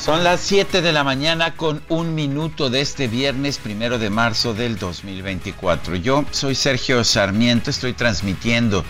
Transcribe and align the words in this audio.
Son 0.00 0.24
las 0.24 0.40
7 0.40 0.80
de 0.80 0.94
la 0.94 1.04
mañana 1.04 1.56
con 1.56 1.82
un 1.90 2.14
minuto 2.14 2.70
de 2.70 2.80
este 2.80 3.06
viernes 3.06 3.58
primero 3.58 3.98
de 3.98 4.08
marzo 4.08 4.54
del 4.54 4.78
2024. 4.78 5.96
Yo 5.96 6.24
soy 6.30 6.54
Sergio 6.54 7.04
Sarmiento, 7.04 7.68
estoy 7.68 7.92
transmitiendo 7.92 8.82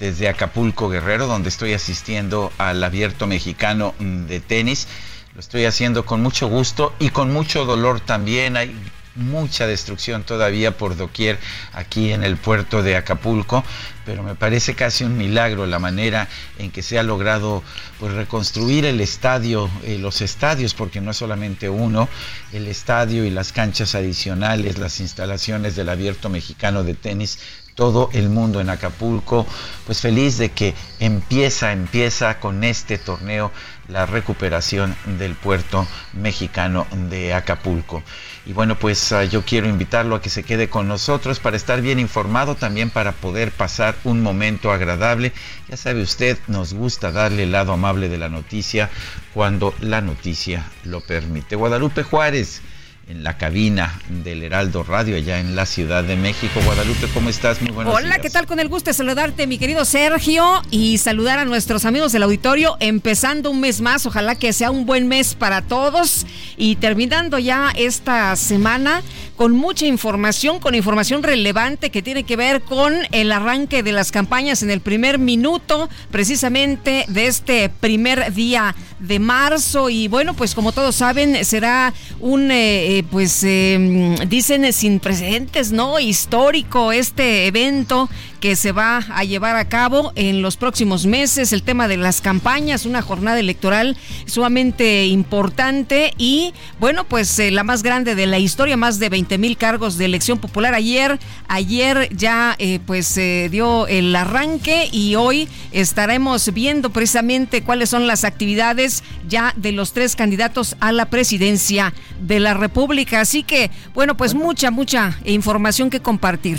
desde 0.00 0.28
Acapulco 0.28 0.88
Guerrero, 0.88 1.28
donde 1.28 1.50
estoy 1.50 1.72
asistiendo 1.72 2.50
al 2.58 2.82
abierto 2.82 3.28
mexicano 3.28 3.94
de 4.00 4.40
tenis. 4.40 4.88
Lo 5.34 5.40
estoy 5.40 5.66
haciendo 5.66 6.04
con 6.04 6.20
mucho 6.20 6.48
gusto 6.48 6.92
y 6.98 7.10
con 7.10 7.32
mucho 7.32 7.64
dolor 7.64 8.00
también. 8.00 8.56
Hay 8.56 8.74
mucha 9.16 9.66
destrucción 9.66 10.22
todavía 10.24 10.76
por 10.76 10.96
doquier 10.96 11.38
aquí 11.72 12.12
en 12.12 12.22
el 12.22 12.36
puerto 12.36 12.82
de 12.82 12.96
Acapulco, 12.96 13.64
pero 14.04 14.22
me 14.22 14.34
parece 14.34 14.74
casi 14.74 15.04
un 15.04 15.16
milagro 15.16 15.66
la 15.66 15.78
manera 15.78 16.28
en 16.58 16.70
que 16.70 16.82
se 16.82 16.98
ha 16.98 17.02
logrado 17.02 17.62
pues, 17.98 18.12
reconstruir 18.12 18.84
el 18.84 19.00
estadio, 19.00 19.68
eh, 19.84 19.98
los 19.98 20.20
estadios, 20.20 20.74
porque 20.74 21.00
no 21.00 21.10
es 21.10 21.16
solamente 21.16 21.68
uno, 21.68 22.08
el 22.52 22.68
estadio 22.68 23.24
y 23.24 23.30
las 23.30 23.52
canchas 23.52 23.94
adicionales, 23.94 24.78
las 24.78 25.00
instalaciones 25.00 25.76
del 25.76 25.88
abierto 25.88 26.28
mexicano 26.28 26.84
de 26.84 26.94
tenis 26.94 27.38
todo 27.76 28.08
el 28.14 28.30
mundo 28.30 28.60
en 28.60 28.70
Acapulco, 28.70 29.46
pues 29.84 30.00
feliz 30.00 30.38
de 30.38 30.48
que 30.48 30.74
empieza, 30.98 31.72
empieza 31.72 32.40
con 32.40 32.64
este 32.64 32.96
torneo 32.96 33.52
la 33.88 34.06
recuperación 34.06 34.96
del 35.18 35.34
puerto 35.34 35.86
mexicano 36.12 36.86
de 37.08 37.34
Acapulco. 37.34 38.02
Y 38.44 38.52
bueno, 38.52 38.76
pues 38.78 39.12
ah, 39.12 39.24
yo 39.24 39.44
quiero 39.44 39.68
invitarlo 39.68 40.16
a 40.16 40.20
que 40.20 40.30
se 40.30 40.42
quede 40.42 40.68
con 40.68 40.88
nosotros 40.88 41.40
para 41.40 41.56
estar 41.56 41.80
bien 41.80 41.98
informado, 41.98 42.54
también 42.54 42.90
para 42.90 43.12
poder 43.12 43.52
pasar 43.52 43.96
un 44.04 44.22
momento 44.22 44.70
agradable. 44.70 45.32
Ya 45.68 45.76
sabe 45.76 46.02
usted, 46.02 46.38
nos 46.46 46.74
gusta 46.74 47.12
darle 47.12 47.44
el 47.44 47.52
lado 47.52 47.72
amable 47.72 48.08
de 48.08 48.18
la 48.18 48.28
noticia 48.28 48.90
cuando 49.34 49.74
la 49.80 50.00
noticia 50.00 50.70
lo 50.84 51.00
permite. 51.00 51.56
Guadalupe 51.56 52.02
Juárez 52.02 52.62
en 53.08 53.22
la 53.22 53.38
cabina 53.38 54.00
del 54.24 54.42
Heraldo 54.42 54.82
Radio 54.82 55.16
allá 55.16 55.38
en 55.38 55.54
la 55.54 55.64
Ciudad 55.64 56.02
de 56.02 56.16
México. 56.16 56.60
Guadalupe, 56.64 57.06
¿cómo 57.14 57.28
estás? 57.28 57.62
Muy 57.62 57.70
buenos 57.70 57.94
Hola, 57.94 58.18
¿qué 58.18 58.30
tal? 58.30 58.46
Con 58.46 58.58
el 58.58 58.68
gusto 58.68 58.90
de 58.90 58.94
saludarte, 58.94 59.46
mi 59.46 59.58
querido 59.58 59.84
Sergio, 59.84 60.60
y 60.72 60.98
saludar 60.98 61.38
a 61.38 61.44
nuestros 61.44 61.84
amigos 61.84 62.10
del 62.10 62.24
auditorio, 62.24 62.76
empezando 62.80 63.52
un 63.52 63.60
mes 63.60 63.80
más, 63.80 64.06
ojalá 64.06 64.34
que 64.34 64.52
sea 64.52 64.72
un 64.72 64.86
buen 64.86 65.06
mes 65.06 65.34
para 65.36 65.62
todos, 65.62 66.26
y 66.56 66.76
terminando 66.76 67.38
ya 67.38 67.72
esta 67.76 68.34
semana 68.34 69.02
con 69.36 69.52
mucha 69.52 69.86
información, 69.86 70.58
con 70.58 70.74
información 70.74 71.22
relevante 71.22 71.90
que 71.90 72.02
tiene 72.02 72.24
que 72.24 72.36
ver 72.36 72.62
con 72.62 72.94
el 73.12 73.30
arranque 73.30 73.82
de 73.82 73.92
las 73.92 74.10
campañas 74.10 74.64
en 74.64 74.70
el 74.70 74.80
primer 74.80 75.18
minuto, 75.18 75.88
precisamente 76.10 77.04
de 77.06 77.26
este 77.28 77.68
primer 77.68 78.32
día 78.34 78.74
de 78.98 79.20
marzo, 79.20 79.90
y 79.90 80.08
bueno, 80.08 80.34
pues 80.34 80.54
como 80.56 80.72
todos 80.72 80.96
saben, 80.96 81.44
será 81.44 81.94
un... 82.18 82.50
Eh, 82.50 82.95
eh, 82.96 83.04
pues 83.10 83.44
em, 83.44 84.14
dicen 84.28 84.72
sin 84.72 85.00
precedentes, 85.00 85.70
¿no? 85.70 85.98
Histórico 86.00 86.92
este 86.92 87.46
evento 87.46 88.08
que 88.40 88.56
se 88.56 88.72
va 88.72 88.98
a 89.10 89.24
llevar 89.24 89.56
a 89.56 89.68
cabo 89.68 90.12
en 90.14 90.42
los 90.42 90.56
próximos 90.56 91.06
meses, 91.06 91.52
el 91.52 91.62
tema 91.62 91.88
de 91.88 91.96
las 91.96 92.20
campañas, 92.20 92.86
una 92.86 93.02
jornada 93.02 93.38
electoral 93.38 93.96
sumamente 94.26 95.06
importante 95.06 96.12
y 96.18 96.54
bueno, 96.80 97.04
pues 97.04 97.38
eh, 97.38 97.50
la 97.50 97.64
más 97.64 97.82
grande 97.82 98.14
de 98.14 98.26
la 98.26 98.38
historia, 98.38 98.76
más 98.76 98.98
de 98.98 99.08
20 99.08 99.38
mil 99.38 99.56
cargos 99.56 99.98
de 99.98 100.04
elección 100.04 100.38
popular 100.38 100.74
ayer, 100.74 101.18
ayer 101.48 102.08
ya 102.14 102.54
eh, 102.58 102.80
pues 102.86 103.06
se 103.06 103.48
dio 103.50 103.86
el 103.86 104.14
arranque 104.14 104.88
y 104.92 105.14
hoy 105.14 105.48
estaremos 105.72 106.52
viendo 106.52 106.90
precisamente 106.90 107.62
cuáles 107.62 107.90
son 107.90 108.06
las 108.06 108.24
actividades 108.24 109.02
ya 109.28 109.52
de 109.56 109.72
los 109.72 109.92
tres 109.92 110.16
candidatos 110.16 110.76
a 110.80 110.92
la 110.92 111.06
presidencia 111.06 111.94
de 112.20 112.40
la 112.40 112.54
República. 112.54 113.20
Así 113.20 113.42
que 113.42 113.70
bueno, 113.94 114.16
pues 114.16 114.34
mucha, 114.34 114.70
mucha 114.70 115.18
información 115.24 115.90
que 115.90 116.00
compartir. 116.00 116.58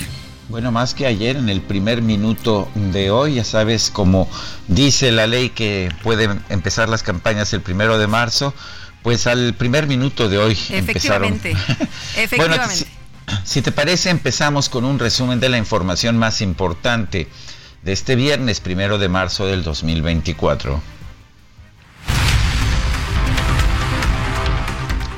Bueno, 0.50 0.72
más 0.72 0.94
que 0.94 1.06
ayer, 1.06 1.36
en 1.36 1.50
el 1.50 1.62
primer 1.62 2.02
minuto 2.02 2.70
de 2.76 3.12
hoy, 3.12 3.36
ya 3.36 3.44
sabes, 3.44 3.92
como 3.92 4.30
dice 4.68 5.12
la 5.12 5.28
ley 5.28 5.50
que 5.50 5.92
pueden 6.04 6.42
empezar 6.50 6.88
las 6.88 7.04
campañas 7.04 7.52
el 7.52 7.62
primero 7.62 7.98
de 7.98 8.08
marzo, 8.08 8.54
pues 9.04 9.28
al 9.28 9.54
primer 9.56 9.88
minuto 9.88 10.30
de 10.30 10.38
hoy 10.38 10.54
Efectivamente. 10.70 11.52
empezaron. 11.52 11.88
Efectivamente. 12.16 12.38
bueno, 13.28 13.42
si 13.44 13.62
te 13.62 13.74
parece, 13.74 14.10
empezamos 14.10 14.70
con 14.70 14.86
un 14.86 15.00
resumen 15.00 15.42
de 15.42 15.50
la 15.50 15.58
información 15.58 16.18
más 16.18 16.40
importante 16.42 17.28
de 17.84 17.92
este 17.92 18.16
viernes 18.16 18.62
primero 18.62 18.98
de 18.98 19.10
marzo 19.10 19.46
del 19.48 19.64
2024. 19.64 20.82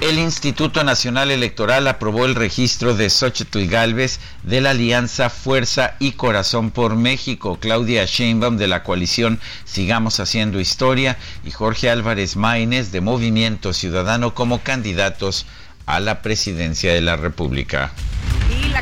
El 0.02 0.18
Instituto 0.18 0.86
Nacional 0.86 1.30
Electoral 1.30 1.86
aprobó 1.86 2.26
el 2.26 2.34
registro 2.34 2.96
de 2.96 3.10
Xochitl 3.10 3.68
Galvez 3.68 4.22
de 4.44 4.62
la 4.62 4.70
Alianza 4.70 5.30
Fuerza 5.30 5.96
y 6.00 6.14
Corazón 6.14 6.72
por 6.72 6.96
México, 6.96 7.58
Claudia 7.60 8.06
Sheinbaum 8.06 8.56
de 8.56 8.68
la 8.68 8.84
coalición 8.84 9.42
Sigamos 9.66 10.22
Haciendo 10.22 10.62
Historia 10.62 11.18
y 11.44 11.52
Jorge 11.52 11.90
Álvarez 11.90 12.38
Maínez 12.38 12.94
de 12.94 13.02
Movimiento 13.02 13.74
Ciudadano 13.74 14.34
como 14.34 14.64
candidatos 14.64 15.46
a 15.86 16.00
la 16.00 16.22
presidencia 16.22 16.94
de 16.94 17.02
la 17.02 17.18
República. 17.18 17.92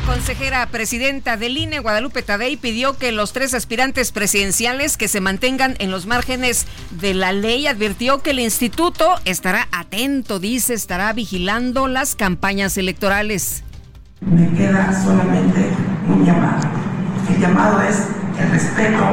Consejera 0.08 0.66
presidenta 0.70 1.36
del 1.36 1.58
INE, 1.58 1.80
Guadalupe 1.80 2.22
Tadei, 2.22 2.56
pidió 2.56 2.96
que 2.96 3.12
los 3.12 3.34
tres 3.34 3.52
aspirantes 3.52 4.10
presidenciales 4.10 4.96
que 4.96 5.06
se 5.06 5.20
mantengan 5.20 5.74
en 5.80 5.90
los 5.90 6.06
márgenes 6.06 6.66
de 6.90 7.12
la 7.12 7.32
ley 7.32 7.66
advirtió 7.66 8.22
que 8.22 8.30
el 8.30 8.40
instituto 8.40 9.16
estará 9.26 9.68
atento, 9.70 10.38
dice, 10.38 10.72
estará 10.72 11.12
vigilando 11.12 11.88
las 11.88 12.14
campañas 12.14 12.78
electorales. 12.78 13.64
Me 14.22 14.50
queda 14.56 14.98
solamente 15.04 15.68
un 16.08 16.24
llamado. 16.24 16.66
El 17.28 17.40
llamado 17.42 17.82
es 17.82 17.98
el 18.40 18.50
respeto 18.50 19.04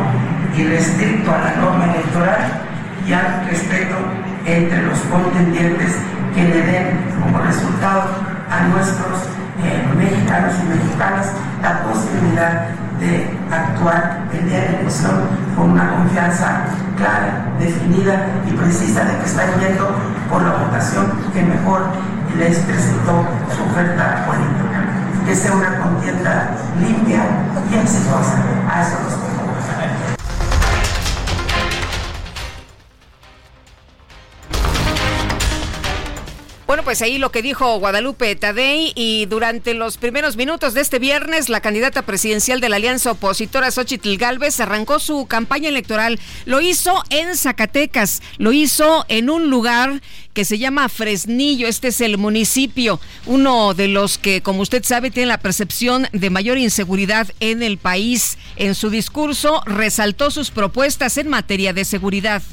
irrestricto 0.58 1.30
a 1.30 1.40
la 1.40 1.56
norma 1.58 1.94
electoral 1.94 2.62
y 3.06 3.12
al 3.12 3.50
respeto 3.50 3.98
entre 4.46 4.82
los 4.84 5.00
contendientes 5.00 5.92
que 6.34 6.42
le 6.42 6.62
den 6.62 7.12
como 7.22 7.40
resultado 7.40 8.16
a 8.50 8.64
nuestros 8.70 9.35
mexicanos 9.98 10.54
y 10.64 10.70
mexicanas 10.70 11.28
la 11.62 11.84
posibilidad 11.84 12.68
de 13.00 13.30
actuar 13.52 14.24
el 14.34 14.50
día 14.50 14.60
de 14.60 14.72
la 14.72 14.80
elección 14.80 15.16
con 15.56 15.72
una 15.72 15.96
confianza 15.96 16.66
clara, 16.98 17.52
definida 17.60 18.28
y 18.48 18.52
precisa 18.52 19.04
de 19.04 19.18
que 19.20 19.26
están 19.26 19.60
yendo 19.60 19.96
por 20.30 20.42
la 20.42 20.52
votación 20.52 21.12
que 21.34 21.44
mejor 21.44 21.82
les 22.38 22.60
presentó 22.60 23.26
su 23.56 23.64
oferta 23.64 24.26
política. 24.26 24.84
Que 25.26 25.36
sea 25.36 25.54
una 25.54 25.80
contienda 25.80 26.52
limpia 26.80 27.22
y 27.72 27.76
exitosa. 27.76 28.38
A 28.70 28.82
eso 28.82 28.98
Bueno, 36.76 36.84
pues 36.84 37.02
ahí 37.02 37.20
lo 37.20 37.32
que 37.32 37.42
dijo 37.42 37.80
Guadalupe 37.80 38.36
Tadei 38.36 38.92
y 38.96 39.28
durante 39.28 39.74
los 39.74 39.96
primeros 39.96 40.36
minutos 40.36 40.74
de 40.74 40.82
este 40.82 41.00
viernes 41.00 41.48
la 41.48 41.62
candidata 41.62 42.02
presidencial 42.02 42.60
de 42.60 42.68
la 42.68 42.76
alianza 42.76 43.12
opositora 43.12 43.72
Xochitl 43.72 44.18
Galvez 44.18 44.60
arrancó 44.60 45.00
su 45.00 45.26
campaña 45.26 45.70
electoral. 45.70 46.20
Lo 46.44 46.60
hizo 46.60 47.02
en 47.12 47.38
Zacatecas, 47.38 48.22
lo 48.40 48.52
hizo 48.52 49.06
en 49.08 49.30
un 49.30 49.50
lugar 49.50 50.02
que 50.34 50.44
se 50.44 50.58
llama 50.58 50.90
Fresnillo. 50.90 51.66
Este 51.66 51.88
es 51.88 52.02
el 52.02 52.18
municipio, 52.18 53.00
uno 53.26 53.74
de 53.74 53.88
los 53.88 54.18
que, 54.18 54.42
como 54.42 54.62
usted 54.62 54.84
sabe, 54.84 55.12
tiene 55.12 55.28
la 55.28 55.40
percepción 55.40 56.10
de 56.12 56.30
mayor 56.30 56.58
inseguridad 56.58 57.32
en 57.40 57.64
el 57.64 57.78
país. 57.78 58.38
En 58.58 58.76
su 58.76 58.90
discurso 58.90 59.62
resaltó 59.66 60.30
sus 60.30 60.52
propuestas 60.52 61.18
en 61.18 61.30
materia 61.30 61.72
de 61.72 61.86
seguridad 61.86 62.44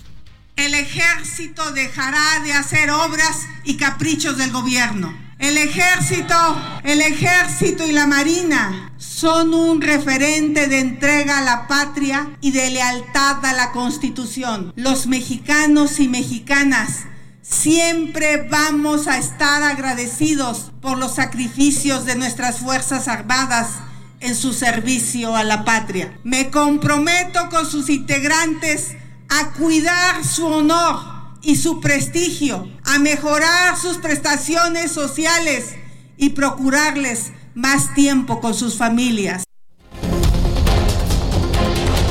el 0.56 0.74
ejército 0.74 1.72
dejará 1.72 2.40
de 2.44 2.52
hacer 2.52 2.90
obras 2.90 3.38
y 3.64 3.76
caprichos 3.76 4.36
del 4.38 4.52
gobierno. 4.52 5.16
El 5.38 5.56
ejército, 5.56 6.36
el 6.84 7.00
ejército 7.00 7.84
y 7.84 7.92
la 7.92 8.06
marina 8.06 8.92
son 8.96 9.54
un 9.54 9.80
referente 9.80 10.68
de 10.68 10.78
entrega 10.78 11.38
a 11.38 11.42
la 11.42 11.66
patria 11.66 12.30
y 12.40 12.52
de 12.52 12.70
lealtad 12.70 13.44
a 13.44 13.52
la 13.52 13.72
constitución. 13.72 14.72
Los 14.76 15.08
mexicanos 15.08 15.98
y 15.98 16.06
mexicanas 16.06 17.06
siempre 17.42 18.48
vamos 18.48 19.08
a 19.08 19.18
estar 19.18 19.64
agradecidos 19.64 20.70
por 20.80 20.96
los 20.96 21.16
sacrificios 21.16 22.04
de 22.04 22.14
nuestras 22.14 22.60
Fuerzas 22.60 23.08
Armadas 23.08 23.80
en 24.20 24.36
su 24.36 24.52
servicio 24.52 25.34
a 25.34 25.42
la 25.42 25.64
patria. 25.64 26.16
Me 26.22 26.50
comprometo 26.50 27.48
con 27.50 27.68
sus 27.68 27.90
integrantes 27.90 28.92
a 29.34 29.52
cuidar 29.52 30.22
su 30.26 30.46
honor 30.46 31.00
y 31.40 31.56
su 31.56 31.80
prestigio, 31.80 32.68
a 32.84 32.98
mejorar 32.98 33.78
sus 33.78 33.96
prestaciones 33.96 34.92
sociales 34.92 35.74
y 36.18 36.30
procurarles 36.30 37.32
más 37.54 37.94
tiempo 37.94 38.42
con 38.42 38.52
sus 38.52 38.76
familias. 38.76 39.44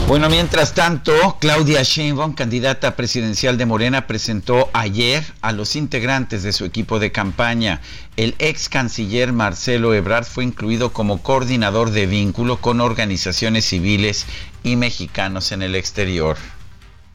Bueno, 0.08 0.30
mientras 0.30 0.74
tanto, 0.74 1.14
Claudia 1.40 1.84
Sheinbaum, 1.84 2.34
candidata 2.34 2.96
presidencial 2.96 3.56
de 3.56 3.68
Morena, 3.68 4.08
presentó 4.08 4.72
ayer 4.74 5.24
a 5.42 5.52
los 5.52 5.76
integrantes 5.76 6.42
de 6.42 6.52
su 6.52 6.66
equipo 6.66 7.00
de 7.00 7.12
campaña. 7.12 7.82
El 8.18 8.34
ex 8.40 8.68
canciller 8.68 9.32
Marcelo 9.32 9.94
Ebrard 9.94 10.26
fue 10.26 10.44
incluido 10.44 10.92
como 10.92 11.22
coordinador 11.22 11.92
de 11.92 12.08
vínculo 12.08 12.58
con 12.60 12.82
organizaciones 12.82 13.66
civiles 13.66 14.26
y 14.64 14.76
mexicanos 14.76 15.52
en 15.52 15.62
el 15.62 15.76
exterior. 15.76 16.36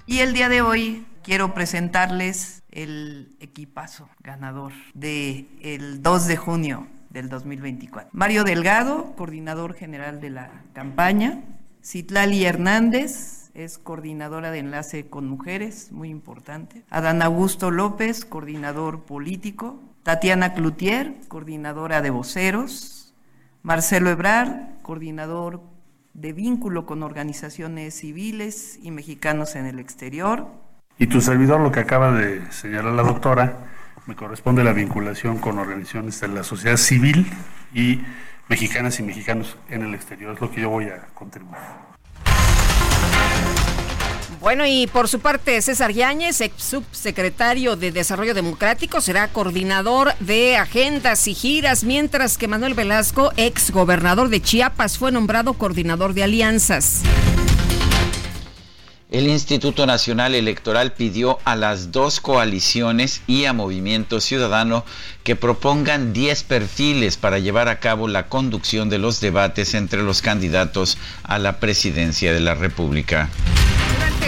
Y 0.09 0.21
el 0.21 0.35
día 0.35 0.49
de 0.49 0.63
hoy 0.63 1.05
quiero 1.25 1.53
presentarles 1.53 2.63
el 2.71 3.37
equipazo 3.41 4.09
ganador 4.21 4.73
del 4.95 5.49
el 5.61 6.01
2 6.01 6.27
de 6.29 6.37
junio 6.37 6.87
del 7.11 7.29
2024. 7.29 8.11
Mario 8.13 8.45
Delgado, 8.45 9.17
coordinador 9.17 9.75
general 9.75 10.21
de 10.21 10.31
la 10.31 10.63
campaña. 10.75 11.43
Citlali 11.83 12.45
Hernández, 12.45 13.51
es 13.55 13.79
coordinadora 13.79 14.53
de 14.53 14.61
enlace 14.61 15.09
con 15.09 15.29
mujeres, 15.29 15.91
muy 15.91 16.11
importante. 16.11 16.85
Adán 16.89 17.21
Augusto 17.21 17.73
López, 17.73 18.25
coordinador 18.25 19.07
político. 19.07 19.83
Tatiana 20.05 20.55
Cloutier, 20.55 21.17
coordinadora 21.27 22.01
de 22.01 22.11
voceros. 22.11 23.13
Marcelo 23.65 24.11
Ebrard, 24.11 24.81
coordinador 24.83 25.63
de 26.17 26.33
vínculo 26.33 26.87
con 26.87 27.03
organizaciones 27.03 27.95
civiles 27.95 28.79
y 28.83 28.91
mexicanos 28.91 29.55
en 29.55 29.67
el 29.67 29.79
exterior. 29.79 30.49
Y 30.99 31.09
tu 31.09 31.21
servidor, 31.21 31.61
lo 31.61 31.71
que 31.71 31.81
acaba 31.81 32.11
de 32.13 32.51
señalar 32.51 32.95
la 32.95 33.03
doctora, 33.03 33.67
me 34.07 34.17
corresponde 34.17 34.65
la 34.65 34.73
vinculación 34.73 35.39
con 35.39 35.59
organizaciones 35.59 36.19
de 36.21 36.29
la 36.29 36.43
sociedad 36.43 36.79
civil 36.79 37.27
y 37.75 38.01
mexicanas 38.49 38.99
y 38.99 39.03
mexicanos 39.03 39.59
en 39.69 39.83
el 39.83 39.95
exterior. 39.95 40.35
Es 40.35 40.41
lo 40.41 40.51
que 40.51 40.63
yo 40.63 40.71
voy 40.71 40.87
a 40.87 41.07
contribuir. 41.13 41.57
Bueno, 44.41 44.65
y 44.67 44.87
por 44.87 45.09
su 45.09 45.21
parte, 45.21 45.61
César 45.63 45.93
Yáñez, 45.93 46.41
ex 46.41 46.63
subsecretario 46.63 47.77
de 47.77 47.91
Desarrollo 47.91 48.35
Democrático, 48.35 49.01
será 49.01 49.29
coordinador 49.29 50.15
de 50.21 50.57
agendas 50.57 51.27
y 51.27 51.35
giras, 51.35 51.85
mientras 51.85 52.39
que 52.39 52.49
Manuel 52.49 52.75
Velasco, 52.75 53.33
ex 53.37 53.71
gobernador 53.71 54.29
de 54.29 54.43
Chiapas, 54.43 54.99
fue 54.99 55.11
nombrado 55.11 55.55
coordinador 55.55 56.15
de 56.15 56.25
alianzas. 56.25 57.03
El 59.09 59.29
Instituto 59.29 59.87
Nacional 59.87 60.35
Electoral 60.35 60.93
pidió 60.93 61.39
a 61.45 61.55
las 61.55 61.93
dos 61.93 62.21
coaliciones 62.21 63.23
y 63.29 63.45
a 63.45 63.53
Movimiento 63.53 64.21
Ciudadano 64.21 64.85
que 65.23 65.37
propongan 65.37 66.13
10 66.13 66.43
perfiles 66.43 67.17
para 67.17 67.39
llevar 67.39 67.69
a 67.69 67.79
cabo 67.79 68.09
la 68.09 68.27
conducción 68.29 68.89
de 68.91 68.99
los 68.99 69.21
debates 69.21 69.75
entre 69.75 70.03
los 70.03 70.23
candidatos 70.23 70.99
a 71.23 71.39
la 71.39 71.61
presidencia 71.61 72.33
de 72.33 72.41
la 72.41 72.55
República 72.55 73.31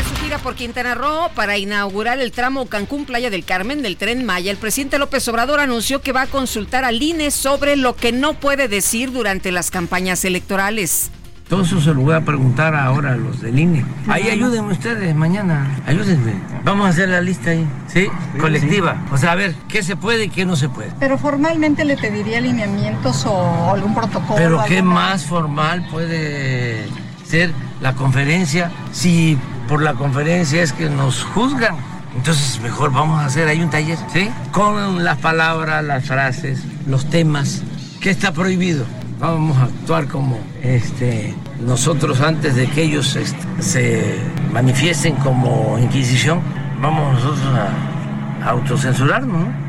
su 0.08 0.14
gira 0.22 0.38
por 0.38 0.54
Quintana 0.54 0.94
Roo 0.94 1.30
para 1.34 1.58
inaugurar 1.58 2.20
el 2.20 2.32
tramo 2.32 2.66
Cancún-Playa 2.66 3.30
del 3.30 3.44
Carmen 3.44 3.82
del 3.82 3.96
tren 3.96 4.25
Maya, 4.25 4.50
el 4.50 4.56
presidente 4.56 4.98
López 4.98 5.26
Obrador 5.28 5.60
anunció 5.60 6.00
que 6.00 6.12
va 6.12 6.22
a 6.22 6.26
consultar 6.26 6.84
al 6.84 7.02
INE 7.02 7.30
sobre 7.30 7.76
lo 7.76 7.96
que 7.96 8.12
no 8.12 8.34
puede 8.34 8.69
decir 8.69 9.12
durante 9.12 9.50
las 9.50 9.70
campañas 9.70 10.25
electorales. 10.25 11.10
Todo 11.49 11.62
eso 11.62 11.81
se 11.81 11.95
lo 11.95 12.00
voy 12.00 12.15
a 12.15 12.21
preguntar 12.21 12.75
ahora 12.75 13.12
a 13.12 13.17
los 13.17 13.41
del 13.41 13.59
INE. 13.59 13.85
Ahí 14.06 14.29
ayúdenme 14.29 14.73
ustedes 14.73 15.15
mañana, 15.15 15.67
ayúdenme. 15.87 16.35
Vamos 16.62 16.87
a 16.87 16.91
hacer 16.91 17.09
la 17.09 17.23
lista 17.23 17.50
ahí, 17.50 17.67
¿sí? 17.87 18.06
Colectiva. 18.39 19.03
O 19.11 19.17
sea, 19.17 19.33
a 19.33 19.35
ver, 19.35 19.55
¿qué 19.67 19.83
se 19.83 19.97
puede 19.97 20.25
y 20.25 20.29
qué 20.29 20.45
no 20.45 20.56
se 20.56 20.69
puede? 20.69 20.93
Pero 21.00 21.17
formalmente 21.17 21.87
le 21.87 21.97
pediría 21.97 22.39
alineamientos 22.39 23.25
o 23.27 23.73
algún 23.73 23.95
protocolo. 23.95 24.37
Pero 24.37 24.62
¿qué 24.67 24.83
más 24.83 25.25
formal 25.25 25.87
puede 25.91 26.87
ser 27.25 27.53
la 27.81 27.95
conferencia 27.95 28.71
si 28.93 29.39
por 29.69 29.83
la 29.83 29.95
conferencia 29.95 30.62
es 30.62 30.73
que 30.73 30.89
nos 30.89 31.25
juzgan. 31.25 31.77
Entonces 32.17 32.61
mejor 32.62 32.91
vamos 32.91 33.21
a 33.21 33.27
hacer 33.27 33.47
ahí 33.49 33.61
un 33.61 33.71
taller, 33.71 33.99
¿sí? 34.12 34.31
Con 34.50 35.05
las 35.05 35.19
palabras, 35.19 35.85
las 35.85 36.05
frases, 36.06 36.62
los 36.87 37.09
temas. 37.11 37.62
¿Qué 38.00 38.11
está 38.11 38.33
prohibido? 38.33 38.87
Vamos 39.19 39.56
a 39.56 39.65
actuar 39.65 40.06
como 40.06 40.38
este, 40.62 41.35
nosotros 41.61 42.20
antes 42.20 42.55
de 42.55 42.69
que 42.69 42.82
ellos 42.82 43.17
este, 43.17 43.62
se 43.62 44.17
manifiesten 44.53 45.17
como 45.17 45.76
Inquisición. 45.79 46.41
Vamos 46.81 47.15
nosotros 47.15 47.44
a, 47.47 48.47
a 48.47 48.50
autocensurarnos, 48.50 49.41
¿no? 49.41 49.69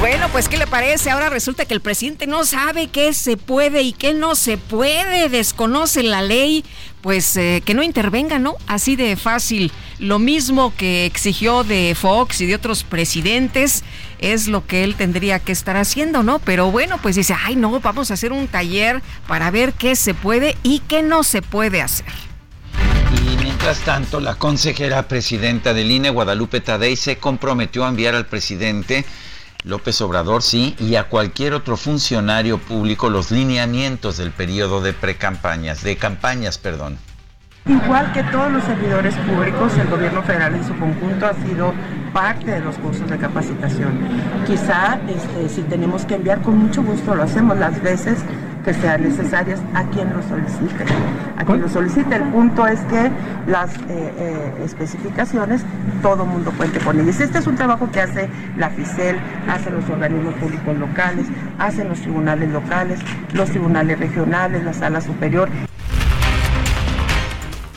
Bueno, 0.00 0.26
pues 0.32 0.48
¿qué 0.48 0.56
le 0.58 0.66
parece? 0.66 1.10
Ahora 1.10 1.28
resulta 1.28 1.64
que 1.64 1.74
el 1.74 1.80
presidente 1.80 2.26
no 2.26 2.44
sabe 2.44 2.88
qué 2.88 3.12
se 3.12 3.36
puede 3.36 3.82
y 3.82 3.92
qué 3.92 4.12
no 4.12 4.34
se 4.34 4.58
puede, 4.58 5.28
desconoce 5.28 6.02
la 6.02 6.20
ley, 6.20 6.64
pues 7.04 7.36
eh, 7.36 7.62
que 7.66 7.74
no 7.74 7.82
intervenga, 7.82 8.38
¿no? 8.38 8.56
Así 8.66 8.96
de 8.96 9.14
fácil. 9.16 9.70
Lo 9.98 10.18
mismo 10.18 10.72
que 10.74 11.04
exigió 11.04 11.62
de 11.62 11.94
Fox 11.94 12.40
y 12.40 12.46
de 12.46 12.54
otros 12.54 12.82
presidentes 12.82 13.84
es 14.20 14.48
lo 14.48 14.66
que 14.66 14.84
él 14.84 14.94
tendría 14.94 15.38
que 15.38 15.52
estar 15.52 15.76
haciendo, 15.76 16.22
¿no? 16.22 16.38
Pero 16.38 16.70
bueno, 16.70 16.96
pues 17.02 17.16
dice, 17.16 17.36
ay 17.38 17.56
no, 17.56 17.78
vamos 17.80 18.10
a 18.10 18.14
hacer 18.14 18.32
un 18.32 18.48
taller 18.48 19.02
para 19.26 19.50
ver 19.50 19.74
qué 19.74 19.96
se 19.96 20.14
puede 20.14 20.56
y 20.62 20.78
qué 20.78 21.02
no 21.02 21.24
se 21.24 21.42
puede 21.42 21.82
hacer. 21.82 22.06
Y 23.12 23.36
mientras 23.36 23.80
tanto, 23.80 24.18
la 24.18 24.36
consejera 24.36 25.06
presidenta 25.06 25.74
del 25.74 25.90
INE, 25.90 26.08
Guadalupe 26.08 26.62
Tadei, 26.62 26.96
se 26.96 27.18
comprometió 27.18 27.84
a 27.84 27.90
enviar 27.90 28.14
al 28.14 28.24
presidente 28.24 29.04
López 29.64 30.00
Obrador, 30.02 30.42
sí, 30.42 30.76
y 30.78 30.96
a 30.96 31.08
cualquier 31.08 31.54
otro 31.54 31.78
funcionario 31.78 32.58
público 32.58 33.08
los 33.08 33.30
lineamientos 33.30 34.18
del 34.18 34.30
periodo 34.30 34.82
de 34.82 34.92
precampañas, 34.92 35.82
de 35.82 35.96
campañas, 35.96 36.58
perdón. 36.58 36.98
Igual 37.66 38.12
que 38.12 38.22
todos 38.24 38.52
los 38.52 38.62
servidores 38.64 39.14
públicos, 39.14 39.72
el 39.78 39.88
gobierno 39.88 40.22
federal 40.22 40.54
en 40.54 40.66
su 40.66 40.78
conjunto 40.78 41.24
ha 41.24 41.32
sido 41.46 41.72
parte 42.12 42.50
de 42.50 42.60
los 42.60 42.76
cursos 42.76 43.08
de 43.08 43.16
capacitación. 43.16 44.00
Quizá 44.46 45.00
este, 45.08 45.48
si 45.48 45.62
tenemos 45.62 46.04
que 46.04 46.16
enviar, 46.16 46.42
con 46.42 46.58
mucho 46.58 46.82
gusto 46.82 47.14
lo 47.14 47.22
hacemos 47.22 47.56
las 47.56 47.82
veces 47.82 48.18
que 48.64 48.74
sean 48.74 49.02
necesarias 49.02 49.60
a 49.74 49.84
quien 49.90 50.12
lo 50.12 50.22
solicite. 50.22 50.84
A 51.36 51.44
quien 51.44 51.60
lo 51.60 51.68
solicite. 51.68 52.16
El 52.16 52.24
punto 52.24 52.66
es 52.66 52.80
que 52.80 53.10
las 53.46 53.74
eh, 53.76 53.80
eh, 53.88 54.52
especificaciones 54.64 55.62
todo 56.02 56.24
mundo 56.24 56.52
cuente 56.56 56.80
con 56.80 56.98
ellas. 56.98 57.20
Este 57.20 57.38
es 57.38 57.46
un 57.46 57.56
trabajo 57.56 57.90
que 57.92 58.00
hace 58.00 58.28
la 58.56 58.70
FICEL, 58.70 59.16
hacen 59.48 59.74
los 59.74 59.88
organismos 59.88 60.34
públicos 60.34 60.76
locales, 60.78 61.26
hacen 61.58 61.88
los 61.88 62.00
tribunales 62.00 62.50
locales, 62.50 63.00
los 63.32 63.50
tribunales 63.50 63.98
regionales, 63.98 64.64
la 64.64 64.72
sala 64.72 65.00
superior. 65.00 65.48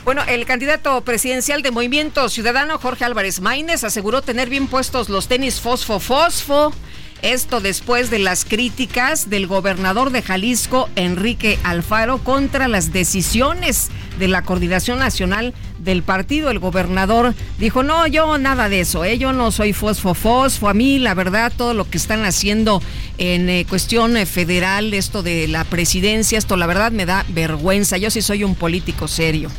Bueno, 0.04 0.22
el 0.26 0.46
candidato 0.46 1.02
presidencial 1.02 1.60
de 1.60 1.70
Movimiento 1.70 2.30
Ciudadano, 2.30 2.78
Jorge 2.78 3.04
Álvarez 3.04 3.42
Maínez, 3.42 3.84
aseguró 3.84 4.22
tener 4.22 4.48
bien 4.48 4.66
puestos 4.66 5.10
los 5.10 5.28
tenis 5.28 5.62
fosfo-fosfo 5.62 6.72
esto 7.22 7.60
después 7.60 8.10
de 8.10 8.18
las 8.18 8.44
críticas 8.44 9.30
del 9.30 9.46
gobernador 9.46 10.10
de 10.10 10.22
Jalisco, 10.22 10.88
Enrique 10.96 11.58
Alfaro, 11.64 12.18
contra 12.18 12.68
las 12.68 12.92
decisiones 12.92 13.90
de 14.18 14.28
la 14.28 14.42
Coordinación 14.42 14.98
Nacional 14.98 15.54
del 15.78 16.02
partido. 16.02 16.50
El 16.50 16.58
gobernador 16.58 17.34
dijo, 17.58 17.82
no, 17.82 18.06
yo 18.06 18.38
nada 18.38 18.68
de 18.68 18.80
eso, 18.80 19.04
¿eh? 19.04 19.18
yo 19.18 19.32
no 19.32 19.50
soy 19.50 19.72
fosfo-fosfo. 19.72 20.68
A 20.68 20.74
mí, 20.74 20.98
la 20.98 21.14
verdad, 21.14 21.52
todo 21.56 21.74
lo 21.74 21.88
que 21.88 21.98
están 21.98 22.24
haciendo 22.24 22.82
en 23.18 23.48
eh, 23.48 23.66
cuestión 23.68 24.16
eh, 24.16 24.26
federal, 24.26 24.94
esto 24.94 25.22
de 25.22 25.48
la 25.48 25.64
presidencia, 25.64 26.38
esto 26.38 26.56
la 26.56 26.66
verdad 26.66 26.92
me 26.92 27.06
da 27.06 27.24
vergüenza. 27.28 27.96
Yo 27.96 28.10
sí 28.10 28.22
soy 28.22 28.44
un 28.44 28.54
político 28.54 29.08
serio. 29.08 29.50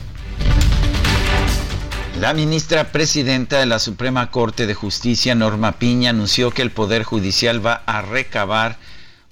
La 2.20 2.34
ministra 2.34 2.92
presidenta 2.92 3.60
de 3.60 3.66
la 3.66 3.80
Suprema 3.80 4.30
Corte 4.30 4.68
de 4.68 4.74
Justicia, 4.74 5.36
Norma 5.36 5.80
Piña, 5.80 6.10
anunció 6.10 6.52
que 6.52 6.62
el 6.62 6.70
Poder 6.70 7.04
Judicial 7.04 7.66
va 7.66 7.82
a 7.86 8.02
recabar 8.02 8.76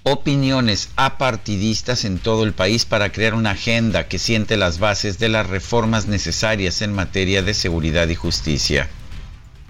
opiniones 0.03 0.89
apartidistas 0.96 2.06
en 2.06 2.17
todo 2.17 2.46
el 2.46 2.53
país 2.53 2.86
para 2.86 3.10
crear 3.10 3.34
una 3.34 3.51
agenda 3.51 4.08
que 4.08 4.20
siente 4.20 4.56
las 4.56 4.79
bases 4.79 5.20
de 5.20 5.27
las 5.27 5.50
reformas 5.50 6.08
necesarias 6.08 6.82
en 6.82 6.96
materia 6.96 7.41
de 7.41 7.53
seguridad 7.53 8.08
y 8.08 8.15
justicia. 8.15 8.88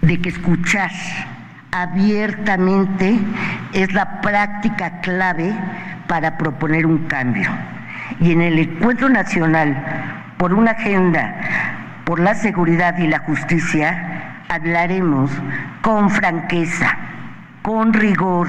De 0.00 0.20
que 0.20 0.28
escuchar 0.28 0.92
abiertamente 1.72 3.18
es 3.72 3.92
la 3.94 4.20
práctica 4.20 5.00
clave 5.00 5.52
para 6.06 6.38
proponer 6.38 6.86
un 6.86 7.08
cambio. 7.08 7.50
Y 8.20 8.30
en 8.30 8.42
el 8.42 8.60
encuentro 8.60 9.08
nacional 9.08 10.34
por 10.38 10.54
una 10.54 10.70
agenda 10.70 11.77
por 12.08 12.20
la 12.20 12.34
seguridad 12.34 12.96
y 12.96 13.06
la 13.06 13.18
justicia, 13.18 14.42
hablaremos 14.48 15.30
con 15.82 16.08
franqueza 16.08 16.96
con 17.60 17.92
rigor, 17.92 18.48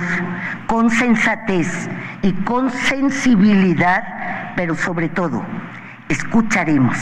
con 0.65 0.89
sensatez 0.89 1.89
y 2.21 2.31
con 2.45 2.71
sensibilidad, 2.71 4.53
pero 4.55 4.75
sobre 4.75 5.09
todo 5.09 5.45
escucharemos 6.07 6.97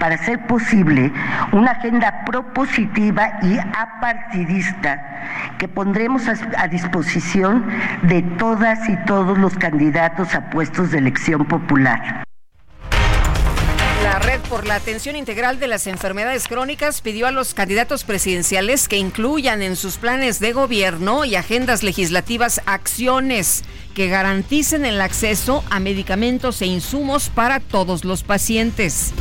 para 0.00 0.16
hacer 0.16 0.44
posible 0.48 1.12
una 1.52 1.70
agenda 1.70 2.24
propositiva 2.24 3.38
y 3.42 3.56
apartidista 3.56 5.00
que 5.56 5.68
pondremos 5.68 6.24
a, 6.28 6.66
disposición 6.66 7.64
de 8.02 8.22
todas 8.22 8.88
y 8.88 8.96
todos 9.04 9.38
los 9.38 9.56
candidatos 9.56 10.34
a 10.34 10.50
puestos 10.50 10.90
de 10.90 10.98
elección 10.98 11.44
popular. 11.44 12.24
La 14.02 14.18
Red 14.18 14.40
por 14.48 14.66
la 14.66 14.76
Atención 14.76 15.16
Integral 15.16 15.58
de 15.58 15.68
las 15.68 15.86
Enfermedades 15.86 16.48
Crónicas 16.48 17.00
pidió 17.00 17.26
a 17.26 17.30
los 17.30 17.54
candidatos 17.54 18.04
presidenciales 18.04 18.88
que 18.88 18.98
incluyan 18.98 19.62
en 19.62 19.76
sus 19.76 19.96
planes 19.96 20.38
de 20.40 20.52
gobierno 20.52 21.24
y 21.24 21.34
agendas 21.34 21.82
legislativas 21.82 22.60
acciones 22.66 23.64
que 23.94 24.08
garanticen 24.08 24.84
el 24.84 25.00
acceso 25.00 25.64
a 25.70 25.80
medicamentos 25.80 26.60
e 26.62 26.66
insumos 26.66 27.30
para 27.30 27.60
todos 27.60 28.04
los 28.04 28.22
pacientes. 28.22 29.12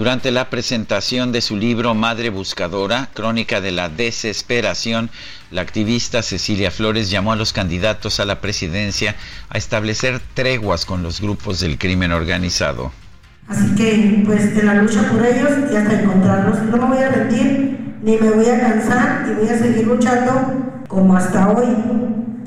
Durante 0.00 0.30
la 0.30 0.48
presentación 0.48 1.30
de 1.30 1.42
su 1.42 1.58
libro 1.58 1.94
Madre 1.94 2.30
Buscadora, 2.30 3.10
Crónica 3.12 3.60
de 3.60 3.70
la 3.70 3.90
Desesperación, 3.90 5.10
la 5.50 5.60
activista 5.60 6.22
Cecilia 6.22 6.70
Flores 6.70 7.10
llamó 7.10 7.32
a 7.32 7.36
los 7.36 7.52
candidatos 7.52 8.18
a 8.18 8.24
la 8.24 8.40
presidencia 8.40 9.14
a 9.50 9.58
establecer 9.58 10.18
treguas 10.32 10.86
con 10.86 11.02
los 11.02 11.20
grupos 11.20 11.60
del 11.60 11.76
crimen 11.76 12.12
organizado. 12.12 12.92
Así 13.46 13.74
que, 13.74 14.22
pues, 14.24 14.56
en 14.56 14.64
la 14.64 14.74
lucha 14.76 15.06
por 15.12 15.22
ellos 15.22 15.50
y 15.70 15.76
hasta 15.76 16.00
encontrarlos, 16.00 16.62
no 16.62 16.78
me 16.78 16.94
voy 16.96 17.04
a 17.04 17.10
rendir 17.10 17.98
ni 18.02 18.16
me 18.16 18.30
voy 18.30 18.48
a 18.48 18.58
cansar 18.58 19.26
y 19.28 19.34
voy 19.34 19.50
a 19.50 19.58
seguir 19.58 19.86
luchando 19.86 20.82
como 20.88 21.14
hasta 21.14 21.50
hoy, 21.50 21.76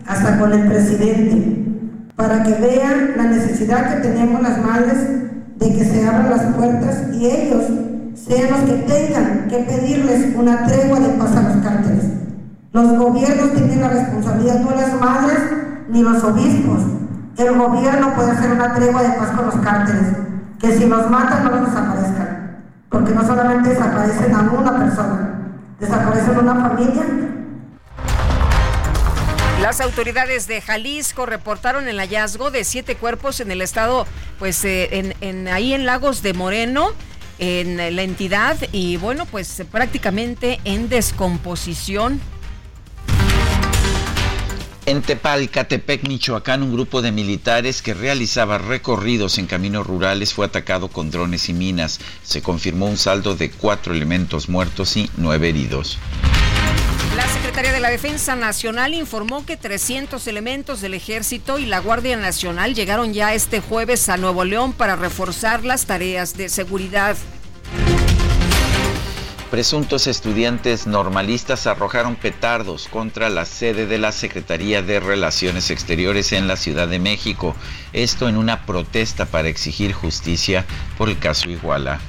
hasta 0.07 0.39
con 0.39 0.53
el 0.53 0.67
presidente, 0.67 2.15
para 2.15 2.41
que 2.41 2.53
vean 2.55 3.13
la 3.15 3.25
necesidad 3.25 3.93
que 3.93 4.09
tenemos 4.09 4.41
las 4.41 4.57
madres 4.57 4.97
de 5.55 5.73
que 5.73 5.85
se 5.85 6.07
abran 6.07 6.29
las 6.29 6.43
puertas 6.55 7.13
y 7.13 7.25
ellos 7.25 7.63
sean 8.15 8.51
los 8.51 8.61
que 8.61 8.73
tengan 8.83 9.47
que 9.49 9.57
pedirles 9.59 10.35
una 10.35 10.65
tregua 10.65 10.99
de 10.99 11.09
paz 11.09 11.35
a 11.35 11.41
los 11.41 11.57
cárteles. 11.63 12.05
Los 12.71 12.97
gobiernos 12.97 13.53
tienen 13.53 13.81
la 13.81 13.89
responsabilidad, 13.89 14.59
no 14.61 14.71
las 14.71 14.99
madres 14.99 15.39
ni 15.89 16.01
los 16.01 16.23
obispos. 16.23 16.81
El 17.37 17.57
gobierno 17.57 18.13
puede 18.15 18.31
hacer 18.31 18.51
una 18.51 18.73
tregua 18.73 19.03
de 19.03 19.09
paz 19.09 19.31
con 19.31 19.45
los 19.45 19.55
cárteles, 19.55 20.07
que 20.59 20.77
si 20.77 20.85
los 20.85 21.09
matan 21.09 21.43
no 21.43 21.51
los 21.51 21.65
desaparezcan, 21.69 22.61
porque 22.89 23.13
no 23.13 23.25
solamente 23.25 23.69
desaparecen 23.69 24.33
a 24.33 24.41
una 24.41 24.79
persona, 24.79 25.29
desaparecen 25.79 26.35
a 26.35 26.39
una 26.39 26.55
familia 26.69 27.03
las 29.63 29.79
autoridades 29.79 30.45
de 30.45 30.59
Jalisco 30.59 31.25
reportaron 31.25 31.87
el 31.87 31.97
hallazgo 31.97 32.51
de 32.51 32.65
siete 32.65 32.97
cuerpos 32.97 33.39
en 33.39 33.49
el 33.49 33.61
estado, 33.61 34.05
pues 34.37 34.65
eh, 34.65 35.15
en, 35.21 35.47
ahí 35.47 35.73
en 35.73 35.85
Lagos 35.85 36.21
de 36.21 36.33
Moreno, 36.33 36.91
en 37.39 37.77
la 37.77 38.01
entidad, 38.01 38.57
y 38.73 38.97
bueno, 38.97 39.25
pues 39.25 39.63
prácticamente 39.71 40.59
en 40.65 40.89
descomposición. 40.89 42.19
En 44.85 45.01
Tepalcatepec, 45.01 46.09
Michoacán, 46.09 46.61
un 46.61 46.73
grupo 46.73 47.01
de 47.01 47.13
militares 47.13 47.81
que 47.81 47.93
realizaba 47.93 48.57
recorridos 48.57 49.37
en 49.37 49.47
caminos 49.47 49.87
rurales 49.87 50.33
fue 50.33 50.45
atacado 50.45 50.89
con 50.89 51.09
drones 51.09 51.47
y 51.47 51.53
minas. 51.53 52.01
Se 52.21 52.41
confirmó 52.41 52.87
un 52.87 52.97
saldo 52.97 53.33
de 53.33 53.49
cuatro 53.49 53.93
elementos 53.93 54.49
muertos 54.49 54.97
y 54.97 55.09
nueve 55.15 55.47
heridos. 55.47 55.99
La 57.15 57.27
Secretaría 57.27 57.71
de 57.71 57.79
la 57.79 57.91
Defensa 57.91 58.35
Nacional 58.35 58.95
informó 58.95 59.45
que 59.45 59.55
300 59.55 60.25
elementos 60.25 60.81
del 60.81 60.95
Ejército 60.95 61.59
y 61.59 61.67
la 61.67 61.77
Guardia 61.77 62.17
Nacional 62.17 62.73
llegaron 62.73 63.13
ya 63.13 63.35
este 63.35 63.59
jueves 63.61 64.09
a 64.09 64.17
Nuevo 64.17 64.43
León 64.45 64.73
para 64.73 64.95
reforzar 64.95 65.63
las 65.63 65.85
tareas 65.85 66.35
de 66.35 66.49
seguridad. 66.49 67.15
Presuntos 69.51 70.07
estudiantes 70.07 70.87
normalistas 70.87 71.67
arrojaron 71.67 72.15
petardos 72.15 72.87
contra 72.87 73.29
la 73.29 73.45
sede 73.45 73.85
de 73.85 73.99
la 73.99 74.11
Secretaría 74.11 74.81
de 74.81 74.99
Relaciones 74.99 75.69
Exteriores 75.69 76.31
en 76.31 76.47
la 76.47 76.55
Ciudad 76.55 76.87
de 76.87 76.97
México. 76.97 77.55
Esto 77.93 78.27
en 78.27 78.37
una 78.37 78.65
protesta 78.65 79.27
para 79.27 79.49
exigir 79.49 79.93
justicia 79.93 80.65
por 80.97 81.09
el 81.09 81.19
caso 81.19 81.51
Iguala. 81.51 81.99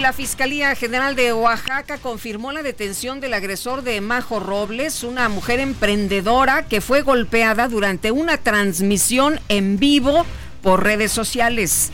La 0.00 0.12
Fiscalía 0.12 0.76
General 0.76 1.16
de 1.16 1.32
Oaxaca 1.32 1.98
confirmó 1.98 2.52
la 2.52 2.62
detención 2.62 3.18
del 3.18 3.34
agresor 3.34 3.82
de 3.82 4.00
Majo 4.00 4.38
Robles, 4.38 5.02
una 5.02 5.28
mujer 5.28 5.58
emprendedora 5.58 6.66
que 6.66 6.80
fue 6.80 7.02
golpeada 7.02 7.66
durante 7.66 8.12
una 8.12 8.36
transmisión 8.38 9.40
en 9.48 9.76
vivo 9.80 10.24
por 10.62 10.84
redes 10.84 11.10
sociales. 11.10 11.90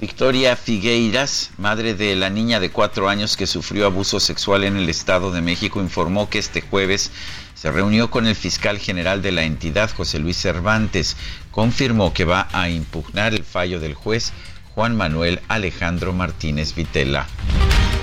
Victoria 0.00 0.56
Figueiras, 0.56 1.50
madre 1.58 1.94
de 1.94 2.16
la 2.16 2.30
niña 2.30 2.58
de 2.58 2.70
cuatro 2.70 3.10
años 3.10 3.36
que 3.36 3.46
sufrió 3.46 3.84
abuso 3.84 4.18
sexual 4.18 4.64
en 4.64 4.78
el 4.78 4.88
Estado 4.88 5.30
de 5.30 5.42
México, 5.42 5.80
informó 5.80 6.30
que 6.30 6.38
este 6.38 6.62
jueves 6.62 7.10
se 7.54 7.70
reunió 7.70 8.10
con 8.10 8.26
el 8.26 8.34
fiscal 8.34 8.78
general 8.78 9.20
de 9.20 9.32
la 9.32 9.44
entidad, 9.44 9.90
José 9.94 10.20
Luis 10.20 10.38
Cervantes. 10.38 11.16
Confirmó 11.50 12.14
que 12.14 12.24
va 12.24 12.48
a 12.52 12.70
impugnar 12.70 13.34
el 13.34 13.44
fallo 13.44 13.78
del 13.78 13.94
juez 13.94 14.32
Juan 14.76 14.94
Manuel 14.94 15.40
Alejandro 15.48 16.12
Martínez 16.12 16.74
Vitela. 16.74 17.26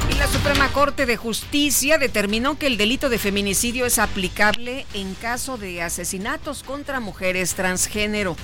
Y 0.10 0.16
la 0.16 0.26
Suprema 0.26 0.70
Corte 0.70 1.06
de 1.06 1.18
Justicia 1.18 2.00
determinó 2.00 2.58
que 2.58 2.66
el 2.66 2.78
delito 2.78 3.10
de 3.10 3.20
feminicidio 3.20 3.86
es 3.86 4.00
aplicable 4.00 4.88
en 4.96 5.14
caso 5.14 5.60
de 5.60 5.84
asesinatos 5.84 6.64
contra 6.64 7.00
mujeres 7.00 7.54
transgénero. 7.54 8.36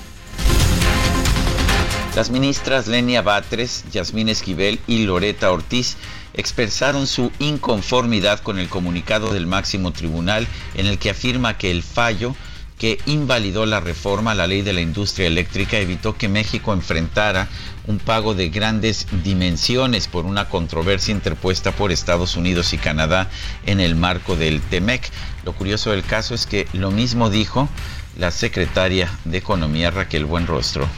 Las 2.14 2.30
ministras 2.30 2.86
Lenia 2.86 3.20
Batres, 3.20 3.84
Yasmín 3.90 4.28
Esquivel 4.28 4.78
y 4.86 5.06
Loreta 5.06 5.50
Ortiz 5.50 5.96
expresaron 6.32 7.08
su 7.08 7.32
inconformidad 7.40 8.38
con 8.38 8.60
el 8.60 8.68
comunicado 8.68 9.34
del 9.34 9.48
máximo 9.48 9.92
tribunal 9.92 10.46
en 10.76 10.86
el 10.86 11.00
que 11.00 11.10
afirma 11.10 11.58
que 11.58 11.72
el 11.72 11.82
fallo 11.82 12.36
que 12.80 12.98
invalidó 13.04 13.66
la 13.66 13.78
reforma 13.78 14.30
a 14.30 14.34
la 14.34 14.46
ley 14.46 14.62
de 14.62 14.72
la 14.72 14.80
industria 14.80 15.26
eléctrica 15.26 15.76
evitó 15.76 16.16
que 16.16 16.30
México 16.30 16.72
enfrentara 16.72 17.46
un 17.86 17.98
pago 17.98 18.34
de 18.34 18.48
grandes 18.48 19.06
dimensiones 19.22 20.08
por 20.08 20.24
una 20.24 20.48
controversia 20.48 21.12
interpuesta 21.12 21.72
por 21.72 21.92
Estados 21.92 22.36
Unidos 22.36 22.72
y 22.72 22.78
Canadá 22.78 23.28
en 23.66 23.80
el 23.80 23.96
marco 23.96 24.34
del 24.34 24.62
TEMEC. 24.62 25.10
Lo 25.44 25.52
curioso 25.52 25.90
del 25.90 26.02
caso 26.02 26.34
es 26.34 26.46
que 26.46 26.66
lo 26.72 26.90
mismo 26.90 27.28
dijo 27.28 27.68
la 28.16 28.30
secretaria 28.30 29.10
de 29.26 29.36
Economía 29.36 29.90
Raquel 29.90 30.24
Buenrostro. 30.24 30.88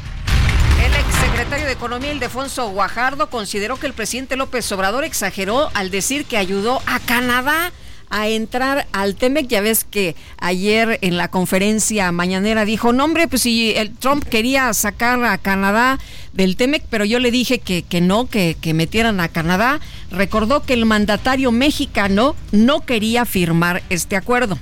El 0.85 0.95
exsecretario 0.95 1.67
de 1.67 1.73
Economía, 1.73 2.13
Ildefonso 2.13 2.69
Guajardo, 2.69 3.29
consideró 3.29 3.77
que 3.77 3.89
el 3.89 3.93
presidente 3.93 4.37
López 4.37 4.71
Obrador 4.71 5.03
exageró 5.03 5.69
al 5.75 5.91
decir 5.91 6.27
que 6.27 6.37
ayudó 6.37 6.81
a 6.87 7.01
Canadá 7.01 7.73
a 8.13 8.29
entrar 8.29 8.87
al 8.93 9.17
TEMEC. 9.17 9.49
Ya 9.49 9.61
ves 9.63 9.85
que 9.85 10.15
ayer 10.37 10.99
en 11.01 11.17
la 11.17 11.29
conferencia 11.29 12.13
mañanera 12.13 12.65
dijo, 12.65 12.93
no 12.93 13.05
hombre, 13.05 13.27
pues 13.27 13.43
si 13.43 13.73
el 13.73 13.97
Trump 13.97 14.25
quería 14.25 14.73
sacar 14.75 15.25
a 15.25 15.39
Canadá 15.39 15.99
del 16.35 16.57
TEMEC, 16.57 16.85
pero 16.91 17.05
yo 17.05 17.19
le 17.19 17.31
dije 17.31 17.59
que, 17.59 17.83
que 17.83 18.01
no, 18.01 18.29
que, 18.29 18.57
que 18.61 18.75
metieran 18.75 19.19
a 19.19 19.29
Canadá. 19.29 19.81
Recordó 20.11 20.63
que 20.63 20.75
el 20.75 20.85
mandatario 20.85 21.51
mexicano 21.53 22.37
no 22.53 22.83
quería 22.83 23.25
firmar 23.25 23.83
este 23.89 24.15
acuerdo. 24.15 24.59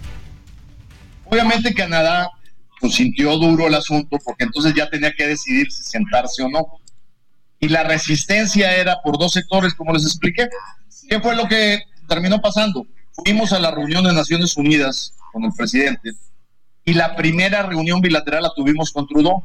Obviamente 1.25 1.75
Canadá 1.75 2.31
pues 2.81 2.95
sintió 2.95 3.37
duro 3.37 3.67
el 3.67 3.75
asunto 3.75 4.17
porque 4.25 4.45
entonces 4.45 4.73
ya 4.75 4.89
tenía 4.89 5.13
que 5.13 5.27
decidir 5.27 5.71
si 5.71 5.83
sentarse 5.83 6.43
o 6.45 6.49
no. 6.49 6.67
Y 7.59 7.69
la 7.69 7.83
resistencia 7.83 8.75
era 8.75 9.03
por 9.03 9.19
dos 9.19 9.33
sectores, 9.33 9.75
como 9.75 9.93
les 9.93 10.05
expliqué. 10.05 10.49
¿Qué 11.09 11.21
fue 11.21 11.35
lo 11.37 11.47
que 11.47 11.81
terminó 12.09 12.41
pasando? 12.41 12.87
Fuimos 13.25 13.53
a 13.53 13.61
la 13.61 13.71
reunión 13.71 14.05
de 14.05 14.13
Naciones 14.13 14.57
Unidas 14.57 15.15
con 15.33 15.45
el 15.45 15.53
presidente 15.53 16.13
y 16.85 16.95
la 16.95 17.17
primera 17.17 17.63
reunión 17.63 18.01
bilateral 18.01 18.43
la 18.43 18.53
tuvimos 18.55 18.91
con 18.93 19.07
Trudeau 19.07 19.45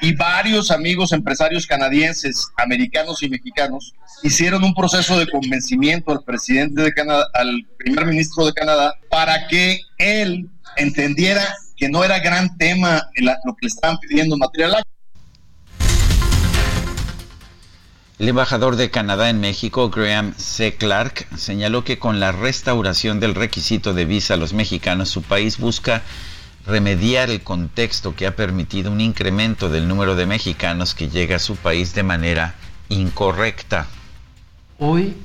y 0.00 0.14
varios 0.14 0.70
amigos 0.70 1.12
empresarios 1.12 1.66
canadienses, 1.66 2.48
americanos 2.56 3.22
y 3.22 3.28
mexicanos 3.28 3.94
hicieron 4.22 4.62
un 4.64 4.74
proceso 4.74 5.18
de 5.18 5.26
convencimiento 5.26 6.12
al 6.12 6.22
presidente 6.22 6.82
de 6.82 6.92
Canadá, 6.92 7.26
al 7.32 7.66
primer 7.78 8.06
ministro 8.06 8.44
de 8.44 8.52
Canadá, 8.52 8.94
para 9.08 9.46
que 9.46 9.80
él 9.98 10.50
entendiera 10.76 11.42
que 11.76 11.88
no 11.88 12.04
era 12.04 12.18
gran 12.18 12.56
tema 12.58 13.08
lo 13.44 13.54
que 13.54 13.66
le 13.66 13.68
estaban 13.68 13.98
pidiendo 13.98 14.36
material. 14.36 14.82
El 18.16 18.28
embajador 18.28 18.76
de 18.76 18.92
Canadá 18.92 19.28
en 19.28 19.40
México, 19.40 19.90
Graham 19.90 20.34
C. 20.36 20.76
Clark, 20.76 21.26
señaló 21.36 21.82
que 21.82 21.98
con 21.98 22.20
la 22.20 22.30
restauración 22.30 23.18
del 23.18 23.34
requisito 23.34 23.92
de 23.92 24.04
visa 24.04 24.34
a 24.34 24.36
los 24.36 24.52
mexicanos, 24.52 25.08
su 25.08 25.22
país 25.22 25.58
busca 25.58 26.02
remediar 26.64 27.28
el 27.28 27.42
contexto 27.42 28.14
que 28.14 28.28
ha 28.28 28.36
permitido 28.36 28.92
un 28.92 29.00
incremento 29.00 29.68
del 29.68 29.88
número 29.88 30.14
de 30.14 30.26
mexicanos 30.26 30.94
que 30.94 31.08
llega 31.08 31.36
a 31.36 31.40
su 31.40 31.56
país 31.56 31.92
de 31.96 32.04
manera 32.04 32.54
incorrecta. 32.88 33.88
Hoy 34.78 35.16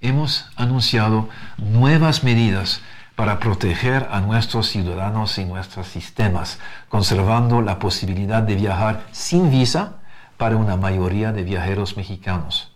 hemos 0.00 0.46
anunciado 0.56 1.28
nuevas 1.58 2.24
medidas 2.24 2.80
para 3.14 3.38
proteger 3.38 4.08
a 4.10 4.20
nuestros 4.20 4.66
ciudadanos 4.66 5.38
y 5.38 5.44
nuestros 5.44 5.86
sistemas, 5.86 6.58
conservando 6.88 7.62
la 7.62 7.78
posibilidad 7.78 8.42
de 8.42 8.56
viajar 8.56 9.06
sin 9.12 9.52
visa 9.52 10.00
para 10.36 10.56
una 10.56 10.76
mayoría 10.76 11.32
de 11.32 11.44
viajeros 11.44 11.96
mexicanos. 11.96 12.72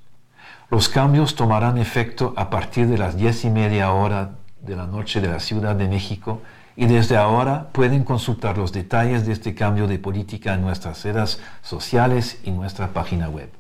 Los 0.71 0.89
cambios 0.89 1.35
tomarán 1.35 1.79
efecto 1.79 2.35
a 2.37 2.51
partir 2.51 2.89
de 2.89 2.99
las 2.99 3.17
diez 3.17 3.45
y 3.45 3.51
media 3.51 3.93
hora 3.93 4.33
de 4.61 4.77
la 4.77 4.87
noche 4.87 5.21
de 5.21 5.29
la 5.29 5.41
Ciudad 5.41 5.75
de 5.75 5.89
México 5.89 6.43
y 6.77 6.87
desde 6.87 7.17
ahora 7.17 7.71
pueden 7.73 8.05
consultar 8.05 8.59
los 8.59 8.73
detalles 8.73 9.27
de 9.27 9.33
este 9.33 9.55
cambio 9.55 9.87
de 9.87 9.99
política 9.99 10.55
en 10.55 10.63
nuestras 10.63 11.05
redes 11.05 11.41
sociales 11.63 12.39
y 12.45 12.51
nuestra 12.51 12.93
página 12.93 13.29
web. 13.29 13.51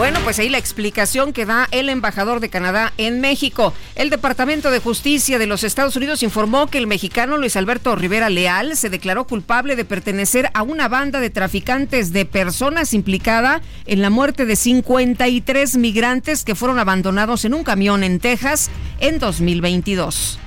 Bueno, 0.00 0.18
pues 0.24 0.38
ahí 0.38 0.48
la 0.48 0.56
explicación 0.56 1.34
que 1.34 1.44
da 1.44 1.68
el 1.72 1.90
embajador 1.90 2.40
de 2.40 2.48
Canadá 2.48 2.94
en 2.96 3.20
México. 3.20 3.74
El 3.96 4.08
Departamento 4.08 4.70
de 4.70 4.78
Justicia 4.78 5.38
de 5.38 5.46
los 5.46 5.62
Estados 5.62 5.94
Unidos 5.94 6.22
informó 6.22 6.68
que 6.68 6.78
el 6.78 6.86
mexicano 6.86 7.36
Luis 7.36 7.54
Alberto 7.54 7.94
Rivera 7.96 8.30
Leal 8.30 8.78
se 8.78 8.88
declaró 8.88 9.26
culpable 9.26 9.76
de 9.76 9.84
pertenecer 9.84 10.48
a 10.54 10.62
una 10.62 10.88
banda 10.88 11.20
de 11.20 11.28
traficantes 11.28 12.14
de 12.14 12.24
personas 12.24 12.94
implicada 12.94 13.60
en 13.84 14.00
la 14.00 14.08
muerte 14.08 14.46
de 14.46 14.56
53 14.56 15.76
migrantes 15.76 16.44
que 16.44 16.54
fueron 16.54 16.78
abandonados 16.78 17.44
en 17.44 17.52
un 17.52 17.62
camión 17.62 18.02
en 18.02 18.20
Texas 18.20 18.70
en 19.00 19.18
2022. 19.18 20.38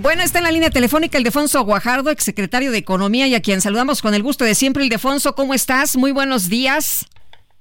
Bueno, 0.00 0.22
está 0.22 0.38
en 0.38 0.44
la 0.44 0.52
línea 0.52 0.70
telefónica 0.70 1.18
Ildefonso 1.18 1.64
Guajardo, 1.64 2.10
exsecretario 2.10 2.70
de 2.70 2.78
Economía, 2.78 3.26
y 3.26 3.34
a 3.34 3.42
quien 3.42 3.60
saludamos 3.60 4.00
con 4.00 4.14
el 4.14 4.22
gusto 4.22 4.44
de 4.44 4.54
siempre. 4.54 4.84
Ildefonso, 4.84 5.34
¿cómo 5.34 5.54
estás? 5.54 5.96
Muy 5.96 6.12
buenos 6.12 6.48
días. 6.48 7.06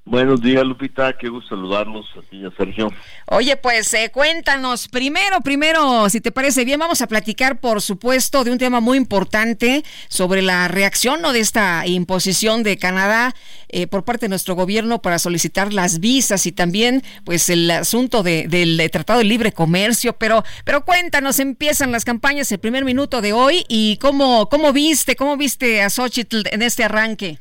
Buenos 0.09 0.41
días, 0.41 0.63
Lupita. 0.63 1.17
Qué 1.17 1.27
gusto 1.27 1.49
saludarlos 1.49 2.05
a 2.17 2.21
ti 2.21 2.41
Sergio. 2.57 2.93
Oye, 3.25 3.57
pues 3.57 3.93
eh, 3.93 4.09
cuéntanos, 4.09 4.87
primero, 4.87 5.41
primero, 5.41 6.09
si 6.09 6.21
te 6.21 6.31
parece 6.31 6.63
bien, 6.63 6.79
vamos 6.79 7.01
a 7.01 7.07
platicar, 7.07 7.59
por 7.59 7.81
supuesto, 7.81 8.45
de 8.45 8.51
un 8.51 8.57
tema 8.57 8.79
muy 8.79 8.97
importante 8.97 9.83
sobre 10.07 10.41
la 10.41 10.69
reacción 10.69 11.21
¿no? 11.21 11.33
de 11.33 11.41
esta 11.41 11.85
imposición 11.85 12.63
de 12.63 12.77
Canadá 12.77 13.35
eh, 13.67 13.85
por 13.87 14.05
parte 14.05 14.27
de 14.27 14.29
nuestro 14.29 14.55
gobierno 14.55 15.01
para 15.01 15.19
solicitar 15.19 15.73
las 15.73 15.99
visas 15.99 16.45
y 16.45 16.53
también, 16.53 17.03
pues, 17.25 17.49
el 17.49 17.69
asunto 17.69 18.23
de, 18.23 18.47
del 18.47 18.89
Tratado 18.89 19.19
de 19.19 19.25
Libre 19.25 19.51
Comercio. 19.51 20.13
Pero, 20.13 20.45
pero 20.63 20.85
cuéntanos, 20.85 21.41
empiezan 21.41 21.91
las 21.91 22.05
campañas 22.05 22.49
el 22.53 22.59
primer 22.59 22.85
minuto 22.85 23.19
de 23.19 23.33
hoy 23.33 23.65
y 23.67 23.97
cómo, 23.97 24.47
cómo 24.47 24.71
viste, 24.71 25.17
cómo 25.17 25.35
viste 25.35 25.81
a 25.81 25.89
Xochitl 25.89 26.43
en 26.49 26.61
este 26.61 26.85
arranque. 26.85 27.39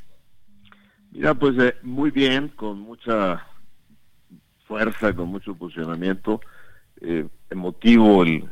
Mira, 1.16 1.32
pues 1.32 1.56
eh, 1.58 1.74
muy 1.82 2.10
bien, 2.10 2.48
con 2.48 2.78
mucha 2.78 3.42
fuerza, 4.68 5.14
con 5.14 5.28
mucho 5.28 5.54
posicionamiento. 5.54 6.42
Eh, 7.00 7.26
emotivo 7.48 8.22
el, 8.22 8.44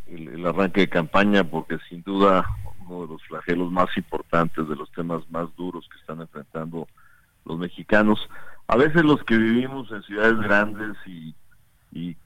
arranque 0.46 0.81
de 0.81 0.88
campaña 0.88 1.44
porque 1.44 1.77
sin 1.90 2.03
duda 2.03 2.46
uno 2.87 3.03
de 3.03 3.09
los 3.09 3.22
flagelos 3.24 3.70
más 3.70 3.94
importantes, 3.98 4.66
de 4.66 4.77
los 4.77 4.90
temas 4.92 5.31
más 5.31 5.55
duros 5.57 5.87
que 5.92 5.98
están 5.98 6.22
enfrentando 6.22 6.88
los 7.44 7.59
mexicanos. 7.59 8.18
A 8.66 8.77
veces 8.77 9.05
los 9.05 9.22
que 9.24 9.37
vivimos 9.37 9.92
en 9.92 10.03
ciudades 10.05 10.38
grandes 10.38 10.96
y, 11.05 11.35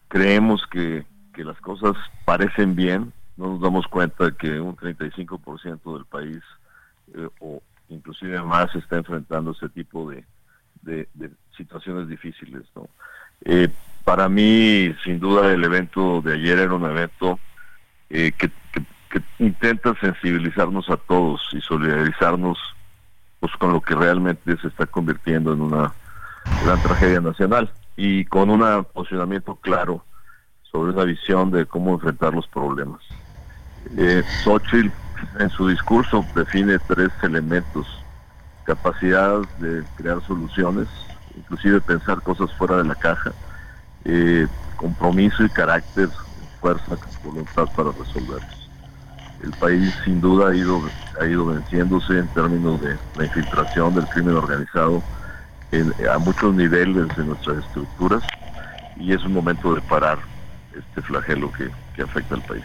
creemos 0.07 0.64
que, 0.70 1.05
las 1.35 1.61
cosas 1.61 1.96
parecen 2.24 2.77
bien, 2.77 3.12
no 3.37 3.48
nos 3.48 3.61
damos 3.61 3.88
cuenta 3.88 4.31
que 4.33 4.61
un 4.61 4.77
35% 4.77 5.94
del 5.94 6.05
país 6.05 6.42
eh, 7.14 7.29
o 7.40 7.61
inclusive 7.88 8.40
más 8.42 8.74
está 8.74 8.96
enfrentando 8.96 9.53
ese 9.53 9.68
tipo 9.68 10.11
de, 10.11 10.24
situaciones 11.57 12.09
difíciles. 12.09 12.62
¿no? 12.74 12.88
Eh, 13.44 13.68
para 14.05 14.29
mí, 14.29 14.94
sin 15.05 15.18
duda, 15.20 15.53
el 15.53 15.62
evento 15.64 16.22
de 16.22 16.35
ayer 16.35 16.59
era 16.59 16.74
un 16.74 16.85
evento 16.85 17.38
eh, 18.11 18.33
que, 18.33 18.51
intenta 19.38 19.94
sensibilizarnos 20.01 20.90
a 20.90 20.98
todos 20.98 21.40
y 21.53 21.62
solidarizarnos 21.62 22.59
pues, 23.40 23.53
con 23.57 23.72
lo 23.72 23.81
que 23.81 23.94
realmente 23.94 24.57
se 24.59 24.68
está 24.68 24.85
convirtiendo 24.85 25.53
en 25.55 25.62
una 25.62 25.94
gran 26.62 26.83
tragedia 26.83 27.20
nacional 27.20 27.70
y 27.96 28.27
con 28.27 28.51
un 28.51 28.85
posicionamiento 28.92 29.57
claro 29.57 30.05
sobre 30.62 30.92
una 30.92 31.05
visión 31.05 31.51
de 31.51 31.64
cómo 31.66 31.94
enfrentar 31.94 32.35
los 32.35 32.46
problemas. 32.48 33.01
Eh, 33.96 34.22
Xochitl 34.44 34.90
en 35.38 35.51
su 35.51 35.68
discurso 35.68 36.24
define 36.35 36.79
tres 36.81 37.11
elementos. 37.22 37.87
Capacidad 38.64 39.40
de 39.59 39.83
crear 39.96 40.20
soluciones, 40.27 40.88
inclusive 41.37 41.81
pensar 41.81 42.20
cosas 42.22 42.53
fuera 42.55 42.77
de 42.77 42.85
la 42.85 42.94
caja, 42.94 43.33
eh, 44.05 44.46
compromiso 44.77 45.44
y 45.44 45.48
carácter, 45.48 46.09
fuerza, 46.61 46.96
voluntad 47.24 47.66
para 47.74 47.90
resolverlos. 47.92 48.70
El 49.42 49.51
país 49.53 49.94
sin 50.05 50.20
duda 50.20 50.51
ha 50.51 50.57
ido, 50.57 51.46
venciéndose 51.46 52.18
en 52.18 52.27
términos 52.29 52.81
de 52.81 52.96
la 53.16 53.24
infiltración 53.24 53.94
del 53.94 54.07
crimen 54.07 54.35
organizado 54.35 55.03
a 56.12 56.18
muchos 56.18 56.55
niveles 56.55 57.07
de 57.16 57.24
nuestras 57.24 57.59
estructuras 57.59 58.22
y 58.96 59.12
es 59.12 59.22
un 59.22 59.35
momento 59.35 59.74
de 59.74 59.81
parar 59.83 60.18
este 60.77 61.03
flagelo 61.03 61.53
que, 61.53 61.70
afecta 62.03 62.37
al 62.37 62.42
país. 62.42 62.64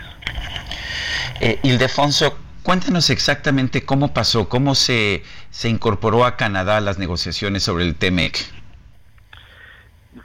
Eh, 1.39 1.59
Ildefonso, 1.63 2.37
Cuéntanos 2.63 3.09
exactamente 3.09 3.85
cómo 3.85 4.13
pasó, 4.13 4.47
cómo 4.47 4.73
se, 4.73 5.23
se 5.51 5.69
incorporó 5.69 6.25
a 6.25 6.37
Canadá 6.37 6.77
a 6.77 6.81
las 6.81 6.97
negociaciones 6.97 7.63
sobre 7.63 7.83
el 7.83 7.95
TEMEC. 7.95 8.39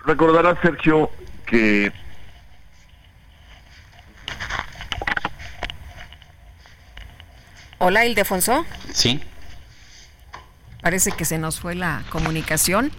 Recordará, 0.05 0.61
Sergio, 0.63 1.11
que 1.47 1.93
Hola, 7.81 8.05
Ildefonso. 8.07 8.67
Sí. 8.93 9.21
Parece 10.83 11.13
que 11.13 11.25
se 11.25 11.39
nos 11.39 11.61
fue 11.61 11.77
la 11.77 12.03
comunicación. 12.11 12.91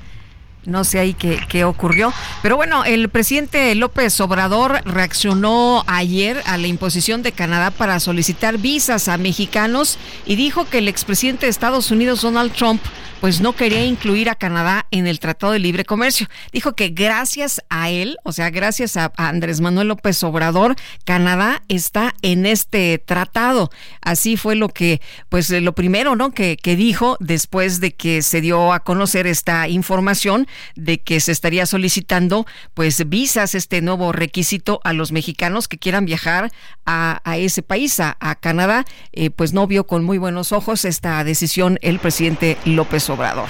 No 0.70 0.84
sé 0.84 1.00
ahí 1.00 1.14
qué, 1.14 1.40
qué, 1.50 1.66
ocurrió. 1.66 2.14
Pero 2.42 2.56
bueno, 2.56 2.86
el 2.86 3.10
presidente 3.10 3.74
López 3.76 4.20
Obrador 4.22 4.82
reaccionó 4.86 5.84
ayer 5.88 6.42
a 6.46 6.58
la 6.58 6.68
imposición 6.68 7.24
de 7.24 7.32
Canadá 7.32 7.72
para 7.72 8.00
solicitar 8.00 8.58
visas 8.58 9.08
a 9.08 9.18
mexicanos 9.18 9.98
y 10.26 10.36
dijo 10.36 10.66
que 10.70 10.80
el 10.80 10.88
expresidente 10.88 11.46
de 11.46 11.50
Estados 11.50 11.92
Unidos, 11.92 12.22
Donald 12.22 12.54
Trump, 12.54 12.82
pues 13.22 13.42
no 13.42 13.54
quería 13.54 13.86
incluir 13.86 14.30
a 14.30 14.36
Canadá 14.36 14.88
en 14.92 15.08
el 15.08 15.20
Tratado 15.20 15.54
de 15.54 15.60
Libre 15.60 15.86
Comercio. 15.86 16.28
Dijo 16.54 16.74
que 16.74 16.90
gracias 16.90 17.62
a 17.70 17.90
él, 17.90 18.18
o 18.24 18.32
sea, 18.32 18.50
gracias 18.50 18.98
a, 18.98 19.12
Andrés 19.18 19.62
Manuel 19.62 19.90
López 19.90 20.24
Obrador, 20.24 20.76
Canadá 21.04 21.64
está 21.68 22.16
en 22.22 22.46
este 22.46 22.98
tratado. 22.98 23.72
Así 24.02 24.38
fue 24.38 24.56
lo 24.56 24.70
que, 24.70 25.02
pues 25.28 25.50
lo 25.50 25.74
primero, 25.74 26.16
¿no? 26.16 26.32
Que, 26.32 26.58
que 26.58 26.76
dijo 26.76 27.18
después 27.20 27.80
de 27.82 27.94
que 27.94 28.22
se 28.22 28.42
dio 28.42 28.72
a 28.74 28.82
conocer 28.82 29.28
esta 29.28 29.68
información 29.68 30.48
de 30.76 31.00
que 31.00 31.20
se 31.20 31.32
estaría 31.32 31.66
solicitando, 31.66 32.46
pues, 32.74 33.10
visas, 33.10 33.56
este 33.56 33.82
nuevo 33.82 34.12
requisito 34.12 34.80
a 34.84 34.94
los 34.94 35.12
mexicanos 35.12 35.68
que 35.68 35.78
quieran 35.78 36.06
viajar 36.06 36.52
a, 36.86 37.38
ese 37.38 37.62
país, 37.62 38.00
a, 38.00 38.16
Canadá, 38.42 38.86
eh, 39.12 39.30
pues 39.30 39.54
no 39.54 39.68
vio 39.68 39.86
con 39.86 40.04
muy 40.04 40.18
buenos 40.18 40.52
ojos 40.52 40.86
esta 40.86 41.24
decisión 41.24 41.78
el 41.82 42.00
presidente 42.00 42.58
López 42.66 43.09
Obrador. 43.10 43.50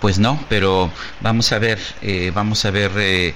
Pues 0.00 0.18
no, 0.18 0.42
pero 0.48 0.90
vamos 1.20 1.52
a 1.52 1.58
ver, 1.58 1.78
eh, 2.00 2.32
vamos 2.34 2.64
a 2.64 2.70
ver 2.70 2.92
eh, 2.96 3.34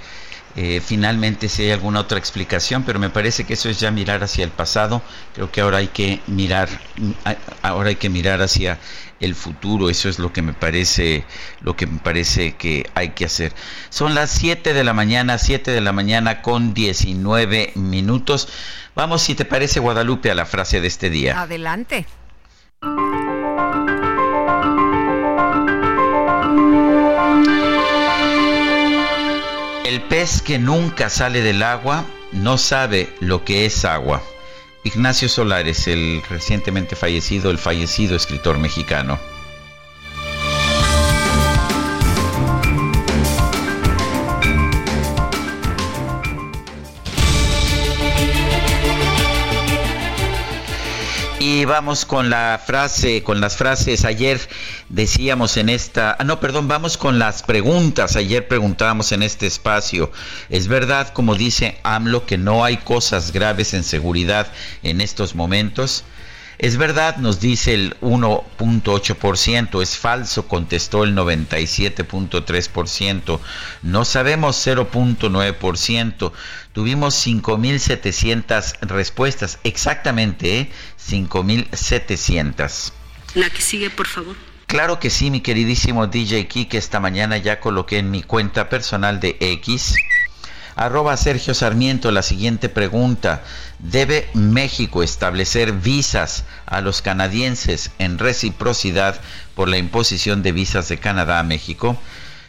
eh, 0.57 0.81
finalmente 0.83 1.49
si 1.49 1.65
hay 1.65 1.73
alguna 1.73 2.01
otra 2.01 2.17
explicación, 2.17 2.85
pero 2.85 2.99
me 2.99 3.11
parece 3.11 3.45
que 3.45 3.55
eso 3.55 3.69
es 3.69 3.81
ya 3.81 3.91
mirar 3.91 4.23
hacia 4.23 4.45
el 4.45 4.51
pasado. 4.51 5.03
Creo 5.35 5.51
que 5.51 5.61
ahora 5.61 5.79
hay 5.79 5.89
que 5.89 6.21
mirar, 6.27 6.69
ahora 7.63 7.89
hay 7.91 7.97
que 7.97 8.09
mirar 8.09 8.41
hacia 8.41 8.79
el 9.21 9.35
futuro. 9.35 9.91
Eso 9.91 10.09
es 10.09 10.19
lo 10.19 10.33
que 10.33 10.43
me 10.43 10.53
parece, 10.53 11.25
lo 11.61 11.77
que 11.77 11.87
me 11.87 11.99
parece 11.99 12.57
que 12.57 12.89
hay 12.95 13.11
que 13.11 13.25
hacer. 13.25 13.53
Son 13.91 14.15
las 14.15 14.31
7 14.31 14.73
de 14.73 14.85
la 14.85 14.95
mañana, 14.95 15.39
7 15.39 15.71
de 15.71 15.81
la 15.81 15.93
mañana 15.93 16.41
con 16.41 16.73
19 16.73 17.73
minutos. 17.75 18.49
Vamos, 18.95 19.23
si 19.23 19.35
te 19.35 19.45
parece, 19.45 19.81
Guadalupe, 19.81 20.31
a 20.31 20.35
la 20.35 20.47
frase 20.47 20.81
de 20.81 20.87
este 20.87 21.11
día. 21.11 21.41
Adelante. 21.41 22.07
El 29.95 30.03
pez 30.03 30.43
que 30.43 30.59
nunca 30.59 31.09
sale 31.09 31.41
del 31.41 31.63
agua 31.63 32.05
no 32.33 32.59
sabe 32.59 33.15
lo 33.21 33.45
que 33.45 33.65
es 33.65 33.85
agua. 33.85 34.25
Ignacio 34.83 35.29
Solares, 35.29 35.87
el 35.87 36.21
recientemente 36.29 36.97
fallecido, 36.97 37.49
el 37.53 37.59
fallecido 37.59 38.17
escritor 38.17 38.59
mexicano. 38.59 39.21
Vamos 51.67 52.05
con 52.05 52.29
la 52.31 52.61
frase, 52.65 53.23
con 53.23 53.41
las 53.41 53.57
frases. 53.57 54.05
Ayer 54.05 54.41
decíamos 54.89 55.57
en 55.57 55.69
esta, 55.69 56.17
ah, 56.19 56.25
no, 56.25 56.39
perdón, 56.39 56.69
vamos 56.69 56.99
con 56.99 57.19
las 57.19 57.43
preguntas. 57.43 58.17
Ayer 58.17 58.47
preguntábamos 58.47 59.13
en 59.13 59.23
este 59.23 59.47
espacio, 59.47 60.13
¿es 60.51 60.69
verdad, 60.69 61.13
como 61.13 61.35
dice 61.35 61.79
AMLO, 61.83 62.27
que 62.27 62.37
no 62.39 62.65
hay 62.65 62.77
cosas 62.77 63.33
graves 63.33 63.73
en 63.73 63.83
seguridad 63.83 64.53
en 64.83 65.01
estos 65.01 65.35
momentos? 65.35 66.05
Es 66.65 66.77
verdad, 66.79 67.19
nos 67.19 67.41
dice 67.41 67.75
el 67.75 68.01
1.8%, 68.01 69.83
es 69.83 69.99
falso, 69.99 70.49
contestó 70.49 71.05
el 71.05 71.15
97.3%, 71.15 73.39
no 73.83 74.07
sabemos 74.07 74.67
0.9%, 74.67 76.33
tuvimos 76.73 77.27
5.700 77.27 78.79
respuestas, 78.81 79.59
exactamente, 79.63 80.61
¿eh? 80.61 80.71
5.700. 81.07 82.93
La 83.35 83.51
que 83.51 83.61
sigue, 83.61 83.91
por 83.91 84.07
favor. 84.07 84.35
Claro 84.67 84.99
que 84.99 85.11
sí, 85.11 85.31
mi 85.31 85.43
queridísimo 85.43 86.07
DJ 86.07 86.49
que 86.49 86.79
esta 86.79 86.99
mañana 86.99 87.37
ya 87.37 87.61
coloqué 87.61 87.99
en 87.99 88.11
mi 88.11 88.23
cuenta 88.23 88.71
personal 88.71 89.21
de 89.21 89.37
X 89.39 89.97
Arroba 90.77 91.17
Sergio 91.17 91.55
Sarmiento, 91.55 92.11
la 92.11 92.23
siguiente 92.23 92.69
pregunta. 92.69 93.43
¿Debe 93.79 94.29
México 94.35 95.03
establecer 95.03 95.73
visas 95.73 96.45
a 96.67 96.81
los 96.81 97.03
canadienses 97.03 97.91
en 97.99 98.19
reciprocidad 98.19 99.21
por 99.55 99.69
la 99.69 99.79
imposición 99.79 100.43
de 100.43 100.53
visas 100.53 100.89
de 100.89 100.99
Canadá 100.99 101.39
a 101.39 101.45
México? 101.45 101.97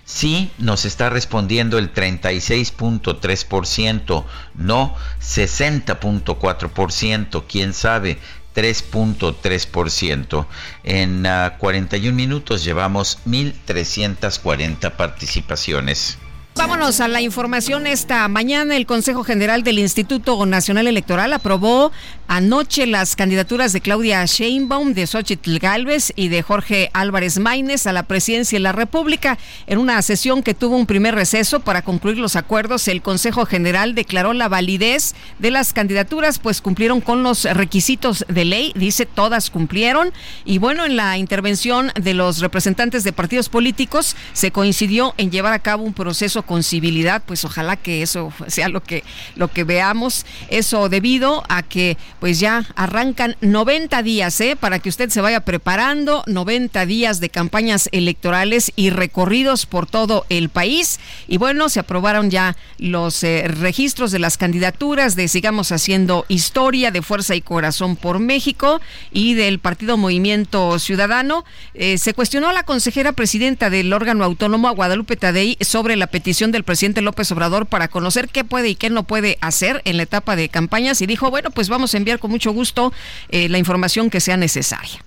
Sí, 0.05 0.51
nos 0.59 0.85
está 0.85 1.09
respondiendo 1.09 1.79
el 1.79 1.93
36.3%, 1.93 4.23
no 4.53 4.95
60.4%, 5.19 7.43
quién 7.47 7.73
sabe, 7.73 8.19
3.3%. 8.55 10.45
En 10.83 11.27
41 11.57 12.09
ah, 12.09 12.15
minutos 12.15 12.63
llevamos 12.63 13.17
1.340 13.25 14.91
participaciones. 14.91 16.19
Vámonos 16.57 17.01
a 17.01 17.09
la 17.09 17.19
información 17.19 17.85
esta 17.85 18.25
mañana. 18.29 18.77
El 18.77 18.85
Consejo 18.85 19.25
General 19.25 19.61
del 19.61 19.77
Instituto 19.77 20.45
Nacional 20.45 20.87
Electoral 20.87 21.33
aprobó 21.33 21.91
anoche 22.29 22.87
las 22.87 23.17
candidaturas 23.17 23.73
de 23.73 23.81
Claudia 23.81 24.25
Sheinbaum, 24.25 24.93
de 24.93 25.05
Xochitl 25.05 25.59
Galvez 25.59 26.13
y 26.15 26.29
de 26.29 26.41
Jorge 26.41 26.89
Álvarez 26.93 27.39
Maínez 27.39 27.87
a 27.87 27.91
la 27.91 28.03
presidencia 28.03 28.55
de 28.55 28.61
la 28.61 28.71
República. 28.71 29.37
En 29.67 29.79
una 29.79 30.01
sesión 30.01 30.43
que 30.43 30.53
tuvo 30.53 30.77
un 30.77 30.85
primer 30.85 31.13
receso 31.13 31.59
para 31.59 31.81
concluir 31.81 32.17
los 32.17 32.37
acuerdos, 32.37 32.87
el 32.87 33.01
Consejo 33.01 33.45
General 33.45 33.93
declaró 33.93 34.31
la 34.31 34.47
validez 34.47 35.13
de 35.39 35.51
las 35.51 35.73
candidaturas, 35.73 36.39
pues 36.39 36.61
cumplieron 36.61 37.01
con 37.01 37.21
los 37.21 37.43
requisitos 37.43 38.25
de 38.29 38.45
ley. 38.45 38.71
Dice, 38.75 39.05
todas 39.05 39.49
cumplieron. 39.49 40.13
Y 40.45 40.59
bueno, 40.59 40.85
en 40.85 40.95
la 40.95 41.17
intervención 41.17 41.91
de 42.01 42.13
los 42.13 42.39
representantes 42.39 43.03
de 43.03 43.11
partidos 43.11 43.49
políticos 43.49 44.15
se 44.31 44.51
coincidió 44.51 45.13
en 45.17 45.31
llevar 45.31 45.51
a 45.51 45.59
cabo 45.59 45.83
un 45.83 45.93
proceso 45.93 46.44
con 46.45 46.63
civilidad, 46.63 47.23
pues 47.25 47.45
ojalá 47.45 47.75
que 47.75 48.01
eso 48.01 48.31
sea 48.47 48.69
lo 48.69 48.81
que, 48.81 49.03
lo 49.35 49.49
que 49.49 49.63
veamos. 49.63 50.25
Eso 50.49 50.89
debido 50.89 51.43
a 51.49 51.63
que 51.63 51.97
pues 52.19 52.39
ya 52.39 52.65
arrancan 52.75 53.35
90 53.41 54.03
días, 54.03 54.39
¿eh? 54.41 54.55
Para 54.55 54.79
que 54.79 54.89
usted 54.89 55.09
se 55.09 55.21
vaya 55.21 55.41
preparando, 55.41 56.23
90 56.27 56.85
días 56.85 57.19
de 57.19 57.29
campañas 57.29 57.89
electorales 57.91 58.71
y 58.75 58.89
recorridos 58.89 59.65
por 59.65 59.87
todo 59.87 60.25
el 60.29 60.49
país. 60.49 60.99
Y 61.27 61.37
bueno, 61.37 61.69
se 61.69 61.79
aprobaron 61.79 62.29
ya 62.29 62.55
los 62.77 63.23
eh, 63.23 63.47
registros 63.47 64.11
de 64.11 64.19
las 64.19 64.37
candidaturas 64.37 65.15
de 65.15 65.27
Sigamos 65.27 65.71
Haciendo 65.71 66.25
Historia, 66.27 66.91
de 66.91 67.01
Fuerza 67.01 67.35
y 67.35 67.41
Corazón 67.41 67.95
por 67.95 68.19
México 68.19 68.81
y 69.11 69.33
del 69.33 69.59
Partido 69.59 69.97
Movimiento 69.97 70.77
Ciudadano. 70.79 71.45
Eh, 71.73 71.97
se 71.97 72.13
cuestionó 72.13 72.49
a 72.49 72.53
la 72.53 72.63
consejera 72.63 73.11
presidenta 73.13 73.69
del 73.69 73.91
órgano 73.93 74.23
autónomo, 74.23 74.73
Guadalupe 74.73 75.15
Tadei, 75.15 75.57
sobre 75.61 75.95
la 75.95 76.07
petición 76.07 76.34
del 76.35 76.63
presidente 76.63 77.01
López 77.01 77.31
Obrador 77.31 77.65
para 77.65 77.87
conocer 77.87 78.29
qué 78.29 78.43
puede 78.43 78.69
y 78.69 78.75
qué 78.75 78.89
no 78.89 79.03
puede 79.03 79.37
hacer 79.41 79.81
en 79.85 79.97
la 79.97 80.03
etapa 80.03 80.35
de 80.35 80.49
campañas 80.49 81.01
y 81.01 81.05
dijo, 81.05 81.31
bueno, 81.31 81.49
pues 81.49 81.69
vamos 81.69 81.93
a 81.93 81.97
enviar 81.97 82.19
con 82.19 82.31
mucho 82.31 82.51
gusto 82.51 82.91
eh, 83.29 83.49
la 83.49 83.57
información 83.57 84.09
que 84.09 84.19
sea 84.19 84.37
necesaria. 84.37 85.03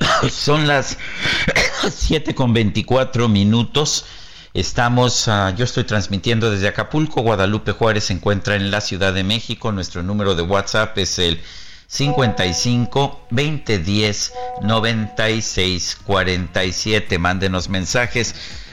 Son 0.30 0.66
las 0.66 0.98
7 1.90 2.34
con 2.34 2.52
24 2.52 3.28
minutos. 3.28 4.04
Estamos, 4.52 5.28
ah, 5.28 5.54
yo 5.56 5.64
estoy 5.64 5.84
transmitiendo 5.84 6.50
desde 6.50 6.68
Acapulco. 6.68 7.22
Guadalupe 7.22 7.72
Juárez 7.72 8.04
se 8.04 8.14
encuentra 8.14 8.56
en 8.56 8.70
la 8.70 8.80
Ciudad 8.80 9.14
de 9.14 9.22
México. 9.22 9.70
Nuestro 9.70 10.02
número 10.02 10.34
de 10.34 10.42
WhatsApp 10.42 10.98
es 10.98 11.20
el 11.20 11.40
55 11.86 13.26
2010 13.30 14.32
96 14.62 15.98
47. 16.04 17.18
Mándenos 17.18 17.68
mensajes. 17.68 18.34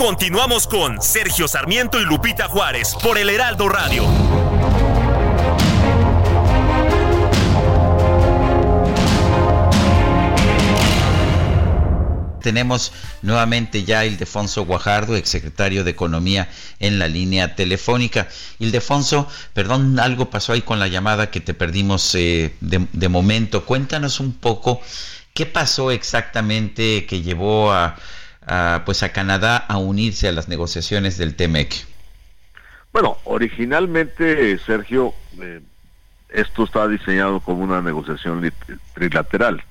Continuamos 0.00 0.66
con 0.66 1.02
Sergio 1.02 1.46
Sarmiento 1.46 2.00
y 2.00 2.06
Lupita 2.06 2.48
Juárez 2.48 2.96
por 3.02 3.18
el 3.18 3.28
Heraldo 3.28 3.68
Radio. 3.68 4.02
Tenemos 12.40 12.92
nuevamente 13.20 13.84
ya 13.84 14.06
Ildefonso 14.06 14.64
Guajardo, 14.64 15.16
exsecretario 15.16 15.84
de 15.84 15.90
Economía, 15.90 16.48
en 16.78 16.98
la 16.98 17.06
línea 17.06 17.54
telefónica. 17.54 18.26
Ildefonso, 18.58 19.28
perdón, 19.52 20.00
algo 20.00 20.30
pasó 20.30 20.54
ahí 20.54 20.62
con 20.62 20.78
la 20.78 20.88
llamada 20.88 21.30
que 21.30 21.40
te 21.40 21.52
perdimos 21.52 22.14
eh, 22.14 22.54
de, 22.62 23.08
momento. 23.10 23.66
Cuéntanos 23.66 24.18
un 24.18 24.32
poco 24.32 24.80
qué 25.34 25.44
pasó 25.44 25.90
exactamente 25.90 27.04
que 27.04 27.20
llevó 27.20 27.70
a, 27.70 27.96
pues 28.84 29.02
a 29.02 29.12
Canadá 29.12 29.56
a 29.56 29.78
unirse 29.78 30.28
a 30.28 30.32
las 30.32 30.48
negociaciones 30.48 31.18
del 31.18 31.36
TEMEC. 31.36 31.86
Bueno, 32.92 33.18
originalmente, 33.24 34.58
Sergio, 34.58 35.14
eh, 35.40 35.60
esto 36.28 36.64
estaba 36.64 36.88
diseñado 36.88 37.40
como 37.40 37.62
una 37.62 37.80
negociación 37.80 38.52
trilateral 38.94 39.62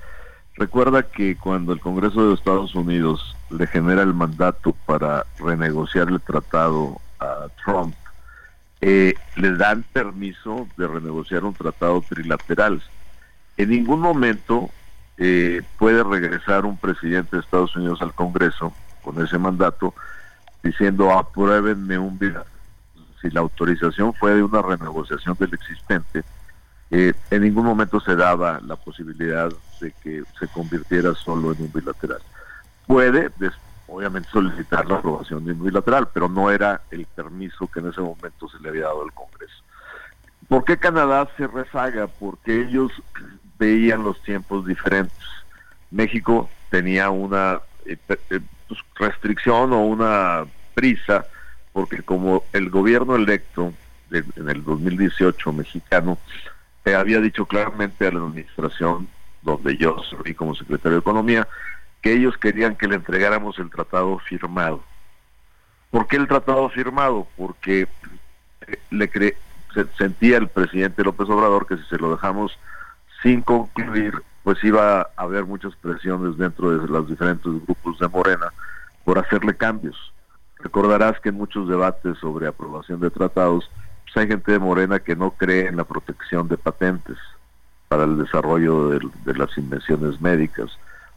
Recuerda 0.60 1.04
que 1.04 1.38
cuando 1.38 1.72
el 1.72 1.80
Congreso 1.80 2.28
de 2.28 2.34
Estados 2.34 2.76
Unidos 2.76 3.34
le 3.50 3.66
genera 3.66 4.04
el 4.04 4.14
mandato 4.14 4.74
para 4.86 5.26
renegociar 5.40 6.10
el 6.10 6.20
tratado 6.20 7.00
a 7.22 7.48
Trump, 7.64 7.96
eh, 8.82 9.14
le 9.38 9.56
dan 9.56 9.86
permiso 9.94 10.68
de 10.76 10.86
renegociar 10.86 11.46
un 11.46 11.54
tratado 11.54 12.02
trilateral. 12.02 12.84
En 13.56 13.70
ningún 13.70 14.02
momento 14.02 14.70
eh, 15.20 15.62
puede 15.78 16.02
regresar 16.04 16.66
un 16.66 16.78
presidente 16.78 17.36
de 17.36 17.42
Estados 17.42 17.76
Unidos 17.76 18.02
al 18.02 18.14
Congreso 18.14 18.74
con 19.04 19.22
ese 19.24 19.38
mandato 19.38 19.94
diciendo 20.64 21.12
apruébenme 21.12 21.98
un 21.98 22.18
si 23.22 23.30
la 23.30 23.42
autorización 23.42 24.14
fue 24.14 24.34
de 24.34 24.44
una 24.44 24.62
renegociación 24.62 25.36
del 25.38 25.54
existente, 25.54 26.24
eh, 26.90 27.14
en 27.30 27.42
ningún 27.42 27.66
momento 27.66 28.00
se 28.00 28.16
daba 28.16 28.62
la 28.62 28.78
posibilidad 28.78 29.52
de 29.82 29.92
que 30.02 30.24
se 30.40 30.48
convirtiera 30.48 31.14
solo 31.16 31.52
en 31.52 31.64
un 31.64 31.72
bilateral. 31.72 32.22
Puede, 32.88 33.30
obviamente, 33.88 34.30
solicitar 34.30 34.88
la 34.88 34.96
aprobación 34.96 35.44
de 35.44 35.52
un 35.52 35.64
bilateral, 35.64 36.08
pero 36.14 36.30
no 36.30 36.50
era 36.50 36.82
el 36.92 37.06
permiso 37.06 37.68
que 37.68 37.82
en 37.82 37.90
ese 37.90 38.00
momento 38.00 38.48
se 38.48 38.60
le 38.60 38.70
había 38.70 38.84
dado 38.84 39.04
al 39.04 39.14
Congreso. 39.14 39.64
¿Por 40.48 40.64
qué 40.64 40.78
Canadá 40.78 41.28
se 41.38 41.46
rezaga? 41.46 42.08
Porque 42.08 42.62
ellos 42.62 42.92
veían 43.60 44.04
los 44.04 44.22
tiempos 44.24 44.66
diferentes. 44.66 45.18
México 45.92 46.50
tenía 46.70 47.10
una 47.10 47.60
eh, 47.86 47.98
eh, 48.08 48.40
pues, 48.68 48.80
restricción 48.96 49.74
o 49.74 49.86
una 49.86 50.46
prisa, 50.74 51.26
porque 51.74 52.02
como 52.02 52.44
el 52.54 52.70
gobierno 52.70 53.16
electo 53.16 53.74
en 54.12 54.50
el 54.50 54.64
2018 54.64 55.54
mexicano 55.54 56.18
había 56.96 57.20
dicho 57.20 57.46
claramente 57.46 58.08
a 58.08 58.12
la 58.12 58.20
administración, 58.20 59.08
donde 59.42 59.78
yo 59.78 60.02
serví 60.10 60.34
como 60.34 60.56
secretario 60.56 60.98
de 60.98 61.02
Economía, 61.02 61.48
que 62.02 62.14
ellos 62.14 62.38
querían 62.38 62.76
que 62.76 62.88
le 62.88 62.96
entregáramos 62.96 63.60
el 63.60 63.70
tratado 63.70 64.18
firmado. 64.20 64.84
¿Por 65.92 66.08
qué 66.08 66.18
el 66.18 66.28
tratado 66.28 66.70
firmado? 66.70 67.28
Porque 67.38 67.88
eh, 68.68 68.80
le 68.92 69.36
sentía 69.98 70.38
el 70.38 70.48
presidente 70.48 71.04
López 71.04 71.30
Obrador 71.30 71.68
que 71.68 71.78
si 71.78 71.84
se 71.86 71.98
lo 71.98 72.12
dejamos 72.12 72.58
sin 73.22 73.42
concluir, 73.42 74.14
pues 74.44 74.64
iba 74.64 75.02
a 75.02 75.10
haber 75.18 75.46
muchas 75.46 75.76
presiones 75.76 76.38
dentro 76.38 76.72
de 76.72 76.88
los 76.88 77.08
diferentes 77.08 77.52
grupos 77.66 78.00
de 78.00 78.08
Morena 78.08 78.52
por 79.04 79.20
hacerle 79.20 79.56
cambios. 79.56 80.14
Recordarás 80.60 81.20
que 81.20 81.30
en 81.30 81.36
muchos 81.36 81.68
debates 81.68 82.18
sobre 82.18 82.48
aprobación 82.48 83.00
de 83.00 83.10
tratados 83.10 83.70
pues, 84.04 84.18
hay 84.18 84.28
gente 84.28 84.52
de 84.52 84.60
Morena 84.60 85.00
que 85.00 85.16
no 85.16 85.32
cree 85.32 85.68
en 85.68 85.78
la 85.78 85.84
protección 85.84 86.48
de 86.48 86.58
patentes 86.58 87.18
para 87.88 88.04
el 88.04 88.18
desarrollo 88.18 88.90
de, 88.90 89.34
las 89.36 89.58
invenciones 89.58 90.22
médicas 90.22 90.70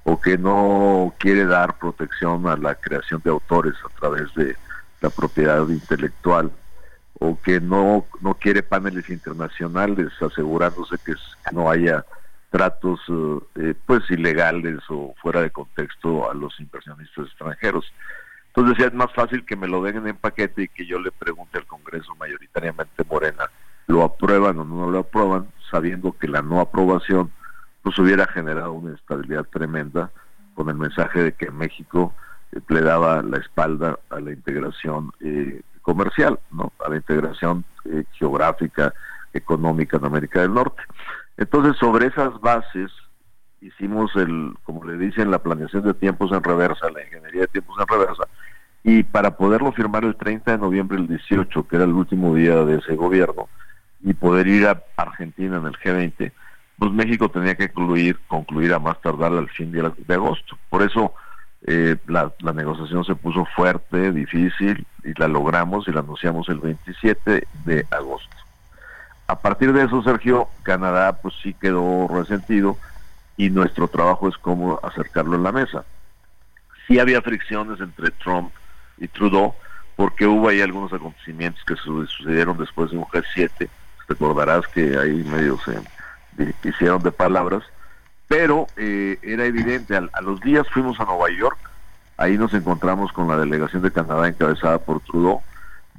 o 0.05 0.21
que 0.21 0.37
no 0.39 1.15
quiere 1.19 1.45
dar 1.45 1.79
protección 1.79 2.47
a 2.49 2.57
la 2.57 2.75
creación 2.75 3.21
de 3.25 3.31
autores 3.31 3.75
a 3.85 4.01
través 4.01 4.35
de 4.35 4.57
la 5.01 5.11
propiedad 5.11 5.69
intelectual 5.69 6.51
o 7.25 7.39
que 7.41 7.61
no, 7.61 8.05
no 8.21 8.35
quiere 8.35 8.65
paneles 8.65 9.09
internacionales 9.09 10.09
asegurándose 10.21 10.97
que, 11.05 11.15
no 11.53 11.71
haya 11.71 12.05
tratos 12.51 13.01
eh, 13.09 13.39
eh, 13.61 13.75
pues 13.87 14.11
ilegales 14.11 14.81
o 14.89 15.15
fuera 15.23 15.41
de 15.41 15.51
contexto 15.51 16.29
a 16.29 16.35
los 16.35 16.59
inversionistas 16.59 17.29
extranjeros. 17.29 17.93
Entonces 18.49 18.77
decía, 18.77 18.89
es 18.89 18.95
más 18.95 19.13
fácil 19.13 19.47
que 19.47 19.55
me 19.55 19.69
lo 19.69 19.83
den 19.83 20.05
en 20.05 20.17
paquete 20.17 20.65
y 20.65 20.69
que 20.69 20.85
yo 20.85 20.99
le 20.99 21.13
pregunte 21.13 21.59
al 21.59 21.67
Congreso 21.67 22.13
mayoritariamente 22.17 23.05
Morena, 23.09 23.45
¿lo 23.87 24.03
aprueban 24.03 24.59
o 24.59 24.65
no 24.65 24.91
lo 24.91 24.99
aprueban? 24.99 25.47
Sabiendo 25.71 26.19
que 26.19 26.27
la 26.27 26.43
no 26.43 26.61
aprobación 26.61 27.31
pues 27.83 27.97
hubiera 28.01 28.27
generado 28.27 28.73
una 28.73 28.97
estabilidad 28.97 29.45
tremenda 29.45 30.11
con 30.55 30.69
el 30.69 30.75
mensaje 30.75 31.23
de 31.23 31.33
que 31.33 31.53
México 31.53 32.15
eh, 32.51 32.59
le 32.69 32.81
daba 32.81 33.23
la 33.23 33.39
espalda 33.39 33.97
a 34.11 34.19
la 34.19 34.33
integración 34.33 35.13
eh, 35.21 35.63
comercial, 35.83 36.39
¿no? 36.51 36.73
a 36.85 36.89
la 36.89 36.97
integración 36.97 37.65
eh, 37.85 38.05
geográfica, 38.13 38.95
económica 39.33 39.97
en 39.97 40.05
América 40.07 40.41
del 40.41 40.55
Norte. 40.55 40.83
Entonces, 41.37 41.77
sobre 41.79 42.07
esas 42.07 42.41
bases, 42.41 42.91
hicimos 43.61 44.15
el, 44.17 44.55
como 44.65 44.85
le 44.85 44.97
dicen, 44.99 45.31
la 45.31 45.39
planeación 45.39 45.85
de 45.85 45.95
tiempos 45.95 46.33
en 46.33 46.43
reversa, 46.43 46.91
la 46.91 47.03
ingeniería 47.05 47.43
de 47.43 47.49
tiempos 47.49 47.77
en 47.81 47.87
reversa, 47.87 48.25
y 48.85 49.03
para 49.05 49.37
poderlo 49.37 49.73
firmar 49.73 50.05
el 50.05 50.17
30 50.17 50.53
de 50.53 50.59
noviembre 50.59 50.97
del 50.97 51.09
18, 51.09 51.69
que 51.69 51.77
era 51.77 51.85
el 51.85 51.93
último 51.93 52.35
día 52.35 52.65
de 52.65 52.79
ese 52.79 52.97
gobierno, 52.97 53.49
y 54.03 54.15
poder 54.15 54.49
ir 54.49 54.67
a 54.67 54.83
Argentina 54.97 55.57
en 55.57 55.67
el 55.67 55.75
G20, 55.75 56.33
pues 56.79 56.93
México 56.93 57.29
tenía 57.29 57.55
que 57.55 57.69
concluir, 57.69 58.19
concluir 58.27 58.75
a 58.75 58.81
más 58.81 59.01
tardar 59.01 59.33
al 59.33 59.49
fin 59.51 59.71
de, 59.71 60.15
agosto. 60.15 60.59
Por 60.69 60.83
eso 60.83 61.15
eh, 61.67 61.97
la, 62.07 62.33
la, 62.41 62.53
negociación 62.53 63.05
se 63.05 63.15
puso 63.15 63.45
fuerte, 63.57 64.11
difícil, 64.13 64.87
y 65.05 65.19
la 65.19 65.29
logramos 65.29 65.87
y 65.87 65.93
la 65.93 66.01
anunciamos 66.01 66.49
el 66.49 66.59
27 66.59 67.47
de 67.65 67.87
agosto. 67.91 68.37
A 69.27 69.41
partir 69.41 69.73
de 69.73 69.85
eso, 69.85 70.03
Sergio, 70.03 70.49
Canadá 70.63 71.21
pues 71.21 71.35
sí 71.43 71.55
quedó 71.55 72.09
resentido 72.09 72.77
y 73.37 73.51
nuestro 73.51 73.89
trabajo 73.89 74.29
es 74.29 74.37
cómo 74.37 74.79
acercarlo 74.83 75.37
en 75.37 75.43
la 75.43 75.53
mesa. 75.53 75.85
Sí 76.87 76.99
había 76.99 77.23
fricciones 77.23 77.81
entre 77.81 78.11
Trump 78.11 78.53
y 78.99 79.09
Trudeau, 79.09 79.55
porque 79.97 80.27
hubo 80.27 80.49
ahí 80.49 80.61
algunos 80.61 80.93
acontecimientos 80.93 81.63
que 81.65 81.77
sucedieron 81.77 82.59
después 82.59 82.91
de 82.91 82.99
un 82.99 83.05
G7, 83.05 83.69
recordarás 84.09 84.67
que 84.69 84.99
ahí 84.99 85.25
medio 85.25 85.59
se 85.61 85.81
hicieron 86.69 87.03
de 87.03 87.13
palabras, 87.13 87.63
pero 88.33 88.67
eh, 88.79 89.19
era 89.21 89.45
evidente, 89.45 89.95
a, 89.95 90.23
los 90.23 90.41
días 90.41 90.67
fuimos 90.73 90.99
a 90.99 91.05
Nueva 91.05 91.29
York, 91.39 91.59
ahí 92.17 92.39
nos 92.39 92.55
encontramos 92.55 93.13
con 93.13 93.29
la 93.29 93.37
delegación 93.37 93.83
de 93.83 93.91
Canadá 93.91 94.27
encabezada 94.27 94.79
por 94.79 95.01
Trudeau, 95.01 95.43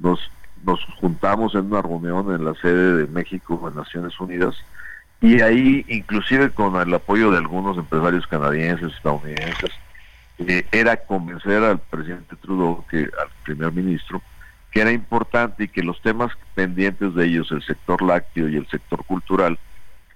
nos, 0.00 0.18
nos 0.64 0.84
juntamos 1.00 1.54
en 1.54 1.66
una 1.66 1.80
reunión 1.80 2.34
en 2.34 2.44
la 2.44 2.54
sede 2.54 2.96
de 2.96 3.06
México 3.06 3.68
en 3.68 3.76
Naciones 3.76 4.18
Unidas, 4.18 4.56
y 5.20 5.42
ahí 5.42 5.84
inclusive 5.86 6.50
con 6.50 6.74
el 6.74 6.92
apoyo 6.92 7.30
de 7.30 7.38
algunos 7.38 7.78
empresarios 7.78 8.26
canadienses, 8.26 8.92
estadounidenses, 8.92 9.70
eh, 10.38 10.66
era 10.72 10.96
convencer 10.96 11.62
al 11.62 11.78
presidente 11.78 12.34
Trudeau, 12.42 12.84
que 12.90 12.98
al 12.98 13.28
primer 13.44 13.70
ministro, 13.70 14.20
que 14.72 14.80
era 14.80 14.90
importante 14.90 15.62
y 15.62 15.68
que 15.68 15.84
los 15.84 16.02
temas 16.02 16.32
pendientes 16.56 17.14
de 17.14 17.26
ellos, 17.26 17.52
el 17.52 17.62
sector 17.62 18.02
lácteo 18.02 18.48
y 18.48 18.56
el 18.56 18.66
sector 18.66 19.04
cultural, 19.04 19.56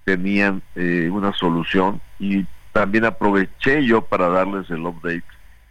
tenían 0.08 0.62
eh, 0.74 1.10
una 1.12 1.34
solución 1.34 2.00
y 2.18 2.46
también 2.72 3.04
aproveché 3.04 3.84
yo 3.84 4.00
para 4.00 4.30
darles 4.30 4.70
el 4.70 4.86
update 4.86 5.22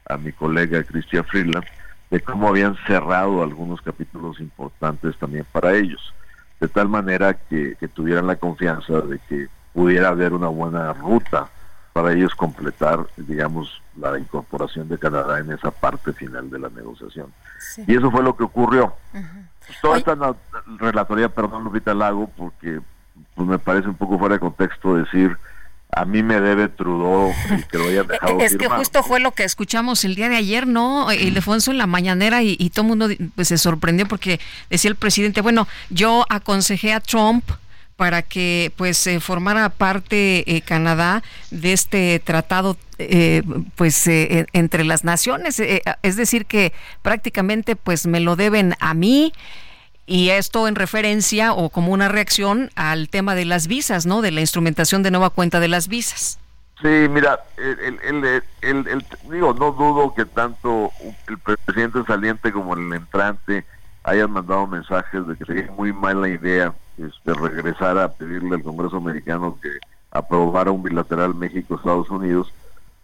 a 0.08 0.16
mi 0.18 0.32
colega 0.32 0.84
Cristian 0.84 1.26
Freeland 1.26 1.66
de 2.12 2.20
cómo 2.20 2.48
habían 2.48 2.78
cerrado 2.86 3.42
algunos 3.42 3.82
capítulos 3.82 4.40
importantes 4.40 5.18
también 5.18 5.44
para 5.52 5.74
ellos, 5.74 6.14
de 6.60 6.68
tal 6.68 6.88
manera 6.88 7.34
que 7.34 7.76
tuvieran 7.96 8.28
la 8.28 8.36
confianza 8.36 9.02
de 9.02 9.18
que 9.28 9.48
pudiera 9.74 10.10
haber 10.10 10.34
una 10.34 10.50
buena 10.50 10.94
ruta 10.94 11.50
para 11.94 12.14
ellos 12.14 12.36
completar, 12.36 13.08
digamos, 13.18 13.82
la 13.96 14.20
incorporación 14.20 14.88
de 14.88 15.00
Canadá 15.00 15.40
en 15.40 15.52
esa 15.52 15.72
parte 15.72 16.14
final 16.14 16.48
de 16.52 16.60
la 16.60 16.70
negociación. 16.70 17.34
Y 17.88 17.96
eso 17.96 18.12
fue 18.12 18.22
lo 18.22 18.38
que 18.38 18.44
ocurrió. 18.44 18.94
Toda 19.82 19.98
esta 19.98 20.16
relatoría, 20.78 21.28
perdón, 21.28 21.64
Lupita 21.64 21.96
Lago, 21.96 22.30
porque 22.38 22.82
pues 23.36 23.48
me 23.48 23.60
parece 23.60 23.88
un 23.88 23.96
poco 23.96 24.18
fuera 24.18 24.36
de 24.36 24.40
contexto 24.40 24.96
decir 24.96 25.38
a 25.92 26.06
mí 26.06 26.22
me 26.22 26.40
debe 26.42 26.68
Trudeau 26.68 27.34
y 27.58 27.64
que 27.64 27.78
lo 27.78 27.86
hayan 27.86 28.08
dejado 28.08 28.40
Es 28.40 28.58
que 28.58 28.68
justo 28.68 29.04
fue 29.04 29.20
lo 29.20 29.32
que 29.32 29.44
escuchamos 29.44 30.04
el 30.06 30.16
día 30.16 30.30
de 30.30 30.36
ayer, 30.36 30.68
¿no? 30.68 31.12
Ildefonso 31.12 31.72
en 31.72 31.78
la 31.78 31.88
mañanera 31.88 32.44
y, 32.44 32.58
y 32.60 32.70
todo 32.70 32.84
el 32.84 32.88
mundo 32.90 33.08
pues, 33.36 33.48
se 33.48 33.58
sorprendió 33.58 34.06
porque 34.08 34.40
decía 34.70 34.90
el 34.90 34.96
presidente, 34.96 35.42
bueno, 35.42 35.68
yo 35.90 36.26
aconsejé 36.30 36.94
a 36.94 37.00
Trump 37.00 37.44
para 37.98 38.22
que 38.22 38.72
pues 38.78 39.06
eh, 39.08 39.20
formara 39.20 39.70
parte 39.70 40.56
eh, 40.56 40.62
Canadá 40.62 41.24
de 41.50 41.74
este 41.74 42.22
tratado 42.24 42.78
eh, 43.00 43.42
pues 43.76 44.08
entre 44.08 44.84
las 44.84 45.04
naciones 45.04 45.60
es 45.60 46.16
decir 46.16 46.46
que 46.46 46.74
prácticamente 47.02 47.76
pues 47.76 48.06
me 48.08 48.20
lo 48.20 48.36
deben 48.36 48.76
a 48.80 48.94
mí 48.94 49.34
y 50.08 50.30
esto 50.30 50.68
en 50.68 50.76
referencia 50.76 51.54
o 51.54 51.70
como 51.70 51.92
una 51.92 52.08
reacción 52.08 52.72
al 52.76 53.10
tema 53.10 53.36
de 53.36 53.46
las 53.46 53.68
visas 53.68 54.06
no 54.06 54.22
de 54.22 54.32
la 54.32 54.40
instrumentación 54.40 55.04
de 55.04 55.12
nueva 55.12 55.30
cuenta 55.30 55.60
de 55.60 55.68
las 55.68 55.90
visas. 55.90 56.40
Sí, 56.82 57.08
mira, 57.10 57.40
el, 57.58 58.24
el, 58.62 59.06
digo, 59.30 59.54
no 59.54 59.72
dudo 59.72 60.14
que 60.14 60.26
tanto 60.26 60.92
el 61.28 61.38
presidente 61.40 62.04
saliente 62.06 62.52
como 62.52 62.76
el 62.76 62.94
entrante 62.94 63.66
hayan 64.04 64.32
mandado 64.32 64.66
mensajes 64.68 65.28
de 65.28 65.36
que 65.36 65.46
sería 65.46 65.72
muy 65.72 65.92
mala 65.92 66.30
idea 66.30 66.74
este, 66.98 67.34
regresar 67.34 67.98
a 67.98 68.14
pedirle 68.14 68.56
al 68.56 68.64
Congreso 68.64 68.98
americano 68.98 69.58
que 69.62 69.70
aprobara 70.12 70.72
un 70.72 70.84
bilateral 70.84 71.36
México-Estados 71.36 72.10
Unidos, 72.10 72.54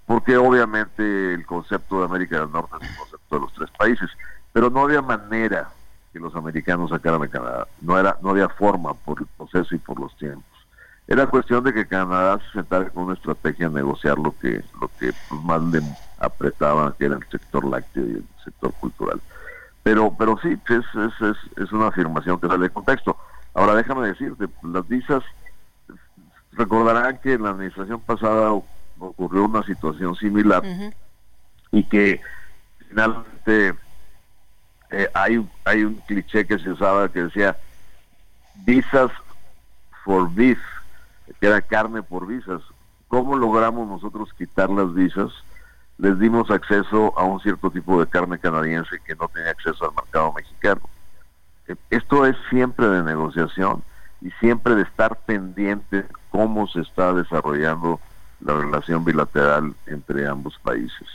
porque 0.06 0.38
obviamente 0.38 1.34
el 1.34 1.46
concepto 1.46 2.00
de 2.00 2.06
América 2.06 2.40
del 2.40 2.52
Norte 2.52 2.76
es 2.80 2.90
un 2.90 2.96
concepto 2.96 3.36
de 3.36 3.42
los 3.42 3.54
tres 3.54 3.70
países, 3.78 4.10
pero 4.54 4.70
no 4.70 4.82
había 4.82 5.02
manera 5.02 5.70
que 6.14 6.20
los 6.20 6.36
americanos 6.36 6.92
sacaran 6.92 7.24
a 7.24 7.28
Canadá, 7.28 7.68
no, 7.82 8.00
era, 8.00 8.18
no 8.22 8.30
había 8.30 8.48
forma 8.48 8.94
por 8.94 9.20
el 9.20 9.26
proceso 9.36 9.74
y 9.76 9.80
por 9.80 10.00
los 10.00 10.16
tiempos. 10.16 10.46
Era 11.08 11.28
cuestión 11.28 11.64
de 11.64 11.74
que 11.74 11.88
Canadá 11.88 12.40
se 12.40 12.60
sentara 12.60 12.90
con 12.90 13.06
una 13.06 13.16
estrategia 13.16 13.68
a 13.68 13.72
negociar 13.72 14.18
lo 14.18 14.38
que, 14.38 14.64
lo 14.80 14.88
que 15.00 15.12
pues, 15.28 15.42
más 15.44 15.62
le 15.64 15.82
apretaba, 16.20 16.96
que 16.96 17.06
era 17.06 17.16
el 17.16 17.26
sector 17.30 17.66
lácteo 17.66 18.06
y 18.06 18.12
el 18.12 18.26
sector 18.44 18.72
cultural. 18.80 19.20
Pero, 19.82 20.16
pero 20.18 20.38
sí, 20.42 20.58
es, 20.70 20.86
es, 20.96 21.38
es, 21.58 21.72
una 21.74 21.88
afirmación 21.88 22.40
que 22.40 22.48
sale 22.48 22.64
de 22.64 22.70
contexto. 22.70 23.18
Ahora 23.54 23.76
déjame 23.76 24.08
decirte, 24.08 24.48
las 24.64 24.88
visas, 24.88 25.24
recordarán 26.54 27.18
que 27.18 27.34
en 27.34 27.44
la 27.44 27.50
administración 27.50 28.00
pasada 28.00 28.54
ocurrió 28.98 29.44
una 29.44 29.64
situación 29.64 30.16
similar 30.16 30.64
y 31.72 31.84
que 31.84 32.22
finalmente 32.88 33.74
eh, 34.94 35.10
hay, 35.16 35.44
hay 35.66 35.84
un 35.84 35.96
cliché 36.06 36.46
que 36.46 36.60
se 36.60 36.70
usaba 36.70 37.10
que 37.10 37.24
decía 37.24 37.58
visas 38.64 39.10
for 40.06 40.32
beef, 40.32 40.60
que 41.40 41.48
era 41.48 41.62
carne 41.62 42.04
por 42.04 42.28
visas. 42.28 42.62
¿Cómo 43.08 43.36
logramos 43.36 43.88
nosotros 43.88 44.32
quitar 44.38 44.70
las 44.70 44.94
visas? 44.94 45.32
Les 45.98 46.20
dimos 46.20 46.52
acceso 46.52 47.18
a 47.18 47.24
un 47.24 47.40
cierto 47.40 47.72
tipo 47.72 48.00
de 48.00 48.08
carne 48.08 48.38
canadiense 48.38 49.00
que 49.04 49.16
no 49.16 49.28
tenía 49.30 49.50
acceso 49.50 49.84
al 49.84 49.96
mercado 49.96 50.32
mexicano. 50.34 50.82
Eh, 51.68 51.76
esto 51.90 52.28
es 52.28 52.36
siempre 52.52 52.88
de 52.88 53.02
negociación 53.02 53.84
y 54.22 54.30
siempre 54.40 54.76
de 54.76 54.84
estar 54.84 55.16
pendiente 55.22 56.06
cómo 56.30 56.68
se 56.68 56.82
está 56.82 57.14
desarrollando 57.14 58.00
la 58.42 58.54
relación 58.54 59.04
bilateral 59.04 59.74
entre 59.88 60.28
ambos 60.28 60.60
países. 60.60 61.08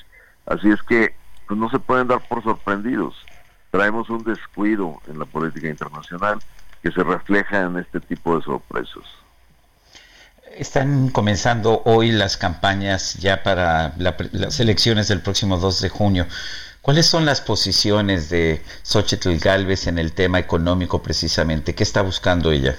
Así 0.47 0.69
es 0.69 0.83
que 0.83 1.15
pues, 1.47 1.61
no 1.61 1.71
se 1.71 1.79
pueden 1.79 2.09
dar 2.09 2.27
por 2.27 2.43
sorprendidos 2.43 3.15
traemos 3.71 4.09
un 4.11 4.25
descuido 4.25 5.01
en 5.09 5.19
la 5.19 5.25
política 5.25 5.69
internacional 5.69 6.39
que 6.83 6.91
se 6.91 7.03
refleja 7.03 7.63
en 7.63 7.77
este 7.79 8.01
tipo 8.01 8.37
de 8.37 8.43
sorpresas. 8.43 9.05
Están 10.57 11.11
comenzando 11.11 11.83
hoy 11.85 12.11
las 12.11 12.37
campañas 12.37 13.15
ya 13.15 13.43
para 13.43 13.95
las 13.97 14.61
elecciones 14.61 15.09
del 15.09 15.21
próximo 15.21 15.59
2 15.59 15.81
de 15.83 15.89
junio. 15.89 16.27
¿Cuáles 16.81 17.07
son 17.07 17.27
las 17.27 17.41
posiciones 17.41 18.31
de 18.31 18.63
Xochitl 18.83 19.37
Galvez 19.39 19.87
en 19.87 19.99
el 19.99 20.13
tema 20.13 20.39
económico 20.39 21.03
precisamente? 21.03 21.75
¿Qué 21.75 21.83
está 21.83 22.03
buscando 22.03 22.51
ella? 22.51 22.77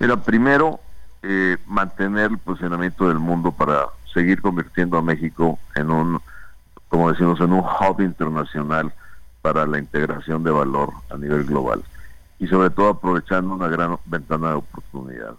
Mira, 0.00 0.16
primero, 0.16 0.80
eh, 1.22 1.56
mantener 1.66 2.32
el 2.32 2.38
posicionamiento 2.38 3.08
del 3.08 3.18
mundo 3.18 3.52
para 3.52 3.86
seguir 4.12 4.42
convirtiendo 4.42 4.98
a 4.98 5.02
México 5.02 5.58
en 5.76 5.90
un, 5.90 6.20
como 6.88 7.12
decimos, 7.12 7.40
en 7.40 7.52
un 7.52 7.60
hub 7.60 8.00
internacional 8.00 8.92
para 9.44 9.66
la 9.66 9.78
integración 9.78 10.42
de 10.42 10.50
valor 10.50 10.90
a 11.10 11.18
nivel 11.18 11.44
global 11.44 11.84
y 12.38 12.46
sobre 12.46 12.70
todo 12.70 12.88
aprovechando 12.88 13.54
una 13.54 13.68
gran 13.68 13.98
ventana 14.06 14.48
de 14.48 14.54
oportunidad. 14.54 15.34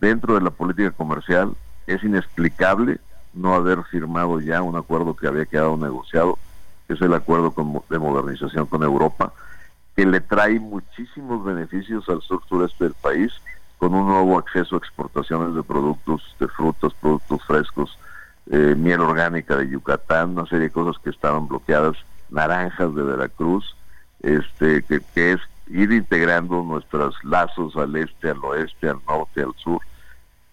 Dentro 0.00 0.34
de 0.34 0.42
la 0.42 0.50
política 0.50 0.92
comercial 0.92 1.56
es 1.88 2.04
inexplicable 2.04 3.00
no 3.34 3.56
haber 3.56 3.82
firmado 3.90 4.40
ya 4.40 4.62
un 4.62 4.76
acuerdo 4.76 5.16
que 5.16 5.26
había 5.26 5.44
quedado 5.44 5.76
negociado, 5.76 6.38
que 6.86 6.94
es 6.94 7.00
el 7.00 7.12
acuerdo 7.12 7.52
de 7.90 7.98
modernización 7.98 8.66
con 8.66 8.84
Europa, 8.84 9.32
que 9.96 10.06
le 10.06 10.20
trae 10.20 10.60
muchísimos 10.60 11.44
beneficios 11.44 12.08
al 12.08 12.22
sur 12.22 12.40
sureste 12.48 12.84
del 12.84 12.94
país, 12.94 13.32
con 13.78 13.92
un 13.92 14.06
nuevo 14.06 14.38
acceso 14.38 14.76
a 14.76 14.78
exportaciones 14.78 15.56
de 15.56 15.64
productos, 15.64 16.22
de 16.38 16.46
frutas, 16.46 16.92
productos 17.00 17.42
frescos, 17.44 17.98
eh, 18.52 18.76
miel 18.78 19.00
orgánica 19.00 19.56
de 19.56 19.68
Yucatán, 19.68 20.30
una 20.30 20.46
serie 20.46 20.68
de 20.68 20.70
cosas 20.70 21.02
que 21.02 21.10
estaban 21.10 21.48
bloqueadas 21.48 21.96
naranjas 22.30 22.94
de 22.94 23.02
Veracruz, 23.02 23.76
este, 24.20 24.82
que, 24.82 25.02
es 25.14 25.40
ir 25.68 25.92
integrando 25.92 26.62
nuestros 26.62 27.14
lazos 27.24 27.76
al 27.76 27.94
este, 27.96 28.30
al 28.30 28.44
oeste, 28.44 28.88
al 28.88 29.00
norte, 29.06 29.42
al 29.42 29.54
sur, 29.56 29.80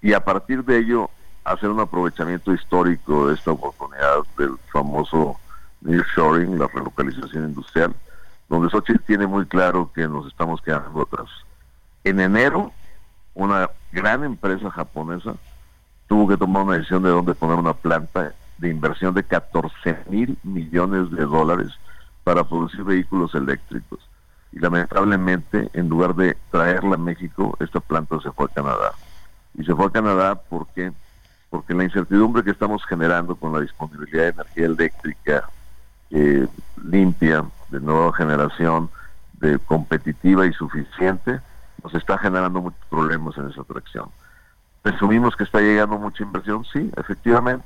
y 0.02 0.14
a 0.14 0.24
partir 0.24 0.64
de 0.64 0.80
ello 0.80 1.10
hacer 1.44 1.70
un 1.70 1.80
aprovechamiento 1.80 2.54
histórico 2.54 3.28
de 3.28 3.36
esta 3.36 3.52
oportunidad 3.52 4.24
del 4.38 4.56
famoso 4.72 5.40
nearshoring, 5.82 6.58
la 6.58 6.68
relocalización 6.68 7.46
industrial, 7.46 7.94
donde 8.50 8.70
Xochitl 8.70 9.04
tiene 9.06 9.28
muy 9.28 9.46
claro 9.46 9.92
que 9.94 10.08
nos 10.08 10.28
estamos 10.28 10.62
quedando 10.62 11.04
atrás. 11.04 11.30
En 12.04 12.20
enero, 12.20 12.72
una 13.34 13.70
gran 13.92 14.24
empresa 14.24 14.70
japonesa 14.72 15.36
tuvo 16.08 16.28
que 16.28 16.38
tomar 16.38 16.64
una 16.64 16.76
decisión 16.76 17.04
de 17.04 17.10
dónde 17.10 17.34
poner 17.34 17.58
una 17.58 17.74
planta 17.74 18.34
de 18.58 18.70
inversión 18.70 19.14
de 19.14 19.24
14 19.24 19.98
mil 20.10 20.38
millones 20.44 21.12
de 21.12 21.26
dólares 21.26 21.72
para 22.24 22.44
producir 22.44 22.84
vehículos 22.84 23.36
eléctricos. 23.36 24.00
Y 24.52 24.60
lamentablemente, 24.60 25.70
en 25.74 25.90
lugar 25.90 26.16
de 26.16 26.38
traerla 26.52 26.96
a 26.96 27.00
México, 27.00 27.58
esta 27.60 27.80
planta 27.80 28.20
se 28.22 28.32
fue 28.32 28.46
a 28.46 28.54
Canadá. 28.54 28.92
Y 29.54 29.64
se 29.64 29.76
fue 29.76 29.86
a 29.86 29.90
Canadá 29.92 30.36
porque 30.36 30.94
porque 31.56 31.74
la 31.74 31.86
incertidumbre 31.86 32.44
que 32.44 32.52
estamos 32.52 32.84
generando 32.86 33.36
con 33.36 33.54
la 33.54 33.62
disponibilidad 33.62 34.24
de 34.24 34.30
energía 34.30 34.66
eléctrica 34.66 35.50
eh, 36.12 36.48
limpia, 36.84 37.46
de 37.70 37.80
nueva 37.80 38.14
generación, 38.14 38.90
de 39.34 39.58
competitiva 39.60 40.46
y 40.46 40.52
suficiente, 40.54 41.40
nos 41.84 41.94
está 41.94 42.18
generando 42.18 42.62
muchos 42.62 42.86
problemas 42.90 43.38
en 43.38 43.50
esa 43.50 43.62
atracción. 43.62 44.10
Presumimos 44.82 45.36
que 45.36 45.46
está 45.46 45.62
llegando 45.62 45.98
mucha 45.98 46.24
inversión, 46.24 46.66
sí, 46.74 46.92
efectivamente, 46.98 47.66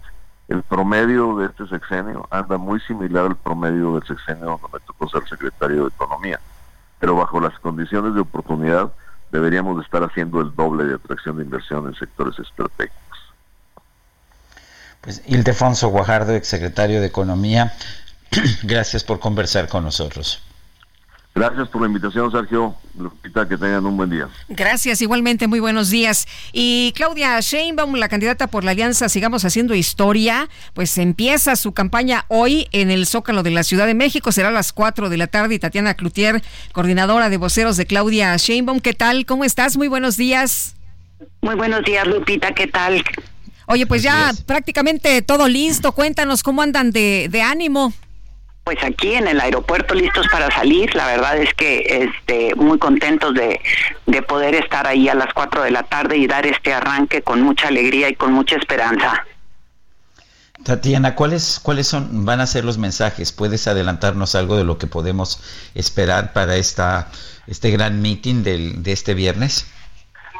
el 0.50 0.64
promedio 0.64 1.38
de 1.38 1.46
este 1.46 1.68
sexenio 1.68 2.28
anda 2.32 2.58
muy 2.58 2.80
similar 2.82 3.28
al 3.28 3.36
promedio 3.36 3.94
del 3.94 4.08
sexenio 4.08 4.46
donde 4.46 4.68
me 4.74 4.80
tocó 4.80 5.08
ser 5.08 5.28
secretario 5.30 5.84
de 5.84 5.90
Economía, 5.90 6.40
pero 7.00 7.16
bajo 7.16 7.40
las 7.40 7.58
condiciones 7.60 8.16
de 8.16 8.22
oportunidad 8.22 8.92
deberíamos 9.32 9.78
de 9.78 9.84
estar 9.84 10.04
haciendo 10.04 10.42
el 10.42 10.54
doble 10.56 10.86
de 10.86 10.96
atracción 10.96 11.38
de 11.38 11.44
inversión 11.44 11.88
en 11.88 11.94
sectores 11.94 12.38
estratégicos. 12.40 13.00
Pues 15.02 15.22
Ildefonso 15.28 15.90
Guajardo, 15.90 16.34
exsecretario 16.34 17.00
de 17.00 17.08
Economía, 17.08 17.72
gracias 18.64 19.04
por 19.04 19.20
conversar 19.20 19.70
con 19.70 19.84
nosotros. 19.84 20.44
Gracias 21.36 21.70
por 21.70 21.82
la 21.82 21.88
invitación, 21.88 22.32
Sergio. 22.32 22.76
Lupita, 22.98 23.48
que 23.48 23.56
tengan 23.56 23.86
un 23.86 23.96
buen 23.96 24.10
día. 24.10 24.28
Gracias, 24.50 25.02
igualmente, 25.02 25.48
muy 25.48 25.60
buenos 25.60 25.89
días. 25.89 26.28
Y 26.52 26.92
Claudia 26.96 27.39
Sheinbaum, 27.39 27.96
la 27.96 28.10
candidata 28.10 28.48
por 28.48 28.63
la 28.63 28.72
Alianza 28.72 29.08
Sigamos 29.08 29.46
Haciendo 29.46 29.74
Historia, 29.74 30.50
pues 30.74 30.98
empieza 30.98 31.56
su 31.56 31.72
campaña 31.74 32.26
hoy 32.28 32.68
en 32.72 32.92
el 32.92 33.06
Zócalo 33.06 33.44
de 33.44 33.52
la 33.52 33.63
Ciudad 33.63 33.86
de 33.86 33.94
México. 33.94 34.32
Será 34.32 34.50
a 34.50 34.52
las 34.52 34.74
4 34.74 35.10
de 35.10 35.18
la 35.18 35.28
tarde. 35.28 35.56
Y 35.56 35.60
Tatiana 35.60 35.94
Cloutier, 35.94 36.44
coordinadora 36.74 37.30
de 37.30 37.38
voceros 37.38 37.78
de 37.78 37.86
Claudia 37.86 38.36
Sheinbaum. 38.36 38.80
¿Qué 38.80 38.94
tal? 38.94 39.26
¿Cómo 39.26 39.46
estás? 39.46 39.78
Muy 39.78 39.88
buenos 39.88 40.18
días. 40.18 40.76
Muy 41.42 41.56
buenos 41.56 41.84
días, 41.84 42.06
Lupita. 42.06 42.54
¿Qué 42.54 42.68
tal? 42.68 43.04
Oye, 43.68 43.86
pues 43.86 44.02
ya 44.02 44.32
prácticamente 44.46 45.22
todo 45.22 45.48
listo. 45.48 45.92
Cuéntanos 45.94 46.44
cómo 46.44 46.63
andan 46.63 46.92
de, 46.92 47.28
de 47.30 47.42
ánimo 47.44 47.94
pues 48.69 48.84
aquí 48.84 49.15
en 49.15 49.27
el 49.27 49.41
aeropuerto 49.41 49.95
listos 49.95 50.27
para 50.32 50.51
salir. 50.51 50.93
La 50.93 51.08
verdad 51.08 51.39
es 51.39 51.51
que 51.55 52.03
este, 52.03 52.53
muy 52.53 52.77
contentos 52.77 53.34
de, 53.34 53.60
de 54.05 54.21
poder 54.21 54.53
estar 54.53 54.86
ahí 54.86 55.10
a 55.10 55.15
las 55.15 55.34
4 55.34 55.63
de 55.63 55.71
la 55.71 55.82
tarde 55.82 56.17
y 56.17 56.27
dar 56.27 56.45
este 56.45 56.71
arranque 56.71 57.23
con 57.23 57.41
mucha 57.41 57.69
alegría 57.69 58.10
y 58.10 58.13
con 58.13 58.32
mucha 58.32 58.58
esperanza. 58.58 59.25
Tatiana, 60.63 61.15
¿cuáles, 61.15 61.60
¿cuáles 61.60 61.88
son, 61.88 62.25
van 62.25 62.41
a 62.41 62.45
ser 62.45 62.63
los 62.63 62.77
mensajes? 62.77 63.32
¿Puedes 63.32 63.67
adelantarnos 63.67 64.36
algo 64.36 64.55
de 64.55 64.65
lo 64.65 64.77
que 64.77 64.86
podemos 64.86 65.41
esperar 65.73 66.32
para 66.34 66.55
esta, 66.55 67.10
este 67.47 67.71
gran 67.71 68.03
meeting 68.03 68.43
del, 68.43 68.84
de 68.84 68.91
este 68.91 69.15
viernes? 69.15 69.65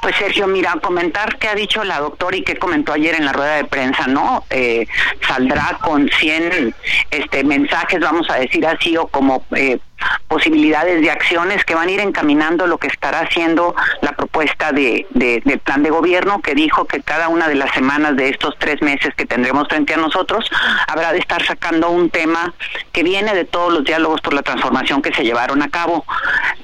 Pues 0.02 0.16
Sergio, 0.16 0.48
mira, 0.48 0.78
comentar 0.82 1.38
qué 1.38 1.50
ha 1.50 1.56
dicho 1.56 1.84
la 1.84 2.00
doctora 2.00 2.38
y 2.38 2.44
qué 2.44 2.56
comentó 2.56 2.94
ayer 2.94 3.16
en 3.16 3.26
la 3.26 3.34
rueda 3.34 3.56
de 3.56 3.66
prensa, 3.66 4.08
¿no? 4.08 4.46
Eh, 4.50 4.88
saldrá 5.28 5.78
con 5.82 6.10
100 6.10 6.74
este, 7.12 7.44
mensajes, 7.44 8.00
vamos 8.00 8.30
a 8.30 8.36
decir 8.36 8.66
así, 8.66 8.96
o 8.96 9.08
como 9.08 9.44
eh, 9.56 9.80
posibilidades 10.28 11.02
de 11.02 11.12
acciones 11.12 11.66
que 11.66 11.76
van 11.76 11.88
a 11.88 11.92
ir 11.92 12.00
encaminando 12.00 12.68
lo 12.68 12.78
que 12.78 12.88
estará 12.88 13.22
haciendo 13.22 13.76
la 14.02 14.12
propuesta 14.12 14.72
de, 14.72 15.08
del 15.12 15.60
plan 15.60 15.84
de 15.84 15.90
gobierno 15.90 16.42
que 16.42 16.56
dijo 16.56 16.86
que 16.86 17.02
cada 17.02 17.30
una 17.30 17.48
de 17.48 17.56
las 17.56 17.72
semanas 17.72 18.16
de 18.16 18.30
estos 18.30 18.56
tres 18.60 18.82
meses 18.82 19.14
que 19.16 19.26
tendremos 19.26 19.68
frente 19.68 19.94
a 19.94 19.98
nosotros 19.98 20.50
habrá 20.88 21.12
de 21.14 21.20
estar 21.20 21.44
sacando 21.46 21.90
un 21.90 22.10
tema 22.10 22.54
que 22.92 23.04
viene 23.04 23.34
de 23.34 23.46
todos 23.46 23.74
los 23.74 23.84
diálogos 23.84 24.22
por 24.22 24.34
la 24.34 24.42
transformación 24.42 25.02
que 25.02 25.14
se 25.14 25.24
llevaron 25.24 25.62
a 25.62 25.70
cabo. 25.70 26.06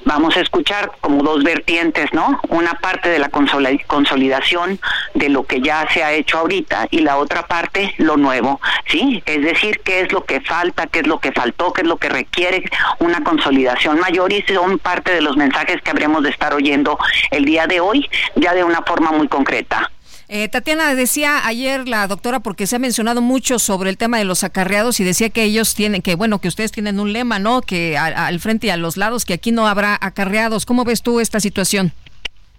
Vamos 0.04 0.36
a 0.36 0.40
escuchar 0.40 0.92
como 1.00 1.22
dos 1.22 1.42
vertientes, 1.42 2.12
¿no? 2.12 2.40
Una 2.48 2.74
parte 2.74 3.08
de 3.08 3.18
la 3.18 3.28
consolidación 3.28 4.78
de 5.14 5.28
lo 5.28 5.46
que 5.46 5.60
ya 5.60 5.86
se 5.92 6.04
ha 6.04 6.12
hecho 6.12 6.38
ahorita 6.38 6.88
y 6.90 7.00
la 7.00 7.16
otra 7.16 7.46
parte 7.46 7.94
lo 7.98 8.16
nuevo, 8.16 8.60
¿sí? 8.86 9.22
Es 9.26 9.42
decir, 9.42 9.80
qué 9.84 10.00
es 10.00 10.12
lo 10.12 10.24
que 10.24 10.40
falta, 10.40 10.86
qué 10.86 11.00
es 11.00 11.06
lo 11.06 11.18
que 11.18 11.32
faltó, 11.32 11.72
qué 11.72 11.82
es 11.82 11.88
lo 11.88 11.96
que 11.96 12.08
requiere 12.08 12.62
una 12.98 13.22
consolidación 13.26 13.98
mayor 13.98 14.32
y 14.32 14.42
son 14.42 14.78
parte 14.78 15.12
de 15.12 15.20
los 15.20 15.36
mensajes 15.36 15.82
que 15.82 15.90
habremos 15.90 16.22
de 16.22 16.30
estar 16.30 16.54
oyendo 16.54 16.96
el 17.32 17.44
día 17.44 17.66
de 17.66 17.80
hoy, 17.80 18.08
ya 18.36 18.54
de 18.54 18.62
una 18.62 18.82
forma 18.82 19.10
muy 19.10 19.26
concreta. 19.26 19.90
Eh, 20.28 20.48
Tatiana 20.48 20.94
decía 20.94 21.46
ayer 21.46 21.86
la 21.86 22.06
doctora 22.06 22.40
porque 22.40 22.66
se 22.66 22.76
ha 22.76 22.78
mencionado 22.80 23.20
mucho 23.20 23.58
sobre 23.58 23.90
el 23.90 23.96
tema 23.96 24.18
de 24.18 24.24
los 24.24 24.42
acarreados 24.42 24.98
y 24.98 25.04
decía 25.04 25.30
que 25.30 25.44
ellos 25.44 25.74
tienen 25.76 26.02
que 26.02 26.16
bueno 26.16 26.40
que 26.40 26.48
ustedes 26.48 26.72
tienen 26.72 26.98
un 26.98 27.12
lema 27.12 27.38
no 27.38 27.60
que 27.60 27.96
al 27.96 28.40
frente 28.40 28.66
y 28.66 28.70
a 28.70 28.76
los 28.76 28.96
lados 28.96 29.24
que 29.24 29.34
aquí 29.34 29.52
no 29.52 29.68
habrá 29.68 29.96
acarreados. 30.00 30.66
¿Cómo 30.66 30.84
ves 30.84 31.02
tú 31.02 31.20
esta 31.20 31.38
situación? 31.38 31.92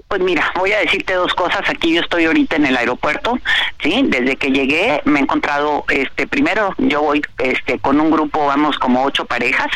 Pues 0.07 0.21
mira, 0.21 0.53
voy 0.55 0.71
a 0.71 0.79
decirte 0.79 1.13
dos 1.13 1.33
cosas. 1.33 1.69
Aquí 1.69 1.93
yo 1.93 1.99
estoy 1.99 2.25
ahorita 2.25 2.55
en 2.55 2.65
el 2.65 2.77
aeropuerto, 2.77 3.37
¿sí? 3.83 4.05
Desde 4.07 4.37
que 4.37 4.51
llegué 4.51 5.01
me 5.03 5.19
he 5.19 5.23
encontrado, 5.23 5.83
este, 5.89 6.27
primero 6.27 6.73
yo 6.77 7.01
voy, 7.01 7.21
este, 7.39 7.77
con 7.79 7.99
un 7.99 8.09
grupo, 8.09 8.45
vamos 8.45 8.79
como 8.79 9.03
ocho 9.03 9.25
parejas, 9.25 9.67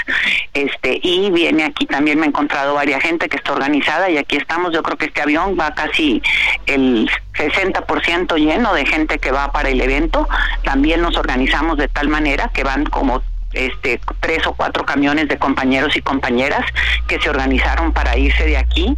este, 0.53 1.01
y 1.03 1.31
viene 1.31 1.65
aquí 1.65 1.85
también 1.85 2.17
me 2.17 2.27
he 2.27 2.29
encontrado 2.29 2.75
varias 2.75 3.01
gente 3.01 3.27
que 3.27 3.37
está 3.37 3.51
organizada 3.51 4.09
y 4.09 4.17
aquí 4.17 4.37
estamos. 4.37 4.73
Yo 4.73 4.83
creo 4.83 4.97
que 4.97 5.07
este 5.07 5.21
avión 5.21 5.57
va 5.59 5.73
casi 5.73 6.21
el 6.65 7.09
60% 7.33 8.37
lleno 8.37 8.73
de 8.73 8.85
gente 8.85 9.19
que 9.19 9.31
va 9.31 9.51
para 9.51 9.69
el 9.69 9.81
evento. 9.81 10.29
También 10.63 11.01
nos 11.01 11.17
organizamos 11.17 11.77
de 11.77 11.89
tal 11.89 12.07
manera 12.07 12.49
que 12.53 12.63
van 12.63 12.85
como 12.85 13.21
este, 13.53 13.99
tres 14.19 14.45
o 14.47 14.53
cuatro 14.53 14.85
camiones 14.85 15.27
de 15.27 15.37
compañeros 15.37 15.95
y 15.95 16.01
compañeras 16.01 16.65
que 17.07 17.19
se 17.19 17.29
organizaron 17.29 17.91
para 17.91 18.17
irse 18.17 18.45
de 18.45 18.57
aquí 18.57 18.95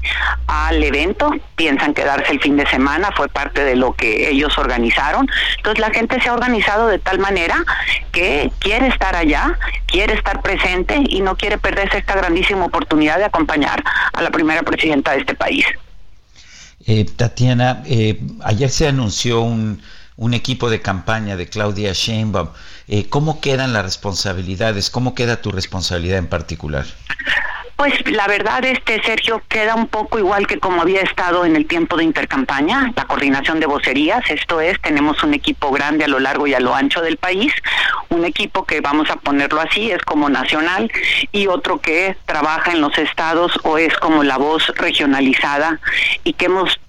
al 0.48 0.84
evento, 0.84 1.32
piensan 1.56 1.94
quedarse 1.94 2.32
el 2.32 2.40
fin 2.40 2.58
de 2.58 2.66
semana, 2.68 3.10
fue 3.16 3.28
parte 3.30 3.64
de 3.64 3.76
lo 3.76 3.94
que 3.94 4.30
ellos 4.30 4.58
organizaron. 4.58 5.30
Entonces 5.58 5.80
la 5.80 5.92
gente 5.92 6.22
se 6.22 6.30
ha 6.30 6.34
organizado 6.34 6.88
de 6.88 7.00
tal 7.00 7.20
manera 7.20 7.64
que 8.12 8.52
quiere 8.60 8.88
estar 8.88 9.16
allá, 9.16 9.58
quiere 9.88 10.14
estar 10.14 10.42
presente 10.42 11.04
y 11.08 11.22
no 11.22 11.36
quiere 11.36 11.58
perderse 11.58 11.98
esta 11.98 12.16
grandísima 12.16 12.66
oportunidad 12.66 13.18
de 13.18 13.26
acompañar 13.26 13.84
a 14.14 14.22
la 14.22 14.32
primera 14.32 14.64
presidenta 14.64 15.12
de 15.12 15.20
este 15.20 15.36
país. 15.36 15.66
Eh, 16.86 17.06
Tatiana, 17.06 17.82
eh, 17.86 18.20
ayer 18.44 18.70
se 18.70 18.88
anunció 18.88 19.42
un 19.42 19.82
un 20.16 20.34
equipo 20.34 20.70
de 20.70 20.82
campaña 20.82 21.36
de 21.36 21.48
Claudia 21.48 21.94
Sheinbaum. 21.94 22.50
Eh, 22.88 23.08
¿Cómo 23.10 23.42
quedan 23.42 23.74
las 23.74 23.84
responsabilidades? 23.84 24.90
¿Cómo 24.90 25.16
queda 25.16 25.42
tu 25.42 25.52
responsabilidad 25.52 26.18
en 26.18 26.28
particular? 26.28 26.86
Pues 27.76 27.94
la 28.12 28.28
verdad, 28.28 28.64
este 28.64 29.02
Sergio 29.04 29.42
queda 29.50 29.76
un 29.76 29.88
poco 29.88 30.20
igual 30.20 30.48
que 30.48 30.60
como 30.60 30.82
había 30.82 31.02
estado 31.02 31.44
en 31.44 31.56
el 31.56 31.66
tiempo 31.66 31.98
de 31.98 32.04
intercampaña, 32.04 32.94
la 32.96 33.06
coordinación 33.06 33.60
de 33.60 33.66
vocerías, 33.66 34.24
esto 34.30 34.62
es, 34.62 34.80
tenemos 34.80 35.22
un 35.24 35.34
equipo 35.34 35.72
grande 35.72 36.06
a 36.06 36.08
lo 36.08 36.20
largo 36.20 36.46
y 36.48 36.54
a 36.54 36.60
lo 36.60 36.74
ancho 36.74 37.02
del 37.02 37.18
país, 37.18 37.52
un 38.10 38.26
equipo 38.26 38.64
que 38.66 38.80
vamos 38.80 39.10
a 39.10 39.16
ponerlo 39.18 39.60
así, 39.60 39.92
es 39.92 40.02
como 40.04 40.30
nacional, 40.30 40.90
y 41.32 41.48
otro 41.48 41.82
que 41.82 42.16
trabaja 42.26 42.72
en 42.72 42.80
los 42.80 42.98
estados 42.98 43.52
o 43.64 43.78
es 43.78 43.94
como 43.98 44.24
la 44.24 44.38
voz 44.38 44.68
regionalizada 44.76 45.80
y 46.24 46.34
que 46.34 46.46
hemos 46.46 46.80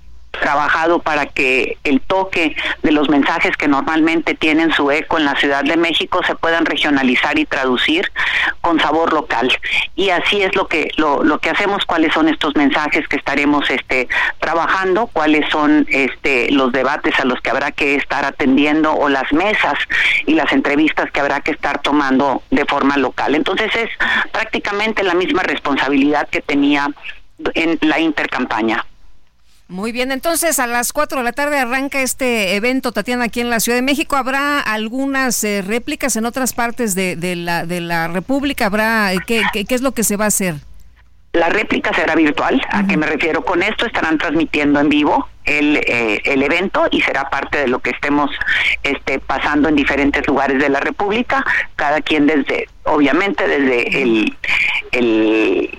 trabajado 0.41 1.01
para 1.01 1.27
que 1.27 1.79
el 1.85 2.01
toque 2.01 2.57
de 2.83 2.93
los 2.93 3.09
mensajes 3.09 3.57
que 3.57 3.69
normalmente 3.69 4.35
tienen 4.35 4.73
su 4.73 4.91
eco 4.91 5.19
en 5.19 5.25
la 5.25 5.35
Ciudad 5.37 5.65
de 5.65 5.77
México 5.77 6.21
se 6.27 6.35
puedan 6.35 6.67
regionalizar 6.67 7.39
y 7.39 7.45
traducir 7.45 8.11
con 8.61 8.81
sabor 8.81 9.13
local. 9.13 9.51
Y 9.97 10.11
así 10.11 10.43
es 10.43 10.55
lo 10.55 10.67
que 10.69 10.91
lo, 10.97 11.23
lo 11.23 11.39
que 11.39 11.51
hacemos, 11.51 11.85
cuáles 11.85 12.13
son 12.13 12.29
estos 12.29 12.55
mensajes 12.57 13.07
que 13.09 13.17
estaremos 13.17 13.69
este 13.71 14.09
trabajando, 14.41 15.09
cuáles 15.09 15.49
son 15.51 15.87
este 15.89 16.51
los 16.51 16.73
debates 16.73 17.19
a 17.19 17.25
los 17.25 17.41
que 17.41 17.51
habrá 17.51 17.73
que 17.73 17.97
estar 17.97 18.25
atendiendo 18.25 18.93
o 18.93 19.09
las 19.09 19.33
mesas 19.33 19.79
y 20.27 20.35
las 20.35 20.53
entrevistas 20.53 21.11
que 21.11 21.21
habrá 21.21 21.41
que 21.41 21.53
estar 21.53 21.81
tomando 21.83 22.43
de 22.51 22.65
forma 22.65 22.97
local. 22.97 23.35
Entonces 23.35 23.75
es 23.75 23.91
prácticamente 24.33 25.03
la 25.03 25.15
misma 25.15 25.43
responsabilidad 25.43 26.29
que 26.29 26.41
tenía 26.41 26.89
en 27.55 27.79
la 27.83 27.99
intercampaña. 27.99 28.85
Muy 29.69 29.93
bien, 29.93 30.13
entonces 30.13 30.59
a 30.59 30.67
las 30.67 30.93
4 30.93 31.19
de 31.19 31.25
la 31.25 31.33
tarde 31.33 31.59
arranca 31.59 32.03
este 32.03 32.55
evento, 32.55 32.93
Tatiana, 32.93 33.25
aquí 33.25 33.41
en 33.41 33.49
la 33.49 33.61
Ciudad 33.61 33.79
de 33.79 33.83
México. 33.83 34.17
¿Habrá 34.17 34.61
algunas 34.61 35.43
eh, 35.43 35.63
réplicas 35.67 36.17
en 36.17 36.27
otras 36.27 36.53
partes 36.53 36.95
de, 36.95 37.17
la, 37.37 37.65
de 37.65 37.81
la 37.81 38.09
República? 38.09 38.67
¿Habrá 38.67 39.15
eh, 39.15 39.19
¿qué, 39.27 39.43
qué, 39.53 39.75
es 39.75 39.81
lo 39.81 39.93
que 39.93 40.05
se 40.05 40.17
va 40.17 40.27
a 40.27 40.29
hacer? 40.29 40.57
La 41.33 41.49
réplica 41.49 41.95
será 41.95 42.15
virtual. 42.15 42.61
¿A 42.71 42.87
qué 42.87 42.99
me 42.99 43.07
refiero 43.07 43.43
con 43.43 43.63
esto? 43.63 43.87
Estarán 43.87 44.19
transmitiendo 44.19 44.81
en 44.81 44.91
vivo 44.91 45.29
el, 45.45 45.79
eh, 45.79 46.21
el 46.25 46.43
evento 46.43 46.87
y 46.91 47.01
será 47.01 47.31
parte 47.31 47.59
de 47.59 47.69
lo 47.69 47.79
que 47.79 47.91
estemos 47.91 48.31
este, 48.83 49.19
pasando 49.19 49.71
en 49.71 49.77
diferentes 49.77 50.27
lugares 50.27 50.61
de 50.61 50.69
la 50.69 50.81
República. 50.81 51.43
Cada 51.75 52.03
quien 52.03 52.27
desde, 52.27 52.69
obviamente, 52.85 53.49
desde 53.49 54.03
el, 54.03 54.37
el 54.93 55.79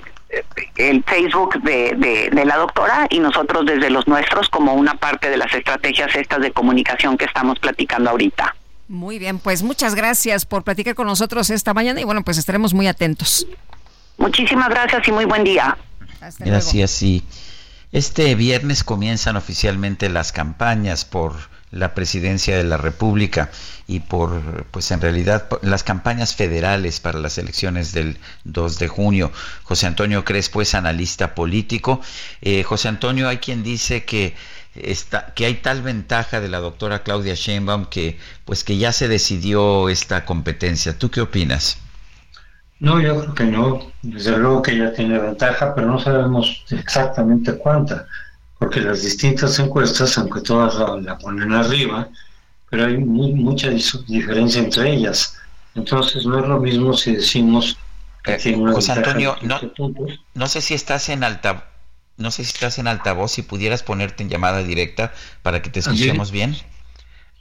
el 0.76 1.04
Facebook 1.04 1.62
de, 1.62 2.30
de, 2.32 2.46
la 2.46 2.58
doctora 2.58 3.08
y 3.10 3.20
nosotros 3.20 3.66
desde 3.66 3.90
los 3.90 4.08
nuestros 4.08 4.50
como 4.50 4.74
una 4.74 4.96
parte 4.96 5.30
de 5.30 5.38
las 5.38 5.54
estrategias 5.54 6.16
estas 6.16 6.42
de 6.42 6.52
comunicación 6.52 7.18
que 7.18 7.26
estamos 7.26 7.60
platicando 7.60 8.10
ahorita. 8.10 8.56
Muy 8.88 9.18
bien, 9.18 9.40
pues 9.40 9.64
muchas 9.64 9.96
gracias 9.96 10.46
por 10.46 10.64
platicar 10.64 10.96
con 10.96 11.08
nosotros 11.08 11.50
esta 11.50 11.74
mañana 11.74 12.02
y 12.02 12.04
bueno, 12.04 12.24
pues 12.24 12.38
estaremos 12.38 12.74
muy 12.74 12.88
atentos. 12.88 13.48
Muchísimas 14.18 14.70
gracias 14.70 15.08
y 15.08 15.12
muy 15.12 15.26
buen 15.26 15.44
día. 15.44 15.78
gracias, 16.40 16.92
sí. 16.92 17.24
Este 17.92 18.36
viernes 18.36 18.84
comienzan 18.84 19.38
oficialmente 19.38 20.10
las 20.10 20.32
campañas 20.32 21.06
por 21.06 21.34
la 21.76 21.94
presidencia 21.94 22.58
de 22.58 22.64
la 22.64 22.78
República 22.78 23.52
y 23.86 24.00
por, 24.00 24.66
pues 24.72 24.90
en 24.92 25.02
realidad, 25.02 25.48
las 25.62 25.84
campañas 25.84 26.34
federales 26.34 27.02
para 27.02 27.20
las 27.20 27.38
elecciones 27.38 27.92
del 27.92 28.18
2 28.46 28.80
de 28.80 28.88
junio. 28.88 29.32
José 29.64 29.86
Antonio 29.86 30.24
Crespo 30.24 30.62
es 30.62 30.74
analista 30.74 31.36
político. 31.36 32.00
Eh, 32.42 32.64
José 32.64 32.88
Antonio, 32.88 33.28
hay 33.28 33.38
quien 33.38 33.62
dice 33.62 34.06
que 34.06 34.34
Está, 34.76 35.28
que 35.34 35.46
hay 35.46 35.54
tal 35.54 35.82
ventaja 35.84 36.42
de 36.42 36.50
la 36.50 36.60
doctora 36.60 37.02
Claudia 37.04 37.34
Sheinbaum 37.34 37.86
que 37.86 38.20
pues 38.44 38.66
que 38.66 38.78
ya 38.78 38.92
se 38.92 39.08
decidió 39.08 39.88
esta 39.88 40.26
competencia. 40.26 41.00
¿Tú 41.00 41.10
qué 41.10 41.22
opinas? 41.22 41.78
No, 42.82 43.00
yo 43.00 43.22
creo 43.22 43.34
que 43.34 43.46
no. 43.46 43.92
Desde 44.02 44.38
luego 44.38 44.62
que 44.62 44.72
ella 44.72 44.92
tiene 44.94 45.18
ventaja, 45.18 45.74
pero 45.74 45.88
no 45.88 45.98
sabemos 45.98 46.66
exactamente 46.72 47.58
cuánta 47.58 48.06
porque 48.60 48.82
las 48.82 49.04
distintas 49.04 49.60
encuestas, 49.60 50.18
aunque 50.18 50.42
todas 50.42 50.76
la, 51.02 51.18
ponen 51.18 51.54
arriba, 51.54 52.10
pero 52.70 52.86
hay 52.86 52.98
mucha 52.98 53.70
diferencia 53.70 54.62
entre 54.62 54.94
ellas. 54.94 55.38
Entonces 55.76 56.26
no 56.26 56.40
es 56.40 56.48
lo 56.48 56.60
mismo 56.60 56.94
si 56.94 57.16
decimos 57.16 57.78
que 58.24 58.34
eh, 58.34 58.56
José 58.74 58.94
Antonio, 58.94 59.36
no, 59.42 59.60
no 60.34 60.48
sé 60.48 60.62
si 60.62 60.74
estás 60.74 61.10
en 61.10 61.24
alta, 61.24 61.70
no 62.18 62.32
sé 62.32 62.44
si 62.44 62.52
estás 62.54 62.80
en 62.80 62.88
altavoz, 62.88 63.32
si 63.32 63.42
pudieras 63.42 63.84
ponerte 63.84 64.24
en 64.24 64.30
llamada 64.30 64.64
directa 64.64 65.14
para 65.44 65.62
que 65.62 65.70
te 65.70 65.80
¿Ah, 65.80 65.82
escuchemos 65.82 66.32
bien. 66.32 66.56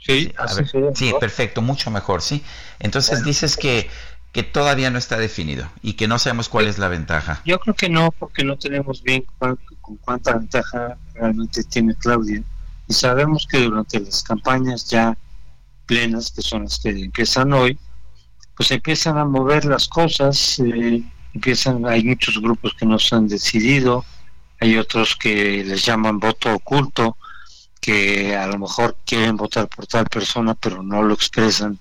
Sí, 0.05 0.35
sí, 0.95 1.15
perfecto, 1.19 1.63
mucho 1.63 1.91
mejor, 1.91 2.21
sí. 2.21 2.43
Entonces 2.81 3.25
dices 3.25 3.57
que 3.57 3.89
que 4.35 4.43
todavía 4.43 4.91
no 4.91 4.99
está 4.99 5.17
definido 5.17 5.71
y 5.81 5.93
que 5.93 6.09
no 6.09 6.19
sabemos 6.19 6.49
cuál 6.49 6.67
es 6.67 6.77
la 6.77 6.89
ventaja. 6.89 7.41
Yo 7.45 7.61
creo 7.61 7.75
que 7.75 7.89
no, 7.89 8.11
porque 8.11 8.43
no 8.43 8.59
tenemos 8.59 9.01
bien 9.01 9.25
con 9.85 9.97
cuánta 9.97 10.37
ventaja 10.37 10.97
realmente 11.15 11.63
tiene 11.65 11.95
Claudia. 11.95 12.43
Y 12.89 12.95
sabemos 12.95 13.47
que 13.51 13.61
durante 13.61 14.01
las 14.01 14.23
campañas 14.23 14.89
ya 14.89 15.17
plenas, 15.87 16.31
que 16.31 16.43
son 16.43 16.65
las 16.65 16.79
que 16.79 16.91
empiezan 16.91 17.53
hoy, 17.53 17.79
pues 18.57 18.71
empiezan 18.71 19.19
a 19.19 19.25
mover 19.25 19.65
las 19.65 19.89
cosas, 19.89 20.59
eh, 20.61 21.03
empiezan, 21.35 21.85
hay 21.87 22.05
muchos 22.05 22.41
grupos 22.41 22.75
que 22.75 22.87
no 22.87 22.99
se 22.99 23.15
han 23.15 23.29
decidido, 23.29 24.05
hay 24.61 24.79
otros 24.79 25.17
que 25.17 25.65
les 25.65 25.85
llaman 25.85 26.19
voto 26.19 26.55
oculto, 26.55 27.17
que 27.81 28.35
a 28.35 28.47
lo 28.47 28.59
mejor 28.59 28.97
quieren 29.05 29.37
votar 29.37 29.69
por 29.69 29.87
tal 29.87 30.07
persona, 30.07 30.55
pero 30.55 30.83
no 30.83 31.03
lo 31.03 31.13
expresan 31.13 31.79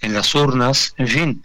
en 0.00 0.14
las 0.14 0.34
urnas, 0.34 0.94
en 0.96 1.08
fin, 1.08 1.44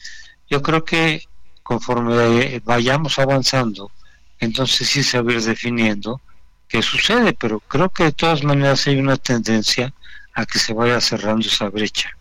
yo 0.49 0.61
creo 0.61 0.83
que 0.83 1.23
conforme 1.61 2.59
vayamos 2.65 3.19
avanzando, 3.19 3.91
entonces 4.39 4.87
sí 4.87 5.03
ir 5.33 5.41
definiendo 5.41 6.21
qué 6.67 6.81
sucede, 6.81 7.33
pero 7.33 7.59
creo 7.59 7.89
que 7.89 8.05
de 8.05 8.11
todas 8.11 8.43
maneras 8.43 8.87
hay 8.87 8.97
una 8.97 9.17
tendencia 9.17 9.93
a 10.33 10.45
que 10.45 10.59
se 10.59 10.73
vaya 10.73 11.01
cerrando 11.01 11.47
esa 11.47 11.69
brecha. 11.69 12.15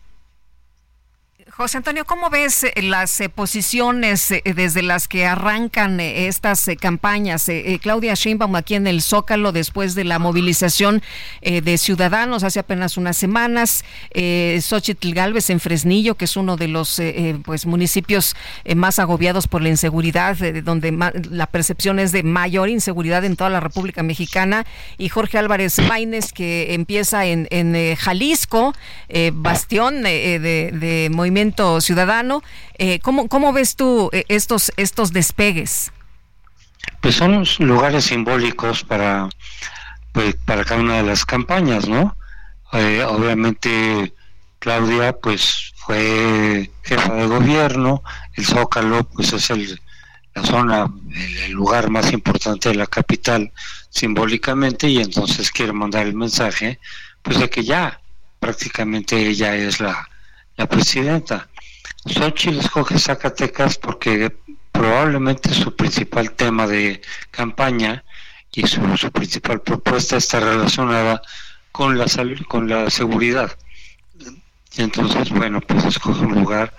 José 1.59 1.79
Antonio, 1.79 2.05
¿cómo 2.05 2.31
ves 2.31 2.63
eh, 2.63 2.73
las 2.83 3.21
eh, 3.21 3.29
posiciones 3.29 4.31
eh, 4.31 4.43
desde 4.55 4.81
las 4.81 5.09
que 5.09 5.27
arrancan 5.27 5.99
estas 5.99 6.71
campañas? 6.81 7.51
Claudia 7.83 8.15
Sheinbaum 8.15 8.55
aquí 8.55 8.77
en 8.77 8.87
el 8.87 9.03
Zócalo 9.03 9.51
después 9.51 9.97
de 9.97 10.05
la 10.05 10.21
movilización 10.21 11.03
de 11.43 11.79
ciudadanos 11.79 12.45
hace 12.45 12.61
apenas 12.61 12.97
unas 12.97 13.17
semanas, 13.17 13.85
Xochitl 14.15 15.13
Galvez 15.13 15.51
en 15.51 15.59
Fresnillo, 15.59 16.15
que 16.15 16.27
es 16.27 16.37
uno 16.37 16.57
de 16.57 16.69
los 16.69 17.01
pues 17.45 17.67
municipios 17.67 18.37
más 18.77 18.99
agobiados 18.99 19.49
por 19.49 19.63
la 19.63 19.71
inseguridad, 19.71 20.37
donde 20.63 20.93
la 21.31 21.47
percepción 21.47 21.99
es 21.99 22.13
de 22.13 22.23
mayor 22.23 22.69
inseguridad 22.69 23.25
en 23.25 23.37
toda 23.37 23.51
la 23.51 23.61
República 23.61 24.03
Mexicana, 24.03 24.67
y 24.99 25.09
Jorge 25.09 25.39
Álvarez 25.39 25.79
Maínez, 25.89 26.33
que 26.33 26.75
empieza 26.75 27.25
en, 27.27 27.49
Jalisco, 27.97 28.75
bastión 29.33 30.03
de 30.03 31.09
movimiento 31.11 31.48
Ciudadano. 31.81 32.43
Eh, 32.79 33.01
¿cómo, 33.01 33.29
¿Cómo 33.29 33.53
ves 33.53 33.77
tú 33.77 34.11
eh, 34.13 34.25
estos, 34.29 34.73
estos 34.77 35.13
despegues? 35.13 35.93
Pues 37.01 37.17
son 37.17 37.45
lugares 37.59 38.05
simbólicos 38.05 38.85
para, 38.85 39.29
pues, 40.13 40.37
para 40.45 40.65
cada 40.65 40.81
una 40.81 40.97
de 40.97 41.03
las 41.05 41.25
campañas, 41.25 41.89
¿no? 41.89 42.17
Eh, 42.73 43.03
obviamente 43.05 44.13
Claudia 44.59 45.15
pues 45.17 45.73
fue 45.77 46.71
jefa 46.83 47.15
de 47.15 47.27
gobierno, 47.27 48.03
el 48.35 48.45
Zócalo 48.45 49.05
pues 49.05 49.33
es 49.33 49.49
el, 49.51 49.81
la 50.35 50.45
zona, 50.45 50.93
el, 51.47 51.53
lugar 51.53 51.89
más 51.89 52.13
importante 52.13 52.69
de 52.69 52.75
la 52.75 52.87
capital 52.87 53.53
simbólicamente 53.89 54.89
y 54.89 54.99
entonces 54.99 55.51
quiere 55.51 55.73
mandar 55.73 56.07
el 56.07 56.15
mensaje 56.15 56.79
pues 57.23 57.39
de 57.39 57.49
que 57.49 57.65
ya 57.65 58.01
prácticamente 58.39 59.17
ella 59.17 59.55
es 59.55 59.81
la, 59.81 60.07
la 60.59 60.67
presidenta. 60.67 61.49
Xochitl 62.05 62.59
escoge 62.59 62.99
Zacatecas 62.99 63.79
porque 63.79 64.37
probablemente 64.73 65.55
su 65.55 65.75
principal 65.75 66.33
tema 66.33 66.67
de 66.67 67.01
campaña 67.31 68.05
y 68.53 68.67
su, 68.67 68.81
principal 69.13 69.61
propuesta 69.61 70.17
está 70.17 70.41
relacionada 70.41 71.23
con 71.71 71.97
la 71.97 72.09
salud, 72.09 72.41
con 72.49 72.69
la 72.69 72.91
seguridad. 72.91 73.57
Y 74.77 74.83
entonces, 74.83 75.31
bueno, 75.31 75.61
pues 75.61 75.85
escoge 75.85 76.23
un 76.23 76.35
lugar 76.35 76.75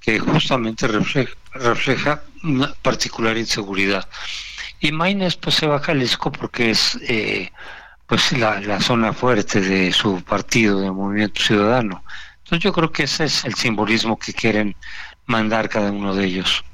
que 0.00 0.18
justamente 0.18 0.88
refleja, 0.88 2.22
una 2.42 2.72
particular 2.80 3.36
inseguridad. 3.36 4.08
Y 4.80 4.92
Maines 4.92 5.36
pues 5.36 5.56
se 5.56 5.66
va 5.66 5.76
a 5.76 5.80
Jalisco 5.80 6.32
porque 6.32 6.70
es 6.70 6.98
eh, 7.02 7.52
pues 8.06 8.32
la, 8.32 8.60
la 8.60 8.80
zona 8.80 9.12
fuerte 9.12 9.60
de 9.60 9.92
su 9.92 10.22
partido 10.22 10.80
de 10.80 10.90
Movimiento 10.90 11.42
Ciudadano. 11.42 12.02
Entonces 12.50 12.64
yo 12.64 12.72
creo 12.72 12.90
que 12.90 13.04
ese 13.04 13.26
es 13.26 13.44
el 13.44 13.54
simbolismo 13.54 14.18
que 14.18 14.32
quieren 14.32 14.74
mandar 15.26 15.68
cada 15.68 15.92
uno 15.92 16.16
de 16.16 16.24
ellos. 16.24 16.64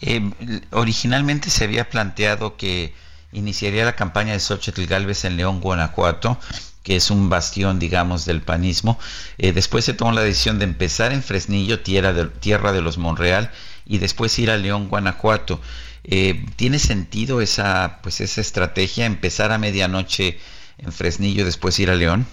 Eh, 0.00 0.30
originalmente 0.70 1.50
se 1.50 1.64
había 1.64 1.90
planteado 1.90 2.56
que 2.56 2.94
iniciaría 3.30 3.84
la 3.84 3.94
campaña 3.94 4.32
de 4.32 4.40
Xochitl 4.40 4.86
Galvez 4.86 5.26
en 5.26 5.36
León, 5.36 5.60
Guanajuato, 5.60 6.40
que 6.82 6.96
es 6.96 7.10
un 7.10 7.28
bastión, 7.28 7.78
digamos, 7.78 8.24
del 8.24 8.40
panismo. 8.40 8.98
Eh, 9.36 9.52
después 9.52 9.84
se 9.84 9.92
tomó 9.92 10.12
la 10.12 10.22
decisión 10.22 10.58
de 10.58 10.64
empezar 10.64 11.12
en 11.12 11.22
Fresnillo, 11.22 11.80
tierra 11.80 12.14
de, 12.14 12.80
los 12.80 12.96
Monreal, 12.96 13.50
y 13.84 13.98
después 13.98 14.38
ir 14.38 14.50
a 14.50 14.56
León, 14.56 14.88
Guanajuato. 14.88 15.60
Eh, 16.04 16.42
¿Tiene 16.56 16.78
sentido 16.78 17.42
esa, 17.42 17.98
pues, 18.02 18.22
esa 18.22 18.40
estrategia, 18.40 19.04
empezar 19.04 19.52
a 19.52 19.58
medianoche 19.58 20.38
en 20.78 20.90
Fresnillo, 20.90 21.44
después 21.44 21.78
ir 21.78 21.90
a 21.90 21.96
León? 21.96 22.26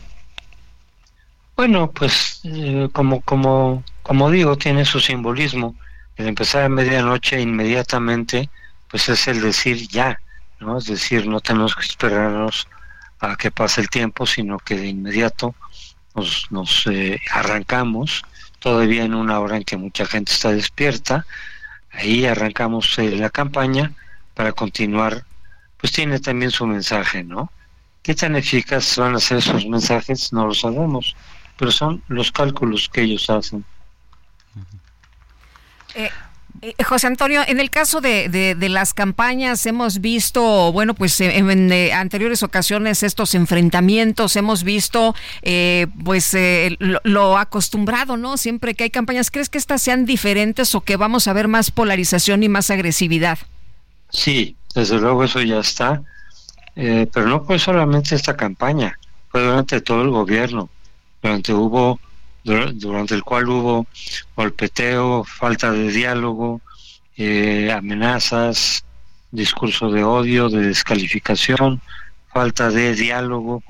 Bueno, 1.57 1.89
pues 1.91 2.41
eh, 2.43 2.87
como, 2.93 3.21
como, 3.23 4.31
digo, 4.31 4.57
tiene 4.59 4.85
su 4.85 4.99
simbolismo. 4.99 5.75
El 6.15 6.27
empezar 6.27 6.61
a 6.63 6.69
medianoche 6.69 7.41
inmediatamente, 7.41 8.51
pues 8.87 9.09
es 9.09 9.27
el 9.27 9.41
decir 9.41 9.87
ya, 9.87 10.19
¿no? 10.59 10.77
Es 10.77 10.85
decir, 10.85 11.25
no 11.25 11.39
tenemos 11.41 11.75
que 11.75 11.81
esperarnos 11.81 12.67
a 13.19 13.35
que 13.35 13.49
pase 13.49 13.81
el 13.81 13.89
tiempo, 13.89 14.27
sino 14.27 14.59
que 14.59 14.77
de 14.77 14.85
inmediato 14.89 15.55
nos, 16.13 16.45
nos 16.51 16.85
eh, 16.91 17.19
arrancamos, 17.31 18.21
todavía 18.59 19.03
en 19.03 19.15
una 19.15 19.39
hora 19.39 19.57
en 19.57 19.63
que 19.63 19.77
mucha 19.77 20.05
gente 20.05 20.31
está 20.31 20.51
despierta, 20.51 21.25
ahí 21.91 22.27
arrancamos 22.27 22.99
eh, 22.99 23.15
la 23.15 23.31
campaña 23.31 23.93
para 24.35 24.51
continuar, 24.51 25.25
pues 25.77 25.91
tiene 25.91 26.19
también 26.19 26.51
su 26.51 26.67
mensaje, 26.67 27.23
¿no? 27.23 27.51
¿Qué 28.03 28.13
tan 28.13 28.35
eficaz 28.35 28.95
van 28.97 29.15
a 29.15 29.19
ser 29.19 29.39
esos 29.39 29.65
mensajes? 29.65 30.31
No 30.31 30.45
lo 30.45 30.53
sabemos 30.53 31.15
pero 31.57 31.71
son 31.71 32.03
los 32.07 32.31
cálculos 32.31 32.89
que 32.89 33.01
ellos 33.01 33.29
hacen. 33.29 33.65
Eh, 35.95 36.09
eh, 36.61 36.83
José 36.83 37.07
Antonio, 37.07 37.41
en 37.47 37.59
el 37.59 37.69
caso 37.69 38.01
de, 38.01 38.29
de, 38.29 38.69
las 38.69 38.93
campañas 38.93 39.65
hemos 39.65 39.99
visto, 39.99 40.71
bueno, 40.71 40.93
pues 40.93 41.19
en, 41.21 41.71
eh, 41.71 41.93
anteriores 41.93 42.41
ocasiones 42.41 43.03
estos 43.03 43.35
enfrentamientos, 43.35 44.35
hemos 44.35 44.63
visto 44.63 45.15
pues 46.03 46.35
lo, 46.79 46.99
lo, 47.03 47.37
acostumbrado, 47.37 48.17
¿no? 48.17 48.37
Siempre 48.37 48.73
que 48.73 48.85
hay 48.85 48.89
campañas, 48.89 49.29
¿crees 49.29 49.49
que 49.49 49.57
estas 49.57 49.81
sean 49.81 50.05
diferentes 50.05 50.73
o 50.73 50.81
que 50.81 50.97
vamos 50.97 51.27
a 51.27 51.33
ver 51.33 51.47
más 51.47 51.69
polarización 51.71 52.43
y 52.43 52.49
más 52.49 52.69
agresividad? 52.71 53.37
Sí, 54.09 54.55
desde 54.73 54.97
luego 54.99 55.23
eso 55.23 55.41
ya 55.41 55.59
está, 55.59 56.01
pero 56.75 57.27
no 57.27 57.43
fue 57.43 57.59
solamente 57.59 58.15
esta 58.15 58.35
campaña, 58.35 58.97
fue 59.29 59.43
durante 59.43 59.81
todo 59.81 60.01
el 60.01 60.09
gobierno 60.09 60.69
durante 61.27 61.53
hubo 61.53 61.99
durante 62.43 63.13
el 63.13 63.23
cual 63.23 63.49
hubo 63.49 63.87
golpeteo, 64.37 65.25
falta 65.25 65.69
de 65.71 65.91
diálogo, 65.91 66.61
eh, 67.17 67.69
amenazas, 67.73 68.85
discurso 69.31 69.91
de 69.91 70.05
odio, 70.05 70.47
de 70.47 70.67
descalificación, 70.67 71.81
falta 72.31 72.69
de 72.69 72.95
diálogo, 72.95 73.61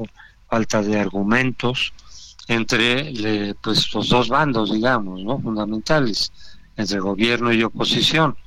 falta 0.48 0.84
de 0.84 1.00
argumentos 1.00 1.92
entre 2.48 3.56
pues 3.62 3.92
los 3.94 4.10
dos 4.10 4.30
bandos, 4.30 4.72
digamos, 4.72 5.24
¿no? 5.24 5.40
fundamentales, 5.40 6.32
entre 6.76 7.00
gobierno 7.00 7.52
y 7.52 7.64
oposición. 7.64 8.38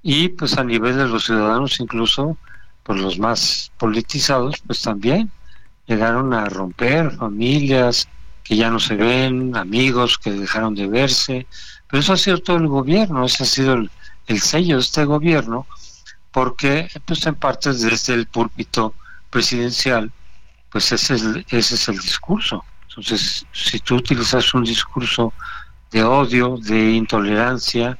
Y 0.00 0.28
pues 0.28 0.56
a 0.58 0.64
nivel 0.64 0.96
de 0.96 1.08
los 1.08 1.24
ciudadanos, 1.24 1.80
incluso 1.80 2.38
por 2.84 2.98
los 2.98 3.18
más 3.18 3.72
politizados, 3.78 4.62
pues 4.64 4.80
también 4.82 5.30
llegaron 5.86 6.32
a 6.32 6.46
romper 6.46 7.10
familias, 7.10 8.08
que 8.42 8.56
ya 8.56 8.70
no 8.70 8.80
se 8.80 8.96
ven, 8.96 9.56
amigos 9.56 10.18
que 10.18 10.32
dejaron 10.32 10.74
de 10.74 10.86
verse, 10.86 11.46
pero 11.88 12.00
eso 12.00 12.12
ha 12.14 12.16
sido 12.16 12.38
todo 12.38 12.56
el 12.56 12.68
gobierno, 12.68 13.24
ese 13.24 13.42
ha 13.42 13.46
sido 13.46 13.74
el, 13.74 14.40
sello 14.40 14.76
de 14.76 14.82
este 14.82 15.04
gobierno, 15.04 15.66
porque 16.30 16.88
pues 17.04 17.26
en 17.26 17.34
parte 17.34 17.72
desde 17.72 18.14
el 18.14 18.26
púlpito 18.26 18.94
presidencial, 19.30 20.10
pues 20.70 20.90
ese 20.92 21.14
es, 21.14 21.22
ese 21.50 21.74
es 21.74 21.88
el 21.88 21.98
discurso. 21.98 22.64
Entonces, 22.88 23.46
si 23.52 23.78
tú 23.80 23.96
utilizas 23.96 24.54
un 24.54 24.64
discurso 24.64 25.32
de 25.90 26.02
odio, 26.02 26.56
de 26.56 26.92
intolerancia, 26.92 27.98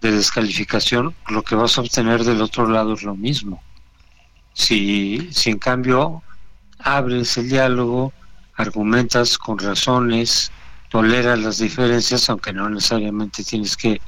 de 0.00 0.12
descalificación, 0.12 1.14
lo 1.28 1.42
que 1.42 1.54
vas 1.54 1.76
a 1.76 1.82
obtener 1.82 2.24
del 2.24 2.40
otro 2.40 2.68
lado 2.68 2.94
es 2.94 3.02
lo 3.02 3.14
mismo. 3.14 3.62
Si, 4.54 5.28
si 5.32 5.50
en 5.50 5.58
cambio 5.58 6.22
abres 6.78 7.36
el 7.36 7.48
diálogo, 7.48 8.12
argumentas 8.56 9.38
con 9.38 9.58
razones, 9.58 10.50
toleras 10.88 11.38
las 11.38 11.58
diferencias, 11.58 12.28
aunque 12.30 12.52
no 12.52 12.68
necesariamente 12.68 13.44
tienes 13.44 13.76
que 13.76 14.00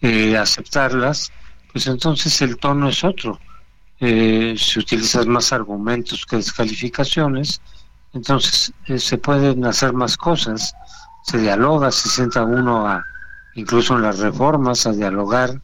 eh, 0.00 0.36
aceptarlas, 0.36 1.32
pues 1.72 1.86
entonces 1.86 2.40
el 2.42 2.56
tono 2.58 2.88
es 2.88 3.04
otro. 3.04 3.38
Eh, 3.98 4.54
si 4.58 4.78
utilizas 4.78 5.26
más 5.26 5.52
argumentos 5.52 6.26
que 6.26 6.36
descalificaciones, 6.36 7.60
entonces 8.12 8.72
eh, 8.86 8.98
se 8.98 9.18
pueden 9.18 9.64
hacer 9.64 9.92
más 9.92 10.16
cosas, 10.16 10.74
se 11.22 11.38
dialoga, 11.38 11.90
se 11.90 12.08
sienta 12.08 12.44
uno 12.44 12.86
a, 12.86 13.04
incluso 13.54 13.96
en 13.96 14.02
las 14.02 14.18
reformas, 14.18 14.86
a 14.86 14.92
dialogar 14.92 15.60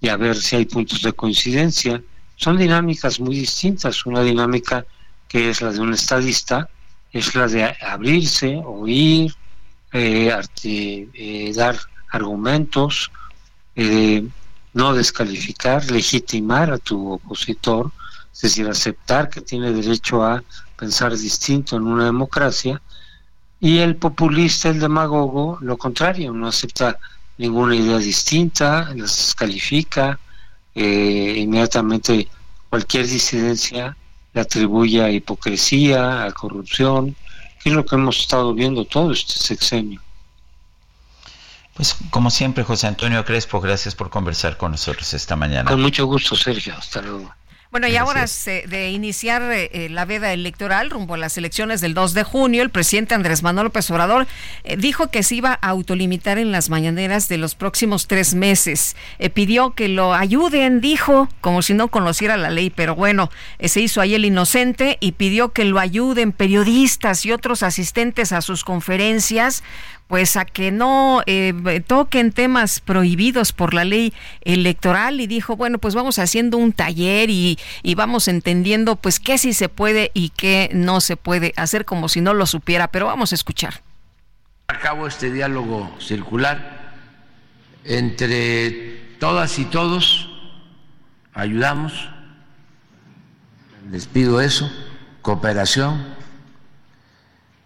y 0.00 0.08
a 0.08 0.16
ver 0.16 0.36
si 0.36 0.56
hay 0.56 0.66
puntos 0.66 1.02
de 1.02 1.12
coincidencia. 1.12 2.02
Son 2.36 2.58
dinámicas 2.58 3.18
muy 3.18 3.36
distintas, 3.36 4.04
una 4.04 4.20
dinámica 4.20 4.84
que 5.26 5.50
es 5.50 5.62
la 5.62 5.72
de 5.72 5.80
un 5.80 5.94
estadista, 5.94 6.68
es 7.18 7.34
la 7.34 7.46
de 7.46 7.76
abrirse, 7.80 8.60
oír, 8.64 9.34
eh, 9.92 10.30
eh, 10.62 11.52
dar 11.54 11.78
argumentos, 12.10 13.10
eh, 13.74 14.26
no 14.74 14.92
descalificar, 14.92 15.90
legitimar 15.90 16.70
a 16.70 16.78
tu 16.78 17.12
opositor, 17.12 17.90
es 18.32 18.40
decir, 18.42 18.68
aceptar 18.68 19.30
que 19.30 19.40
tiene 19.40 19.72
derecho 19.72 20.22
a 20.22 20.42
pensar 20.76 21.16
distinto 21.16 21.76
en 21.76 21.84
una 21.84 22.04
democracia, 22.04 22.82
y 23.58 23.78
el 23.78 23.96
populista, 23.96 24.68
el 24.68 24.78
demagogo, 24.78 25.58
lo 25.62 25.78
contrario, 25.78 26.32
no 26.34 26.48
acepta 26.48 26.98
ninguna 27.38 27.74
idea 27.74 27.96
distinta, 27.96 28.92
las 28.94 29.16
descalifica, 29.16 30.18
inmediatamente 30.74 32.28
cualquier 32.68 33.06
disidencia 33.06 33.96
le 34.36 34.42
atribuye 34.42 35.02
a 35.02 35.10
hipocresía, 35.10 36.24
a 36.24 36.30
corrupción, 36.30 37.16
que 37.62 37.70
es 37.70 37.74
lo 37.74 37.86
que 37.86 37.96
hemos 37.96 38.18
estado 38.18 38.52
viendo 38.52 38.84
todo 38.84 39.10
este 39.10 39.32
sexenio. 39.32 40.02
Pues 41.72 41.96
como 42.10 42.30
siempre, 42.30 42.62
José 42.62 42.86
Antonio 42.86 43.24
Crespo, 43.24 43.62
gracias 43.62 43.94
por 43.94 44.10
conversar 44.10 44.58
con 44.58 44.72
nosotros 44.72 45.14
esta 45.14 45.36
mañana. 45.36 45.70
Con 45.70 45.80
mucho 45.80 46.04
gusto, 46.04 46.36
Sergio. 46.36 46.74
Hasta 46.76 47.00
luego. 47.00 47.34
Bueno, 47.76 47.88
y 47.88 47.96
ahora 47.96 48.24
de 48.68 48.90
iniciar 48.90 49.42
eh, 49.52 49.68
eh, 49.70 49.88
la 49.90 50.06
veda 50.06 50.32
electoral 50.32 50.88
rumbo 50.88 51.12
a 51.12 51.18
las 51.18 51.36
elecciones 51.36 51.82
del 51.82 51.92
2 51.92 52.14
de 52.14 52.22
junio, 52.22 52.62
el 52.62 52.70
presidente 52.70 53.14
Andrés 53.14 53.42
Manuel 53.42 53.64
López 53.64 53.90
Obrador 53.90 54.26
eh, 54.64 54.78
dijo 54.78 55.10
que 55.10 55.22
se 55.22 55.34
iba 55.34 55.58
a 55.60 55.68
autolimitar 55.68 56.38
en 56.38 56.52
las 56.52 56.70
mañaneras 56.70 57.28
de 57.28 57.36
los 57.36 57.54
próximos 57.54 58.06
tres 58.06 58.32
meses. 58.32 58.96
pidió 59.34 59.74
que 59.74 59.88
lo 59.88 60.14
ayuden, 60.14 60.80
dijo, 60.80 61.28
como 61.42 61.60
si 61.60 61.74
no 61.74 61.88
conociera 61.88 62.38
la 62.38 62.48
ley, 62.48 62.70
pero 62.70 62.94
bueno, 62.94 63.30
se 63.62 63.82
hizo 63.82 64.00
ahí 64.00 64.14
el 64.14 64.24
inocente 64.24 64.96
y 65.00 65.12
pidió 65.12 65.50
que 65.50 65.66
lo 65.66 65.78
ayuden 65.78 66.32
periodistas 66.32 67.26
y 67.26 67.32
otros 67.32 67.62
asistentes 67.62 68.32
a 68.32 68.40
sus 68.40 68.64
conferencias 68.64 69.62
pues 70.08 70.36
a 70.36 70.44
que 70.44 70.70
no 70.70 71.22
eh, 71.26 71.82
toquen 71.86 72.32
temas 72.32 72.80
prohibidos 72.80 73.52
por 73.52 73.74
la 73.74 73.84
ley 73.84 74.12
electoral 74.42 75.20
y 75.20 75.26
dijo, 75.26 75.56
bueno, 75.56 75.78
pues 75.78 75.94
vamos 75.94 76.18
haciendo 76.18 76.58
un 76.58 76.72
taller 76.72 77.28
y, 77.30 77.58
y 77.82 77.94
vamos 77.94 78.28
entendiendo 78.28 78.96
pues 78.96 79.18
qué 79.18 79.38
sí 79.38 79.52
se 79.52 79.68
puede 79.68 80.10
y 80.14 80.30
qué 80.30 80.70
no 80.72 81.00
se 81.00 81.16
puede 81.16 81.52
hacer 81.56 81.84
como 81.84 82.08
si 82.08 82.20
no 82.20 82.34
lo 82.34 82.46
supiera, 82.46 82.88
pero 82.88 83.06
vamos 83.06 83.32
a 83.32 83.34
escuchar. 83.34 83.82
Acabo 84.68 85.06
este 85.06 85.30
diálogo 85.30 85.90
circular 86.00 86.94
entre 87.84 89.16
todas 89.18 89.58
y 89.58 89.64
todos, 89.64 90.28
ayudamos, 91.32 92.10
les 93.90 94.06
pido 94.06 94.40
eso, 94.40 94.70
cooperación, 95.22 96.14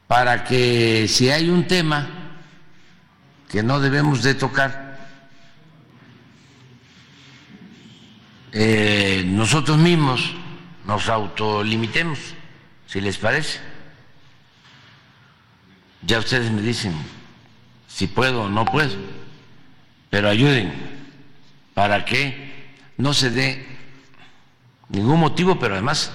para 0.07 0.45
que 0.45 1.07
si 1.09 1.31
hay 1.31 1.49
un 1.49 1.67
tema 1.67 2.20
que 3.51 3.63
no 3.63 3.81
debemos 3.81 4.23
de 4.23 4.35
tocar. 4.35 4.99
Eh, 8.53 9.25
nosotros 9.27 9.77
mismos 9.79 10.35
nos 10.85 11.09
autolimitemos, 11.09 12.19
si 12.87 13.01
les 13.01 13.19
parece. 13.19 13.61
Ya 16.03 16.19
ustedes 16.19 16.51
me 16.51 16.63
dicen 16.63 16.95
si 17.89 18.07
puedo 18.07 18.45
o 18.45 18.49
no 18.49 18.65
puedo, 18.65 18.95
pero 20.09 20.29
ayuden 20.29 20.73
para 21.75 22.05
que 22.05 22.79
no 22.97 23.13
se 23.13 23.31
dé 23.31 23.67
ningún 24.89 25.21
motivo, 25.21 25.59
pero 25.59 25.75
además 25.75 26.13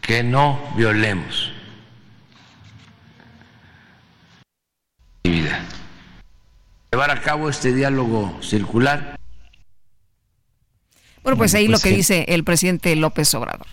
que 0.00 0.22
no 0.22 0.72
violemos. 0.76 1.53
Llevar 6.94 7.10
a 7.10 7.20
cabo 7.20 7.50
este 7.50 7.74
diálogo 7.74 8.38
circular. 8.40 9.18
Bueno, 11.24 11.36
pues 11.36 11.52
ahí 11.56 11.66
lo 11.66 11.72
pues 11.72 11.82
que 11.82 11.90
dice 11.90 12.24
el 12.28 12.44
presidente 12.44 12.94
López 12.94 13.34
Obrador. 13.34 13.66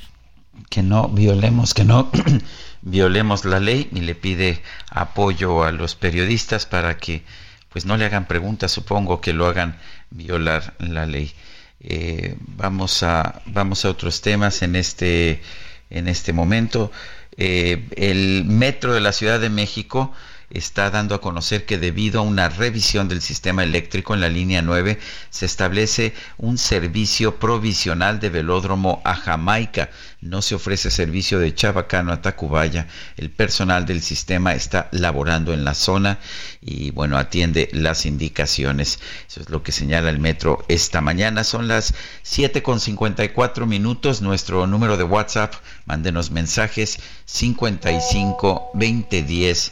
Que 0.72 0.82
no 0.82 1.08
violemos, 1.08 1.76
que 1.76 1.86
no 1.86 2.10
violemos 2.82 3.46
la 3.46 3.60
ley 3.60 3.88
y 3.94 4.00
le 4.00 4.16
pide 4.16 4.64
apoyo 4.90 5.64
a 5.64 5.72
los 5.72 5.94
periodistas 5.94 6.66
para 6.66 6.98
que 6.98 7.22
pues 7.70 7.86
no 7.86 7.96
le 7.96 8.06
hagan 8.06 8.26
preguntas, 8.26 8.72
supongo 8.72 9.22
que 9.22 9.34
lo 9.34 9.46
hagan 9.46 9.78
violar 10.10 10.74
la 10.80 11.06
ley. 11.06 11.32
Eh, 11.80 12.36
vamos 12.40 13.04
a 13.04 13.44
vamos 13.46 13.86
a 13.86 13.92
otros 13.92 14.22
temas 14.22 14.64
en 14.64 14.76
este 14.76 15.44
en 15.92 16.08
este 16.08 16.34
momento. 16.34 16.92
Eh, 17.38 17.88
el 17.98 18.46
metro 18.46 18.96
de 18.96 19.02
la 19.02 19.12
Ciudad 19.12 19.40
de 19.40 19.52
México 19.52 20.12
está 20.54 20.90
dando 20.90 21.16
a 21.16 21.22
conocer 21.22 21.66
que 21.66 21.78
debido 21.78 22.20
a 22.20 22.24
una 22.24 22.50
revisión 22.50 23.08
del 23.08 23.22
sistema 23.22 23.64
eléctrico 23.64 24.14
en 24.14 24.22
la 24.22 24.30
línea 24.30 24.62
9 24.62 25.00
se 25.30 25.46
establece 25.46 26.14
un 26.38 26.58
servicio 26.58 27.38
provisional 27.40 28.20
de 28.20 28.30
velódromo 28.30 29.02
a 29.06 29.16
Jamaica. 29.16 29.90
No 30.20 30.42
se 30.42 30.56
ofrece 30.56 30.92
servicio 30.92 31.40
de 31.40 31.56
Chabacano 31.56 32.12
a 32.12 32.22
Tacubaya. 32.22 32.88
El 33.18 33.30
personal 33.30 33.86
del 33.86 34.02
sistema 34.02 34.54
está 34.54 34.88
laborando 34.92 35.54
en 35.54 35.64
la 35.64 35.74
zona 35.74 36.20
y 36.62 36.92
bueno, 36.92 37.18
atiende 37.18 37.70
las 37.72 38.06
indicaciones. 38.06 39.00
Eso 39.28 39.42
es 39.42 39.50
lo 39.50 39.64
que 39.64 39.72
señala 39.72 40.10
el 40.10 40.20
metro 40.20 40.64
esta 40.68 41.02
mañana. 41.02 41.44
Son 41.44 41.68
las 41.68 41.94
7 42.24 42.62
con 42.62 42.80
54 42.80 43.66
minutos. 43.66 44.22
Nuestro 44.22 44.68
número 44.68 44.98
de 44.98 45.04
WhatsApp, 45.04 45.56
mándenos 45.86 46.30
mensajes 46.32 47.00
55 47.26 48.72
2010 48.74 49.72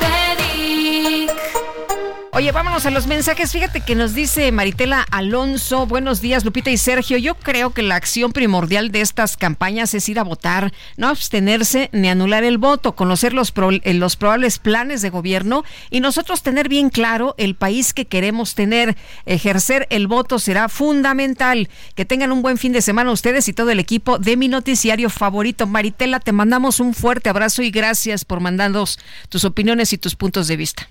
Oye, 2.33 2.53
vámonos 2.53 2.85
a 2.85 2.91
los 2.91 3.07
mensajes. 3.07 3.51
Fíjate 3.51 3.81
que 3.81 3.93
nos 3.93 4.13
dice 4.13 4.53
Maritela 4.53 5.05
Alonso. 5.11 5.85
Buenos 5.85 6.21
días, 6.21 6.45
Lupita 6.45 6.71
y 6.71 6.77
Sergio. 6.77 7.17
Yo 7.17 7.35
creo 7.35 7.71
que 7.71 7.81
la 7.81 7.95
acción 7.95 8.31
primordial 8.31 8.89
de 8.89 9.01
estas 9.01 9.35
campañas 9.35 9.93
es 9.93 10.07
ir 10.07 10.17
a 10.17 10.23
votar, 10.23 10.71
no 10.95 11.09
abstenerse 11.09 11.89
ni 11.91 12.07
anular 12.07 12.45
el 12.45 12.57
voto, 12.57 12.93
conocer 12.93 13.33
los, 13.33 13.51
eh, 13.83 13.93
los 13.95 14.15
probables 14.15 14.59
planes 14.59 15.01
de 15.01 15.09
gobierno 15.09 15.65
y 15.89 15.99
nosotros 15.99 16.41
tener 16.41 16.69
bien 16.69 16.89
claro 16.89 17.35
el 17.37 17.55
país 17.55 17.93
que 17.93 18.05
queremos 18.05 18.55
tener. 18.55 18.95
Ejercer 19.25 19.85
el 19.89 20.07
voto 20.07 20.39
será 20.39 20.69
fundamental. 20.69 21.67
Que 21.95 22.05
tengan 22.05 22.31
un 22.31 22.41
buen 22.41 22.57
fin 22.57 22.71
de 22.71 22.81
semana 22.81 23.11
ustedes 23.11 23.49
y 23.49 23.53
todo 23.53 23.71
el 23.71 23.79
equipo 23.79 24.19
de 24.19 24.37
mi 24.37 24.47
noticiario 24.47 25.09
favorito. 25.09 25.67
Maritela, 25.67 26.21
te 26.21 26.31
mandamos 26.31 26.79
un 26.79 26.93
fuerte 26.93 27.29
abrazo 27.29 27.61
y 27.61 27.71
gracias 27.71 28.23
por 28.23 28.39
mandarnos 28.39 28.99
tus 29.27 29.43
opiniones 29.43 29.91
y 29.91 29.97
tus 29.97 30.15
puntos 30.15 30.47
de 30.47 30.55
vista. 30.55 30.90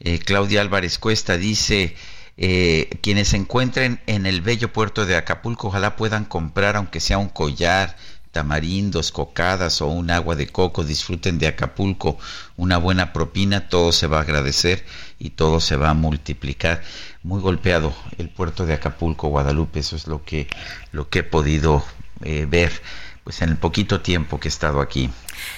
Eh, 0.00 0.18
Claudia 0.18 0.60
Álvarez 0.60 0.98
Cuesta 0.98 1.36
dice, 1.36 1.96
eh, 2.36 2.88
quienes 3.02 3.28
se 3.28 3.36
encuentren 3.36 4.00
en 4.06 4.26
el 4.26 4.40
bello 4.40 4.72
puerto 4.72 5.06
de 5.06 5.16
Acapulco, 5.16 5.68
ojalá 5.68 5.96
puedan 5.96 6.24
comprar, 6.24 6.76
aunque 6.76 7.00
sea 7.00 7.18
un 7.18 7.28
collar, 7.28 7.96
tamarindos, 8.32 9.12
cocadas 9.12 9.82
o 9.82 9.88
un 9.88 10.10
agua 10.10 10.34
de 10.34 10.48
coco, 10.48 10.84
disfruten 10.84 11.38
de 11.38 11.46
Acapulco, 11.46 12.18
una 12.56 12.78
buena 12.78 13.12
propina, 13.12 13.68
todo 13.68 13.92
se 13.92 14.06
va 14.06 14.18
a 14.18 14.22
agradecer 14.22 14.84
y 15.18 15.30
todo 15.30 15.60
se 15.60 15.76
va 15.76 15.90
a 15.90 15.94
multiplicar. 15.94 16.82
Muy 17.22 17.40
golpeado 17.40 17.94
el 18.18 18.30
puerto 18.30 18.66
de 18.66 18.74
Acapulco, 18.74 19.28
Guadalupe, 19.28 19.80
eso 19.80 19.96
es 19.96 20.06
lo 20.06 20.24
que, 20.24 20.48
lo 20.90 21.08
que 21.10 21.20
he 21.20 21.24
podido 21.24 21.84
eh, 22.24 22.46
ver 22.48 22.72
pues 23.24 23.40
en 23.40 23.50
el 23.50 23.56
poquito 23.56 24.00
tiempo 24.00 24.40
que 24.40 24.48
he 24.48 24.50
estado 24.50 24.80
aquí. 24.80 25.10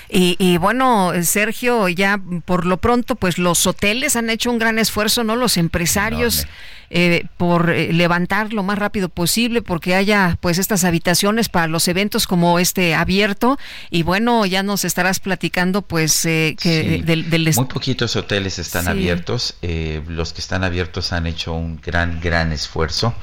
Y, 0.09 0.59
bueno, 0.59 1.13
Sergio, 1.23 1.89
ya 1.89 2.21
por 2.45 2.67
lo 2.67 2.77
pronto, 2.77 3.17
pues 3.17 3.39
los 3.39 3.67
hoteles 3.67 4.17
han 4.17 4.31
hecho 4.31 4.51
un 4.51 4.59
gran 4.59 4.79
esfuerzo, 4.79 5.25
¿no? 5.25 5.35
Los 5.35 5.57
empresarios 5.57 6.47
eh, 6.91 7.27
por 7.37 7.71
eh, 7.71 7.93
levantar 7.93 8.53
lo 8.53 8.63
más 8.63 8.79
rápido 8.79 9.09
posible, 9.09 9.61
porque 9.63 9.95
haya 9.95 10.39
pues 10.41 10.59
estas 10.59 10.85
habitaciones 10.85 11.49
para 11.49 11.67
los 11.67 11.89
eventos 11.89 12.27
como 12.27 12.59
este 12.59 12.95
abierto. 12.95 13.59
Y 13.91 14.05
bueno, 14.05 14.47
ya 14.47 14.63
nos 14.63 14.85
estarás 14.85 15.19
platicando, 15.19 15.83
pues, 15.83 16.25
eh, 16.27 16.57
que 16.61 17.03
del, 17.03 17.53
Muy 17.57 17.67
poquitos 17.67 18.15
hoteles 18.15 18.59
están 18.59 18.89
abiertos. 18.89 19.57
los 19.63 20.33
que 20.33 20.41
están 20.41 20.65
abiertos 20.65 21.13
han 21.13 21.27
hecho 21.27 21.55
un 21.55 21.81
gran, 21.81 22.21
gran 22.21 22.53
esfuerzo. 22.53 23.15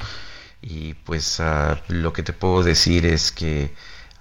Y 0.60 0.94
pues 0.94 1.40
ah, 1.40 1.80
lo 1.88 2.12
que 2.12 2.22
te 2.22 2.32
puedo 2.32 2.62
decir 2.62 3.04
es 3.04 3.32
que 3.32 3.72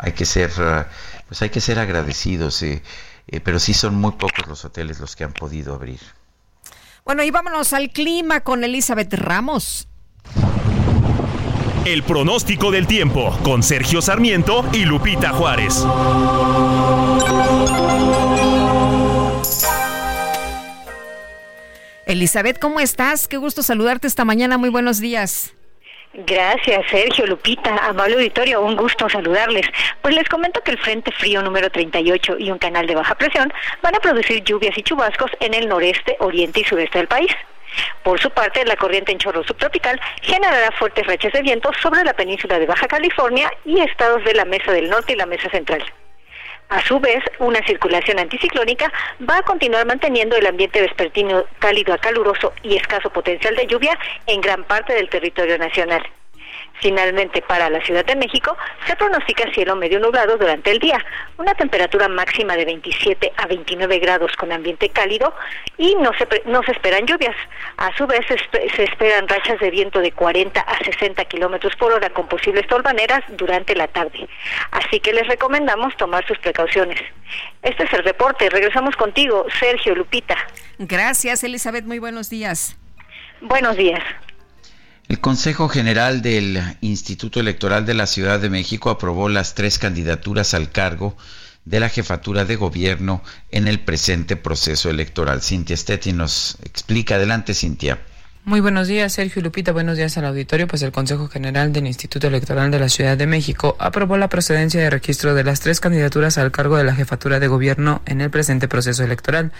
hay 0.02 0.14
que 0.14 0.26
ser, 0.26 0.52
ah, 0.58 0.88
pues 1.28 1.42
hay 1.42 1.50
que 1.50 1.62
ser 1.62 1.80
agradecidos, 1.80 2.62
eh, 2.64 2.82
eh, 3.28 3.40
pero 3.40 3.60
sí 3.60 3.74
son 3.74 3.96
muy 3.96 4.14
pocos 4.14 4.48
los 4.48 4.66
hoteles 4.66 5.00
los 5.00 5.16
que 5.16 5.24
han 5.24 5.34
podido 5.34 5.76
abrir. 5.76 6.00
Bueno, 7.06 7.24
y 7.24 7.32
vámonos 7.32 7.74
al 7.74 7.90
clima 7.90 8.42
con 8.42 8.64
Elizabeth 8.64 9.14
Ramos. 9.14 9.88
El 11.86 12.04
pronóstico 12.04 12.70
del 12.70 12.86
tiempo 12.86 13.38
con 13.44 13.64
Sergio 13.64 14.02
Sarmiento 14.02 14.66
y 14.72 14.86
Lupita 14.86 15.32
Juárez. 15.34 15.84
Elizabeth, 22.06 22.60
¿cómo 22.60 22.80
estás? 22.80 23.28
Qué 23.28 23.38
gusto 23.38 23.64
saludarte 23.64 24.08
esta 24.08 24.26
mañana. 24.26 24.58
Muy 24.58 24.70
buenos 24.70 25.00
días. 25.00 25.54
Gracias, 26.14 26.86
Sergio, 26.90 27.26
Lupita, 27.26 27.74
amable 27.88 28.16
auditorio, 28.16 28.62
un 28.62 28.76
gusto 28.76 29.08
saludarles. 29.08 29.66
Pues 30.02 30.14
les 30.14 30.28
comento 30.28 30.62
que 30.62 30.72
el 30.72 30.78
Frente 30.78 31.10
Frío 31.12 31.42
número 31.42 31.70
38 31.70 32.36
y 32.38 32.52
un 32.52 32.58
canal 32.58 32.86
de 32.86 32.96
baja 32.96 33.16
presión 33.16 33.52
van 33.82 33.96
a 33.96 34.00
producir 34.00 34.44
lluvias 34.44 34.78
y 34.78 34.84
chubascos 34.84 35.32
en 35.40 35.54
el 35.54 35.70
noreste, 35.70 36.18
oriente 36.20 36.60
y 36.60 36.64
sureste 36.66 36.98
del 36.98 37.08
país. 37.08 37.32
Por 38.04 38.20
su 38.20 38.30
parte, 38.30 38.66
la 38.66 38.76
corriente 38.76 39.14
en 39.14 39.20
chorro 39.20 39.42
subtropical 39.46 40.02
generará 40.22 40.72
fuertes 40.72 41.08
rachas 41.08 41.32
de 41.32 41.44
viento 41.44 41.72
sobre 41.82 42.04
la 42.04 42.14
península 42.14 42.60
de 42.60 42.66
Baja 42.66 42.90
California 42.90 43.50
y 43.64 43.80
estados 43.80 44.22
de 44.26 44.34
la 44.34 44.44
Mesa 44.44 44.74
del 44.74 44.90
Norte 44.90 45.14
y 45.14 45.16
la 45.16 45.26
Mesa 45.26 45.50
Central. 45.50 45.82
A 46.72 46.82
su 46.84 47.02
vez, 47.02 47.22
una 47.40 47.62
circulación 47.66 48.18
anticiclónica 48.18 48.90
va 49.30 49.40
a 49.40 49.42
continuar 49.42 49.86
manteniendo 49.86 50.38
el 50.38 50.48
ambiente 50.48 50.80
vespertino 50.80 51.44
cálido 51.60 51.94
a 51.94 51.98
caluroso 51.98 52.54
y 52.64 52.78
escaso 52.78 53.10
potencial 53.10 53.58
de 53.58 53.68
lluvia 53.68 54.00
en 54.26 54.40
gran 54.40 54.64
parte 54.64 54.94
del 54.94 55.10
territorio 55.10 55.58
nacional. 55.58 56.02
Finalmente, 56.82 57.42
para 57.44 57.70
la 57.70 57.80
Ciudad 57.82 58.04
de 58.04 58.16
México 58.16 58.58
se 58.88 58.96
pronostica 58.96 59.52
cielo 59.54 59.76
medio 59.76 60.00
nublado 60.00 60.38
durante 60.38 60.72
el 60.72 60.80
día, 60.80 61.04
una 61.38 61.54
temperatura 61.54 62.08
máxima 62.08 62.56
de 62.56 62.66
27 62.66 63.32
a 63.38 63.46
29 63.46 64.00
grados 64.00 64.32
con 64.36 64.52
ambiente 64.52 64.90
cálido 64.90 65.34
y 65.78 65.96
no 65.96 66.12
se, 66.18 66.28
no 66.46 66.64
se 66.64 66.72
esperan 66.72 67.06
lluvias. 67.06 67.36
A 67.78 67.96
su 67.96 68.08
vez, 68.08 68.26
se, 68.28 68.84
esperan 68.84 69.28
rachas 69.28 69.60
de 69.60 69.70
viento 69.70 70.00
de 70.00 70.12
40 70.12 70.60
a 70.60 70.84
60 70.84 71.24
kilómetros 71.26 71.76
por 71.76 71.92
hora 71.94 72.10
con 72.10 72.28
posibles 72.28 72.66
torbaneras 72.68 73.22
durante 73.30 73.76
la 73.76 73.88
tarde. 73.88 74.28
Así 74.72 75.00
que 75.00 75.14
les 75.14 75.28
recomendamos 75.28 75.96
tomar 75.98 76.26
sus 76.28 76.40
precauciones. 76.40 77.00
Este 77.62 77.84
es 77.84 77.94
el 77.94 78.04
reporte. 78.04 78.50
Regresamos 78.50 78.96
contigo, 78.96 79.46
Sergio 79.60 79.96
Lupita. 79.96 80.36
Gracias, 80.80 81.44
Elizabeth. 81.44 81.86
Muy 81.86 82.00
buenos 82.00 82.30
días. 82.30 82.76
Buenos 83.42 83.76
días. 83.76 84.04
El 85.12 85.20
Consejo 85.20 85.68
General 85.68 86.22
del 86.22 86.58
Instituto 86.80 87.42
Electoral 87.42 87.86
de 87.86 87.94
la 87.94 88.08
Ciudad 88.08 88.40
de 88.40 88.50
México 88.50 88.90
aprobó 88.90 89.28
las 89.28 89.56
tres 89.56 89.78
candidaturas 89.78 90.54
al 90.54 90.72
cargo 90.72 91.18
de 91.66 91.82
la 91.82 91.90
jefatura 91.90 92.46
de 92.46 92.56
gobierno 92.56 93.22
en 93.52 93.68
el 93.68 93.82
presente 93.82 94.38
proceso 94.38 94.90
electoral. 94.90 95.42
Cintia 95.42 95.76
Stetti 95.76 96.14
nos 96.14 96.58
explica. 96.64 97.16
Adelante, 97.16 97.54
Cintia. 97.54 98.00
Muy 98.46 98.62
buenos 98.62 98.88
días, 98.88 99.12
Sergio 99.12 99.42
Lupita. 99.42 99.74
Buenos 99.74 99.98
días 99.98 100.18
al 100.18 100.24
auditorio. 100.24 100.66
Pues 100.66 100.82
el 100.82 100.94
Consejo 100.94 101.28
General 101.28 101.74
del 101.74 101.88
Instituto 101.88 102.28
Electoral 102.28 102.72
de 102.72 102.80
la 102.80 102.88
Ciudad 102.88 103.18
de 103.18 103.28
México 103.28 103.76
aprobó 103.80 104.16
la 104.16 104.30
procedencia 104.30 104.80
de 104.80 104.90
registro 104.90 105.36
de 105.36 105.44
las 105.44 105.60
tres 105.60 105.82
candidaturas 105.82 106.38
al 106.38 106.54
cargo 106.54 106.78
de 106.78 106.86
la 106.86 106.96
jefatura 106.96 107.42
de 107.42 107.50
gobierno 107.50 108.02
en 108.06 108.22
el 108.22 108.30
presente 108.30 108.70
proceso 108.70 109.04
electoral. 109.04 109.52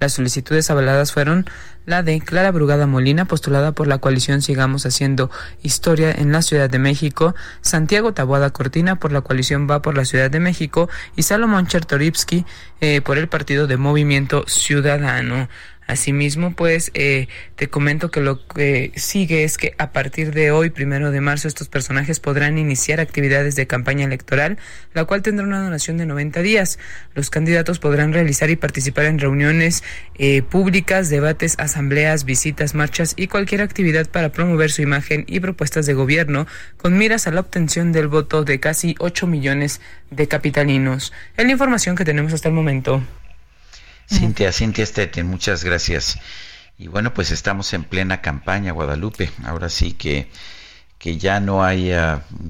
Las 0.00 0.12
solicitudes 0.12 0.70
avaladas 0.70 1.12
fueron 1.12 1.46
la 1.86 2.02
de 2.02 2.20
Clara 2.20 2.50
Brugada 2.50 2.86
Molina, 2.86 3.26
postulada 3.26 3.72
por 3.72 3.86
la 3.86 3.98
coalición 3.98 4.42
Sigamos 4.42 4.86
Haciendo 4.86 5.30
Historia 5.62 6.10
en 6.10 6.32
la 6.32 6.42
Ciudad 6.42 6.70
de 6.70 6.78
México, 6.78 7.34
Santiago 7.60 8.12
Taboada 8.12 8.50
Cortina 8.50 8.96
por 8.96 9.12
la 9.12 9.20
coalición 9.20 9.68
Va 9.70 9.82
por 9.82 9.96
la 9.96 10.04
Ciudad 10.04 10.30
de 10.30 10.40
México 10.40 10.88
y 11.16 11.22
Salomón 11.22 11.66
Chertorivsky 11.66 12.44
eh, 12.80 13.00
por 13.02 13.18
el 13.18 13.28
partido 13.28 13.66
de 13.66 13.76
Movimiento 13.76 14.44
Ciudadano. 14.46 15.48
Asimismo, 15.86 16.54
pues 16.54 16.90
eh, 16.94 17.28
te 17.56 17.68
comento 17.68 18.10
que 18.10 18.20
lo 18.20 18.46
que 18.46 18.92
sigue 18.96 19.44
es 19.44 19.58
que 19.58 19.74
a 19.76 19.92
partir 19.92 20.32
de 20.32 20.50
hoy, 20.50 20.70
primero 20.70 21.10
de 21.10 21.20
marzo, 21.20 21.46
estos 21.46 21.68
personajes 21.68 22.20
podrán 22.20 22.56
iniciar 22.56 23.00
actividades 23.00 23.54
de 23.54 23.66
campaña 23.66 24.06
electoral, 24.06 24.58
la 24.94 25.04
cual 25.04 25.20
tendrá 25.20 25.46
una 25.46 25.62
duración 25.62 25.98
de 25.98 26.06
90 26.06 26.40
días. 26.40 26.78
Los 27.14 27.28
candidatos 27.28 27.78
podrán 27.78 28.14
realizar 28.14 28.48
y 28.48 28.56
participar 28.56 29.04
en 29.04 29.18
reuniones 29.18 29.84
eh, 30.16 30.42
públicas, 30.42 31.10
debates, 31.10 31.56
asambleas, 31.58 32.24
visitas, 32.24 32.74
marchas 32.74 33.12
y 33.16 33.26
cualquier 33.26 33.60
actividad 33.60 34.08
para 34.08 34.32
promover 34.32 34.70
su 34.70 34.80
imagen 34.80 35.24
y 35.26 35.40
propuestas 35.40 35.84
de 35.84 35.92
gobierno 35.92 36.46
con 36.78 36.96
miras 36.96 37.26
a 37.26 37.30
la 37.30 37.40
obtención 37.40 37.92
del 37.92 38.08
voto 38.08 38.44
de 38.44 38.58
casi 38.58 38.94
8 38.98 39.26
millones 39.26 39.82
de 40.10 40.28
capitalinos. 40.28 41.12
Es 41.36 41.44
la 41.44 41.52
información 41.52 41.94
que 41.94 42.04
tenemos 42.04 42.32
hasta 42.32 42.48
el 42.48 42.54
momento. 42.54 43.02
Cintia, 44.06 44.52
Cintia 44.52 44.86
Stetten, 44.86 45.26
muchas 45.26 45.64
gracias. 45.64 46.18
Y 46.78 46.88
bueno, 46.88 47.14
pues 47.14 47.30
estamos 47.30 47.72
en 47.72 47.84
plena 47.84 48.20
campaña, 48.20 48.72
Guadalupe. 48.72 49.30
Ahora 49.44 49.68
sí 49.68 49.92
que, 49.92 50.28
que 51.04 51.18
ya 51.18 51.38
no 51.38 51.62
hay 51.62 51.92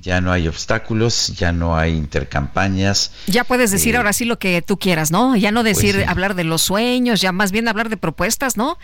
ya 0.01 0.21
no 0.21 0.31
hay 0.31 0.47
obstáculos, 0.47 1.35
ya 1.37 1.51
no 1.51 1.77
hay 1.77 1.91
intercampañas. 1.91 3.11
Ya 3.27 3.43
puedes 3.43 3.73
decir 3.73 3.97
eh, 3.97 3.99
ahora 3.99 4.13
sí 4.13 4.25
lo 4.25 4.39
que 4.39 4.63
tú 4.63 4.79
quieras, 4.79 5.11
¿no? 5.11 5.35
Ya 5.35 5.51
no 5.51 5.63
pues 5.63 5.77
decir 5.77 6.05
hablar 6.07 6.37
de 6.37 6.45
los 6.45 6.63
sueños, 6.63 7.21
ya 7.21 7.33
más 7.33 7.51
bien 7.51 7.67
hablar 7.67 7.89
de 7.89 7.97
propuestas, 7.97 8.57
¿no? 8.57 8.79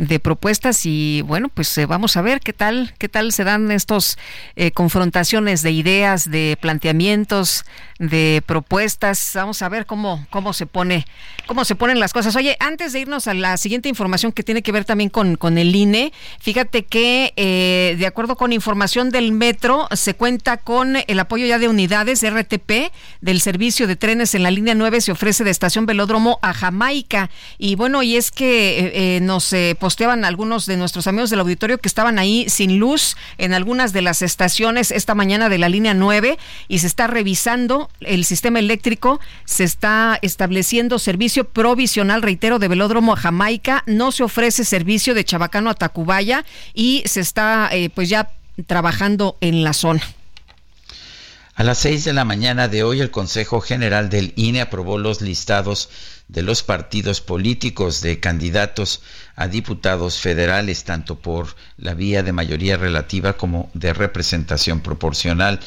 de 0.00 0.18
propuestas 0.18 0.86
y 0.86 1.22
bueno, 1.22 1.50
pues 1.50 1.76
eh, 1.76 1.84
vamos 1.84 2.16
a 2.16 2.22
ver 2.22 2.40
qué 2.40 2.54
tal, 2.54 2.94
qué 2.98 3.10
tal 3.10 3.32
se 3.32 3.44
dan 3.44 3.70
estos 3.70 4.16
eh, 4.56 4.70
confrontaciones 4.72 5.62
de 5.62 5.72
ideas, 5.72 6.30
de 6.30 6.56
planteamientos, 6.58 7.66
de 7.98 8.42
propuestas. 8.46 9.32
Vamos 9.34 9.60
a 9.60 9.68
ver 9.68 9.84
cómo, 9.84 10.26
cómo 10.30 10.54
se 10.54 10.64
pone, 10.64 11.04
cómo 11.46 11.66
se 11.66 11.74
ponen 11.74 12.00
las 12.00 12.14
cosas. 12.14 12.34
Oye, 12.34 12.56
antes 12.60 12.94
de 12.94 13.00
irnos 13.00 13.26
a 13.26 13.34
la 13.34 13.58
siguiente 13.58 13.90
información 13.90 14.32
que 14.32 14.42
tiene 14.42 14.62
que 14.62 14.72
ver 14.72 14.86
también 14.86 15.10
con, 15.10 15.36
con 15.36 15.58
el 15.58 15.74
INE, 15.76 16.14
fíjate 16.40 16.86
que 16.86 17.34
eh, 17.36 17.94
de 17.98 18.06
acuerdo 18.06 18.36
con 18.36 18.54
información 18.54 19.09
del 19.10 19.32
metro, 19.32 19.88
se 19.92 20.14
cuenta 20.14 20.56
con 20.56 20.96
el 21.06 21.20
apoyo 21.20 21.46
ya 21.46 21.58
de 21.58 21.68
unidades 21.68 22.20
de 22.20 22.30
RTP 22.30 22.92
del 23.20 23.40
servicio 23.40 23.86
de 23.86 23.96
trenes 23.96 24.34
en 24.34 24.42
la 24.42 24.50
línea 24.50 24.74
9, 24.74 25.00
se 25.00 25.12
ofrece 25.12 25.44
de 25.44 25.50
estación 25.50 25.86
Velódromo 25.86 26.38
a 26.42 26.52
Jamaica. 26.52 27.30
Y 27.58 27.74
bueno, 27.74 28.02
y 28.02 28.16
es 28.16 28.30
que 28.30 29.20
nos 29.22 29.54
posteaban 29.78 30.24
algunos 30.24 30.66
de 30.66 30.76
nuestros 30.76 31.06
amigos 31.06 31.30
del 31.30 31.40
auditorio 31.40 31.78
que 31.78 31.88
estaban 31.88 32.18
ahí 32.18 32.46
sin 32.48 32.78
luz 32.78 33.16
en 33.38 33.52
algunas 33.52 33.92
de 33.92 34.02
las 34.02 34.22
estaciones 34.22 34.90
esta 34.90 35.14
mañana 35.14 35.48
de 35.48 35.58
la 35.58 35.68
línea 35.68 35.94
9 35.94 36.38
y 36.68 36.78
se 36.78 36.86
está 36.86 37.06
revisando 37.06 37.90
el 38.00 38.24
sistema 38.24 38.58
eléctrico, 38.58 39.20
se 39.44 39.64
está 39.64 40.18
estableciendo 40.22 40.98
servicio 40.98 41.44
provisional, 41.44 42.22
reitero, 42.22 42.58
de 42.58 42.68
velódromo 42.68 43.12
a 43.12 43.16
Jamaica, 43.16 43.82
no 43.86 44.12
se 44.12 44.22
ofrece 44.22 44.64
servicio 44.64 45.14
de 45.14 45.24
Chabacano 45.24 45.70
a 45.70 45.74
Tacubaya 45.74 46.44
y 46.74 47.02
se 47.06 47.20
está 47.20 47.68
eh, 47.72 47.90
pues 47.90 48.08
ya 48.08 48.30
trabajando 48.66 49.36
en 49.40 49.64
la 49.64 49.72
zona. 49.72 50.02
A 51.60 51.62
las 51.62 51.76
seis 51.76 52.04
de 52.04 52.14
la 52.14 52.24
mañana 52.24 52.68
de 52.68 52.82
hoy, 52.84 53.00
el 53.00 53.10
Consejo 53.10 53.60
General 53.60 54.08
del 54.08 54.32
INE 54.36 54.62
aprobó 54.62 54.96
los 54.96 55.20
listados 55.20 55.90
de 56.28 56.42
los 56.42 56.62
partidos 56.62 57.20
políticos 57.20 58.00
de 58.00 58.18
candidatos 58.18 59.02
a 59.36 59.46
diputados 59.46 60.18
federales, 60.18 60.84
tanto 60.84 61.18
por 61.18 61.56
la 61.76 61.92
vía 61.92 62.22
de 62.22 62.32
mayoría 62.32 62.78
relativa 62.78 63.34
como 63.34 63.70
de 63.74 63.92
representación 63.92 64.80
proporcional. 64.80 65.60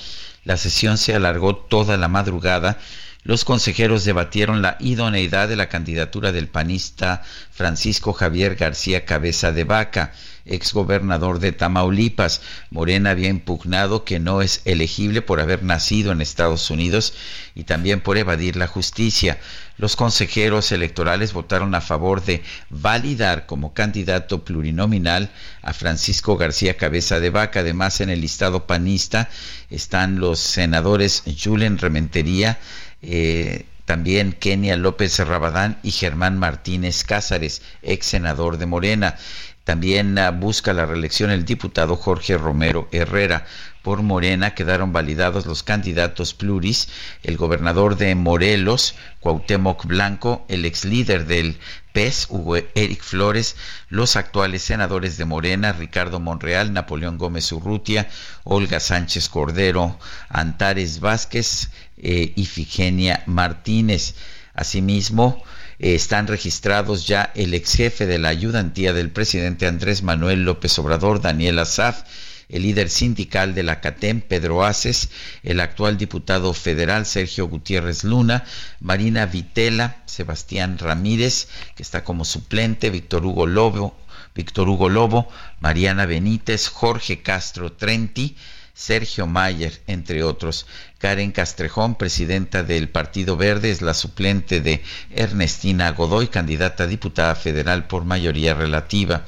La 0.45 0.57
sesión 0.57 0.97
se 0.97 1.13
alargó 1.13 1.55
toda 1.55 1.95
la 1.97 2.07
madrugada. 2.07 2.79
Los 3.23 3.45
consejeros 3.45 4.03
debatieron 4.03 4.61
la 4.61 4.77
idoneidad 4.79 5.47
de 5.47 5.57
la 5.57 5.69
candidatura 5.69 6.31
del 6.31 6.47
panista 6.47 7.21
Francisco 7.51 8.13
Javier 8.13 8.55
García 8.55 9.05
Cabeza 9.05 9.51
de 9.51 9.63
Vaca 9.63 10.11
exgobernador 10.45 11.39
de 11.39 11.51
Tamaulipas. 11.51 12.41
Morena 12.69 13.11
había 13.11 13.29
impugnado 13.29 14.03
que 14.03 14.19
no 14.19 14.41
es 14.41 14.61
elegible 14.65 15.21
por 15.21 15.39
haber 15.39 15.63
nacido 15.63 16.11
en 16.11 16.21
Estados 16.21 16.69
Unidos 16.69 17.13
y 17.55 17.63
también 17.63 18.01
por 18.01 18.17
evadir 18.17 18.55
la 18.55 18.67
justicia. 18.67 19.39
Los 19.77 19.95
consejeros 19.95 20.71
electorales 20.71 21.33
votaron 21.33 21.73
a 21.75 21.81
favor 21.81 22.23
de 22.23 22.43
validar 22.69 23.45
como 23.45 23.73
candidato 23.73 24.43
plurinominal 24.45 25.31
a 25.61 25.73
Francisco 25.73 26.37
García 26.37 26.77
Cabeza 26.77 27.19
de 27.19 27.31
Vaca. 27.31 27.61
Además, 27.61 28.01
en 28.01 28.09
el 28.09 28.21
listado 28.21 28.67
panista 28.67 29.29
están 29.69 30.19
los 30.19 30.39
senadores 30.39 31.23
Julen 31.41 31.77
Rementería, 31.79 32.59
eh, 33.01 33.65
también 33.85 34.31
Kenia 34.31 34.77
López 34.77 35.19
Rabadán 35.19 35.79
y 35.83 35.91
Germán 35.91 36.37
Martínez 36.37 37.03
Cázares, 37.03 37.61
ex 37.81 38.05
senador 38.05 38.57
de 38.57 38.65
Morena. 38.65 39.17
También 39.63 40.17
ah, 40.17 40.31
busca 40.31 40.73
la 40.73 40.85
reelección 40.85 41.31
el 41.31 41.45
diputado 41.45 41.95
Jorge 41.95 42.37
Romero 42.37 42.89
Herrera. 42.91 43.45
Por 43.81 44.01
Morena 44.01 44.55
quedaron 44.55 44.93
validados 44.93 45.45
los 45.45 45.63
candidatos 45.63 46.33
pluris, 46.33 46.89
el 47.21 47.37
gobernador 47.37 47.97
de 47.97 48.15
Morelos, 48.15 48.95
Cuauhtémoc 49.19 49.85
Blanco, 49.85 50.45
el 50.47 50.65
ex 50.65 50.85
líder 50.85 51.25
del 51.25 51.57
PES, 51.93 52.27
Hugo 52.29 52.57
Eric 52.57 53.01
Flores, 53.01 53.55
los 53.89 54.15
actuales 54.15 54.63
senadores 54.63 55.17
de 55.17 55.25
Morena, 55.25 55.73
Ricardo 55.73 56.19
Monreal, 56.19 56.73
Napoleón 56.73 57.17
Gómez 57.17 57.51
Urrutia, 57.51 58.09
Olga 58.43 58.79
Sánchez 58.79 59.29
Cordero, 59.29 59.97
Antares 60.29 60.99
Vázquez 60.99 61.69
eh, 61.97 62.33
y 62.35 62.45
Figenia 62.45 63.23
Martínez. 63.27 64.15
Asimismo, 64.53 65.43
están 65.83 66.27
registrados 66.27 67.05
ya 67.05 67.33
el 67.35 67.53
ex 67.53 67.75
jefe 67.75 68.05
de 68.05 68.17
la 68.17 68.29
ayudantía 68.29 68.93
del 68.93 69.11
presidente 69.11 69.67
Andrés 69.67 70.01
Manuel 70.01 70.45
López 70.45 70.79
Obrador, 70.79 71.19
Daniel 71.19 71.59
Azaf, 71.59 72.03
el 72.47 72.61
líder 72.61 72.89
sindical 72.89 73.53
de 73.53 73.63
la 73.63 73.81
CATEM, 73.81 74.21
Pedro 74.21 74.63
Aces, 74.63 75.09
el 75.43 75.59
actual 75.59 75.97
diputado 75.97 76.53
federal, 76.53 77.05
Sergio 77.05 77.49
Gutiérrez 77.49 78.05
Luna, 78.05 78.45
Marina 78.79 79.25
Vitela, 79.25 79.97
Sebastián 80.05 80.77
Ramírez, 80.77 81.49
que 81.75 81.83
está 81.83 82.05
como 82.05 82.23
suplente, 82.23 82.89
Víctor 82.89 83.25
Hugo 83.25 83.45
Lobo, 83.45 83.97
Víctor 84.33 84.69
Hugo 84.69 84.87
Lobo, 84.87 85.27
Mariana 85.59 86.05
Benítez, 86.05 86.69
Jorge 86.69 87.21
Castro 87.21 87.73
Trenti, 87.73 88.37
Sergio 88.73 89.27
Mayer, 89.27 89.81
entre 89.87 90.23
otros. 90.23 90.65
Karen 91.03 91.33
Castrejón, 91.33 91.95
presidenta 91.95 92.63
del 92.63 92.87
Partido 92.87 93.35
Verde, 93.35 93.71
es 93.71 93.81
la 93.81 93.93
suplente 93.93 94.61
de 94.61 94.81
Ernestina 95.11 95.91
Godoy, 95.91 96.29
candidata 96.29 96.85
a 96.85 96.87
diputada 96.87 97.35
federal 97.35 97.87
por 97.87 98.05
mayoría 98.05 98.53
relativa. 98.53 99.25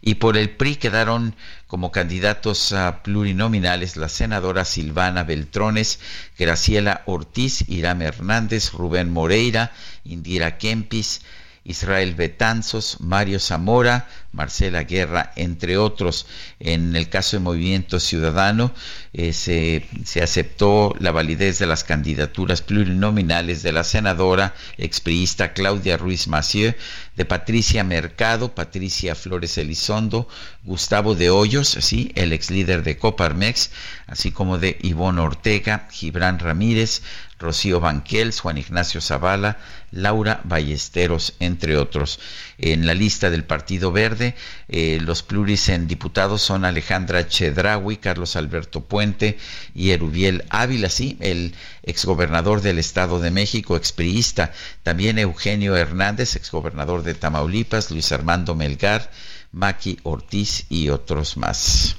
Y 0.00 0.14
por 0.14 0.38
el 0.38 0.48
PRI 0.48 0.76
quedaron 0.76 1.36
como 1.66 1.92
candidatos 1.92 2.72
a 2.72 3.02
plurinominales 3.02 3.98
la 3.98 4.08
senadora 4.08 4.64
Silvana 4.64 5.22
Beltrones, 5.22 6.00
Graciela 6.38 7.02
Ortiz, 7.04 7.68
Irán 7.68 8.00
Hernández, 8.00 8.72
Rubén 8.72 9.12
Moreira, 9.12 9.72
Indira 10.04 10.56
Kempis, 10.56 11.20
Israel 11.64 12.14
Betanzos, 12.14 12.96
Mario 13.00 13.38
Zamora, 13.38 14.08
Marcela 14.32 14.84
Guerra, 14.84 15.32
entre 15.36 15.76
otros. 15.76 16.26
En 16.58 16.96
el 16.96 17.08
caso 17.08 17.36
de 17.36 17.42
Movimiento 17.42 18.00
Ciudadano, 18.00 18.72
eh, 19.12 19.32
se, 19.32 19.86
se, 20.04 20.22
aceptó 20.22 20.94
la 20.98 21.10
validez 21.10 21.58
de 21.58 21.66
las 21.66 21.84
candidaturas 21.84 22.62
plurinominales 22.62 23.62
de 23.62 23.72
la 23.72 23.84
senadora 23.84 24.54
expriista 24.78 25.52
Claudia 25.52 25.96
Ruiz 25.96 26.28
Massieu, 26.28 26.74
de 27.16 27.24
Patricia 27.24 27.84
Mercado, 27.84 28.54
Patricia 28.54 29.14
Flores 29.14 29.58
Elizondo, 29.58 30.28
Gustavo 30.64 31.14
de 31.14 31.30
Hoyos, 31.30 31.68
¿sí? 31.80 32.12
el 32.14 32.32
ex 32.32 32.50
líder 32.50 32.82
de 32.82 32.96
Coparmex, 32.96 33.70
así 34.06 34.30
como 34.30 34.58
de 34.58 34.78
Ivonne 34.80 35.20
Ortega, 35.20 35.88
Gibran 35.90 36.38
Ramírez, 36.38 37.02
Rocío 37.38 37.80
Banquels, 37.80 38.40
Juan 38.40 38.58
Ignacio 38.58 39.00
Zavala, 39.00 39.58
Laura 39.92 40.40
Ballesteros, 40.44 41.34
entre 41.40 41.76
otros. 41.76 42.20
En 42.58 42.86
la 42.86 42.94
lista 42.94 43.30
del 43.30 43.44
Partido 43.44 43.92
Verde, 43.92 44.34
eh, 44.68 44.98
los 45.00 45.22
pluris 45.22 45.68
en 45.68 45.86
diputados 45.86 46.42
son 46.42 46.64
Alejandra 46.64 47.26
Chedraui, 47.26 47.96
Carlos 47.96 48.36
Alberto 48.36 48.82
Puente 48.82 49.38
y 49.74 49.90
Erubiel 49.90 50.44
Ávila, 50.50 50.88
sí, 50.88 51.16
el 51.20 51.54
exgobernador 51.82 52.60
del 52.60 52.78
Estado 52.78 53.20
de 53.20 53.30
México, 53.30 53.76
expriista, 53.76 54.52
también 54.82 55.18
Eugenio 55.18 55.76
Hernández, 55.76 56.36
exgobernador 56.36 57.02
de 57.02 57.14
Tamaulipas, 57.14 57.90
Luis 57.90 58.12
Armando 58.12 58.54
Melgar, 58.54 59.10
Maki 59.52 59.98
Ortiz 60.02 60.66
y 60.68 60.88
otros 60.88 61.36
más. 61.36 61.96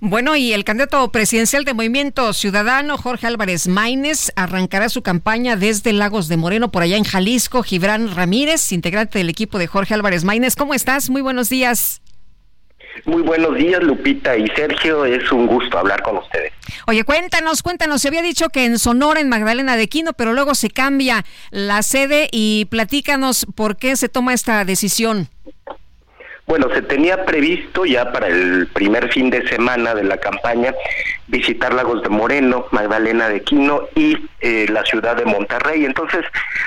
Bueno, 0.00 0.34
y 0.34 0.52
el 0.52 0.64
candidato 0.64 1.12
presidencial 1.12 1.64
de 1.64 1.74
Movimiento 1.74 2.32
Ciudadano, 2.32 2.98
Jorge 2.98 3.28
Álvarez 3.28 3.68
Maínez, 3.68 4.32
arrancará 4.34 4.88
su 4.88 5.02
campaña 5.02 5.54
desde 5.54 5.92
Lagos 5.92 6.26
de 6.26 6.36
Moreno, 6.36 6.72
por 6.72 6.82
allá 6.82 6.96
en 6.96 7.04
Jalisco. 7.04 7.62
Gibran 7.62 8.12
Ramírez, 8.14 8.72
integrante 8.72 9.18
del 9.18 9.30
equipo 9.30 9.58
de 9.58 9.68
Jorge 9.68 9.94
Álvarez 9.94 10.24
Maínez. 10.24 10.56
¿Cómo 10.56 10.74
estás? 10.74 11.08
Muy 11.08 11.22
buenos 11.22 11.48
días. 11.48 12.02
Muy 13.04 13.22
buenos 13.22 13.56
días, 13.56 13.82
Lupita 13.82 14.36
y 14.36 14.46
Sergio. 14.48 15.04
Es 15.04 15.30
un 15.32 15.46
gusto 15.46 15.78
hablar 15.78 16.02
con 16.02 16.18
ustedes. 16.18 16.52
Oye, 16.86 17.04
cuéntanos, 17.04 17.62
cuéntanos. 17.62 18.02
Se 18.02 18.08
había 18.08 18.22
dicho 18.22 18.48
que 18.48 18.64
en 18.64 18.78
Sonora, 18.78 19.20
en 19.20 19.28
Magdalena 19.28 19.76
de 19.76 19.88
Quino, 19.88 20.12
pero 20.12 20.32
luego 20.32 20.54
se 20.54 20.70
cambia 20.70 21.24
la 21.50 21.82
sede 21.82 22.28
y 22.32 22.66
platícanos 22.66 23.46
por 23.54 23.76
qué 23.76 23.96
se 23.96 24.08
toma 24.08 24.34
esta 24.34 24.64
decisión. 24.64 25.28
Bueno, 26.46 26.68
se 26.74 26.82
tenía 26.82 27.24
previsto 27.24 27.84
ya 27.84 28.10
para 28.12 28.26
el 28.26 28.66
primer 28.72 29.12
fin 29.12 29.30
de 29.30 29.46
semana 29.48 29.94
de 29.94 30.04
la 30.04 30.18
campaña 30.18 30.74
visitar 31.28 31.72
Lagos 31.72 32.02
de 32.02 32.08
Moreno, 32.08 32.66
Magdalena 32.72 33.28
de 33.28 33.42
Quino 33.42 33.88
y 33.94 34.16
eh, 34.40 34.66
la 34.68 34.84
ciudad 34.84 35.16
de 35.16 35.24
Monterrey. 35.24 35.84
Entonces, 35.84 36.24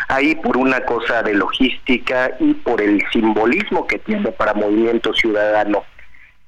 ahí 0.07 0.36
por 0.36 0.57
una 0.57 0.82
cosa 0.86 1.21
de 1.21 1.34
logística 1.34 2.32
y 2.39 2.53
por 2.53 2.82
el 2.82 3.03
simbolismo 3.11 3.86
que 3.86 3.99
tiene 3.99 4.32
para 4.32 4.53
Movimiento 4.53 5.13
Ciudadano 5.13 5.84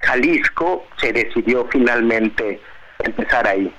Jalisco, 0.00 0.86
se 0.96 1.12
decidió 1.12 1.68
finalmente 1.70 2.60
empezar 2.98 3.46
ahí. 3.46 3.72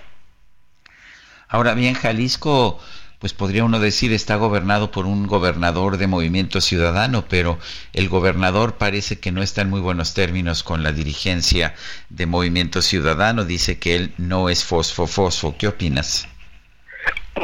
Ahora 1.48 1.74
bien, 1.74 1.96
Jalisco 1.96 2.80
pues 3.20 3.34
podría 3.34 3.66
uno 3.66 3.80
decir 3.80 4.14
está 4.14 4.38
gobernado 4.38 4.92
por 4.92 5.06
un 5.06 5.28
gobernador 5.28 5.98
de 5.98 6.08
movimiento 6.08 6.62
ciudadano, 6.62 7.26
pero 7.30 7.60
el 7.94 8.08
gobernador 8.08 8.76
parece 8.76 9.20
que 9.20 9.32
no 9.32 9.44
está 9.44 9.62
en 9.62 9.70
muy 9.70 9.82
buenos 9.82 10.14
términos 10.14 10.64
con 10.64 10.84
la 10.84 10.94
dirigencia 10.94 11.76
de 12.10 12.26
movimiento 12.26 12.82
ciudadano, 12.82 13.44
dice 13.44 13.78
que 13.78 13.96
él 13.96 14.14
no 14.18 14.50
es 14.50 14.64
fosfo 14.64 15.06
fosfo. 15.06 15.56
¿Qué 15.58 15.68
opinas? 15.68 16.28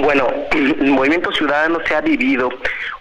Bueno, 0.02 0.28
el 0.52 0.92
movimiento 0.92 1.32
ciudadano 1.32 1.80
se 1.86 1.96
ha 1.96 2.02
vivido 2.02 2.50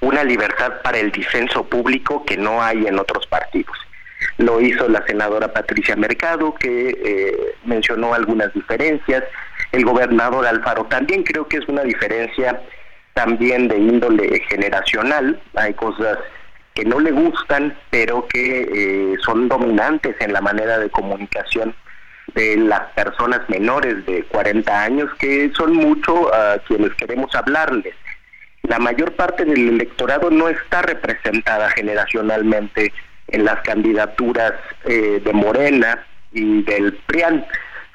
una 0.01 0.25
libertad 0.25 0.83
para 0.83 0.99
el 0.99 1.13
disenso 1.13 1.65
público 1.65 2.25
que 2.25 2.37
no 2.37 2.63
hay 2.63 2.87
en 2.87 2.99
otros 2.99 3.27
partidos. 3.27 3.77
Lo 4.39 4.61
hizo 4.61 4.89
la 4.89 5.05
senadora 5.07 5.53
Patricia 5.53 5.97
Mercado, 5.97 6.55
que 6.55 6.91
eh, 7.05 7.55
mencionó 7.65 8.15
algunas 8.15 8.53
diferencias, 8.53 9.25
el 9.73 9.85
gobernador 9.85 10.47
Alfaro. 10.47 10.85
También 10.85 11.23
creo 11.23 11.47
que 11.47 11.59
es 11.59 11.69
una 11.69 11.83
diferencia 11.83 12.61
también 13.15 13.69
de 13.69 13.79
índole 13.79 14.41
generacional. 14.49 15.41
Hay 15.55 15.75
cosas 15.75 16.19
que 16.75 16.85
no 16.85 17.01
le 17.01 17.13
gustan, 17.13 17.77
pero 17.91 18.27
que 18.27 18.69
eh, 18.73 19.17
son 19.25 19.49
dominantes 19.49 20.17
en 20.21 20.33
la 20.33 20.41
manera 20.41 20.79
de 20.79 20.91
comunicación 20.91 21.75
de 22.35 22.57
las 22.57 22.91
personas 22.93 23.49
menores 23.49 24.05
de 24.07 24.25
40 24.25 24.83
años, 24.83 25.11
que 25.19 25.53
son 25.55 25.75
mucho 25.75 26.35
a 26.35 26.59
quienes 26.67 26.93
queremos 26.95 27.33
hablarles. 27.35 27.95
La 28.63 28.79
mayor 28.79 29.13
parte 29.13 29.45
del 29.45 29.69
electorado 29.69 30.31
no 30.31 30.49
está 30.49 30.83
representada 30.83 31.71
generacionalmente 31.71 32.93
en 33.29 33.45
las 33.45 33.61
candidaturas 33.63 34.53
eh, 34.85 35.21
de 35.25 35.33
Morena 35.33 36.05
y 36.33 36.63
del 36.63 36.93
PRIAN 37.07 37.45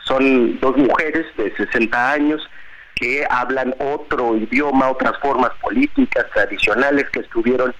son 0.06 0.60
dos 0.60 0.76
mujeres 0.78 1.26
de 1.38 1.56
60 1.56 2.12
años 2.12 2.50
que 2.96 3.26
hablan 3.30 3.74
otro 3.80 4.36
idioma, 4.36 4.90
otras 4.90 5.18
formas 5.20 5.52
políticas 5.62 6.26
tradicionales 6.34 7.10
que 7.12 7.22
estuvieron 7.22 7.74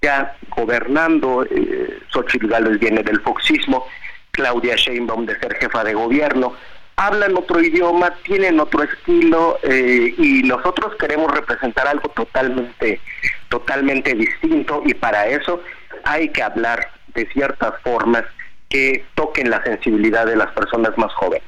ya 0.00 0.36
gobernando. 0.56 1.44
Eh, 1.50 1.98
Xochitl 2.12 2.48
Gálvez 2.48 2.78
viene 2.78 3.02
del 3.02 3.20
foxismo, 3.20 3.86
Claudia 4.30 4.76
Sheinbaum 4.76 5.26
de 5.26 5.38
ser 5.38 5.54
jefa 5.56 5.84
de 5.84 5.94
gobierno. 5.94 6.54
Hablan 6.96 7.36
otro 7.36 7.60
idioma, 7.60 8.14
tienen 8.22 8.60
otro 8.60 8.84
estilo 8.84 9.58
eh, 9.64 10.14
y 10.16 10.44
nosotros 10.44 10.94
queremos 10.96 11.30
representar 11.32 11.88
algo 11.88 12.08
totalmente, 12.10 13.00
totalmente 13.48 14.14
distinto 14.14 14.80
y 14.86 14.94
para 14.94 15.26
eso 15.26 15.60
hay 16.04 16.28
que 16.28 16.42
hablar 16.42 16.90
de 17.14 17.28
ciertas 17.32 17.74
formas 17.82 18.24
que 18.68 19.04
toquen 19.14 19.50
la 19.50 19.62
sensibilidad 19.62 20.26
de 20.26 20.36
las 20.36 20.50
personas 20.52 20.96
más 20.96 21.12
jóvenes. 21.14 21.44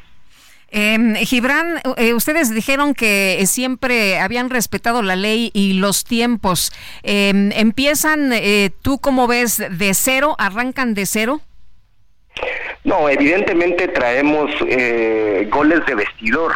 Eh, 0.68 1.14
Gibran, 1.24 1.80
eh, 1.96 2.12
ustedes 2.14 2.52
dijeron 2.52 2.94
que 2.94 3.42
siempre 3.46 4.18
habían 4.18 4.50
respetado 4.50 5.02
la 5.02 5.16
ley 5.16 5.50
y 5.54 5.74
los 5.74 6.04
tiempos. 6.04 6.72
Em, 7.02 7.52
¿Empiezan, 7.52 8.32
eh, 8.32 8.70
tú 8.82 8.98
cómo 8.98 9.26
ves, 9.26 9.58
de 9.58 9.94
cero? 9.94 10.34
¿Arrancan 10.38 10.94
de 10.94 11.06
cero? 11.06 11.40
No, 12.84 13.08
evidentemente 13.08 13.88
traemos 13.88 14.50
eh, 14.68 15.48
goles 15.50 15.84
de 15.86 15.94
vestidor. 15.94 16.52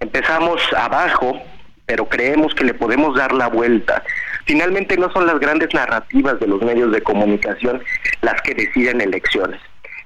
Empezamos 0.00 0.60
abajo, 0.76 1.40
pero 1.88 2.08
creemos 2.08 2.54
que 2.54 2.64
le 2.64 2.74
podemos 2.74 3.16
dar 3.16 3.32
la 3.32 3.48
vuelta. 3.48 4.04
Finalmente 4.44 4.96
no 4.96 5.10
son 5.10 5.26
las 5.26 5.40
grandes 5.40 5.74
narrativas 5.74 6.38
de 6.38 6.46
los 6.46 6.62
medios 6.62 6.92
de 6.92 7.02
comunicación 7.02 7.82
las 8.20 8.40
que 8.42 8.54
deciden 8.54 9.00
elecciones 9.00 9.60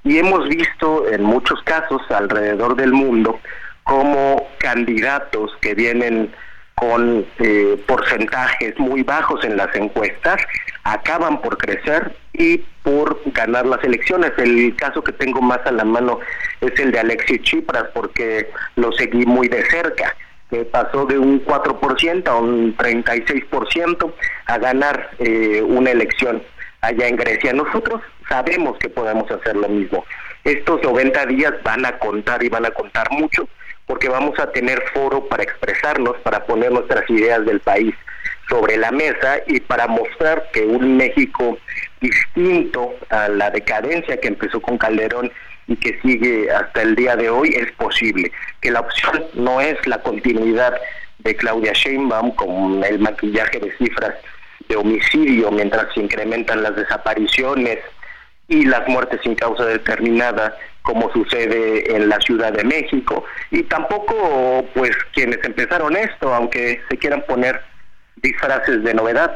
y 0.04 0.18
hemos 0.18 0.48
visto 0.48 1.08
en 1.10 1.22
muchos 1.22 1.62
casos 1.62 2.02
alrededor 2.10 2.76
del 2.76 2.92
mundo 2.92 3.38
como 3.84 4.48
candidatos 4.58 5.52
que 5.60 5.74
vienen 5.74 6.32
con 6.74 7.24
eh, 7.38 7.84
porcentajes 7.86 8.78
muy 8.78 9.02
bajos 9.02 9.44
en 9.44 9.56
las 9.56 9.74
encuestas 9.76 10.40
acaban 10.84 11.40
por 11.40 11.58
crecer 11.58 12.16
y 12.32 12.58
por 12.82 13.20
ganar 13.26 13.66
las 13.66 13.84
elecciones. 13.84 14.32
El 14.38 14.74
caso 14.76 15.04
que 15.04 15.12
tengo 15.12 15.40
más 15.40 15.60
a 15.66 15.70
la 15.70 15.84
mano 15.84 16.18
es 16.60 16.78
el 16.80 16.90
de 16.90 17.00
Alexis 17.00 17.42
Chipras 17.42 17.84
porque 17.94 18.50
lo 18.76 18.90
seguí 18.92 19.26
muy 19.26 19.48
de 19.48 19.64
cerca 19.66 20.16
que 20.52 20.66
pasó 20.66 21.06
de 21.06 21.18
un 21.18 21.42
4% 21.46 22.28
a 22.28 22.36
un 22.36 22.76
36% 22.76 24.12
a 24.44 24.58
ganar 24.58 25.10
eh, 25.18 25.62
una 25.66 25.90
elección 25.90 26.42
allá 26.82 27.08
en 27.08 27.16
Grecia. 27.16 27.54
Nosotros 27.54 28.02
sabemos 28.28 28.76
que 28.78 28.90
podemos 28.90 29.30
hacer 29.30 29.56
lo 29.56 29.66
mismo. 29.70 30.04
Estos 30.44 30.82
90 30.82 31.24
días 31.26 31.54
van 31.64 31.86
a 31.86 31.98
contar 31.98 32.44
y 32.44 32.50
van 32.50 32.66
a 32.66 32.70
contar 32.70 33.10
mucho 33.12 33.48
porque 33.86 34.10
vamos 34.10 34.38
a 34.38 34.52
tener 34.52 34.82
foro 34.92 35.26
para 35.26 35.42
expresarnos, 35.42 36.18
para 36.18 36.44
poner 36.44 36.70
nuestras 36.70 37.08
ideas 37.08 37.46
del 37.46 37.60
país 37.60 37.94
sobre 38.50 38.76
la 38.76 38.90
mesa 38.90 39.38
y 39.46 39.58
para 39.60 39.86
mostrar 39.86 40.50
que 40.52 40.66
un 40.66 40.98
México 40.98 41.56
distinto 42.02 42.94
a 43.08 43.28
la 43.28 43.50
decadencia 43.50 44.20
que 44.20 44.28
empezó 44.28 44.60
con 44.60 44.76
Calderón 44.76 45.32
y 45.66 45.76
que 45.76 45.98
sigue 46.02 46.50
hasta 46.50 46.82
el 46.82 46.94
día 46.94 47.16
de 47.16 47.30
hoy 47.30 47.54
es 47.54 47.70
posible, 47.72 48.32
que 48.60 48.70
la 48.70 48.80
opción 48.80 49.24
no 49.34 49.60
es 49.60 49.84
la 49.86 50.02
continuidad 50.02 50.74
de 51.18 51.36
Claudia 51.36 51.72
Sheinbaum 51.72 52.32
con 52.34 52.82
el 52.84 52.98
maquillaje 52.98 53.58
de 53.60 53.72
cifras 53.76 54.14
de 54.68 54.76
homicidio 54.76 55.50
mientras 55.50 55.92
se 55.94 56.00
incrementan 56.00 56.62
las 56.62 56.74
desapariciones 56.76 57.78
y 58.48 58.64
las 58.64 58.86
muertes 58.88 59.20
sin 59.22 59.34
causa 59.34 59.64
determinada 59.64 60.56
como 60.82 61.12
sucede 61.12 61.94
en 61.94 62.08
la 62.08 62.20
Ciudad 62.20 62.52
de 62.52 62.64
México. 62.64 63.24
Y 63.50 63.62
tampoco 63.64 64.64
pues 64.74 64.90
quienes 65.14 65.38
empezaron 65.44 65.96
esto 65.96 66.34
aunque 66.34 66.80
se 66.88 66.96
quieran 66.98 67.22
poner 67.26 67.60
disfraces 68.16 68.82
de 68.82 68.94
novedad 68.94 69.34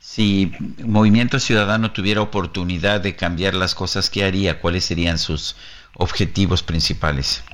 si 0.00 0.50
Movimiento 0.82 1.38
Ciudadano 1.38 1.92
tuviera 1.92 2.22
oportunidad 2.22 3.02
de 3.02 3.14
cambiar 3.14 3.54
las 3.54 3.74
cosas, 3.74 4.08
¿qué 4.08 4.24
haría? 4.24 4.58
¿Cuáles 4.58 4.86
serían 4.86 5.18
sus 5.18 5.56
objetivos 5.94 6.62
principales? 6.62 7.44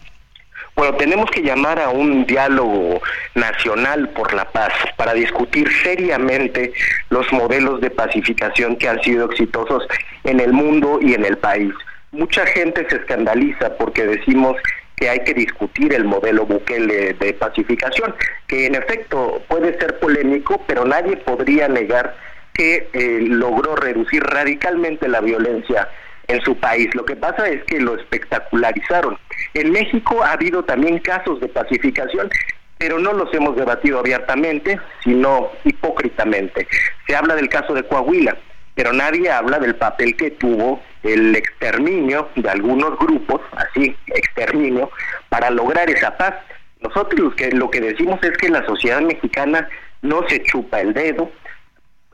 Bueno, 0.77 0.97
tenemos 0.97 1.29
que 1.31 1.43
llamar 1.43 1.81
a 1.81 1.89
un 1.89 2.25
diálogo 2.25 3.01
nacional 3.35 4.11
por 4.11 4.33
la 4.33 4.45
paz 4.45 4.73
para 4.97 5.13
discutir 5.15 5.69
seriamente 5.83 6.73
los 7.11 7.31
modelos 7.33 7.81
de 7.81 7.91
pacificación 7.91 8.77
que 8.77 8.89
han 8.89 9.03
sido 9.03 9.29
exitosos 9.29 9.83
en 10.23 10.39
el 10.39 10.53
mundo 10.53 11.01
y 11.03 11.15
en 11.15 11.25
el 11.25 11.39
país. 11.39 11.73
Mucha 12.13 12.47
gente 12.47 12.87
se 12.89 12.97
escandaliza 12.97 13.77
porque 13.77 14.07
decimos 14.07 14.57
que 14.95 15.09
hay 15.09 15.21
que 15.25 15.35
discutir 15.35 15.93
el 15.93 16.05
modelo 16.05 16.47
Bukele 16.47 17.15
de 17.15 17.35
pacificación, 17.35 18.15
que 18.47 18.67
en 18.67 18.77
efecto 18.77 19.43
puede 19.49 19.79
ser 19.79 19.99
polémico, 19.99 20.63
pero 20.67 20.85
nadie 20.85 21.17
podría 21.17 21.69
negar 21.69 22.15
que 22.57 22.89
eh, 22.93 23.19
logró 23.21 23.77
reducir 23.77 24.23
radicalmente 24.23 25.09
la 25.09 25.21
violencia 25.21 25.89
en 26.29 26.41
su 26.43 26.57
país. 26.57 26.89
Lo 26.95 27.05
que 27.05 27.17
pasa 27.17 27.49
es 27.49 27.63
que 27.65 27.81
lo 27.81 27.97
espectacularizaron. 27.97 29.19
En 29.55 29.71
México 29.71 30.23
ha 30.23 30.33
habido 30.33 30.65
también 30.65 30.99
casos 30.99 31.41
de 31.41 31.49
pacificación, 31.49 32.31
pero 32.79 32.99
no 32.99 33.13
los 33.13 33.33
hemos 33.35 33.57
debatido 33.57 33.99
abiertamente, 33.99 34.81
sino 35.05 35.51
hipócritamente. 35.65 36.67
Se 37.07 37.15
habla 37.15 37.35
del 37.35 37.49
caso 37.49 37.75
de 37.75 37.85
Coahuila, 37.85 38.37
pero 38.75 38.93
nadie 38.93 39.31
habla 39.31 39.59
del 39.59 39.75
papel 39.75 40.17
que 40.17 40.31
tuvo 40.33 40.83
el 41.03 41.35
exterminio 41.35 42.29
de 42.37 42.49
algunos 42.51 42.99
grupos, 42.99 43.41
así, 43.57 43.97
exterminio, 44.09 44.91
para 45.29 45.51
lograr 45.51 45.89
esa 45.89 46.17
paz. 46.17 46.35
Nosotros 46.81 47.35
que, 47.35 47.51
lo 47.53 47.71
que 47.71 47.81
decimos 47.81 48.23
es 48.23 48.37
que 48.37 48.49
la 48.49 48.65
sociedad 48.67 49.01
mexicana 49.01 49.69
no 50.03 50.29
se 50.29 50.43
chupa 50.43 50.81
el 50.81 50.93
dedo, 50.93 51.31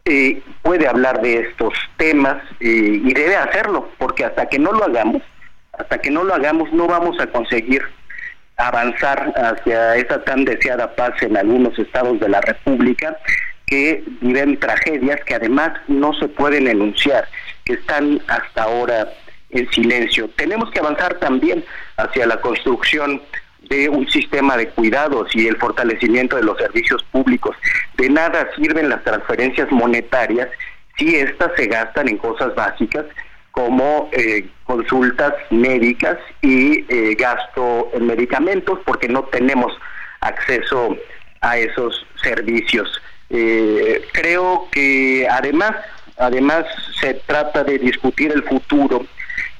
eh, 0.04 0.42
puede 0.62 0.88
hablar 0.88 1.22
de 1.22 1.40
estos 1.40 1.74
temas 1.96 2.42
eh, 2.60 3.00
y 3.04 3.14
debe 3.14 3.36
hacerlo, 3.36 3.88
porque 3.98 4.24
hasta 4.24 4.46
que 4.46 4.58
no 4.58 4.72
lo 4.72 4.84
hagamos, 4.84 5.22
hasta 5.72 5.98
que 5.98 6.10
no 6.10 6.24
lo 6.24 6.34
hagamos, 6.34 6.72
no 6.72 6.86
vamos 6.86 7.18
a 7.20 7.26
conseguir 7.28 7.82
avanzar 8.56 9.32
hacia 9.36 9.96
esa 9.96 10.22
tan 10.24 10.44
deseada 10.44 10.94
paz 10.94 11.22
en 11.22 11.36
algunos 11.36 11.78
estados 11.78 12.20
de 12.20 12.28
la 12.28 12.40
República 12.40 13.16
que 13.66 14.04
viven 14.20 14.58
tragedias 14.58 15.20
que 15.24 15.34
además 15.34 15.72
no 15.88 16.12
se 16.14 16.28
pueden 16.28 16.68
enunciar, 16.68 17.26
que 17.64 17.74
están 17.74 18.20
hasta 18.28 18.64
ahora 18.64 19.08
en 19.50 19.70
silencio. 19.70 20.28
Tenemos 20.36 20.70
que 20.70 20.80
avanzar 20.80 21.14
también 21.14 21.64
hacia 21.96 22.26
la 22.26 22.40
construcción 22.40 23.22
de 23.68 23.88
un 23.88 24.08
sistema 24.08 24.56
de 24.56 24.68
cuidados 24.68 25.34
y 25.34 25.46
el 25.46 25.56
fortalecimiento 25.56 26.36
de 26.36 26.42
los 26.42 26.58
servicios 26.58 27.02
públicos. 27.04 27.56
De 27.96 28.08
nada 28.08 28.48
sirven 28.56 28.88
las 28.88 29.02
transferencias 29.04 29.70
monetarias 29.70 30.48
si 30.98 31.16
éstas 31.16 31.52
se 31.56 31.66
gastan 31.66 32.08
en 32.08 32.18
cosas 32.18 32.54
básicas 32.54 33.06
como 33.52 34.08
eh, 34.12 34.46
consultas 34.64 35.34
médicas 35.50 36.18
y 36.40 36.84
eh, 36.88 37.14
gasto 37.18 37.90
en 37.92 38.06
medicamentos 38.06 38.78
porque 38.84 39.08
no 39.08 39.24
tenemos 39.24 39.72
acceso 40.20 40.96
a 41.40 41.58
esos 41.58 42.06
servicios. 42.22 43.00
Eh, 43.28 44.02
creo 44.12 44.68
que 44.70 45.26
además, 45.30 45.72
además 46.18 46.64
se 47.00 47.14
trata 47.14 47.64
de 47.64 47.78
discutir 47.78 48.32
el 48.32 48.42
futuro 48.44 49.06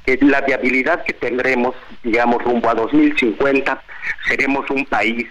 la 0.07 0.41
viabilidad 0.41 1.05
que 1.05 1.13
tendremos, 1.13 1.75
digamos, 2.03 2.43
rumbo 2.43 2.69
a 2.69 2.75
2050, 2.75 3.83
seremos 4.29 4.69
un 4.71 4.85
país 4.87 5.27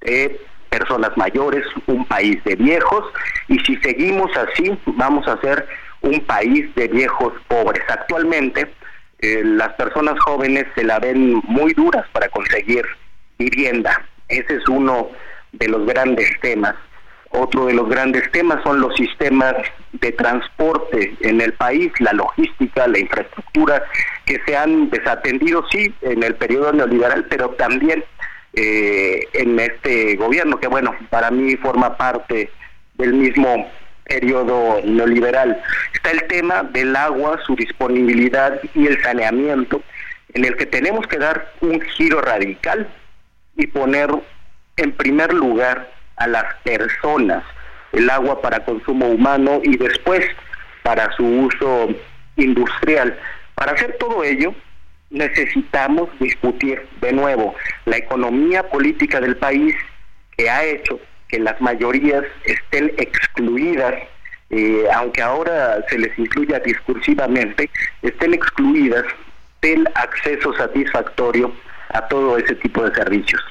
de 0.00 0.40
personas 0.70 1.16
mayores, 1.16 1.64
un 1.86 2.04
país 2.06 2.42
de 2.44 2.56
viejos, 2.56 3.04
y 3.48 3.58
si 3.60 3.76
seguimos 3.76 4.30
así, 4.36 4.76
vamos 4.86 5.26
a 5.28 5.40
ser 5.40 5.66
un 6.00 6.20
país 6.20 6.74
de 6.74 6.88
viejos 6.88 7.32
pobres. 7.48 7.82
Actualmente, 7.88 8.72
eh, 9.18 9.42
las 9.44 9.72
personas 9.74 10.18
jóvenes 10.20 10.66
se 10.74 10.84
la 10.84 10.98
ven 10.98 11.42
muy 11.44 11.72
duras 11.74 12.04
para 12.12 12.28
conseguir 12.28 12.84
vivienda. 13.38 14.04
Ese 14.28 14.56
es 14.56 14.68
uno 14.68 15.10
de 15.52 15.68
los 15.68 15.86
grandes 15.86 16.28
temas. 16.40 16.74
Otro 17.34 17.64
de 17.66 17.72
los 17.72 17.88
grandes 17.88 18.30
temas 18.30 18.62
son 18.62 18.80
los 18.80 18.94
sistemas 18.94 19.54
de 19.92 20.12
transporte 20.12 21.14
en 21.20 21.40
el 21.40 21.54
país, 21.54 21.90
la 21.98 22.12
logística, 22.12 22.86
la 22.86 22.98
infraestructura, 22.98 23.82
que 24.26 24.38
se 24.44 24.54
han 24.54 24.90
desatendido, 24.90 25.64
sí, 25.70 25.94
en 26.02 26.22
el 26.22 26.34
periodo 26.34 26.72
neoliberal, 26.74 27.24
pero 27.30 27.48
también 27.50 28.04
eh, 28.52 29.26
en 29.32 29.58
este 29.58 30.16
gobierno, 30.16 30.60
que 30.60 30.68
bueno, 30.68 30.94
para 31.08 31.30
mí 31.30 31.56
forma 31.56 31.96
parte 31.96 32.50
del 32.98 33.14
mismo 33.14 33.66
periodo 34.04 34.82
neoliberal. 34.84 35.58
Está 35.94 36.10
el 36.10 36.24
tema 36.24 36.62
del 36.64 36.94
agua, 36.94 37.40
su 37.46 37.56
disponibilidad 37.56 38.60
y 38.74 38.88
el 38.88 39.02
saneamiento, 39.02 39.82
en 40.34 40.44
el 40.44 40.54
que 40.56 40.66
tenemos 40.66 41.06
que 41.06 41.16
dar 41.16 41.50
un 41.62 41.80
giro 41.80 42.20
radical 42.20 42.86
y 43.56 43.66
poner 43.68 44.10
en 44.76 44.92
primer 44.92 45.32
lugar 45.32 45.90
a 46.22 46.26
las 46.28 46.54
personas 46.62 47.42
el 47.92 48.08
agua 48.08 48.40
para 48.40 48.64
consumo 48.64 49.06
humano 49.06 49.60
y 49.62 49.76
después 49.76 50.24
para 50.82 51.12
su 51.16 51.24
uso 51.24 51.88
industrial. 52.36 53.18
Para 53.54 53.72
hacer 53.72 53.96
todo 53.98 54.24
ello, 54.24 54.54
necesitamos 55.10 56.08
discutir 56.18 56.80
de 57.00 57.12
nuevo 57.12 57.54
la 57.84 57.98
economía 57.98 58.68
política 58.68 59.20
del 59.20 59.36
país 59.36 59.74
que 60.36 60.48
ha 60.48 60.64
hecho 60.64 60.98
que 61.28 61.38
las 61.38 61.60
mayorías 61.60 62.24
estén 62.44 62.92
excluidas, 62.98 63.94
eh, 64.50 64.84
aunque 64.94 65.22
ahora 65.22 65.84
se 65.88 65.98
les 65.98 66.18
incluya 66.18 66.58
discursivamente, 66.60 67.70
estén 68.02 68.34
excluidas 68.34 69.04
del 69.60 69.86
acceso 69.94 70.52
satisfactorio 70.54 71.52
a 71.90 72.06
todo 72.08 72.38
ese 72.38 72.54
tipo 72.56 72.82
de 72.82 72.94
servicios. 72.94 73.42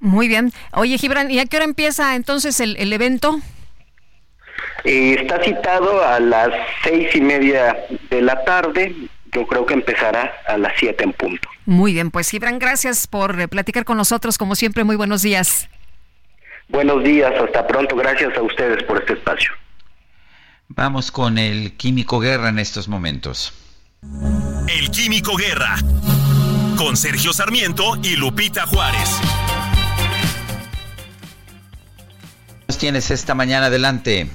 Muy 0.00 0.28
bien. 0.28 0.52
Oye, 0.72 0.96
Gibran, 0.98 1.30
¿y 1.30 1.38
a 1.38 1.46
qué 1.46 1.56
hora 1.56 1.66
empieza 1.66 2.16
entonces 2.16 2.58
el, 2.60 2.92
evento? 2.92 3.38
Eh, 4.84 5.16
está 5.20 5.42
citado 5.44 6.04
a 6.04 6.18
las 6.18 6.48
seis 6.82 7.14
y 7.14 7.20
media 7.20 7.76
de 8.08 8.22
la 8.22 8.42
tarde. 8.44 8.94
Yo 9.32 9.46
creo 9.46 9.64
que 9.64 9.74
empezará 9.74 10.32
a 10.48 10.56
las 10.56 10.72
siete 10.78 11.04
en 11.04 11.12
punto. 11.12 11.48
Muy 11.66 11.92
bien, 11.92 12.10
pues 12.10 12.30
Gibran, 12.30 12.58
gracias 12.58 13.06
por 13.06 13.38
eh, 13.38 13.46
platicar 13.46 13.84
con 13.84 13.96
nosotros. 13.96 14.38
Como 14.38 14.56
siempre, 14.56 14.82
muy 14.82 14.96
buenos 14.96 15.22
días. 15.22 15.68
Buenos 16.68 17.04
días, 17.04 17.32
hasta 17.40 17.66
pronto. 17.66 17.94
Gracias 17.94 18.36
a 18.36 18.42
ustedes 18.42 18.82
por 18.84 18.98
este 18.98 19.12
espacio. 19.12 19.52
Vamos 20.68 21.10
con 21.10 21.36
el 21.36 21.76
Químico 21.76 22.20
Guerra 22.20 22.48
en 22.48 22.58
estos 22.58 22.88
momentos. 22.88 23.52
El 24.68 24.90
Químico 24.90 25.36
Guerra, 25.36 25.76
con 26.78 26.96
Sergio 26.96 27.32
Sarmiento 27.32 27.98
y 28.02 28.16
Lupita 28.16 28.66
Juárez. 28.66 29.20
Tienes 32.78 33.10
esta 33.10 33.34
mañana 33.34 33.66
adelante? 33.66 34.28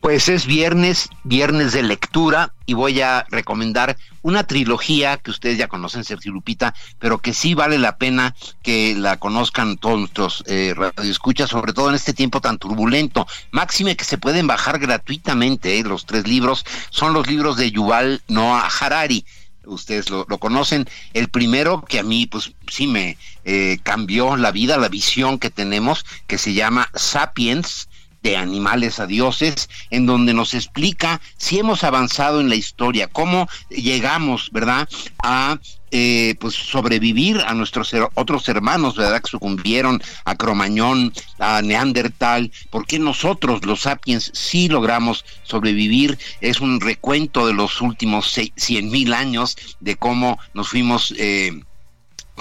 Pues 0.00 0.28
es 0.28 0.46
viernes, 0.46 1.08
viernes 1.24 1.72
de 1.72 1.82
lectura 1.82 2.54
y 2.66 2.74
voy 2.74 3.00
a 3.00 3.26
recomendar 3.30 3.96
una 4.22 4.44
trilogía 4.44 5.16
que 5.16 5.30
ustedes 5.30 5.58
ya 5.58 5.68
conocen, 5.68 6.04
Sergio 6.04 6.32
Lupita, 6.32 6.74
pero 6.98 7.18
que 7.18 7.34
sí 7.34 7.54
vale 7.54 7.78
la 7.78 7.96
pena 7.96 8.34
que 8.62 8.94
la 8.94 9.16
conozcan 9.16 9.76
todos 9.76 9.98
nuestros 9.98 10.44
eh, 10.46 10.74
radioescuchas, 10.76 11.50
sobre 11.50 11.72
todo 11.72 11.88
en 11.88 11.96
este 11.96 12.14
tiempo 12.14 12.40
tan 12.40 12.58
turbulento. 12.58 13.26
Máxime 13.50 13.96
que 13.96 14.04
se 14.04 14.18
pueden 14.18 14.46
bajar 14.46 14.78
gratuitamente, 14.78 15.78
eh, 15.78 15.82
los 15.82 16.06
tres 16.06 16.28
libros, 16.28 16.64
son 16.90 17.12
los 17.12 17.26
libros 17.26 17.56
de 17.56 17.70
Yuval 17.70 18.22
Noah 18.28 18.68
Harari 18.80 19.24
ustedes 19.68 20.10
lo, 20.10 20.26
conocen. 20.38 20.88
El 21.14 21.28
primero 21.28 21.84
que 21.84 21.98
a 21.98 22.02
mí, 22.02 22.26
pues 22.26 22.52
sí 22.68 22.86
me 22.86 23.16
eh, 23.44 23.78
cambió 23.82 24.36
la 24.36 24.50
vida, 24.50 24.76
la 24.76 24.88
visión 24.88 25.38
que 25.38 25.50
tenemos, 25.50 26.04
que 26.26 26.38
se 26.38 26.54
llama 26.54 26.90
Sapiens, 26.94 27.88
de 28.22 28.36
animales 28.36 28.98
a 28.98 29.06
dioses, 29.06 29.68
en 29.90 30.06
donde 30.06 30.34
nos 30.34 30.54
explica 30.54 31.20
si 31.36 31.58
hemos 31.58 31.84
avanzado 31.84 32.40
en 32.40 32.48
la 32.48 32.56
historia, 32.56 33.06
cómo 33.06 33.48
llegamos, 33.70 34.50
¿verdad?, 34.50 34.88
a 35.22 35.58
eh, 35.90 36.34
pues 36.40 36.54
sobrevivir 36.54 37.40
a 37.46 37.54
nuestros 37.54 37.94
otros 38.14 38.48
hermanos, 38.48 38.96
¿verdad? 38.96 39.20
Que 39.20 39.30
sucumbieron 39.30 40.02
a 40.24 40.36
Cromañón, 40.36 41.12
a 41.38 41.62
Neandertal. 41.62 42.50
¿Por 42.70 42.86
qué 42.86 42.98
nosotros, 42.98 43.64
los 43.64 43.82
sapiens, 43.82 44.30
sí 44.34 44.68
logramos 44.68 45.24
sobrevivir? 45.42 46.18
Es 46.40 46.60
un 46.60 46.80
recuento 46.80 47.46
de 47.46 47.54
los 47.54 47.80
últimos 47.80 48.38
cien 48.56 48.90
mil 48.90 49.12
años 49.12 49.56
de 49.80 49.96
cómo 49.96 50.38
nos 50.54 50.68
fuimos 50.68 51.14
eh, 51.18 51.52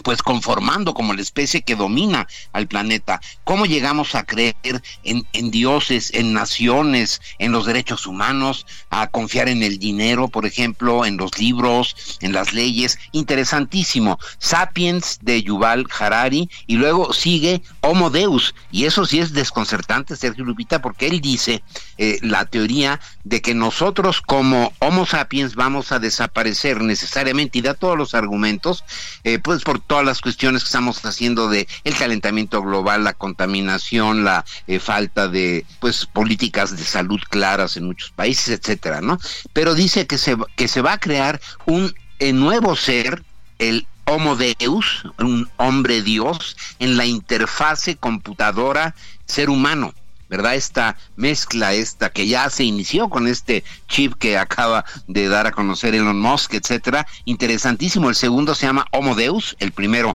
pues 0.04 0.22
conformando 0.22 0.94
como 0.94 1.14
la 1.14 1.22
especie 1.22 1.62
que 1.62 1.76
domina 1.76 2.28
al 2.54 2.68
planeta. 2.68 3.22
¿Cómo 3.44 3.66
llegamos 3.66 4.16
a 4.16 4.26
creer 4.26 4.56
en, 5.04 5.52
dioses, 5.52 6.12
en 6.14 6.34
naciones, 6.34 7.22
en 7.40 7.52
los 7.52 7.66
derechos 7.66 8.08
humanos, 8.08 8.66
a 8.90 9.08
confiar 9.08 9.50
en 9.50 9.64
el 9.64 9.80
dinero, 9.80 10.28
por 10.28 10.46
ejemplo, 10.46 11.06
en 11.06 11.18
los 11.18 11.38
libros, 11.40 11.96
en 12.22 12.34
las 12.34 12.54
leyes? 12.54 13.00
Interesantísimo. 13.12 14.20
Sapiens 14.38 15.20
de 15.22 15.44
Yuval 15.44 15.88
Harari 15.98 16.50
y 16.68 16.76
luego 16.76 17.14
sigue 17.14 17.62
Homo 17.82 18.10
Deus. 18.10 18.56
Y 18.72 18.86
eso 18.86 19.06
sí 19.06 19.20
es 19.20 19.34
desconcertante, 19.34 20.16
Sergio 20.16 20.46
Lupita, 20.46 20.82
porque 20.82 21.08
él 21.08 21.22
dice 21.22 21.64
eh, 21.98 22.20
la 22.22 22.46
teoría 22.46 23.00
de 23.24 23.42
que 23.42 23.54
nosotros 23.54 24.22
como 24.22 24.74
Homo 24.80 25.06
sapiens 25.06 25.56
vamos 25.56 25.92
a 25.92 26.00
desaparecer 26.00 26.82
necesariamente 26.82 27.60
y 27.60 27.62
da 27.62 27.74
todos 27.74 27.98
los 27.98 28.14
argumentos, 28.14 28.84
eh, 29.24 29.40
pues 29.40 29.64
por 29.64 29.80
todas 29.88 30.06
las 30.06 30.22
cuestiones 30.22 30.64
que 30.64 30.68
estamos 30.68 31.04
haciendo 31.04 31.50
de 31.50 31.68
el 31.84 31.96
calentamiento 31.96 32.62
global, 32.62 33.04
la 33.04 33.14
contaminación, 33.14 34.24
la 34.24 34.46
eh, 34.68 34.80
falta 34.80 35.28
de 35.28 35.66
pues 35.80 36.06
políticas 36.06 36.78
de 36.78 36.84
salud 36.84 37.20
claras 37.30 37.78
en 37.78 37.86
muchos 37.86 38.12
países, 38.12 38.50
etcétera, 38.50 39.02
¿no? 39.02 39.18
Pero 39.54 39.74
dice 39.74 40.06
que 40.06 40.18
se 40.18 40.38
que 40.56 40.68
se 40.68 40.82
va 40.82 40.94
a 40.94 41.00
crear 41.00 41.42
un 41.66 41.94
eh, 42.20 42.34
nuevo 42.34 42.76
ser, 42.76 43.24
el 43.60 43.88
Homo 44.06 44.36
Deus, 44.36 45.04
un 45.20 45.50
hombre 45.58 46.02
Dios 46.02 46.56
en 46.80 46.96
la 46.96 47.06
interfase 47.06 47.98
computadora 47.98 48.96
ser 49.26 49.50
humano. 49.50 49.94
¿Verdad? 50.30 50.56
Esta 50.56 50.98
mezcla, 51.16 51.74
esta 51.74 52.10
que 52.10 52.28
ya 52.28 52.50
se 52.50 52.64
inició 52.64 53.10
con 53.10 53.28
este 53.28 53.64
chip 53.88 54.14
que 54.16 54.38
acaba 54.38 54.86
de 55.08 55.28
dar 55.28 55.48
a 55.48 55.52
conocer 55.52 55.96
Elon 55.96 56.20
Musk, 56.20 56.54
etcétera. 56.54 57.08
Interesantísimo. 57.26 58.10
El 58.10 58.16
segundo 58.16 58.56
se 58.56 58.66
llama 58.66 58.86
Homo 58.92 59.16
Deus, 59.16 59.56
el 59.60 59.72
primero. 59.72 60.14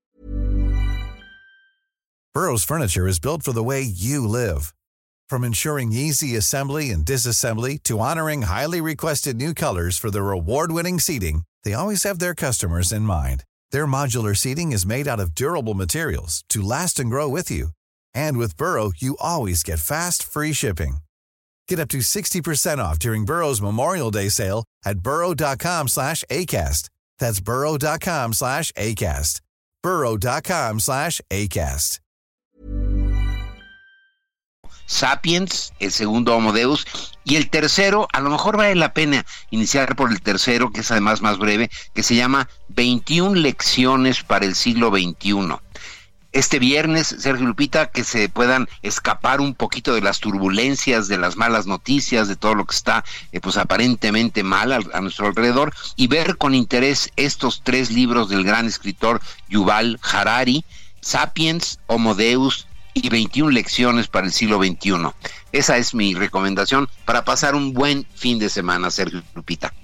Burroughs 2.35 2.65
Furniture 2.65 3.07
is 3.07 3.21
built 3.21 3.43
for 3.43 3.53
the 3.53 3.63
way 3.63 3.83
you 3.83 4.27
live. 4.27 4.73
From 5.29 5.45
ensuring 5.45 5.93
easy 5.93 6.35
assembly 6.35 6.91
and 6.91 7.05
disassembly 7.05 7.83
to 7.83 7.99
honoring 8.01 8.43
highly 8.43 8.81
requested 8.81 9.37
new 9.37 9.53
colors 9.55 9.99
for 9.99 10.11
their 10.11 10.31
award-winning 10.31 10.99
seating, 10.99 11.43
they 11.63 11.75
always 11.75 12.05
have 12.05 12.19
their 12.19 12.35
customers 12.35 12.91
in 12.91 13.03
mind. 13.03 13.45
Their 13.71 13.87
modular 13.87 14.35
seating 14.35 14.73
is 14.73 14.87
made 14.87 15.07
out 15.07 15.21
of 15.21 15.35
durable 15.35 15.75
materials 15.75 16.43
to 16.49 16.63
last 16.63 16.99
and 16.99 17.11
grow 17.11 17.29
with 17.29 17.51
you. 17.51 17.69
And 18.15 18.39
with 18.39 18.57
Burrow, 18.57 18.93
you 18.97 19.17
always 19.21 19.63
get 19.63 19.79
fast, 19.79 20.23
free 20.23 20.53
shipping. 20.55 20.99
Get 21.69 21.79
up 21.79 21.89
to 21.89 21.99
60% 21.99 22.79
off 22.79 22.99
during 22.99 23.25
Burrow's 23.25 23.61
Memorial 23.63 24.11
Day 24.11 24.29
sale 24.29 24.65
at 24.85 25.01
burrow.com 25.01 25.89
slash 25.89 26.25
ACAST. 26.31 26.89
That's 27.19 27.41
burrow.com 27.41 28.33
slash 28.33 28.73
ACAST. 28.73 29.41
burrow.com 29.83 30.81
slash 30.81 31.21
ACAST. 31.31 31.99
Sapiens, 34.87 35.73
el 35.79 35.91
segundo 35.91 36.37
Homo 36.37 36.53
Deus, 36.53 36.87
y 37.25 37.37
el 37.37 37.49
tercero, 37.49 38.09
a 38.13 38.21
lo 38.21 38.29
mejor 38.29 38.59
vale 38.59 38.75
la 38.75 38.93
pena 38.93 39.25
iniciar 39.51 39.97
por 39.97 40.11
el 40.11 40.21
tercero, 40.21 40.71
que 40.71 40.81
es 40.81 40.91
además 40.91 41.23
más 41.23 41.39
breve, 41.39 41.71
que 41.95 42.03
se 42.03 42.15
llama 42.15 42.49
21 42.69 43.37
lecciones 43.37 44.23
para 44.23 44.45
el 44.45 44.55
siglo 44.55 44.91
XXI. 44.91 45.57
Este 46.33 46.59
viernes, 46.59 47.15
Sergio 47.19 47.47
Lupita, 47.47 47.91
que 47.91 48.05
se 48.05 48.29
puedan 48.29 48.69
escapar 48.83 49.41
un 49.41 49.55
poquito 49.55 49.95
de 49.95 50.01
las 50.01 50.21
turbulencias, 50.21 51.07
de 51.09 51.19
las 51.19 51.37
malas 51.37 51.67
noticias, 51.67 52.27
de 52.27 52.37
todo 52.37 52.55
lo 52.55 52.65
que 52.65 52.75
está 52.75 53.05
eh, 53.33 53.41
pues 53.41 53.59
aparentemente 53.59 54.43
mal 54.43 54.73
a, 54.73 55.01
nuestro 55.01 55.27
alrededor 55.27 55.75
y 55.97 56.07
ver 56.07 56.39
con 56.39 56.55
interés 56.55 57.11
estos 57.17 57.63
tres 57.63 57.91
libros 57.91 58.31
del 58.31 58.45
gran 58.45 58.67
escritor 58.67 59.21
Yuval 59.49 60.01
Harari, 60.03 60.65
Sapiens, 61.01 61.79
Homo 61.87 62.15
Deus 62.15 62.67
y 62.95 63.09
21 63.09 63.51
lecciones 63.51 64.09
para 64.09 64.27
el 64.27 64.33
siglo 64.33 64.59
XXI. 64.59 65.13
Esa 65.53 65.77
es 65.77 65.95
mi 65.95 66.15
recomendación 66.15 66.89
para 67.05 67.25
pasar 67.25 67.55
un 67.55 67.75
buen 67.75 68.07
fin 68.15 68.39
de 68.39 68.49
semana, 68.49 68.91
Sergio 68.91 69.23
Lupita. 69.35 69.75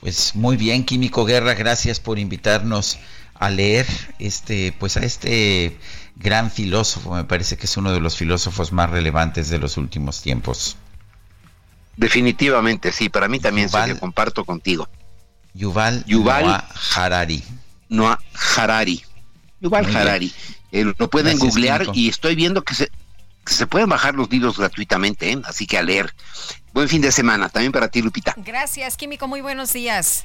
Pues 0.00 0.34
muy 0.34 0.56
bien, 0.56 0.84
Químico 0.84 1.24
Guerra, 1.24 1.54
gracias 1.54 1.98
por 1.98 2.18
invitarnos 2.18 2.98
a 3.34 3.50
leer 3.50 3.86
este, 4.18 4.72
pues 4.78 4.96
a 4.96 5.00
este 5.00 5.76
gran 6.16 6.50
filósofo, 6.50 7.14
me 7.14 7.24
parece 7.24 7.56
que 7.56 7.66
es 7.66 7.76
uno 7.76 7.92
de 7.92 8.00
los 8.00 8.16
filósofos 8.16 8.72
más 8.72 8.90
relevantes 8.90 9.48
de 9.48 9.58
los 9.58 9.76
últimos 9.76 10.22
tiempos. 10.22 10.76
Definitivamente, 11.96 12.92
sí, 12.92 13.08
para 13.08 13.28
mí 13.28 13.38
también 13.40 13.68
se 13.68 13.98
comparto 13.98 14.44
contigo. 14.44 14.88
Yuval, 15.54 16.04
Yuval 16.06 16.64
Harari. 16.94 17.42
Noah 17.88 18.18
Harari. 18.56 19.04
Yuval 19.60 19.96
Harari. 19.96 20.32
Eh, 20.72 20.92
lo 20.98 21.08
pueden 21.08 21.38
googlear 21.38 21.86
y 21.94 22.08
estoy 22.08 22.34
viendo 22.34 22.64
que 22.64 22.74
se, 22.74 22.90
se 23.46 23.66
pueden 23.68 23.88
bajar 23.88 24.14
los 24.14 24.28
libros 24.30 24.58
gratuitamente, 24.58 25.30
¿eh? 25.30 25.40
así 25.44 25.66
que 25.66 25.78
a 25.78 25.82
leer. 25.82 26.12
Buen 26.72 26.88
fin 26.88 27.00
de 27.00 27.12
semana, 27.12 27.48
también 27.48 27.70
para 27.70 27.88
ti, 27.88 28.02
Lupita. 28.02 28.34
Gracias, 28.38 28.96
Químico, 28.96 29.28
muy 29.28 29.40
buenos 29.40 29.72
días. 29.72 30.24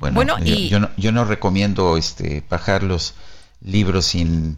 Bueno, 0.00 0.38
yo, 0.42 0.80
no, 0.80 0.90
yo 0.96 1.12
no 1.12 1.24
recomiendo 1.24 1.98
este 1.98 2.42
bajar 2.48 2.82
los 2.82 3.14
libros 3.62 4.06
sin 4.06 4.56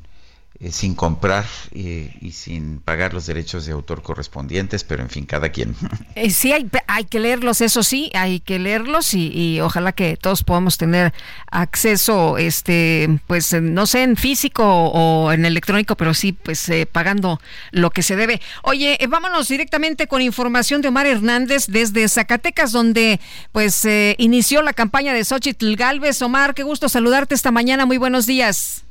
eh, 0.65 0.71
sin 0.71 0.95
comprar 0.95 1.45
eh, 1.73 2.15
y 2.21 2.31
sin 2.31 2.79
pagar 2.79 3.13
los 3.15 3.27
derechos 3.27 3.67
de 3.67 3.73
autor 3.73 4.01
correspondientes, 4.01 4.85
pero 4.85 5.03
en 5.03 5.11
fin, 5.11 5.27
cada 5.27 5.49
quien. 5.49 5.75
Eh, 6.15 6.31
sí, 6.31 6.53
hay, 6.53 6.69
hay 6.89 7.05
que 7.05 7.19
leerlos, 7.19 7.63
eso 7.63 7.83
sí, 7.83 8.11
hay 8.15 8.39
que 8.39 8.59
leerlos 8.59 9.15
y, 9.15 9.61
ojalá 9.61 9.93
que 9.93 10.19
todos 10.19 10.45
podamos 10.45 10.77
tener 10.77 11.15
acceso, 11.51 12.37
este, 12.37 13.19
pues 13.27 13.55
no 13.55 13.87
sé, 13.87 14.03
en 14.03 14.17
físico 14.17 14.63
o 14.65 15.33
en 15.33 15.47
electrónico, 15.47 15.97
pero 15.97 16.13
sí, 16.13 16.33
pues 16.33 16.71
pagando 16.93 17.41
lo 17.71 17.91
que 17.91 18.03
se 18.03 18.15
debe. 18.15 18.43
Oye, 18.63 18.99
vámonos 19.09 19.49
directamente 19.49 20.07
con 20.07 20.21
información 20.21 20.83
de 20.83 20.89
Omar 20.89 21.07
Hernández 21.07 21.67
desde 21.67 22.07
Zacatecas, 22.09 22.73
donde 22.73 23.19
pues 23.53 23.89
inició 24.19 24.61
la 24.61 24.75
campaña 24.75 25.15
de 25.15 25.25
Xochitl 25.25 25.77
Galvez. 25.77 26.21
Omar, 26.21 26.53
qué 26.55 26.63
gusto 26.63 26.91
saludarte 26.91 27.35
esta 27.35 27.51
mañana, 27.51 27.87
muy 27.87 27.97
buenos 27.97 28.27
días. 28.27 28.85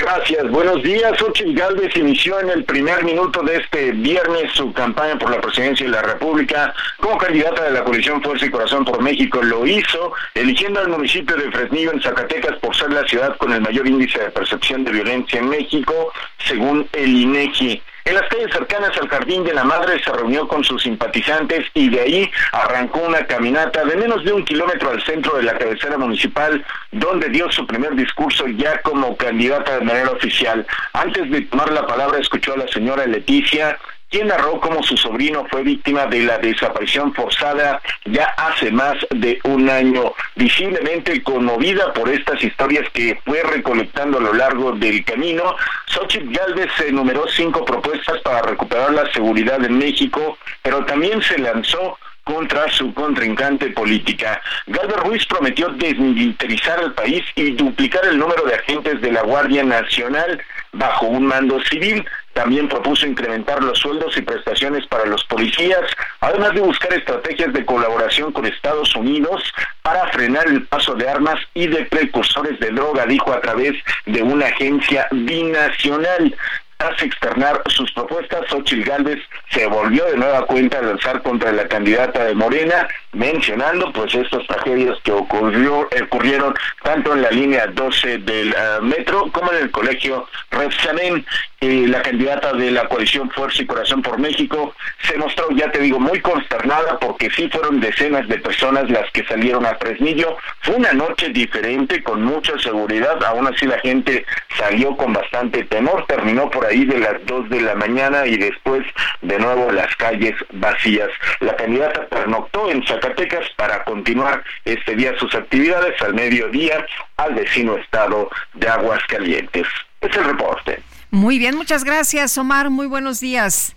Gracias, 0.00 0.50
buenos 0.50 0.82
días. 0.82 1.20
Ochil 1.20 1.54
Galvez 1.54 1.94
inició 1.94 2.40
en 2.40 2.48
el 2.48 2.64
primer 2.64 3.04
minuto 3.04 3.42
de 3.42 3.56
este 3.56 3.92
viernes 3.92 4.50
su 4.54 4.72
campaña 4.72 5.18
por 5.18 5.30
la 5.30 5.42
presidencia 5.42 5.84
de 5.84 5.92
la 5.92 6.00
República 6.00 6.72
como 6.96 7.18
candidata 7.18 7.64
de 7.64 7.72
la 7.72 7.84
coalición 7.84 8.22
Fuerza 8.22 8.46
y 8.46 8.50
Corazón 8.50 8.86
por 8.86 9.02
México. 9.02 9.42
Lo 9.42 9.66
hizo 9.66 10.12
eligiendo 10.32 10.80
al 10.80 10.88
municipio 10.88 11.36
de 11.36 11.50
Fresnillo 11.50 11.92
en 11.92 12.00
Zacatecas 12.00 12.56
por 12.60 12.74
ser 12.74 12.90
la 12.94 13.06
ciudad 13.06 13.36
con 13.36 13.52
el 13.52 13.60
mayor 13.60 13.86
índice 13.86 14.18
de 14.18 14.30
percepción 14.30 14.84
de 14.84 14.92
violencia 14.92 15.38
en 15.38 15.50
México, 15.50 16.10
según 16.46 16.88
el 16.94 17.10
INEGI. 17.10 17.82
En 18.04 18.14
las 18.14 18.28
calles 18.28 18.50
cercanas 18.52 18.96
al 18.98 19.08
Jardín 19.08 19.44
de 19.44 19.52
la 19.52 19.64
Madre 19.64 20.02
se 20.02 20.10
reunió 20.10 20.48
con 20.48 20.64
sus 20.64 20.82
simpatizantes 20.82 21.66
y 21.74 21.90
de 21.90 22.00
ahí 22.00 22.30
arrancó 22.52 23.00
una 23.00 23.26
caminata 23.26 23.84
de 23.84 23.96
menos 23.96 24.24
de 24.24 24.32
un 24.32 24.44
kilómetro 24.44 24.90
al 24.90 25.02
centro 25.04 25.36
de 25.36 25.42
la 25.42 25.58
cabecera 25.58 25.98
municipal, 25.98 26.64
donde 26.92 27.28
dio 27.28 27.50
su 27.52 27.66
primer 27.66 27.94
discurso 27.94 28.46
ya 28.48 28.80
como 28.82 29.16
candidata 29.16 29.78
de 29.78 29.84
manera 29.84 30.10
oficial. 30.10 30.66
Antes 30.92 31.30
de 31.30 31.42
tomar 31.42 31.70
la 31.72 31.86
palabra 31.86 32.18
escuchó 32.18 32.54
a 32.54 32.58
la 32.58 32.68
señora 32.68 33.06
Leticia, 33.06 33.78
quien 34.10 34.26
narró 34.26 34.60
cómo 34.60 34.82
su 34.82 34.96
sobrino 34.96 35.46
fue 35.50 35.62
víctima 35.62 36.06
de 36.06 36.24
la 36.24 36.38
desaparición 36.38 37.14
forzada 37.14 37.80
ya 38.04 38.24
hace 38.36 38.70
más 38.70 38.96
de 39.10 39.38
un 39.44 39.70
año, 39.70 40.12
visiblemente 40.34 41.22
conmovida 41.22 41.92
por 41.92 42.08
estas 42.08 42.42
historias 42.42 42.88
que 42.92 43.18
fue 43.24 43.42
recolectando 43.42 44.18
a 44.18 44.22
lo 44.22 44.32
largo 44.32 44.72
del 44.72 45.04
camino. 45.04 45.54
Xochitl 45.86 46.32
Galvez 46.32 46.70
enumeró 46.86 47.26
cinco 47.28 47.64
propuestas 47.64 48.20
para 48.22 48.42
recuperar 48.42 48.92
la 48.92 49.10
seguridad 49.12 49.64
en 49.64 49.78
México, 49.78 50.36
pero 50.62 50.84
también 50.84 51.22
se 51.22 51.38
lanzó 51.38 51.96
contra 52.24 52.70
su 52.70 52.92
contrincante 52.94 53.70
política. 53.70 54.40
Galvez 54.66 54.96
Ruiz 54.98 55.26
prometió 55.26 55.68
desmilitarizar 55.70 56.82
el 56.82 56.92
país 56.92 57.24
y 57.34 57.52
duplicar 57.52 58.04
el 58.04 58.18
número 58.18 58.44
de 58.44 58.54
agentes 58.54 59.00
de 59.00 59.12
la 59.12 59.22
Guardia 59.22 59.64
Nacional 59.64 60.40
bajo 60.72 61.06
un 61.06 61.26
mando 61.26 61.60
civil. 61.64 62.04
También 62.40 62.68
propuso 62.68 63.06
incrementar 63.06 63.62
los 63.62 63.78
sueldos 63.78 64.16
y 64.16 64.22
prestaciones 64.22 64.86
para 64.86 65.04
los 65.04 65.22
policías, 65.24 65.82
además 66.20 66.54
de 66.54 66.62
buscar 66.62 66.90
estrategias 66.94 67.52
de 67.52 67.66
colaboración 67.66 68.32
con 68.32 68.46
Estados 68.46 68.96
Unidos 68.96 69.42
para 69.82 70.08
frenar 70.08 70.46
el 70.48 70.62
paso 70.62 70.94
de 70.94 71.06
armas 71.06 71.38
y 71.52 71.66
de 71.66 71.84
precursores 71.84 72.58
de 72.58 72.70
droga, 72.70 73.04
dijo 73.04 73.30
a 73.30 73.42
través 73.42 73.74
de 74.06 74.22
una 74.22 74.46
agencia 74.46 75.06
binacional. 75.10 76.34
Tras 76.78 77.02
externar 77.02 77.60
sus 77.66 77.92
propuestas, 77.92 78.48
Xochitl 78.48 78.88
Gálvez 78.88 79.18
se 79.50 79.66
volvió 79.66 80.06
de 80.06 80.16
nueva 80.16 80.46
cuenta 80.46 80.78
a 80.78 80.82
lanzar 80.82 81.20
contra 81.20 81.52
la 81.52 81.68
candidata 81.68 82.24
de 82.24 82.34
Morena 82.34 82.88
mencionando 83.12 83.92
pues 83.92 84.14
estas 84.14 84.46
tragedias 84.46 84.98
que 85.02 85.12
ocurrió, 85.12 85.88
ocurrieron 86.02 86.54
tanto 86.82 87.14
en 87.14 87.22
la 87.22 87.30
línea 87.30 87.66
12 87.66 88.18
del 88.18 88.52
eh, 88.52 88.56
metro 88.82 89.30
como 89.32 89.52
en 89.52 89.64
el 89.64 89.70
colegio 89.70 90.28
Refsamen. 90.50 91.24
Eh, 91.62 91.84
la 91.88 92.00
candidata 92.00 92.54
de 92.54 92.70
la 92.70 92.88
coalición 92.88 93.30
Fuerza 93.30 93.62
y 93.62 93.66
Corazón 93.66 94.00
por 94.00 94.18
México 94.18 94.74
se 95.02 95.18
mostró, 95.18 95.50
ya 95.50 95.70
te 95.70 95.78
digo, 95.80 96.00
muy 96.00 96.18
consternada 96.20 96.98
porque 96.98 97.28
sí 97.30 97.50
fueron 97.50 97.80
decenas 97.80 98.26
de 98.28 98.38
personas 98.38 98.88
las 98.88 99.10
que 99.10 99.24
salieron 99.24 99.66
a 99.66 99.74
Fresnillo. 99.74 100.38
Fue 100.60 100.76
una 100.76 100.94
noche 100.94 101.28
diferente, 101.28 102.02
con 102.02 102.24
mucha 102.24 102.58
seguridad, 102.58 103.22
aún 103.24 103.46
así 103.46 103.66
la 103.66 103.78
gente 103.80 104.24
salió 104.56 104.96
con 104.96 105.12
bastante 105.12 105.64
temor, 105.64 106.06
terminó 106.06 106.48
por 106.48 106.64
ahí 106.64 106.86
de 106.86 106.98
las 106.98 107.24
2 107.26 107.50
de 107.50 107.60
la 107.60 107.74
mañana 107.74 108.26
y 108.26 108.38
después 108.38 108.86
de 109.20 109.38
nuevo 109.38 109.70
las 109.70 109.94
calles 109.96 110.34
vacías. 110.52 111.10
La 111.40 111.54
candidata 111.56 112.06
pernoctó 112.06 112.70
en 112.70 112.82
Zacatecas 113.00 113.46
para 113.56 113.84
continuar 113.84 114.42
este 114.64 114.94
día 114.94 115.12
sus 115.18 115.34
actividades 115.34 116.00
al 116.02 116.14
mediodía 116.14 116.84
al 117.16 117.34
vecino 117.34 117.76
estado 117.76 118.30
de 118.54 118.68
Aguascalientes. 118.68 119.66
Es 120.00 120.16
el 120.16 120.24
reporte. 120.24 120.82
Muy 121.10 121.38
bien, 121.38 121.56
muchas 121.56 121.84
gracias, 121.84 122.36
Omar. 122.38 122.70
Muy 122.70 122.86
buenos 122.86 123.20
días. 123.20 123.74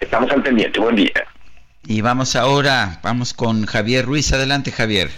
Estamos 0.00 0.30
al 0.32 0.42
pendiente. 0.42 0.80
Buen 0.80 0.96
día. 0.96 1.26
Y 1.84 2.00
vamos 2.00 2.36
ahora, 2.36 3.00
vamos 3.02 3.34
con 3.34 3.66
Javier 3.66 4.04
Ruiz. 4.04 4.32
Adelante, 4.32 4.72
Javier. 4.72 5.10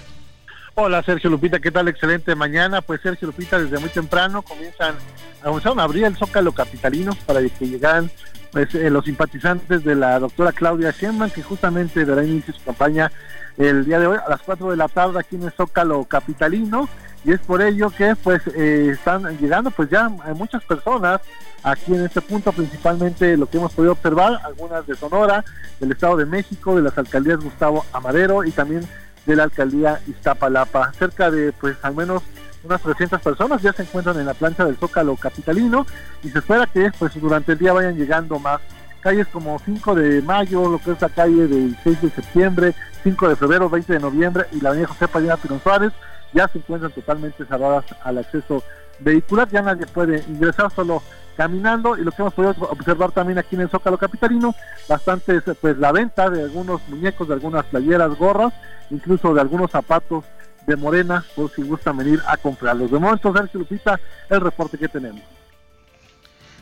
Hola, 0.76 1.04
Sergio 1.04 1.30
Lupita. 1.30 1.60
¿Qué 1.60 1.70
tal? 1.70 1.86
Excelente 1.86 2.34
mañana. 2.34 2.82
Pues 2.82 3.00
Sergio 3.00 3.28
Lupita, 3.28 3.60
desde 3.60 3.78
muy 3.78 3.90
temprano 3.90 4.42
comienzan, 4.42 4.96
comenzaron 5.40 5.78
a 5.78 5.84
abrir 5.84 6.04
el 6.04 6.16
Zócalo 6.16 6.50
Capitalino 6.50 7.16
para 7.26 7.40
que 7.42 7.68
llegaran 7.68 8.10
pues, 8.50 8.74
eh, 8.74 8.90
los 8.90 9.04
simpatizantes 9.04 9.84
de 9.84 9.94
la 9.94 10.18
doctora 10.18 10.50
Claudia 10.50 10.90
Sheinbaum, 10.90 11.30
que 11.30 11.44
justamente 11.44 12.04
dará 12.04 12.24
inicio 12.24 12.52
su 12.52 12.64
campaña 12.64 13.12
el 13.56 13.84
día 13.84 14.00
de 14.00 14.08
hoy 14.08 14.18
a 14.18 14.28
las 14.28 14.42
4 14.42 14.72
de 14.72 14.76
la 14.76 14.88
tarde 14.88 15.20
aquí 15.20 15.36
en 15.36 15.44
el 15.44 15.52
Zócalo 15.52 16.04
Capitalino 16.06 16.88
y 17.24 17.32
es 17.32 17.40
por 17.40 17.62
ello 17.62 17.90
que 17.90 18.16
pues 18.16 18.42
eh, 18.48 18.90
están 18.92 19.38
llegando 19.38 19.70
pues 19.70 19.88
ya 19.88 20.08
muchas 20.08 20.62
personas 20.64 21.20
aquí 21.62 21.94
en 21.94 22.04
este 22.04 22.20
punto 22.20 22.52
principalmente 22.52 23.36
lo 23.36 23.46
que 23.46 23.58
hemos 23.58 23.72
podido 23.72 23.92
observar 23.92 24.40
algunas 24.44 24.84
de 24.86 24.96
Sonora 24.96 25.44
del 25.78 25.92
Estado 25.92 26.16
de 26.16 26.26
México 26.26 26.74
de 26.74 26.82
las 26.82 26.98
alcaldías 26.98 27.38
Gustavo 27.38 27.86
Amadero 27.92 28.44
y 28.44 28.50
también 28.50 28.86
de 29.26 29.36
la 29.36 29.44
alcaldía 29.44 30.00
Iztapalapa. 30.06 30.92
Cerca 30.92 31.30
de 31.30 31.52
pues 31.52 31.76
al 31.82 31.94
menos 31.94 32.22
unas 32.64 32.80
300 32.80 33.20
personas 33.20 33.62
ya 33.62 33.72
se 33.72 33.82
encuentran 33.82 34.18
en 34.18 34.26
la 34.26 34.34
plancha 34.34 34.64
del 34.64 34.76
Zócalo 34.76 35.16
Capitalino 35.16 35.86
y 36.22 36.30
se 36.30 36.38
espera 36.38 36.66
que 36.66 36.90
pues 36.98 37.18
durante 37.20 37.52
el 37.52 37.58
día 37.58 37.72
vayan 37.72 37.96
llegando 37.96 38.38
más. 38.38 38.60
Calles 39.00 39.26
como 39.28 39.58
5 39.58 39.94
de 39.96 40.22
mayo, 40.22 40.66
lo 40.70 40.78
que 40.78 40.92
es 40.92 41.00
la 41.00 41.10
calle 41.10 41.46
del 41.46 41.76
6 41.84 42.00
de 42.00 42.10
septiembre, 42.10 42.74
5 43.02 43.28
de 43.28 43.36
febrero, 43.36 43.68
20 43.68 43.92
de 43.92 44.00
noviembre 44.00 44.46
y 44.52 44.60
la 44.62 44.70
avenida 44.70 44.88
José 44.88 45.08
Padilla 45.08 45.36
Pirón 45.36 45.60
Suárez 45.62 45.92
ya 46.32 46.48
se 46.48 46.58
encuentran 46.58 46.90
totalmente 46.90 47.44
cerradas 47.44 47.84
al 48.02 48.18
acceso 48.18 48.64
vehicular, 49.00 49.48
ya 49.50 49.62
nadie 49.62 49.86
puede 49.86 50.24
ingresar 50.28 50.72
solo 50.74 51.02
caminando 51.36 51.96
y 51.96 52.04
lo 52.04 52.12
que 52.12 52.22
hemos 52.22 52.34
podido 52.34 52.54
observar 52.70 53.12
también 53.12 53.38
aquí 53.38 53.56
en 53.56 53.62
el 53.62 53.68
Zócalo 53.68 53.98
Capitalino, 53.98 54.54
bastante 54.88 55.40
pues 55.40 55.76
la 55.78 55.92
venta 55.92 56.30
de 56.30 56.42
algunos 56.42 56.80
muñecos, 56.88 57.28
de 57.28 57.34
algunas 57.34 57.64
playeras, 57.66 58.16
gorras, 58.16 58.52
incluso 58.90 59.34
de 59.34 59.40
algunos 59.40 59.70
zapatos 59.70 60.24
de 60.66 60.76
Morena, 60.76 61.24
por 61.34 61.50
si 61.50 61.62
gustan 61.62 61.96
venir 61.96 62.22
a 62.26 62.36
comprarlos. 62.36 62.90
De 62.90 62.98
momento, 62.98 63.32
Sergio 63.32 63.60
Lupita, 63.60 64.00
el 64.30 64.40
reporte 64.40 64.78
que 64.78 64.88
tenemos. 64.88 65.22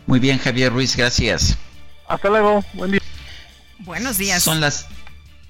Muy 0.07 0.19
bien, 0.19 0.39
Javier 0.39 0.73
Ruiz, 0.73 0.97
gracias. 0.97 1.57
Hasta 2.09 2.29
luego, 2.29 2.65
buen 2.75 2.93
día. 2.93 3.01
Buenos 3.81 4.19
días. 4.19 4.43
Son 4.43 4.61
las 4.61 4.89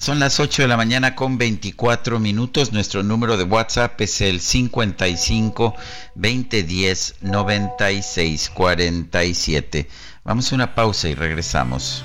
son 0.03 0.19
las 0.19 0.41
8 0.41 0.63
de 0.63 0.69
la 0.69 0.77
mañana 0.77 1.15
con 1.15 1.39
24 1.39 2.19
minutos. 2.19 2.73
Nuestro 2.73 3.05
número 3.05 3.37
de 3.37 3.45
WhatsApp 3.45 4.01
es 4.01 4.21
el 4.21 4.41
55 4.41 5.77
2010 6.17 7.15
96 7.21 8.51
47. 8.51 9.89
Vamos 10.25 10.51
a 10.51 10.55
una 10.57 10.75
pausa 10.75 11.09
y 11.09 11.15
regresamos. 11.15 12.05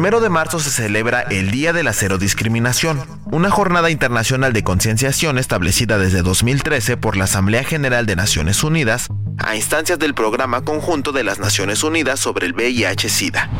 Primero 0.00 0.20
de 0.22 0.30
marzo 0.30 0.58
se 0.60 0.70
celebra 0.70 1.20
el 1.20 1.50
Día 1.50 1.74
de 1.74 1.82
la 1.82 1.92
Cero 1.92 2.16
Discriminación, 2.16 3.02
una 3.26 3.50
jornada 3.50 3.90
internacional 3.90 4.54
de 4.54 4.64
concienciación 4.64 5.36
establecida 5.36 5.98
desde 5.98 6.22
2013 6.22 6.96
por 6.96 7.18
la 7.18 7.24
Asamblea 7.24 7.64
General 7.64 8.06
de 8.06 8.16
Naciones 8.16 8.64
Unidas 8.64 9.08
a 9.36 9.56
instancias 9.56 9.98
del 9.98 10.14
Programa 10.14 10.62
Conjunto 10.62 11.12
de 11.12 11.22
las 11.22 11.38
Naciones 11.38 11.84
Unidas 11.84 12.18
sobre 12.18 12.46
el 12.46 12.54
VIH-Sida. 12.54 13.50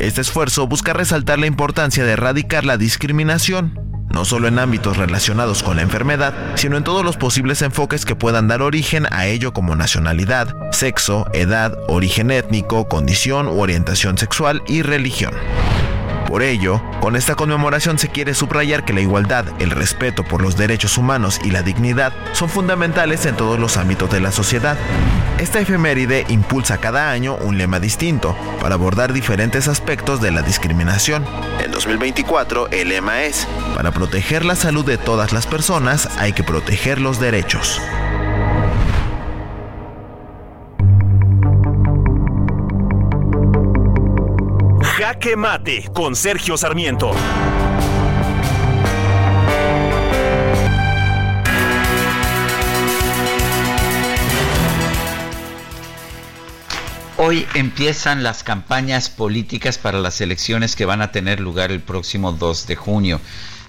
Este 0.00 0.22
esfuerzo 0.22 0.66
busca 0.66 0.94
resaltar 0.94 1.38
la 1.38 1.48
importancia 1.48 2.02
de 2.02 2.12
erradicar 2.12 2.64
la 2.64 2.78
discriminación, 2.78 3.78
no 4.14 4.24
solo 4.24 4.48
en 4.48 4.58
ámbitos 4.58 4.96
relacionados 4.96 5.62
con 5.62 5.76
la 5.76 5.82
enfermedad, 5.82 6.32
sino 6.54 6.76
en 6.76 6.84
todos 6.84 7.04
los 7.04 7.16
posibles 7.16 7.60
enfoques 7.62 8.04
que 8.04 8.14
puedan 8.14 8.48
dar 8.48 8.62
origen 8.62 9.06
a 9.10 9.26
ello 9.26 9.52
como 9.52 9.74
nacionalidad, 9.74 10.54
sexo, 10.70 11.26
edad, 11.32 11.76
origen 11.88 12.30
étnico, 12.30 12.88
condición 12.88 13.48
u 13.48 13.60
orientación 13.60 14.16
sexual 14.16 14.62
y 14.68 14.82
religión. 14.82 15.34
Por 16.26 16.42
ello, 16.42 16.82
con 17.00 17.16
esta 17.16 17.34
conmemoración 17.34 17.98
se 17.98 18.08
quiere 18.08 18.34
subrayar 18.34 18.84
que 18.84 18.92
la 18.92 19.00
igualdad, 19.00 19.46
el 19.60 19.70
respeto 19.70 20.24
por 20.24 20.42
los 20.42 20.56
derechos 20.56 20.98
humanos 20.98 21.40
y 21.44 21.50
la 21.50 21.62
dignidad 21.62 22.12
son 22.32 22.48
fundamentales 22.48 23.26
en 23.26 23.36
todos 23.36 23.58
los 23.58 23.76
ámbitos 23.76 24.10
de 24.10 24.20
la 24.20 24.32
sociedad. 24.32 24.76
Esta 25.38 25.60
efeméride 25.60 26.24
impulsa 26.28 26.78
cada 26.78 27.10
año 27.10 27.36
un 27.36 27.58
lema 27.58 27.78
distinto 27.78 28.36
para 28.60 28.74
abordar 28.74 29.12
diferentes 29.12 29.68
aspectos 29.68 30.20
de 30.20 30.30
la 30.30 30.42
discriminación. 30.42 31.24
En 31.62 31.70
2024 31.70 32.68
el 32.70 32.88
lema 32.88 33.22
es, 33.24 33.46
para 33.74 33.92
proteger 33.92 34.44
la 34.44 34.56
salud 34.56 34.84
de 34.84 34.98
todas 34.98 35.32
las 35.32 35.46
personas 35.46 36.08
hay 36.18 36.32
que 36.32 36.44
proteger 36.44 37.00
los 37.00 37.20
derechos. 37.20 37.80
Jaque 45.06 45.36
Mate 45.36 45.90
con 45.92 46.16
Sergio 46.16 46.56
Sarmiento. 46.56 47.12
Hoy 57.18 57.46
empiezan 57.52 58.22
las 58.22 58.42
campañas 58.42 59.10
políticas 59.10 59.76
para 59.76 59.98
las 59.98 60.22
elecciones 60.22 60.74
que 60.74 60.86
van 60.86 61.02
a 61.02 61.12
tener 61.12 61.38
lugar 61.38 61.70
el 61.70 61.80
próximo 61.80 62.32
2 62.32 62.66
de 62.66 62.76
junio. 62.76 63.20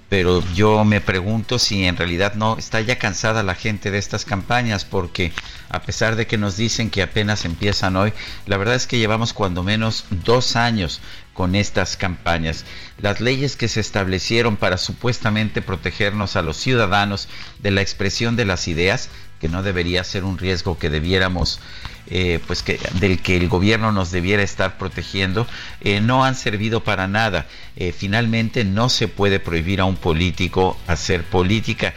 Pero 0.08 0.44
yo 0.54 0.86
me 0.86 1.02
pregunto 1.02 1.58
si 1.58 1.84
en 1.84 1.98
realidad 1.98 2.36
no 2.36 2.58
está 2.58 2.80
ya 2.80 3.00
cansada 3.00 3.42
la 3.42 3.56
gente 3.56 3.90
de 3.90 3.98
estas 3.98 4.24
campañas 4.24 4.86
porque 4.86 5.34
a 5.70 5.82
pesar 5.82 6.16
de 6.16 6.28
que 6.28 6.38
nos 6.38 6.58
dicen 6.58 6.92
que 6.92 7.02
apenas 7.02 7.44
empiezan 7.44 7.96
hoy, 7.96 8.14
la 8.46 8.58
verdad 8.58 8.76
es 8.76 8.86
que 8.86 9.00
llevamos 9.00 9.34
cuando 9.34 9.64
menos 9.64 10.06
dos 10.12 10.56
años 10.56 11.02
con 11.36 11.54
estas 11.54 11.98
campañas. 11.98 12.66
Las 12.98 13.22
leyes 13.22 13.56
que 13.56 13.68
se 13.68 13.82
establecieron 13.82 14.58
para 14.58 14.78
supuestamente 14.78 15.62
protegernos 15.62 16.36
a 16.36 16.42
los 16.42 16.58
ciudadanos 16.58 17.28
de 17.60 17.70
la 17.70 17.82
expresión 17.82 18.36
de 18.36 18.46
las 18.46 18.68
ideas, 18.68 19.10
que 19.40 19.50
no 19.50 19.62
debería 19.62 20.04
ser 20.04 20.24
un 20.24 20.40
riesgo 20.40 20.80
que 20.80 20.90
debiéramos 20.90 21.60
eh, 22.08 22.40
pues 22.48 22.64
que 22.64 22.80
del 23.00 23.22
que 23.22 23.36
el 23.36 23.50
gobierno 23.50 23.92
nos 23.92 24.12
debiera 24.12 24.44
estar 24.44 24.78
protegiendo 24.78 25.48
eh, 25.82 26.02
no 26.02 26.24
han 26.24 26.36
servido 26.36 26.84
para 26.84 27.08
nada 27.08 27.48
eh, 27.76 27.92
finalmente 27.92 28.64
no 28.64 28.90
se 28.90 29.08
puede 29.08 29.40
prohibir 29.40 29.82
a 29.82 29.86
un 29.86 29.98
político 29.98 30.78
hacer 30.88 31.24
política 31.24 31.96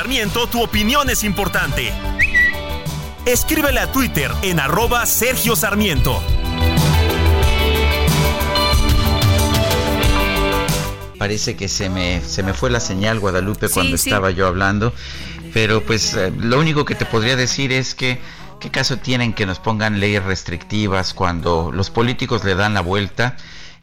Sarmiento, 0.00 0.46
tu 0.46 0.62
opinión 0.62 1.10
es 1.10 1.24
importante. 1.24 1.92
Escríbele 3.26 3.80
a 3.80 3.92
Twitter 3.92 4.30
en 4.40 4.58
arroba 4.58 5.04
Sergio 5.04 5.54
Sarmiento. 5.54 6.22
Parece 11.18 11.54
que 11.54 11.68
se 11.68 11.90
me, 11.90 12.22
se 12.22 12.42
me 12.42 12.54
fue 12.54 12.70
la 12.70 12.80
señal, 12.80 13.20
Guadalupe, 13.20 13.68
cuando 13.68 13.94
estaba 13.94 14.30
yo 14.30 14.46
hablando. 14.46 14.94
Pero 15.52 15.84
pues 15.84 16.14
eh, 16.14 16.32
lo 16.34 16.58
único 16.58 16.86
que 16.86 16.94
te 16.94 17.04
podría 17.04 17.36
decir 17.36 17.70
es 17.70 17.94
que 17.94 18.22
¿qué 18.58 18.70
caso 18.70 18.96
tienen 18.96 19.34
que 19.34 19.44
nos 19.44 19.58
pongan 19.58 20.00
leyes 20.00 20.24
restrictivas 20.24 21.12
cuando 21.12 21.72
los 21.74 21.90
políticos 21.90 22.42
le 22.42 22.54
dan 22.54 22.72
la 22.72 22.80
vuelta? 22.80 23.36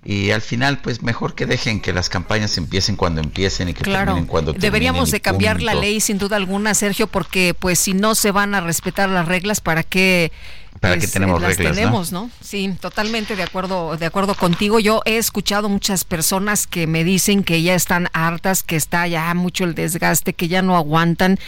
Y 0.09 0.31
al 0.31 0.41
final 0.41 0.79
pues 0.79 1.03
mejor 1.03 1.35
que 1.35 1.45
dejen 1.45 1.81
que 1.81 1.91
las 1.91 2.07
campañas 2.07 2.57
empiecen 2.57 2.95
cuando 2.95 3.19
empiecen 3.19 3.67
y 3.67 3.73
que 3.73 3.83
terminen 3.83 4.25
cuando 4.25 4.53
terminen. 4.53 4.61
Deberíamos 4.71 5.11
de 5.11 5.19
cambiar 5.19 5.61
la 5.61 5.73
ley 5.73 5.99
sin 5.99 6.17
duda 6.17 6.37
alguna, 6.37 6.73
Sergio, 6.75 7.07
porque 7.07 7.53
pues 7.53 7.77
si 7.77 7.93
no 7.93 8.15
se 8.15 8.31
van 8.31 8.55
a 8.55 8.61
respetar 8.61 9.09
las 9.09 9.27
reglas, 9.27 9.59
¿para 9.59 9.83
qué 9.83 10.31
para 10.79 10.95
que 10.95 11.01
pues, 11.01 11.11
tenemos 11.11 11.41
las 11.41 11.57
reglas, 11.57 11.75
tenemos, 11.75 12.11
¿no? 12.11 12.29
Sí, 12.41 12.73
totalmente 12.79 13.35
de 13.35 13.43
acuerdo, 13.43 13.97
de 13.97 14.05
acuerdo 14.05 14.35
contigo. 14.35 14.79
Yo 14.79 15.01
he 15.05 15.17
escuchado 15.17 15.69
muchas 15.69 16.03
personas 16.03 16.67
que 16.67 16.87
me 16.87 17.03
dicen 17.03 17.43
que 17.43 17.61
ya 17.61 17.75
están 17.75 18.09
hartas, 18.13 18.63
que 18.63 18.75
está 18.75 19.07
ya 19.07 19.33
mucho 19.33 19.63
el 19.63 19.75
desgaste, 19.75 20.33
que 20.33 20.47
ya 20.47 20.61
no 20.61 20.75
aguantan. 20.75 21.39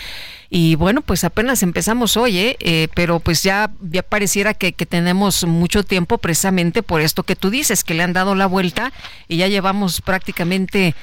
Y 0.50 0.76
bueno, 0.76 1.02
pues 1.02 1.24
apenas 1.24 1.62
empezamos 1.62 2.18
hoy, 2.18 2.40
¿eh? 2.40 2.58
Eh, 2.60 2.88
pero 2.96 3.20
pues 3.20 3.44
ya, 3.44 3.72
ya 3.82 4.02
pareciera 4.02 4.54
que, 4.54 4.74
que 4.74 4.86
tenemos 4.86 5.44
mucho 5.46 5.84
tiempo 5.84 6.18
precisamente 6.18 6.82
por 6.82 7.02
esto 7.02 7.24
que 7.24 7.36
tú 7.36 7.50
dices, 7.50 7.84
que 7.84 7.94
le 7.94 8.04
han 8.04 8.14
dado 8.14 8.34
la 8.34 8.48
vuelta 8.48 8.92
y 9.28 9.38
ya 9.38 9.48
llevamos 9.48 10.02
prácticamente 10.02 10.96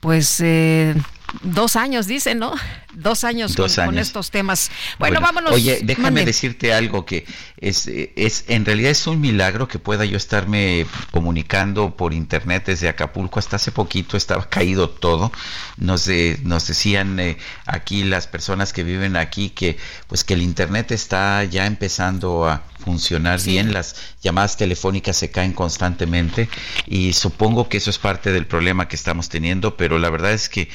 pues 0.00 0.40
eh, 0.40 0.94
dos 1.42 1.76
años, 1.76 2.06
dicen, 2.06 2.38
¿no? 2.38 2.54
Dos 2.94 3.24
años, 3.24 3.54
Dos 3.56 3.74
con, 3.76 3.98
estos 3.98 4.30
temas. 4.30 4.70
Bueno, 5.00 5.20
vámonos. 5.20 5.52
Oye, 5.52 5.80
déjame 5.82 6.06
mande. 6.10 6.24
decirte 6.26 6.72
algo 6.72 7.04
que 7.04 7.26
es, 7.56 7.88
es, 7.88 8.44
en 8.48 8.64
realidad 8.64 8.92
es 8.92 9.06
un 9.08 9.20
milagro 9.20 9.66
que 9.66 9.80
pueda 9.80 10.04
yo 10.04 10.16
estarme 10.16 10.86
comunicando 11.10 11.96
por 11.96 12.12
internet 12.14 12.64
desde 12.66 12.88
Acapulco. 12.88 13.40
Hasta 13.40 13.56
hace 13.56 13.72
poquito 13.72 14.16
estaba 14.16 14.48
caído 14.48 14.88
todo. 14.90 15.32
Nos, 15.76 16.04
de- 16.04 16.38
nos 16.44 16.68
decían 16.68 17.18
eh, 17.18 17.36
aquí 17.66 18.04
las 18.04 18.28
personas 18.28 18.72
que 18.72 18.84
viven 18.84 19.16
aquí 19.16 19.50
que 19.50 19.76
pues 20.06 20.22
que 20.22 20.34
el 20.34 20.42
internet 20.42 20.92
está 20.92 21.42
ya 21.44 21.66
empezando 21.66 22.48
a 22.48 22.62
funcionar 22.84 23.40
Sí. 23.40 23.50
bien. 23.50 23.72
Las 23.72 23.96
llamadas 24.22 24.56
telefónicas 24.56 25.16
se 25.16 25.30
caen 25.32 25.52
constantemente 25.52 26.48
y 26.86 27.12
supongo 27.14 27.68
que 27.68 27.78
eso 27.78 27.90
es 27.90 27.98
parte 27.98 28.30
del 28.30 28.46
problema 28.46 28.86
que 28.86 28.94
estamos 28.96 29.28
teniendo, 29.28 29.76
pero 29.76 29.98
la 29.98 30.10
verdad 30.10 30.32
es 30.32 30.48
que 30.48 30.68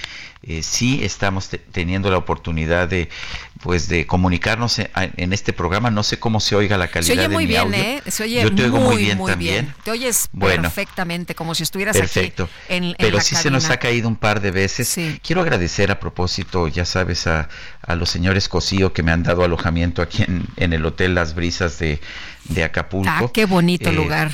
eh, 0.43 0.63
sí 0.63 1.01
estamos 1.03 1.49
te- 1.49 1.57
teniendo 1.57 2.09
la 2.09 2.17
oportunidad 2.17 2.87
de 2.87 3.09
pues 3.61 3.89
de 3.89 4.07
comunicarnos 4.07 4.79
en, 4.79 4.89
en 4.95 5.33
este 5.33 5.51
programa. 5.51 5.91
No 5.91 6.01
sé 6.01 6.17
cómo 6.17 6.39
se 6.39 6.55
oiga 6.55 6.77
la 6.77 6.85
Se 6.87 6.91
calidad 6.93 7.11
oye 7.13 7.21
de 7.23 7.27
muy 7.29 7.43
mi 7.43 7.47
bien, 7.49 7.61
audio. 7.61 7.75
¿eh? 7.77 8.01
Se 8.07 8.23
oye 8.23 8.41
Yo 8.43 8.55
te 8.55 8.63
oigo 8.63 8.77
muy, 8.79 8.87
muy 8.95 9.03
bien 9.03 9.17
muy 9.17 9.29
también. 9.31 9.65
bien. 9.65 9.75
Te 9.83 9.91
oyes 9.91 10.29
Bueno. 10.31 10.61
perfectamente, 10.61 11.35
como 11.35 11.53
si 11.55 11.63
estuvieras 11.63 11.97
Perfecto. 11.97 12.43
aquí 12.43 12.73
en, 12.75 12.83
en 12.85 12.95
Pero 12.97 13.17
la 13.17 13.23
sí 13.23 13.35
se 13.35 13.51
nos 13.51 13.69
ha 13.69 13.77
caído 13.77 14.07
un 14.07 14.15
par 14.15 14.39
de 14.39 14.51
veces. 14.51 14.97
Quiero 15.21 15.41
agradecer 15.41 15.91
a 15.91 15.99
propósito, 15.99 16.69
ya 16.69 16.85
sabes, 16.85 17.27
a, 17.27 17.49
a 17.81 17.95
los 17.95 18.09
señores 18.09 18.47
Cosío 18.47 18.93
que 18.93 19.03
me 19.03 19.11
han 19.11 19.23
dado 19.23 19.43
alojamiento 19.43 20.01
aquí 20.01 20.23
en, 20.23 20.45
en 20.55 20.71
el 20.71 20.85
Hotel 20.85 21.15
Las 21.15 21.35
Brisas 21.35 21.77
de, 21.79 21.99
de 22.45 22.63
Acapulco. 22.63 23.09
Ah, 23.13 23.29
qué 23.33 23.43
bonito 23.45 23.89
Eh, 23.89 23.93
lugar. 23.93 24.31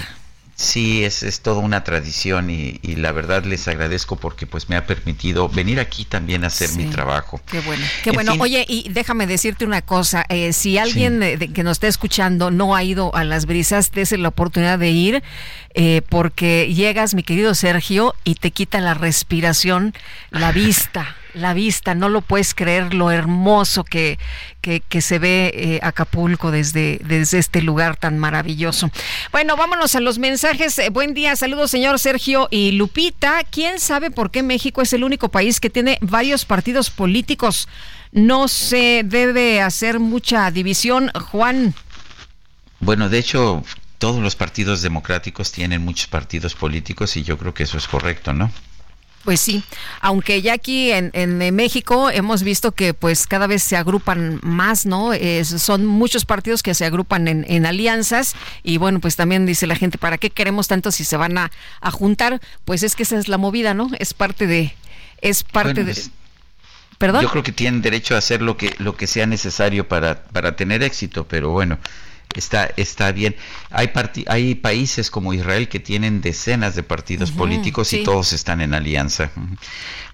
Sí, 0.57 1.03
es, 1.03 1.21
es 1.21 1.41
toda 1.41 1.59
una 1.59 1.83
tradición 1.83 2.49
y, 2.49 2.79
y 2.81 2.95
la 2.95 3.11
verdad 3.11 3.43
les 3.43 3.67
agradezco 3.67 4.15
porque 4.15 4.47
pues 4.47 4.69
me 4.69 4.77
ha 4.77 4.85
permitido 4.87 5.49
venir 5.49 5.81
aquí 5.81 6.05
también 6.05 6.45
a 6.45 6.47
hacer 6.47 6.71
mi 6.77 6.85
trabajo. 6.85 7.41
Qué 7.51 7.59
bueno, 7.59 7.85
qué 8.03 8.11
En 8.11 8.15
bueno. 8.15 8.31
fin. 8.31 8.41
Oye, 8.41 8.65
y 8.69 8.87
déjame 8.89 9.27
decirte 9.27 9.65
una 9.65 9.81
cosa, 9.81 10.23
eh, 10.29 10.53
si 10.53 10.77
alguien 10.77 11.21
eh, 11.21 11.35
de- 11.35 11.49
que 11.51 11.63
nos 11.63 11.73
está 11.73 11.87
escuchando 11.89 12.51
no 12.51 12.73
ha 12.73 12.83
ido 12.83 13.13
a 13.15 13.25
las 13.25 13.47
brisas, 13.47 13.91
dése 13.91 14.17
la 14.17 14.29
oportunidad 14.29 14.79
de 14.79 14.91
ir, 14.91 15.23
eh, 15.73 16.01
porque 16.07 16.73
llegas, 16.73 17.15
mi 17.15 17.23
querido 17.23 17.53
Sergio, 17.53 18.15
y 18.23 18.35
te 18.35 18.51
quita 18.51 18.79
la 18.79 18.93
respiración, 18.93 19.93
la 20.31 20.53
vista, 20.53 21.17
la 21.35 21.53
vista, 21.53 21.95
no 21.95 22.09
lo 22.09 22.21
puedes 22.21 22.53
creer 22.53 22.93
lo 22.93 23.11
hermoso 23.11 23.83
que, 23.83 24.17
que, 24.61 25.01
se 25.01 25.19
ve 25.19 25.51
eh, 25.53 25.79
Acapulco 25.83 26.49
desde, 26.51 26.99
desde 27.03 27.37
este 27.37 27.61
lugar 27.61 27.97
tan 27.97 28.17
maravilloso. 28.17 28.89
Bueno, 29.31 29.55
vámonos 29.55 29.95
a 29.95 29.99
los 29.99 30.17
mensajes. 30.17 30.79
Eh, 30.79 30.89
buen 30.89 31.13
día, 31.13 31.35
saludos 31.35 31.71
señor 31.71 31.99
Sergio 31.99 32.47
y 32.49 32.71
Lupita. 32.71 33.43
¿Quién 33.43 33.79
sabe 33.79 34.11
por 34.11 34.31
qué 34.31 34.43
México 34.43 34.81
es 34.81 34.93
el 34.93 35.03
único 35.03 35.29
país 35.29 35.59
que 35.59 35.69
tiene 35.69 35.97
varios 36.01 36.45
partidos 36.45 36.89
políticos? 36.89 37.67
No 38.11 38.47
se 38.47 39.03
debe 39.05 39.61
hacer 39.61 39.99
mucha 39.99 40.49
división, 40.49 41.11
Juan. 41.31 41.75
Bueno, 42.79 43.09
de 43.09 43.19
hecho, 43.19 43.63
todos 43.97 44.21
los 44.21 44.35
partidos 44.35 44.81
democráticos 44.81 45.51
tienen 45.51 45.83
muchos 45.83 46.07
partidos 46.07 46.55
políticos 46.55 47.17
y 47.17 47.23
yo 47.23 47.37
creo 47.37 47.53
que 47.53 47.63
eso 47.63 47.77
es 47.77 47.87
correcto, 47.87 48.33
¿no? 48.33 48.51
Pues 49.25 49.41
sí, 49.41 49.63
aunque 50.01 50.41
ya 50.43 50.53
aquí 50.53 50.91
en, 50.91 51.09
en, 51.13 51.41
eh, 51.41 51.51
México 51.51 52.11
hemos 52.11 52.43
visto 52.43 52.71
que 52.73 52.93
pues 52.93 53.25
cada 53.25 53.47
vez 53.47 53.63
se 53.63 53.75
agrupan 53.75 54.39
más, 54.43 54.85
¿no? 54.85 55.11
Son 55.43 55.85
muchos 55.85 56.25
partidos 56.25 56.61
que 56.61 56.75
se 56.75 56.85
agrupan 56.85 57.27
en, 57.27 57.43
en 57.49 57.65
alianzas 57.65 58.35
y 58.61 58.77
bueno, 58.77 58.99
pues 58.99 59.15
también 59.15 59.47
dice 59.47 59.65
la 59.65 59.75
gente, 59.75 59.97
¿para 59.97 60.19
qué 60.19 60.29
queremos 60.29 60.67
tanto 60.67 60.91
si 60.91 61.03
se 61.03 61.17
van 61.17 61.37
a, 61.39 61.51
a 61.81 61.89
juntar? 61.91 62.39
Pues 62.65 62.83
es 62.83 62.95
que 62.95 63.01
esa 63.03 63.17
es 63.17 63.27
la 63.27 63.37
movida, 63.39 63.73
¿no? 63.73 63.89
Es 63.97 64.13
parte 64.13 64.45
de... 64.47 64.75
Es 65.21 65.43
parte 65.43 65.81
Bueno, 65.81 65.87
de... 65.87 65.93
pues, 65.95 66.11
¿Perdón? 66.99 67.23
Yo 67.23 67.29
creo 67.31 67.43
que 67.43 67.51
tienen 67.51 67.81
derecho 67.81 68.15
a 68.15 68.19
hacer 68.19 68.41
lo 68.41 68.55
que 68.55 68.73
lo 68.77 68.95
que 68.95 69.05
sea 69.07 69.25
necesario 69.25 69.87
para 69.87 70.23
para 70.25 70.55
tener 70.55 70.81
éxito, 70.81 71.25
pero 71.27 71.49
bueno, 71.49 71.77
está 72.39 72.69
está 72.77 73.11
bien. 73.11 73.35
Hay 73.69 73.91
hay 74.27 74.55
países 74.55 75.09
como 75.11 75.33
Israel 75.33 75.67
que 75.69 75.79
tienen 75.79 76.21
decenas 76.21 76.75
de 76.75 76.83
partidos 76.83 77.31
políticos 77.31 77.89
sí. 77.89 77.99
y 77.99 78.03
todos 78.03 78.33
están 78.33 78.61
en 78.61 78.73
alianza. 78.73 79.31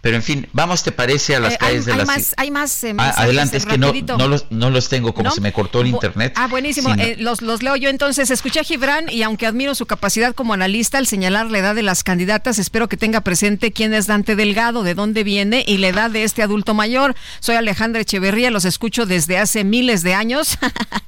Pero 0.01 0.15
en 0.17 0.23
fin, 0.23 0.47
vamos 0.51 0.81
te 0.83 0.91
parece 0.91 1.35
a 1.35 1.39
las 1.39 1.53
Eh, 1.53 1.57
calles 1.59 1.81
hay, 1.81 1.85
de 1.85 1.91
hay 1.93 1.97
la 1.99 2.05
más, 2.05 2.17
ci- 2.17 2.33
hay 2.37 2.51
más 2.51 2.83
eh, 2.83 2.95
Ah, 2.97 3.13
adelante, 3.17 3.57
es 3.57 3.65
que 3.67 3.77
no, 3.77 3.93
los 4.27 4.45
no 4.49 4.69
los 4.71 4.89
tengo 4.89 5.13
como 5.13 5.29
¿No? 5.29 5.35
se 5.35 5.41
me 5.41 5.53
cortó 5.53 5.81
el 5.81 5.87
internet. 5.87 6.33
Ah, 6.35 6.47
buenísimo. 6.47 6.93
Sí. 6.95 7.01
Eh, 7.01 7.15
los, 7.19 7.41
los 7.43 7.61
leo 7.61 7.75
yo 7.75 7.89
entonces. 7.89 8.31
Escuché 8.31 8.59
a 8.61 8.63
Gibran 8.63 9.09
y 9.09 9.21
aunque 9.23 9.45
admiro 9.45 9.75
su 9.75 9.85
capacidad 9.85 10.33
como 10.33 10.53
analista 10.53 10.97
al 10.97 11.05
señalar 11.05 11.51
la 11.51 11.59
edad 11.59 11.75
de 11.75 11.83
las 11.83 12.03
candidatas, 12.03 12.57
espero 12.57 12.89
que 12.89 12.97
tenga 12.97 13.21
presente 13.21 13.71
quién 13.71 13.93
es 13.93 14.07
Dante 14.07 14.35
Delgado, 14.35 14.81
de 14.83 14.95
dónde 14.95 15.23
viene 15.23 15.63
y 15.67 15.77
la 15.77 15.89
edad 15.89 16.09
de 16.09 16.23
este 16.23 16.41
adulto 16.41 16.73
mayor. 16.73 17.15
Soy 17.39 17.55
Alejandra 17.55 18.01
Echeverría, 18.01 18.49
los 18.49 18.65
escucho 18.65 19.05
desde 19.05 19.37
hace 19.37 19.63
miles 19.63 20.01
de 20.01 20.15
años 20.15 20.57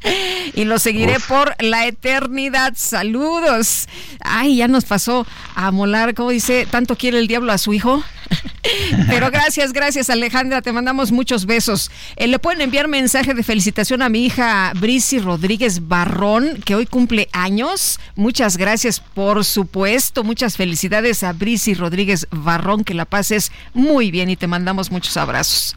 y 0.54 0.66
los 0.66 0.84
seguiré 0.84 1.18
Uf. 1.18 1.28
por 1.28 1.56
la 1.64 1.88
eternidad. 1.88 2.74
Saludos. 2.76 3.88
Ay, 4.22 4.58
ya 4.58 4.68
nos 4.68 4.86
pasó 4.86 5.26
a 5.56 5.72
molar, 5.72 6.14
¿cómo 6.14 6.30
dice? 6.30 6.68
¿Tanto 6.70 6.96
quiere 6.96 7.18
el 7.20 7.28
diablo 7.28 7.52
a 7.52 7.58
su 7.58 7.74
hijo? 7.74 8.04
Pero 9.08 9.32
gracias, 9.32 9.74
gracias 9.74 10.10
Alejandra, 10.10 10.62
te 10.62 10.72
mandamos 10.72 11.12
muchos 11.12 11.46
besos. 11.46 11.92
Eh, 12.16 12.28
le 12.28 12.40
pueden 12.40 12.62
enviar 12.62 12.88
mensaje 12.88 13.34
de 13.34 13.44
felicitación 13.44 14.02
a 14.02 14.10
mi 14.10 14.26
hija 14.26 14.74
Brisi 14.76 15.20
Rodríguez 15.20 15.88
Barrón, 15.88 16.62
que 16.66 16.76
hoy 16.76 16.86
cumple 16.86 17.30
años. 17.32 18.00
Muchas 18.16 18.58
gracias, 18.58 19.00
por 19.00 19.46
supuesto. 19.46 20.24
Muchas 20.24 20.58
felicidades 20.58 21.24
a 21.24 21.34
Brisi 21.34 21.74
Rodríguez 21.74 22.28
Barrón, 22.32 22.84
que 22.84 22.94
la 22.94 23.06
pases 23.06 23.52
muy 23.74 24.12
bien 24.12 24.30
y 24.30 24.36
te 24.36 24.48
mandamos 24.48 24.92
muchos 24.92 25.18
abrazos. 25.18 25.76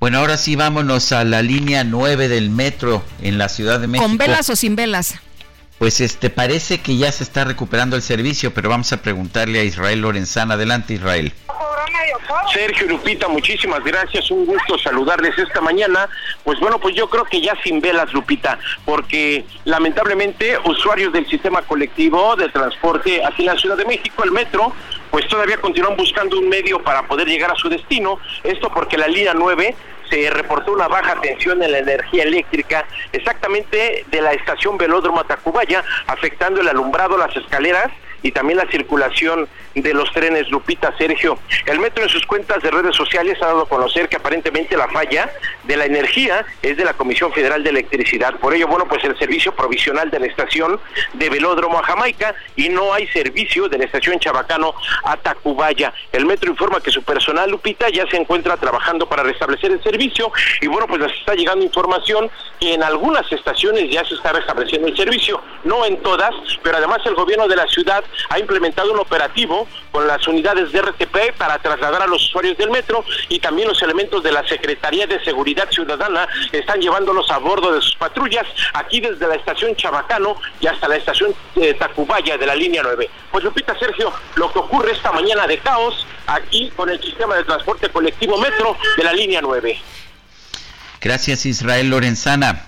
Bueno, 0.00 0.18
ahora 0.18 0.38
sí 0.38 0.56
vámonos 0.56 1.12
a 1.12 1.24
la 1.24 1.42
línea 1.42 1.84
9 1.84 2.28
del 2.28 2.48
metro 2.48 3.04
en 3.20 3.36
la 3.36 3.50
Ciudad 3.50 3.78
de 3.80 3.86
México. 3.86 4.08
¿Con 4.08 4.16
velas 4.16 4.48
o 4.48 4.56
sin 4.56 4.74
velas? 4.74 5.16
Pues 5.80 6.02
este 6.02 6.28
parece 6.28 6.82
que 6.82 6.98
ya 6.98 7.10
se 7.10 7.24
está 7.24 7.42
recuperando 7.44 7.96
el 7.96 8.02
servicio, 8.02 8.52
pero 8.52 8.68
vamos 8.68 8.92
a 8.92 9.00
preguntarle 9.00 9.60
a 9.60 9.64
Israel 9.64 10.02
Lorenzana. 10.02 10.52
Adelante, 10.52 10.92
Israel. 10.92 11.32
Sergio 12.52 12.86
Lupita, 12.86 13.28
muchísimas 13.28 13.82
gracias, 13.82 14.30
un 14.30 14.44
gusto 14.44 14.78
saludarles 14.78 15.38
esta 15.38 15.62
mañana. 15.62 16.06
Pues 16.44 16.60
bueno, 16.60 16.78
pues 16.78 16.94
yo 16.94 17.08
creo 17.08 17.24
que 17.24 17.40
ya 17.40 17.54
sin 17.64 17.80
velas, 17.80 18.12
Lupita, 18.12 18.58
porque 18.84 19.46
lamentablemente 19.64 20.58
usuarios 20.66 21.14
del 21.14 21.26
sistema 21.30 21.62
colectivo 21.62 22.36
de 22.36 22.50
transporte 22.50 23.24
aquí 23.24 23.46
en 23.46 23.54
la 23.54 23.58
Ciudad 23.58 23.78
de 23.78 23.86
México, 23.86 24.22
el 24.22 24.32
metro, 24.32 24.74
pues 25.10 25.26
todavía 25.28 25.56
continúan 25.62 25.96
buscando 25.96 26.38
un 26.38 26.50
medio 26.50 26.82
para 26.82 27.06
poder 27.06 27.26
llegar 27.26 27.52
a 27.52 27.54
su 27.54 27.70
destino. 27.70 28.18
Esto 28.44 28.70
porque 28.70 28.98
la 28.98 29.08
línea 29.08 29.32
9 29.32 29.74
se 30.10 30.30
reportó 30.30 30.72
una 30.72 30.88
baja 30.88 31.20
tensión 31.20 31.62
en 31.62 31.72
la 31.72 31.78
energía 31.78 32.24
eléctrica 32.24 32.84
exactamente 33.12 34.04
de 34.10 34.20
la 34.20 34.32
estación 34.32 34.76
Velódromo 34.76 35.24
Tacubaya, 35.24 35.82
afectando 36.06 36.60
el 36.60 36.68
alumbrado, 36.68 37.16
las 37.16 37.34
escaleras 37.36 37.90
y 38.22 38.32
también 38.32 38.58
la 38.58 38.70
circulación 38.70 39.48
de 39.74 39.94
los 39.94 40.10
trenes 40.12 40.50
Lupita 40.50 40.94
Sergio. 40.98 41.38
El 41.66 41.78
metro 41.78 42.02
en 42.02 42.08
sus 42.08 42.26
cuentas 42.26 42.62
de 42.62 42.70
redes 42.70 42.96
sociales 42.96 43.38
ha 43.40 43.46
dado 43.46 43.62
a 43.62 43.68
conocer 43.68 44.08
que 44.08 44.16
aparentemente 44.16 44.76
la 44.76 44.88
falla 44.88 45.30
de 45.64 45.76
la 45.76 45.84
energía 45.84 46.44
es 46.62 46.76
de 46.76 46.84
la 46.84 46.94
Comisión 46.94 47.32
Federal 47.32 47.62
de 47.62 47.70
Electricidad. 47.70 48.34
Por 48.36 48.54
ello, 48.54 48.66
bueno, 48.66 48.86
pues 48.88 49.04
el 49.04 49.16
servicio 49.18 49.52
provisional 49.54 50.10
de 50.10 50.20
la 50.20 50.26
estación 50.26 50.80
de 51.14 51.30
Velódromo 51.30 51.78
a 51.78 51.82
Jamaica 51.82 52.34
y 52.56 52.68
no 52.68 52.92
hay 52.92 53.06
servicio 53.08 53.68
de 53.68 53.78
la 53.78 53.84
estación 53.84 54.18
Chabacano 54.18 54.74
a 55.04 55.16
Tacubaya. 55.16 55.92
El 56.12 56.26
metro 56.26 56.50
informa 56.50 56.80
que 56.80 56.90
su 56.90 57.02
personal 57.02 57.50
Lupita 57.50 57.88
ya 57.88 58.06
se 58.08 58.16
encuentra 58.16 58.56
trabajando 58.56 59.08
para 59.08 59.22
restablecer 59.22 59.70
el 59.70 59.82
servicio 59.82 60.32
y 60.60 60.66
bueno, 60.66 60.86
pues 60.86 61.00
nos 61.00 61.12
está 61.12 61.34
llegando 61.34 61.64
información 61.64 62.30
que 62.58 62.74
en 62.74 62.82
algunas 62.82 63.30
estaciones 63.32 63.90
ya 63.90 64.04
se 64.04 64.14
está 64.14 64.32
restableciendo 64.32 64.88
el 64.88 64.96
servicio, 64.96 65.40
no 65.64 65.84
en 65.84 66.00
todas, 66.02 66.34
pero 66.62 66.76
además 66.76 66.98
el 67.04 67.14
gobierno 67.14 67.48
de 67.48 67.56
la 67.56 67.66
ciudad 67.68 68.04
ha 68.28 68.38
implementado 68.38 68.92
un 68.92 69.00
operativo 69.00 69.66
con 69.90 70.06
las 70.06 70.26
unidades 70.26 70.72
de 70.72 70.82
RTP 70.82 71.36
para 71.36 71.58
trasladar 71.58 72.02
a 72.02 72.06
los 72.06 72.24
usuarios 72.24 72.56
del 72.56 72.70
metro 72.70 73.04
y 73.28 73.38
también 73.38 73.68
los 73.68 73.82
elementos 73.82 74.22
de 74.22 74.32
la 74.32 74.46
Secretaría 74.46 75.06
de 75.06 75.22
Seguridad 75.24 75.70
Ciudadana 75.70 76.28
están 76.52 76.80
llevándolos 76.80 77.30
a 77.30 77.38
bordo 77.38 77.72
de 77.72 77.80
sus 77.80 77.94
patrullas 77.96 78.46
aquí 78.74 79.00
desde 79.00 79.26
la 79.26 79.34
estación 79.34 79.74
Chabacano 79.76 80.36
y 80.60 80.66
hasta 80.66 80.88
la 80.88 80.96
estación 80.96 81.34
eh, 81.56 81.74
Tacubaya 81.74 82.36
de 82.36 82.46
la 82.46 82.54
línea 82.54 82.82
9. 82.82 83.10
Pues 83.30 83.44
Lupita 83.44 83.78
Sergio, 83.78 84.12
lo 84.36 84.52
que 84.52 84.58
ocurre 84.58 84.92
esta 84.92 85.12
mañana 85.12 85.46
de 85.46 85.58
caos 85.58 86.06
aquí 86.26 86.70
con 86.76 86.88
el 86.90 87.02
sistema 87.02 87.36
de 87.36 87.44
transporte 87.44 87.88
colectivo 87.88 88.38
metro 88.38 88.76
de 88.96 89.04
la 89.04 89.12
línea 89.12 89.40
9. 89.40 89.78
Gracias 91.00 91.46
Israel 91.46 91.88
Lorenzana. 91.88 92.66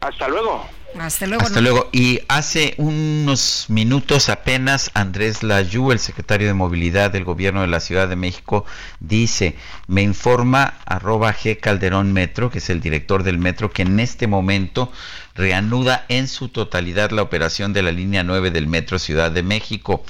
Hasta 0.00 0.28
luego. 0.28 0.68
Hasta 0.98 1.26
luego. 1.26 1.44
Hasta 1.44 1.60
luego. 1.60 1.88
Y 1.92 2.20
hace 2.28 2.74
unos 2.76 3.66
minutos 3.68 4.28
apenas 4.28 4.90
Andrés 4.94 5.42
Layú, 5.42 5.92
el 5.92 5.98
secretario 5.98 6.46
de 6.46 6.54
Movilidad 6.54 7.10
del 7.10 7.24
Gobierno 7.24 7.60
de 7.62 7.66
la 7.66 7.80
Ciudad 7.80 8.08
de 8.08 8.16
México, 8.16 8.64
dice, 9.00 9.56
me 9.86 10.02
informa 10.02 10.74
arroba 10.84 11.34
G 11.34 11.58
Calderón 11.58 12.12
Metro, 12.12 12.50
que 12.50 12.58
es 12.58 12.70
el 12.70 12.80
director 12.80 13.22
del 13.22 13.38
metro, 13.38 13.70
que 13.70 13.82
en 13.82 14.00
este 14.00 14.26
momento 14.26 14.92
reanuda 15.34 16.04
en 16.08 16.28
su 16.28 16.48
totalidad 16.48 17.10
la 17.10 17.22
operación 17.22 17.72
de 17.72 17.82
la 17.82 17.92
línea 17.92 18.22
9 18.22 18.50
del 18.50 18.66
metro 18.66 18.98
Ciudad 18.98 19.30
de 19.30 19.42
México. 19.42 20.04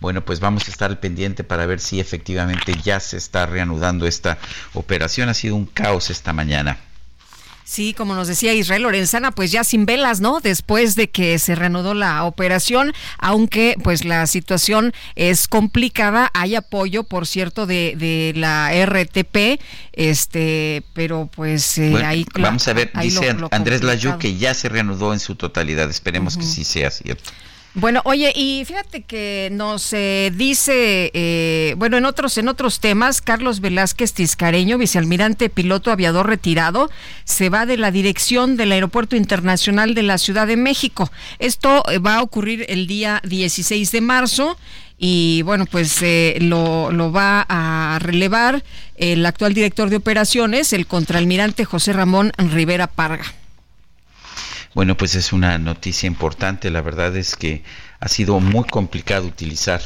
Bueno, 0.00 0.24
pues 0.24 0.40
vamos 0.40 0.68
a 0.68 0.70
estar 0.70 0.90
al 0.90 0.98
pendiente 0.98 1.44
para 1.44 1.66
ver 1.66 1.80
si 1.80 2.00
efectivamente 2.00 2.74
ya 2.82 3.00
se 3.00 3.16
está 3.16 3.46
reanudando 3.46 4.06
esta 4.06 4.38
operación. 4.74 5.28
Ha 5.28 5.34
sido 5.34 5.56
un 5.56 5.66
caos 5.66 6.10
esta 6.10 6.32
mañana. 6.32 6.78
Sí, 7.68 7.94
como 7.94 8.14
nos 8.14 8.28
decía 8.28 8.54
Israel 8.54 8.82
Lorenzana, 8.84 9.32
pues 9.32 9.50
ya 9.50 9.64
sin 9.64 9.86
velas, 9.86 10.20
¿no? 10.20 10.38
Después 10.40 10.94
de 10.94 11.10
que 11.10 11.36
se 11.40 11.56
reanudó 11.56 11.94
la 11.94 12.22
operación, 12.22 12.92
aunque 13.18 13.74
pues 13.82 14.04
la 14.04 14.28
situación 14.28 14.92
es 15.16 15.48
complicada, 15.48 16.30
hay 16.32 16.54
apoyo, 16.54 17.02
por 17.02 17.26
cierto, 17.26 17.66
de, 17.66 17.96
de 17.96 18.34
la 18.36 18.70
RTP, 18.72 19.60
este, 19.92 20.84
pero 20.92 21.28
pues 21.34 21.76
eh, 21.78 21.90
Bueno, 21.90 22.06
ahí... 22.06 22.24
vamos 22.38 22.68
a 22.68 22.72
ver, 22.72 22.92
lo- 22.94 23.00
dice 23.02 23.32
lo 23.34 23.48
Andrés 23.50 23.82
Layú 23.82 24.16
que 24.18 24.36
ya 24.36 24.54
se 24.54 24.68
reanudó 24.68 25.12
en 25.12 25.18
su 25.18 25.34
totalidad. 25.34 25.90
Esperemos 25.90 26.36
que 26.36 26.44
sí 26.44 26.62
sea 26.62 26.92
cierto. 26.92 27.32
Bueno, 27.78 28.00
oye, 28.06 28.32
y 28.34 28.64
fíjate 28.64 29.02
que 29.02 29.50
nos 29.52 29.92
eh, 29.92 30.32
dice, 30.34 31.10
eh, 31.12 31.74
bueno, 31.76 31.98
en 31.98 32.06
otros, 32.06 32.38
en 32.38 32.48
otros 32.48 32.80
temas, 32.80 33.20
Carlos 33.20 33.60
Velázquez 33.60 34.14
Tiscareño, 34.14 34.78
vicealmirante 34.78 35.50
piloto 35.50 35.90
aviador 35.90 36.26
retirado, 36.26 36.88
se 37.24 37.50
va 37.50 37.66
de 37.66 37.76
la 37.76 37.90
dirección 37.90 38.56
del 38.56 38.72
Aeropuerto 38.72 39.14
Internacional 39.14 39.94
de 39.94 40.04
la 40.04 40.16
Ciudad 40.16 40.46
de 40.46 40.56
México. 40.56 41.12
Esto 41.38 41.82
eh, 41.90 41.98
va 41.98 42.14
a 42.14 42.22
ocurrir 42.22 42.64
el 42.70 42.86
día 42.86 43.20
16 43.24 43.92
de 43.92 44.00
marzo. 44.00 44.56
Y 44.96 45.42
bueno, 45.42 45.66
pues 45.66 46.00
eh, 46.00 46.38
lo, 46.40 46.90
lo 46.90 47.12
va 47.12 47.44
a 47.46 47.98
relevar 48.00 48.64
el 48.96 49.26
actual 49.26 49.52
director 49.52 49.90
de 49.90 49.96
operaciones, 49.96 50.72
el 50.72 50.86
contraalmirante 50.86 51.66
José 51.66 51.92
Ramón 51.92 52.32
Rivera 52.38 52.86
Parga. 52.86 53.26
Bueno, 54.74 54.96
pues 54.96 55.14
es 55.14 55.32
una 55.32 55.58
noticia 55.58 56.06
importante. 56.06 56.70
La 56.70 56.82
verdad 56.82 57.16
es 57.16 57.36
que 57.36 57.62
ha 58.00 58.08
sido 58.08 58.40
muy 58.40 58.64
complicado 58.64 59.26
utilizar 59.26 59.80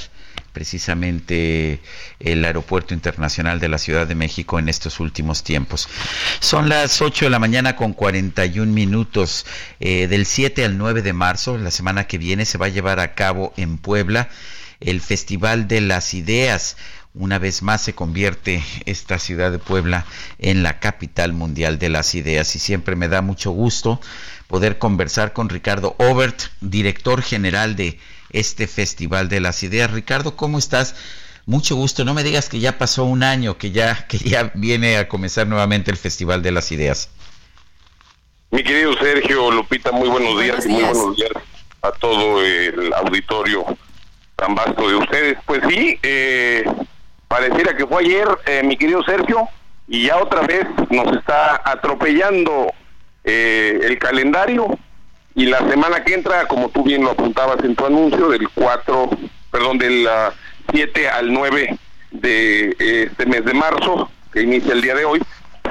precisamente 0.52 1.80
el 2.18 2.44
Aeropuerto 2.44 2.94
Internacional 2.94 3.60
de 3.60 3.68
la 3.68 3.78
Ciudad 3.78 4.06
de 4.06 4.14
México 4.14 4.58
en 4.58 4.68
estos 4.68 5.00
últimos 5.00 5.44
tiempos. 5.44 5.88
Son 6.40 6.68
las 6.68 7.00
8 7.00 7.26
de 7.26 7.30
la 7.30 7.38
mañana 7.38 7.76
con 7.76 7.92
41 7.92 8.72
minutos. 8.72 9.46
Eh, 9.78 10.08
del 10.08 10.26
7 10.26 10.64
al 10.64 10.76
9 10.76 11.02
de 11.02 11.12
marzo, 11.12 11.56
la 11.56 11.70
semana 11.70 12.06
que 12.06 12.18
viene, 12.18 12.44
se 12.44 12.58
va 12.58 12.66
a 12.66 12.70
llevar 12.70 13.00
a 13.00 13.14
cabo 13.14 13.52
en 13.56 13.78
Puebla 13.78 14.28
el 14.80 15.00
Festival 15.00 15.68
de 15.68 15.80
las 15.82 16.14
Ideas. 16.14 16.76
Una 17.12 17.38
vez 17.38 17.62
más 17.62 17.82
se 17.82 17.92
convierte 17.92 18.62
esta 18.86 19.18
ciudad 19.18 19.50
de 19.50 19.58
Puebla 19.58 20.06
en 20.38 20.62
la 20.62 20.78
capital 20.78 21.32
mundial 21.32 21.78
de 21.78 21.88
las 21.88 22.14
ideas 22.14 22.54
y 22.54 22.60
siempre 22.60 22.94
me 22.94 23.08
da 23.08 23.20
mucho 23.20 23.50
gusto 23.50 24.00
poder 24.50 24.78
conversar 24.78 25.32
con 25.32 25.48
Ricardo 25.48 25.94
Obert, 25.98 26.40
director 26.60 27.22
general 27.22 27.76
de 27.76 28.00
este 28.30 28.66
Festival 28.66 29.28
de 29.28 29.38
las 29.38 29.62
Ideas. 29.62 29.92
Ricardo, 29.92 30.34
¿cómo 30.34 30.58
estás? 30.58 30.96
Mucho 31.46 31.76
gusto. 31.76 32.04
No 32.04 32.14
me 32.14 32.24
digas 32.24 32.48
que 32.48 32.58
ya 32.58 32.76
pasó 32.76 33.04
un 33.04 33.22
año, 33.22 33.58
que 33.58 33.70
ya, 33.70 34.08
que 34.08 34.18
ya 34.18 34.50
viene 34.54 34.96
a 34.96 35.06
comenzar 35.08 35.46
nuevamente 35.46 35.92
el 35.92 35.96
Festival 35.96 36.42
de 36.42 36.50
las 36.50 36.72
Ideas. 36.72 37.10
Mi 38.50 38.64
querido 38.64 38.92
Sergio, 38.94 39.52
Lupita, 39.52 39.92
muy 39.92 40.08
buenos 40.08 40.42
días 40.42 40.56
Buenos 40.56 40.66
y 40.66 40.68
muy 40.68 40.82
buenos 40.82 41.16
días 41.16 41.30
a 41.82 41.92
todo 41.92 42.44
el 42.44 42.92
auditorio 42.92 43.64
tan 44.34 44.56
vasto 44.56 44.88
de 44.88 44.96
ustedes. 44.96 45.38
Pues 45.46 45.60
sí, 45.68 45.96
eh, 46.02 46.64
pareciera 47.28 47.76
que 47.76 47.86
fue 47.86 48.02
ayer, 48.02 48.26
eh, 48.46 48.64
mi 48.64 48.76
querido 48.76 49.04
Sergio, 49.04 49.48
y 49.86 50.06
ya 50.06 50.16
otra 50.16 50.40
vez 50.40 50.66
nos 50.90 51.16
está 51.16 51.62
atropellando 51.64 52.72
eh, 53.24 53.80
el 53.82 53.98
calendario 53.98 54.78
y 55.34 55.46
la 55.46 55.58
semana 55.68 56.02
que 56.04 56.14
entra, 56.14 56.46
como 56.46 56.68
tú 56.70 56.82
bien 56.82 57.04
lo 57.04 57.12
apuntabas 57.12 57.62
en 57.64 57.76
tu 57.76 57.86
anuncio, 57.86 58.28
del 58.28 58.48
4, 58.48 59.10
perdón, 59.50 59.78
del 59.78 60.06
ah, 60.08 60.32
7 60.72 61.08
al 61.08 61.32
9 61.32 61.78
de 62.10 62.76
eh, 62.78 63.02
este 63.10 63.26
mes 63.26 63.44
de 63.44 63.54
marzo, 63.54 64.10
que 64.32 64.42
inicia 64.42 64.72
el 64.72 64.82
día 64.82 64.94
de 64.94 65.04
hoy, 65.04 65.22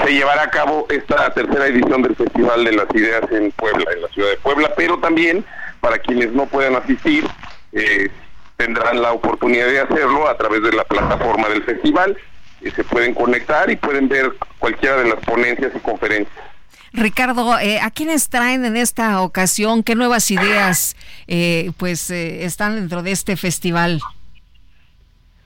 se 0.04 0.14
llevará 0.14 0.44
a 0.44 0.50
cabo 0.50 0.88
esta 0.90 1.34
tercera 1.34 1.68
edición 1.68 2.02
del 2.02 2.16
Festival 2.16 2.64
de 2.64 2.72
las 2.72 2.88
Ideas 2.94 3.24
en 3.32 3.52
Puebla, 3.52 3.86
en 3.94 4.02
la 4.02 4.08
ciudad 4.10 4.30
de 4.30 4.38
Puebla, 4.38 4.74
pero 4.76 4.98
también 5.00 5.44
para 5.82 5.98
quienes 6.00 6.32
no 6.32 6.46
puedan 6.46 6.76
asistir, 6.76 7.26
eh, 7.74 8.10
tendrán 8.58 9.02
la 9.02 9.12
oportunidad 9.12 9.68
de 9.68 9.82
hacerlo 9.82 10.28
a 10.28 10.38
través 10.38 10.62
de 10.64 10.74
la 10.74 10.84
plataforma 10.84 11.50
del 11.50 11.64
festival, 11.64 12.18
eh, 12.62 12.72
se 12.76 12.84
pueden 12.84 13.14
conectar 13.14 13.70
y 13.70 13.76
pueden 13.76 14.10
ver 14.10 14.34
cualquiera 14.58 14.98
de 14.98 15.10
las 15.10 15.20
ponencias 15.26 15.72
y 15.76 15.80
conferencias. 15.80 16.49
Ricardo, 16.94 17.60
eh, 17.60 17.80
¿a 17.80 17.92
quiénes 17.92 18.30
traen 18.30 18.66
en 18.66 18.76
esta 18.76 19.22
ocasión? 19.22 19.84
¿Qué 19.84 19.96
nuevas 19.96 20.32
ideas 20.32 20.96
eh, 21.28 21.72
pues 21.78 22.10
eh, 22.10 22.46
están 22.46 22.76
dentro 22.76 23.04
de 23.04 23.12
este 23.12 23.38
festival? 23.38 24.02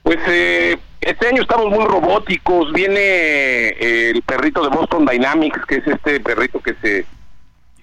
Pues 0.02 0.18
eh, 0.26 0.78
este 1.00 1.28
año 1.28 1.42
estamos 1.42 1.70
muy 1.70 1.84
robóticos. 1.84 2.72
Viene 2.72 2.98
eh, 2.98 4.10
el 4.10 4.22
perrito 4.22 4.62
de 4.62 4.74
Boston 4.74 5.06
Dynamics, 5.06 5.60
que 5.66 5.76
es 5.76 5.86
este 5.86 6.20
perrito 6.20 6.60
que 6.60 6.74
se 6.82 7.06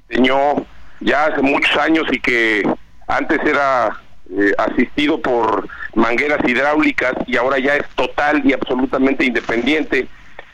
diseñó 0.10 0.66
ya 1.00 1.26
hace 1.26 1.42
muchos 1.42 1.76
años 1.78 2.06
y 2.12 2.20
que 2.20 2.64
antes 3.08 3.40
era 3.46 4.00
asistido 4.58 5.20
por 5.20 5.68
mangueras 5.94 6.40
hidráulicas 6.48 7.14
y 7.28 7.36
ahora 7.36 7.60
ya 7.60 7.76
es 7.76 7.86
total 7.96 8.42
y 8.46 8.54
absolutamente 8.54 9.26
independiente, 9.26 10.08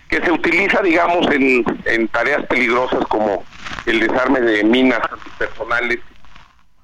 que 0.10 0.22
se 0.22 0.32
utiliza, 0.32 0.82
digamos, 0.82 1.30
en, 1.32 1.66
en 1.86 2.08
tareas 2.08 2.46
peligrosas 2.46 3.06
como 3.08 3.44
el 3.86 4.00
desarme 4.00 4.42
de 4.42 4.64
minas 4.64 5.02
personales, 5.38 6.00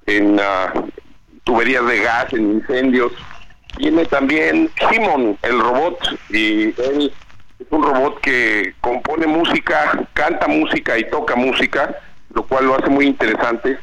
en 0.06 0.38
ah, 0.40 0.72
tuberías 1.44 1.86
de 1.86 2.00
gas, 2.00 2.32
en 2.32 2.52
incendios. 2.52 3.12
Viene 3.78 4.04
también 4.06 4.70
Simon, 4.90 5.38
el 5.42 5.58
robot, 5.58 5.98
y 6.30 6.64
él 6.80 7.12
es 7.58 7.66
un 7.70 7.82
robot 7.82 8.20
que 8.20 8.74
compone 8.80 9.26
música, 9.26 10.06
canta 10.12 10.46
música 10.46 10.98
y 10.98 11.08
toca 11.10 11.34
música, 11.34 11.96
lo 12.34 12.46
cual 12.46 12.66
lo 12.66 12.76
hace 12.76 12.90
muy 12.90 13.06
interesante. 13.06 13.78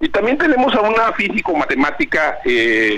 Y 0.00 0.08
también 0.08 0.38
tenemos 0.38 0.74
a 0.74 0.80
una 0.80 1.12
físico-matemática 1.12 2.38
eh, 2.44 2.96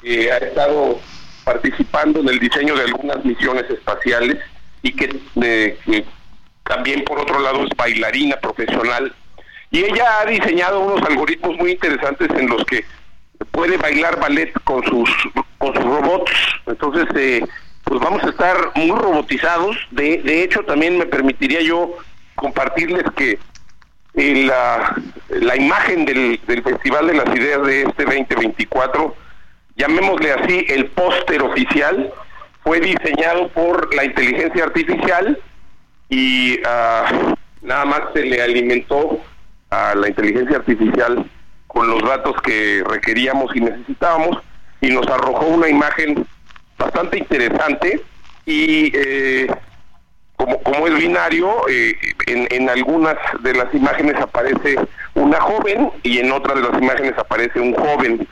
que 0.00 0.32
ha 0.32 0.38
estado 0.38 0.98
participando 1.44 2.20
en 2.20 2.28
el 2.28 2.38
diseño 2.38 2.76
de 2.76 2.84
algunas 2.84 3.24
misiones 3.24 3.68
espaciales 3.68 4.38
y 4.82 4.92
que, 4.92 5.20
eh, 5.42 6.04
también 6.64 7.04
por 7.04 7.20
otro 7.20 7.40
lado 7.40 7.64
es 7.64 7.70
bailarina 7.76 8.36
profesional. 8.36 9.14
Y 9.70 9.84
ella 9.84 10.20
ha 10.20 10.26
diseñado 10.26 10.80
unos 10.80 11.02
algoritmos 11.08 11.56
muy 11.56 11.72
interesantes 11.72 12.28
en 12.30 12.48
los 12.48 12.64
que 12.64 12.84
puede 13.52 13.76
bailar 13.76 14.18
ballet 14.20 14.52
con 14.64 14.84
sus 14.84 15.10
con 15.58 15.74
sus 15.74 15.84
robots 15.84 16.32
entonces 16.66 17.06
eh, 17.14 17.44
pues 17.84 18.00
vamos 18.00 18.22
a 18.22 18.28
estar 18.28 18.56
muy 18.76 18.96
robotizados. 18.96 19.76
De, 19.90 20.18
de 20.18 20.44
hecho, 20.44 20.62
también 20.64 20.96
me 20.96 21.06
permitiría 21.06 21.60
yo 21.60 21.96
compartirles 22.36 23.02
que 23.16 23.38
eh, 24.14 24.44
la, 24.46 24.96
la 25.28 25.56
imagen 25.56 26.04
del, 26.04 26.40
del 26.46 26.62
Festival 26.62 27.08
de 27.08 27.14
las 27.14 27.34
Ideas 27.34 27.66
de 27.66 27.82
este 27.82 28.04
2024, 28.04 29.14
llamémosle 29.76 30.32
así, 30.32 30.64
el 30.68 30.86
póster 30.86 31.42
oficial, 31.42 32.12
fue 32.62 32.80
diseñado 32.80 33.48
por 33.48 33.94
la 33.94 34.04
inteligencia 34.04 34.64
artificial 34.64 35.38
y 36.08 36.58
ah, 36.66 37.34
nada 37.62 37.84
más 37.84 38.00
se 38.12 38.24
le 38.24 38.42
alimentó 38.42 39.20
a 39.70 39.94
la 39.94 40.08
inteligencia 40.08 40.56
artificial 40.56 41.24
con 41.66 41.88
los 41.88 42.02
datos 42.02 42.34
que 42.42 42.82
requeríamos 42.86 43.54
y 43.54 43.60
necesitábamos 43.60 44.38
y 44.80 44.88
nos 44.88 45.06
arrojó 45.06 45.46
una 45.46 45.68
imagen 45.68 46.26
bastante 46.76 47.18
interesante 47.18 48.02
y 48.44 48.90
eh, 48.94 49.46
como, 50.36 50.60
como 50.62 50.86
es 50.88 50.94
binario, 50.96 51.68
eh, 51.68 51.94
en, 52.26 52.48
en 52.50 52.70
algunas 52.70 53.16
de 53.40 53.54
las 53.54 53.72
imágenes 53.74 54.16
aparece 54.16 54.76
una 55.14 55.40
joven 55.40 55.90
y 56.02 56.18
en 56.18 56.32
otras 56.32 56.56
de 56.56 56.68
las 56.68 56.82
imágenes 56.82 57.16
aparece 57.18 57.60
un 57.60 57.74
joven. 57.74 58.26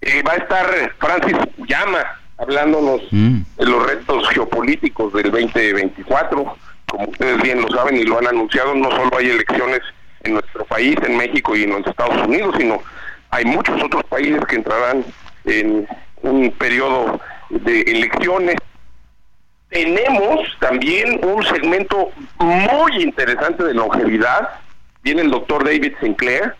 Eh, 0.00 0.22
va 0.22 0.32
a 0.32 0.36
estar 0.36 0.94
Francis 0.98 1.36
Llama 1.68 2.04
hablándonos 2.38 3.00
de 3.10 3.66
los 3.66 3.86
retos 3.86 4.28
geopolíticos 4.30 5.12
del 5.12 5.30
2024. 5.30 6.56
Como 6.86 7.08
ustedes 7.08 7.42
bien 7.42 7.60
lo 7.60 7.68
saben 7.68 7.96
y 7.96 8.04
lo 8.04 8.18
han 8.18 8.26
anunciado, 8.26 8.74
no 8.74 8.90
solo 8.90 9.10
hay 9.18 9.30
elecciones 9.30 9.80
en 10.20 10.34
nuestro 10.34 10.64
país, 10.64 10.96
en 11.06 11.16
México 11.16 11.56
y 11.56 11.64
en 11.64 11.70
los 11.70 11.86
Estados 11.86 12.26
Unidos, 12.26 12.54
sino 12.58 12.80
hay 13.30 13.44
muchos 13.44 13.82
otros 13.82 14.04
países 14.04 14.44
que 14.46 14.56
entrarán 14.56 15.04
en 15.44 15.86
un 16.22 16.50
periodo 16.52 17.20
de 17.50 17.80
elecciones. 17.82 18.56
Tenemos 19.68 20.40
también 20.60 21.20
un 21.24 21.42
segmento 21.44 22.10
muy 22.38 23.02
interesante 23.02 23.64
de 23.64 23.74
longevidad. 23.74 24.48
Viene 25.02 25.22
el 25.22 25.30
doctor 25.30 25.64
David 25.64 25.94
Sinclair, 26.00 26.54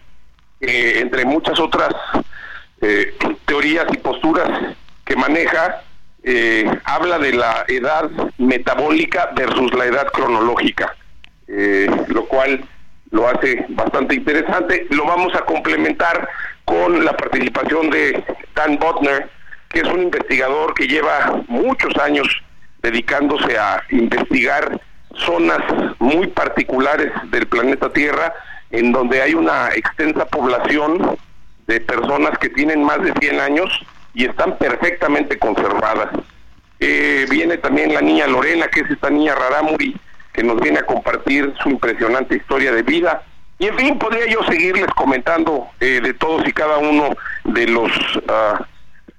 que 0.60 1.00
entre 1.00 1.24
muchas 1.24 1.58
otras 1.58 1.94
eh, 2.80 3.14
teorías 3.46 3.86
y 3.92 3.96
posturas 3.98 4.76
que 5.06 5.16
maneja, 5.16 5.82
eh, 6.22 6.68
habla 6.84 7.18
de 7.18 7.32
la 7.32 7.64
edad 7.68 8.10
metabólica 8.36 9.30
versus 9.36 9.72
la 9.72 9.86
edad 9.86 10.08
cronológica, 10.08 10.94
eh, 11.46 11.88
lo 12.08 12.26
cual 12.26 12.62
lo 13.12 13.28
hace 13.28 13.64
bastante 13.68 14.16
interesante. 14.16 14.86
Lo 14.90 15.06
vamos 15.06 15.34
a 15.36 15.42
complementar 15.42 16.28
con 16.64 17.04
la 17.04 17.16
participación 17.16 17.88
de 17.90 18.24
Dan 18.56 18.78
Butner, 18.78 19.30
que 19.68 19.80
es 19.80 19.88
un 19.88 20.02
investigador 20.02 20.74
que 20.74 20.88
lleva 20.88 21.42
muchos 21.46 21.96
años 21.98 22.26
dedicándose 22.82 23.56
a 23.56 23.82
investigar 23.90 24.80
zonas 25.14 25.60
muy 26.00 26.26
particulares 26.26 27.12
del 27.30 27.46
planeta 27.46 27.92
Tierra, 27.92 28.34
en 28.70 28.90
donde 28.90 29.22
hay 29.22 29.34
una 29.34 29.68
extensa 29.74 30.26
población 30.26 31.16
de 31.68 31.80
personas 31.80 32.36
que 32.38 32.48
tienen 32.48 32.82
más 32.82 33.00
de 33.02 33.12
100 33.20 33.40
años 33.40 33.70
y 34.16 34.24
están 34.24 34.56
perfectamente 34.56 35.38
conservadas. 35.38 36.09
Eh, 36.80 37.26
viene 37.30 37.59
también 37.59 37.93
la 37.93 38.01
niña 38.01 38.26
Lorena, 38.26 38.66
que 38.68 38.80
es 38.80 38.90
esta 38.90 39.10
niña 39.10 39.34
Raramuri, 39.34 39.94
que 40.32 40.43
nos 40.43 40.59
viene 40.59 40.78
a 40.78 40.86
compartir 40.86 41.52
su 41.62 41.68
impresionante 41.68 42.34
historia 42.34 42.72
de 42.72 42.82
vida. 42.82 43.22
Y 43.59 43.66
en 43.66 43.76
fin, 43.76 43.98
podría 43.98 44.26
yo 44.26 44.43
seguirles 44.44 44.86
comentando 44.97 45.68
eh, 45.80 46.01
de 46.02 46.14
todos 46.14 46.48
y 46.48 46.52
cada 46.52 46.78
uno 46.78 47.14
de 47.44 47.66
los 47.66 47.90
ah, 48.28 48.66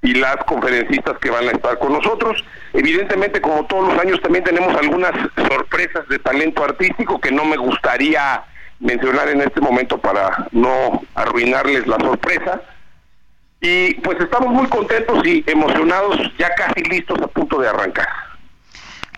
y 0.01 0.15
las 0.15 0.37
conferencistas 0.45 1.19
que 1.19 1.29
van 1.29 1.47
a 1.47 1.51
estar 1.51 1.77
con 1.77 1.93
nosotros. 1.93 2.43
Evidentemente, 2.73 3.39
como 3.39 3.67
todos 3.67 3.93
los 3.93 3.99
años, 3.99 4.19
también 4.21 4.43
tenemos 4.43 4.75
algunas 4.75 5.11
sorpresas 5.47 6.07
de 6.09 6.17
talento 6.17 6.63
artístico 6.63 7.21
que 7.21 7.31
no 7.31 7.45
me 7.45 7.57
gustaría 7.57 8.43
mencionar 8.79 9.29
en 9.29 9.41
este 9.41 9.61
momento 9.61 9.99
para 9.99 10.47
no 10.51 11.03
arruinarles 11.13 11.85
la 11.85 11.97
sorpresa. 11.97 12.61
Y 13.61 13.95
pues 13.95 14.19
estamos 14.19 14.53
muy 14.53 14.67
contentos 14.67 15.25
y 15.25 15.43
emocionados, 15.47 16.19
ya 16.37 16.53
casi 16.55 16.83
listos 16.83 17.19
a 17.21 17.27
punto 17.27 17.59
de 17.59 17.69
arrancar. 17.69 18.07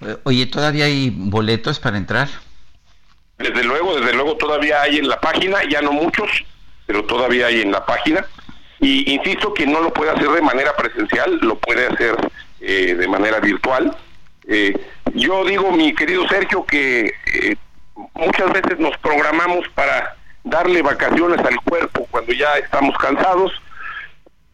Eh, 0.02 0.18
Oye, 0.24 0.46
¿todavía 0.46 0.86
hay 0.86 1.10
boletos 1.14 1.80
para 1.80 1.98
entrar? 1.98 2.30
Desde 3.38 3.64
luego, 3.64 4.00
desde 4.00 4.14
luego 4.14 4.36
todavía 4.36 4.82
hay 4.82 4.98
en 4.98 5.08
la 5.08 5.20
página, 5.20 5.60
ya 5.70 5.82
no 5.82 5.92
muchos, 5.92 6.30
pero 6.86 7.04
todavía 7.06 7.48
hay 7.48 7.62
en 7.62 7.72
la 7.72 7.86
página. 7.86 8.26
Y 8.82 9.14
insisto, 9.14 9.54
que 9.54 9.68
no 9.68 9.82
lo 9.82 9.94
puede 9.94 10.12
hacer 10.12 10.30
de 10.30 10.42
manera 10.42 10.76
presencial, 10.76 11.38
lo 11.42 11.58
puede 11.58 11.88
hacer 11.88 12.16
eh, 12.62 12.96
de 12.96 13.08
manera 13.08 13.40
virtual. 13.40 13.96
Eh, 14.48 14.74
yo 15.14 15.46
digo, 15.46 15.72
mi 15.72 15.94
querido 15.94 16.28
Sergio, 16.28 16.66
que 16.66 17.14
eh, 17.34 17.56
muchas 18.14 18.52
veces 18.52 18.80
nos 18.80 18.98
programamos 18.98 19.68
para 19.76 20.16
darle 20.44 20.82
vacaciones 20.82 21.40
al 21.40 21.56
cuerpo 21.62 22.08
cuando 22.10 22.34
ya 22.34 22.58
estamos 22.58 22.98
cansados, 22.98 23.52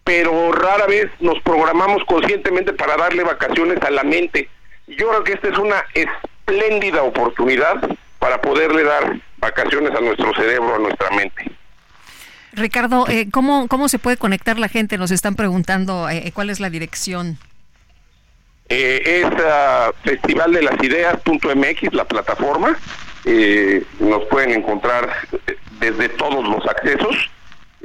pero 0.05 0.53
rara 0.53 0.85
vez 0.85 1.09
nos 1.19 1.41
programamos 1.41 2.01
conscientemente 2.05 2.71
para 2.71 2.95
darle 2.95 3.23
vacaciones 3.23 3.81
a 3.81 3.89
la 3.89 4.03
mente. 4.03 4.47
Yo 4.87 5.09
creo 5.09 5.23
que 5.23 5.33
esta 5.33 5.49
es 5.49 5.57
una 5.57 5.83
espléndida 5.93 7.03
oportunidad 7.03 7.81
para 8.19 8.39
poderle 8.39 8.83
dar 8.83 9.19
vacaciones 9.37 9.93
a 9.93 9.99
nuestro 9.99 10.33
cerebro, 10.35 10.75
a 10.75 10.79
nuestra 10.79 11.09
mente. 11.09 11.51
Ricardo, 12.53 13.07
eh, 13.09 13.27
¿cómo, 13.31 13.67
¿cómo 13.67 13.89
se 13.89 13.99
puede 13.99 14.15
conectar 14.15 14.57
la 14.59 14.69
gente? 14.69 14.97
Nos 14.97 15.11
están 15.11 15.35
preguntando 15.35 16.07
eh, 16.07 16.31
cuál 16.33 16.51
es 16.51 16.59
la 16.59 16.69
dirección. 16.69 17.37
Eh, 18.69 19.21
es 19.21 19.25
uh, 19.25 19.91
Festival 20.03 20.53
de 20.53 20.61
las 20.61 20.81
Ideas.mx, 20.83 21.93
la 21.93 22.05
plataforma. 22.05 22.77
Eh, 23.25 23.83
nos 23.99 24.23
pueden 24.25 24.51
encontrar 24.51 25.09
desde 25.79 26.09
todos 26.09 26.47
los 26.47 26.65
accesos. 26.67 27.29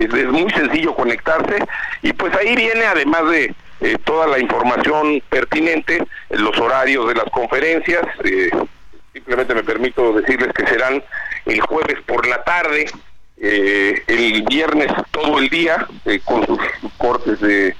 Es, 0.00 0.12
es, 0.12 0.26
muy 0.26 0.50
sencillo 0.50 0.94
conectarse 0.94 1.64
y 2.02 2.12
pues 2.12 2.34
ahí 2.36 2.56
viene 2.56 2.84
además 2.86 3.30
de 3.30 3.54
eh, 3.80 3.96
toda 4.04 4.26
la 4.26 4.38
información 4.38 5.22
pertinente, 5.28 6.04
los 6.30 6.58
horarios 6.58 7.06
de 7.08 7.14
las 7.14 7.30
conferencias. 7.30 8.02
Eh, 8.24 8.50
simplemente 9.12 9.54
me 9.54 9.62
permito 9.62 10.12
decirles 10.12 10.52
que 10.52 10.66
serán 10.66 11.02
el 11.46 11.60
jueves 11.60 11.98
por 12.06 12.26
la 12.26 12.42
tarde, 12.44 12.86
eh, 13.42 14.02
el 14.06 14.42
viernes 14.42 14.92
todo 15.10 15.38
el 15.38 15.48
día, 15.48 15.86
eh, 16.04 16.20
con 16.24 16.44
sus 16.46 16.58
cortes 16.98 17.40
de 17.40 17.74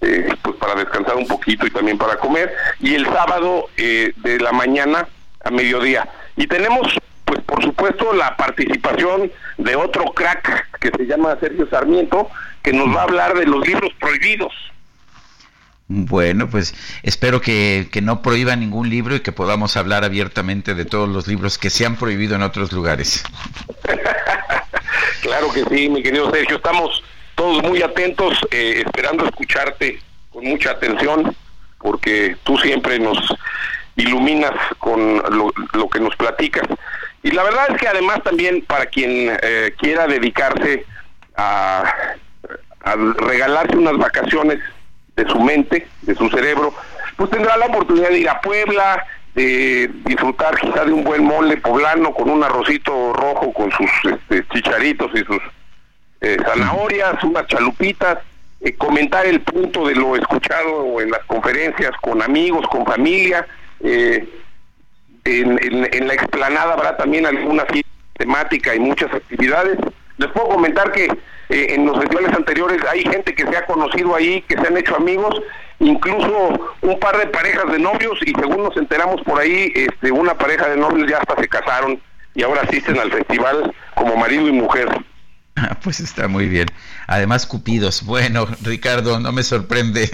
eh, 0.00 0.28
pues 0.42 0.56
para 0.56 0.76
descansar 0.76 1.16
un 1.16 1.26
poquito 1.26 1.66
y 1.66 1.70
también 1.70 1.98
para 1.98 2.16
comer, 2.16 2.54
y 2.78 2.94
el 2.94 3.04
sábado 3.06 3.68
de 3.76 4.38
la 4.40 4.52
mañana 4.52 5.08
a 5.42 5.50
mediodía. 5.50 6.08
Y 6.36 6.46
tenemos, 6.46 6.86
pues 7.28 7.42
por 7.42 7.62
supuesto, 7.62 8.12
la 8.14 8.36
participación 8.36 9.30
de 9.58 9.76
otro 9.76 10.06
crack 10.14 10.78
que 10.80 10.90
se 10.96 11.06
llama 11.06 11.36
Sergio 11.40 11.68
Sarmiento, 11.68 12.28
que 12.62 12.72
nos 12.72 12.88
va 12.94 13.00
a 13.00 13.04
hablar 13.04 13.34
de 13.36 13.44
los 13.44 13.66
libros 13.66 13.92
prohibidos. 14.00 14.52
Bueno, 15.88 16.48
pues 16.50 16.74
espero 17.02 17.40
que, 17.40 17.88
que, 17.90 18.02
no 18.02 18.20
prohíba 18.20 18.56
ningún 18.56 18.90
libro 18.90 19.14
y 19.14 19.20
que 19.20 19.32
podamos 19.32 19.76
hablar 19.76 20.04
abiertamente 20.04 20.74
de 20.74 20.84
todos 20.84 21.08
los 21.08 21.26
libros 21.26 21.56
que 21.56 21.70
se 21.70 21.86
han 21.86 21.96
prohibido 21.96 22.34
en 22.34 22.42
otros 22.42 22.72
lugares. 22.72 23.24
claro 25.22 25.50
que 25.52 25.64
sí, 25.64 25.88
mi 25.88 26.02
querido 26.02 26.30
Sergio. 26.30 26.56
Estamos 26.56 27.02
todos 27.34 27.62
muy 27.62 27.82
atentos, 27.82 28.38
eh, 28.50 28.82
esperando 28.84 29.24
escucharte 29.24 30.00
con 30.30 30.44
mucha 30.44 30.72
atención, 30.72 31.34
porque 31.78 32.36
tú 32.44 32.58
siempre 32.58 32.98
nos 32.98 33.18
iluminas 33.96 34.52
con 34.78 35.16
lo, 35.30 35.52
lo 35.72 35.88
que 35.88 36.00
nos 36.00 36.14
platicas. 36.16 36.66
Y 37.22 37.30
la 37.32 37.42
verdad 37.42 37.66
es 37.70 37.80
que 37.80 37.88
además 37.88 38.22
también 38.22 38.62
para 38.62 38.86
quien 38.86 39.36
eh, 39.42 39.74
quiera 39.78 40.06
dedicarse 40.06 40.84
a, 41.36 41.84
regalarse 43.18 43.76
unas 43.76 43.98
vacaciones 43.98 44.58
de 45.16 45.26
su 45.26 45.38
mente, 45.40 45.86
de 46.02 46.14
su 46.14 46.28
cerebro, 46.30 46.72
pues 47.16 47.30
tendrá 47.30 47.56
la 47.56 47.66
oportunidad 47.66 48.08
de 48.08 48.20
ir 48.20 48.28
a 48.28 48.40
Puebla, 48.40 49.04
de 49.34 49.90
disfrutar 50.04 50.56
quizá 50.56 50.84
de 50.84 50.92
un 50.92 51.04
buen 51.04 51.24
mole 51.24 51.56
poblano 51.58 52.14
con 52.14 52.30
un 52.30 52.42
arrocito 52.42 53.12
rojo 53.12 53.52
con 53.52 53.70
sus 53.72 53.90
este, 54.12 54.46
chicharitos 54.48 55.10
y 55.14 55.24
sus 55.24 55.40
eh, 56.20 56.36
zanahorias, 56.44 57.22
unas 57.24 57.46
chalupitas, 57.46 58.18
eh, 58.60 58.74
comentar 58.74 59.26
el 59.26 59.40
punto 59.40 59.86
de 59.86 59.94
lo 59.94 60.16
escuchado 60.16 61.00
en 61.00 61.10
las 61.10 61.24
conferencias 61.26 61.92
con 62.00 62.22
amigos, 62.22 62.66
con 62.68 62.84
familia. 62.86 63.46
Eh, 63.80 64.26
en, 65.24 65.58
en, 65.62 65.88
en, 65.92 66.08
la 66.08 66.14
explanada 66.14 66.72
habrá 66.72 66.96
también 66.96 67.26
alguna 67.26 67.64
temática 68.14 68.74
y 68.74 68.80
muchas 68.80 69.12
actividades. 69.12 69.78
Les 70.16 70.30
puedo 70.30 70.48
comentar 70.48 70.92
que 70.92 71.04
eh, 71.48 71.66
en 71.70 71.86
los 71.86 71.98
festivales 71.98 72.32
anteriores 72.34 72.82
hay 72.90 73.02
gente 73.02 73.34
que 73.34 73.46
se 73.46 73.56
ha 73.56 73.64
conocido 73.66 74.14
ahí, 74.14 74.42
que 74.42 74.56
se 74.56 74.66
han 74.66 74.76
hecho 74.76 74.96
amigos, 74.96 75.40
incluso 75.78 76.74
un 76.82 76.98
par 76.98 77.16
de 77.18 77.26
parejas 77.26 77.70
de 77.72 77.78
novios 77.78 78.18
y 78.26 78.32
según 78.32 78.64
nos 78.64 78.76
enteramos 78.76 79.22
por 79.22 79.40
ahí, 79.40 79.72
este, 79.74 80.10
una 80.10 80.36
pareja 80.36 80.68
de 80.68 80.76
novios 80.76 81.08
ya 81.08 81.18
hasta 81.18 81.40
se 81.40 81.48
casaron 81.48 82.00
y 82.34 82.42
ahora 82.42 82.62
asisten 82.62 82.98
al 82.98 83.10
festival 83.10 83.74
como 83.94 84.16
marido 84.16 84.48
y 84.48 84.52
mujer. 84.52 84.88
Pues 85.82 85.98
está 85.98 86.28
muy 86.28 86.46
bien. 86.46 86.68
Además, 87.08 87.44
Cupidos. 87.44 88.04
Bueno, 88.04 88.46
Ricardo, 88.62 89.18
no 89.18 89.32
me 89.32 89.42
sorprende. 89.42 90.08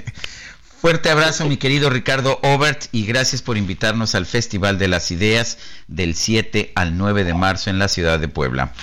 Fuerte 0.84 1.08
abrazo, 1.08 1.46
mi 1.46 1.56
querido 1.56 1.88
Ricardo 1.88 2.38
Obert, 2.42 2.88
y 2.92 3.06
gracias 3.06 3.40
por 3.40 3.56
invitarnos 3.56 4.14
al 4.14 4.26
Festival 4.26 4.78
de 4.78 4.86
las 4.86 5.10
Ideas 5.10 5.56
del 5.88 6.14
7 6.14 6.72
al 6.74 6.98
9 6.98 7.24
de 7.24 7.32
marzo 7.32 7.70
en 7.70 7.78
la 7.78 7.88
ciudad 7.88 8.18
de 8.18 8.28
Puebla. 8.28 8.74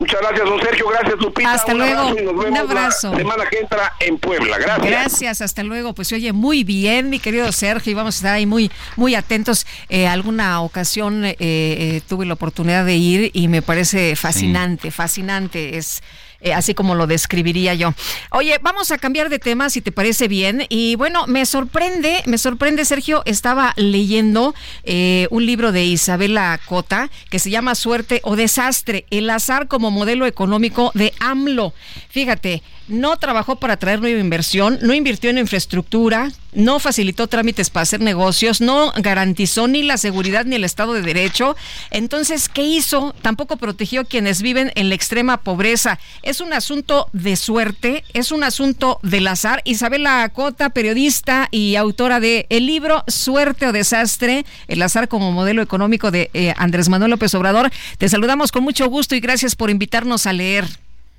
Muchas 0.00 0.20
gracias, 0.20 0.48
don 0.48 0.60
Sergio. 0.60 0.88
Gracias, 0.88 1.14
Lupita. 1.20 1.52
Hasta 1.52 1.70
Un 1.70 1.78
luego. 1.78 2.00
abrazo 2.00 2.18
y 2.20 2.24
nos 2.24 2.32
Un 2.32 2.40
vemos 2.40 2.52
la 2.52 2.60
abrazo. 2.62 3.16
semana 3.16 3.44
que 3.48 3.58
entra 3.60 3.92
en 4.00 4.18
Puebla. 4.18 4.58
Gracias. 4.58 4.90
Gracias, 4.90 5.40
hasta 5.40 5.62
luego. 5.62 5.94
Pues 5.94 6.08
se 6.08 6.16
oye 6.16 6.32
muy 6.32 6.64
bien, 6.64 7.10
mi 7.10 7.20
querido 7.20 7.52
Sergio, 7.52 7.92
y 7.92 7.94
vamos 7.94 8.16
a 8.16 8.18
estar 8.18 8.34
ahí 8.34 8.46
muy, 8.46 8.68
muy 8.96 9.14
atentos. 9.14 9.68
Eh, 9.88 10.08
alguna 10.08 10.62
ocasión 10.62 11.24
eh, 11.24 11.36
eh, 11.38 12.00
tuve 12.08 12.26
la 12.26 12.34
oportunidad 12.34 12.84
de 12.84 12.96
ir 12.96 13.30
y 13.34 13.46
me 13.46 13.62
parece 13.62 14.16
fascinante, 14.16 14.90
fascinante. 14.90 15.78
Es 15.78 16.02
eh, 16.40 16.54
así 16.54 16.74
como 16.74 16.94
lo 16.94 17.06
describiría 17.06 17.74
yo. 17.74 17.94
Oye, 18.30 18.58
vamos 18.62 18.90
a 18.90 18.98
cambiar 18.98 19.28
de 19.28 19.38
tema, 19.38 19.70
si 19.70 19.80
te 19.80 19.92
parece 19.92 20.28
bien. 20.28 20.66
Y 20.68 20.94
bueno, 20.96 21.26
me 21.26 21.44
sorprende, 21.46 22.22
me 22.26 22.38
sorprende, 22.38 22.84
Sergio, 22.84 23.22
estaba 23.24 23.72
leyendo 23.76 24.54
eh, 24.84 25.26
un 25.30 25.46
libro 25.46 25.72
de 25.72 25.84
Isabela 25.84 26.60
Cota 26.64 27.10
que 27.30 27.38
se 27.38 27.50
llama 27.50 27.74
Suerte 27.74 28.20
o 28.22 28.36
Desastre, 28.36 29.06
el 29.10 29.28
azar 29.30 29.68
como 29.68 29.90
modelo 29.90 30.26
económico 30.26 30.92
de 30.94 31.12
AMLO. 31.18 31.74
Fíjate, 32.08 32.62
no 32.86 33.16
trabajó 33.16 33.56
para 33.56 33.76
traer 33.76 34.00
nueva 34.00 34.20
inversión, 34.20 34.78
no 34.82 34.94
invirtió 34.94 35.30
en 35.30 35.38
infraestructura, 35.38 36.30
no 36.52 36.78
facilitó 36.78 37.26
trámites 37.26 37.70
para 37.70 37.82
hacer 37.82 38.00
negocios, 38.00 38.60
no 38.60 38.92
garantizó 38.96 39.68
ni 39.68 39.82
la 39.82 39.96
seguridad 39.96 40.44
ni 40.44 40.56
el 40.56 40.64
Estado 40.64 40.94
de 40.94 41.02
Derecho. 41.02 41.56
Entonces, 41.90 42.48
¿qué 42.48 42.62
hizo? 42.62 43.14
Tampoco 43.22 43.56
protegió 43.56 44.02
a 44.02 44.04
quienes 44.04 44.42
viven 44.42 44.72
en 44.74 44.88
la 44.88 44.94
extrema 44.94 45.38
pobreza. 45.38 45.98
Es 46.22 46.40
un 46.40 46.52
asunto 46.52 47.08
de 47.12 47.36
suerte, 47.36 48.04
es 48.14 48.32
un 48.32 48.44
asunto 48.44 48.98
del 49.02 49.26
azar. 49.26 49.62
Isabela 49.64 50.28
Cota, 50.30 50.70
periodista 50.70 51.48
y 51.50 51.76
autora 51.76 52.20
de 52.20 52.46
el 52.50 52.66
libro 52.66 53.04
Suerte 53.06 53.66
o 53.66 53.72
Desastre, 53.72 54.44
el 54.68 54.82
azar 54.82 55.08
como 55.08 55.32
modelo 55.32 55.62
económico 55.62 56.10
de 56.10 56.30
eh, 56.34 56.54
Andrés 56.56 56.88
Manuel 56.88 57.10
López 57.10 57.34
Obrador. 57.34 57.70
Te 57.98 58.08
saludamos 58.08 58.52
con 58.52 58.62
mucho 58.62 58.88
gusto 58.88 59.14
y 59.14 59.20
gracias 59.20 59.54
por 59.54 59.70
invitarnos 59.70 60.26
a 60.26 60.32
leer. 60.32 60.66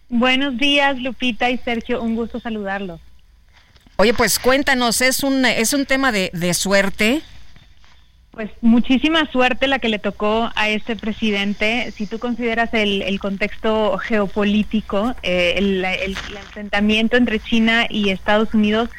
Buenos 0.09 0.57
días, 0.57 0.99
Lupita 0.99 1.51
y 1.51 1.57
Sergio. 1.59 2.01
Un 2.01 2.15
gusto 2.15 2.39
saludarlos. 2.39 2.99
Oye, 3.99 4.13
pues 4.13 4.39
cuéntanos, 4.39 5.01
¿es 5.01 5.23
un, 5.23 5.43
es 5.45 5.73
un 5.73 5.85
tema 5.85 6.13
de, 6.13 6.29
de 6.33 6.53
suerte? 6.53 7.21
Pues 8.31 8.49
muchísima 8.61 9.29
suerte 9.29 9.67
la 9.67 9.79
que 9.79 9.89
le 9.89 9.99
tocó 9.99 10.49
a 10.55 10.69
este 10.69 10.95
presidente. 10.95 11.91
Si 11.97 12.07
tú 12.07 12.17
consideras 12.17 12.73
el, 12.73 13.19
contexto 13.19 13.97
geopolítico, 13.97 15.13
eh, 15.21 15.55
el, 15.57 15.83
el- 15.83 16.15
el 16.29 16.37
enfrentamiento 16.37 17.17
entre 17.17 17.41
China 17.41 17.87
y 17.89 18.11
Estados 18.11 18.53
Unidos 18.53 18.89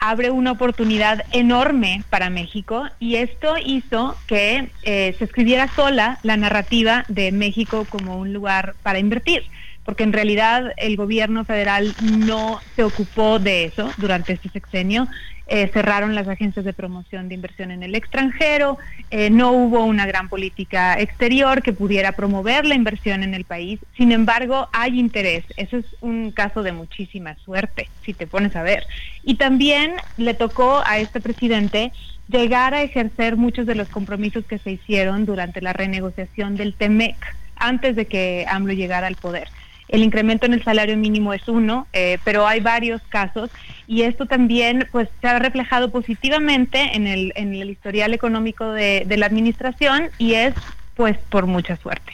abre 0.00 0.32
una 0.32 0.50
oportunidad 0.50 1.24
enorme 1.30 2.02
para 2.10 2.28
México 2.28 2.88
y 2.98 3.14
esto 3.14 3.54
hizo 3.64 4.16
que 4.26 4.70
eh, 4.82 5.14
se 5.18 5.24
escribiera 5.24 5.72
sola 5.76 6.18
la 6.24 6.36
narrativa 6.36 7.04
de 7.06 7.30
México 7.30 7.86
como 7.88 8.16
un 8.16 8.32
lugar 8.32 8.74
para 8.82 8.98
invertir 8.98 9.44
porque 9.88 10.04
en 10.04 10.12
realidad 10.12 10.74
el 10.76 10.96
gobierno 10.96 11.46
federal 11.46 11.96
no 11.98 12.60
se 12.76 12.84
ocupó 12.84 13.38
de 13.38 13.64
eso 13.64 13.90
durante 13.96 14.34
este 14.34 14.50
sexenio. 14.50 15.08
Eh, 15.46 15.70
cerraron 15.72 16.14
las 16.14 16.28
agencias 16.28 16.66
de 16.66 16.74
promoción 16.74 17.30
de 17.30 17.34
inversión 17.34 17.70
en 17.70 17.82
el 17.82 17.94
extranjero, 17.94 18.76
eh, 19.10 19.30
no 19.30 19.52
hubo 19.52 19.82
una 19.86 20.04
gran 20.04 20.28
política 20.28 21.00
exterior 21.00 21.62
que 21.62 21.72
pudiera 21.72 22.12
promover 22.12 22.66
la 22.66 22.74
inversión 22.74 23.22
en 23.22 23.32
el 23.32 23.46
país. 23.46 23.80
Sin 23.96 24.12
embargo, 24.12 24.68
hay 24.74 25.00
interés. 25.00 25.46
Eso 25.56 25.78
es 25.78 25.86
un 26.02 26.32
caso 26.32 26.62
de 26.62 26.72
muchísima 26.72 27.34
suerte, 27.42 27.88
si 28.04 28.12
te 28.12 28.26
pones 28.26 28.54
a 28.56 28.62
ver. 28.62 28.86
Y 29.22 29.36
también 29.36 29.94
le 30.18 30.34
tocó 30.34 30.82
a 30.84 30.98
este 30.98 31.22
presidente 31.22 31.92
llegar 32.26 32.74
a 32.74 32.82
ejercer 32.82 33.38
muchos 33.38 33.64
de 33.64 33.74
los 33.74 33.88
compromisos 33.88 34.44
que 34.44 34.58
se 34.58 34.72
hicieron 34.72 35.24
durante 35.24 35.62
la 35.62 35.72
renegociación 35.72 36.58
del 36.58 36.76
TEMEC 36.76 37.16
antes 37.56 37.96
de 37.96 38.06
que 38.06 38.44
AMLO 38.48 38.74
llegara 38.74 39.06
al 39.06 39.16
poder. 39.16 39.48
El 39.88 40.02
incremento 40.02 40.46
en 40.46 40.54
el 40.54 40.62
salario 40.62 40.96
mínimo 40.96 41.32
es 41.32 41.48
uno, 41.48 41.86
eh, 41.92 42.18
pero 42.24 42.46
hay 42.46 42.60
varios 42.60 43.00
casos 43.08 43.50
y 43.86 44.02
esto 44.02 44.26
también 44.26 44.86
pues 44.92 45.08
se 45.20 45.28
ha 45.28 45.38
reflejado 45.38 45.90
positivamente 45.90 46.94
en 46.94 47.06
el, 47.06 47.32
en 47.36 47.54
el 47.54 47.70
historial 47.70 48.12
económico 48.12 48.72
de, 48.72 49.04
de 49.06 49.16
la 49.16 49.26
administración 49.26 50.10
y 50.18 50.34
es 50.34 50.54
pues 50.94 51.16
por 51.30 51.46
mucha 51.46 51.76
suerte. 51.76 52.12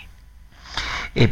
Eh, 1.15 1.31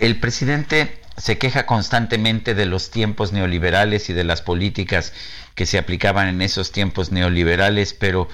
el 0.00 0.20
presidente 0.20 1.00
se 1.16 1.38
queja 1.38 1.66
constantemente 1.66 2.54
de 2.54 2.66
los 2.66 2.90
tiempos 2.90 3.32
neoliberales 3.32 4.10
y 4.10 4.12
de 4.12 4.24
las 4.24 4.42
políticas 4.42 5.12
que 5.54 5.66
se 5.66 5.78
aplicaban 5.78 6.28
en 6.28 6.42
esos 6.42 6.70
tiempos 6.70 7.10
neoliberales, 7.10 7.94
pero 7.94 8.28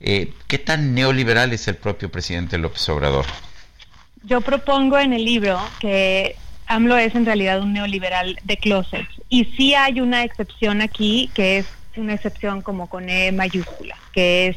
eh, 0.00 0.32
¿qué 0.48 0.58
tan 0.58 0.94
neoliberal 0.94 1.52
es 1.52 1.68
el 1.68 1.76
propio 1.76 2.10
presidente 2.10 2.58
López 2.58 2.88
Obrador? 2.88 3.26
Yo 4.22 4.40
propongo 4.40 4.98
en 4.98 5.12
el 5.12 5.24
libro 5.24 5.60
que 5.80 6.36
AMLO 6.66 6.96
es 6.96 7.14
en 7.14 7.26
realidad 7.26 7.62
un 7.62 7.72
neoliberal 7.72 8.38
de 8.42 8.56
closet. 8.56 9.06
Y 9.28 9.44
sí 9.56 9.74
hay 9.74 10.00
una 10.00 10.24
excepción 10.24 10.80
aquí, 10.80 11.30
que 11.34 11.58
es 11.58 11.66
una 11.96 12.14
excepción 12.14 12.62
como 12.62 12.88
con 12.88 13.08
E 13.08 13.32
mayúscula, 13.32 13.96
que 14.12 14.48
es 14.48 14.56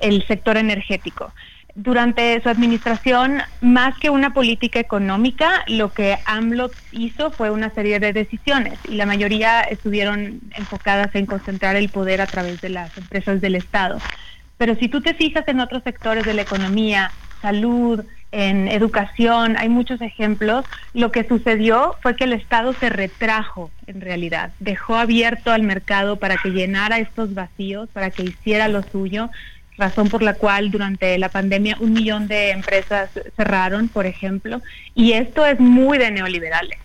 el 0.00 0.26
sector 0.26 0.56
energético. 0.56 1.32
Durante 1.74 2.40
su 2.42 2.48
administración, 2.48 3.42
más 3.60 3.98
que 3.98 4.08
una 4.08 4.32
política 4.32 4.80
económica, 4.80 5.62
lo 5.66 5.92
que 5.92 6.16
AMLO 6.24 6.70
hizo 6.92 7.30
fue 7.32 7.50
una 7.50 7.68
serie 7.74 8.00
de 8.00 8.14
decisiones 8.14 8.78
y 8.88 8.94
la 8.94 9.04
mayoría 9.04 9.60
estuvieron 9.60 10.40
enfocadas 10.54 11.14
en 11.14 11.26
concentrar 11.26 11.76
el 11.76 11.90
poder 11.90 12.22
a 12.22 12.26
través 12.26 12.62
de 12.62 12.70
las 12.70 12.96
empresas 12.96 13.42
del 13.42 13.56
Estado. 13.56 13.98
Pero 14.56 14.74
si 14.76 14.88
tú 14.88 15.02
te 15.02 15.12
fijas 15.12 15.46
en 15.48 15.60
otros 15.60 15.82
sectores 15.82 16.24
de 16.24 16.32
la 16.32 16.42
economía, 16.42 17.12
salud, 17.42 18.02
en 18.36 18.68
educación, 18.68 19.56
hay 19.56 19.70
muchos 19.70 20.02
ejemplos. 20.02 20.66
Lo 20.92 21.10
que 21.10 21.26
sucedió 21.26 21.96
fue 22.02 22.16
que 22.16 22.24
el 22.24 22.34
Estado 22.34 22.74
se 22.74 22.90
retrajo 22.90 23.70
en 23.86 24.02
realidad, 24.02 24.52
dejó 24.60 24.96
abierto 24.96 25.52
al 25.52 25.62
mercado 25.62 26.16
para 26.16 26.36
que 26.36 26.50
llenara 26.50 26.98
estos 26.98 27.32
vacíos, 27.32 27.88
para 27.94 28.10
que 28.10 28.24
hiciera 28.24 28.68
lo 28.68 28.82
suyo, 28.82 29.30
razón 29.78 30.10
por 30.10 30.22
la 30.22 30.34
cual 30.34 30.70
durante 30.70 31.16
la 31.16 31.30
pandemia 31.30 31.78
un 31.80 31.94
millón 31.94 32.28
de 32.28 32.50
empresas 32.50 33.08
cerraron, 33.36 33.88
por 33.88 34.04
ejemplo, 34.04 34.60
y 34.94 35.12
esto 35.12 35.46
es 35.46 35.58
muy 35.58 35.96
de 35.96 36.10
neoliberales. 36.10 36.78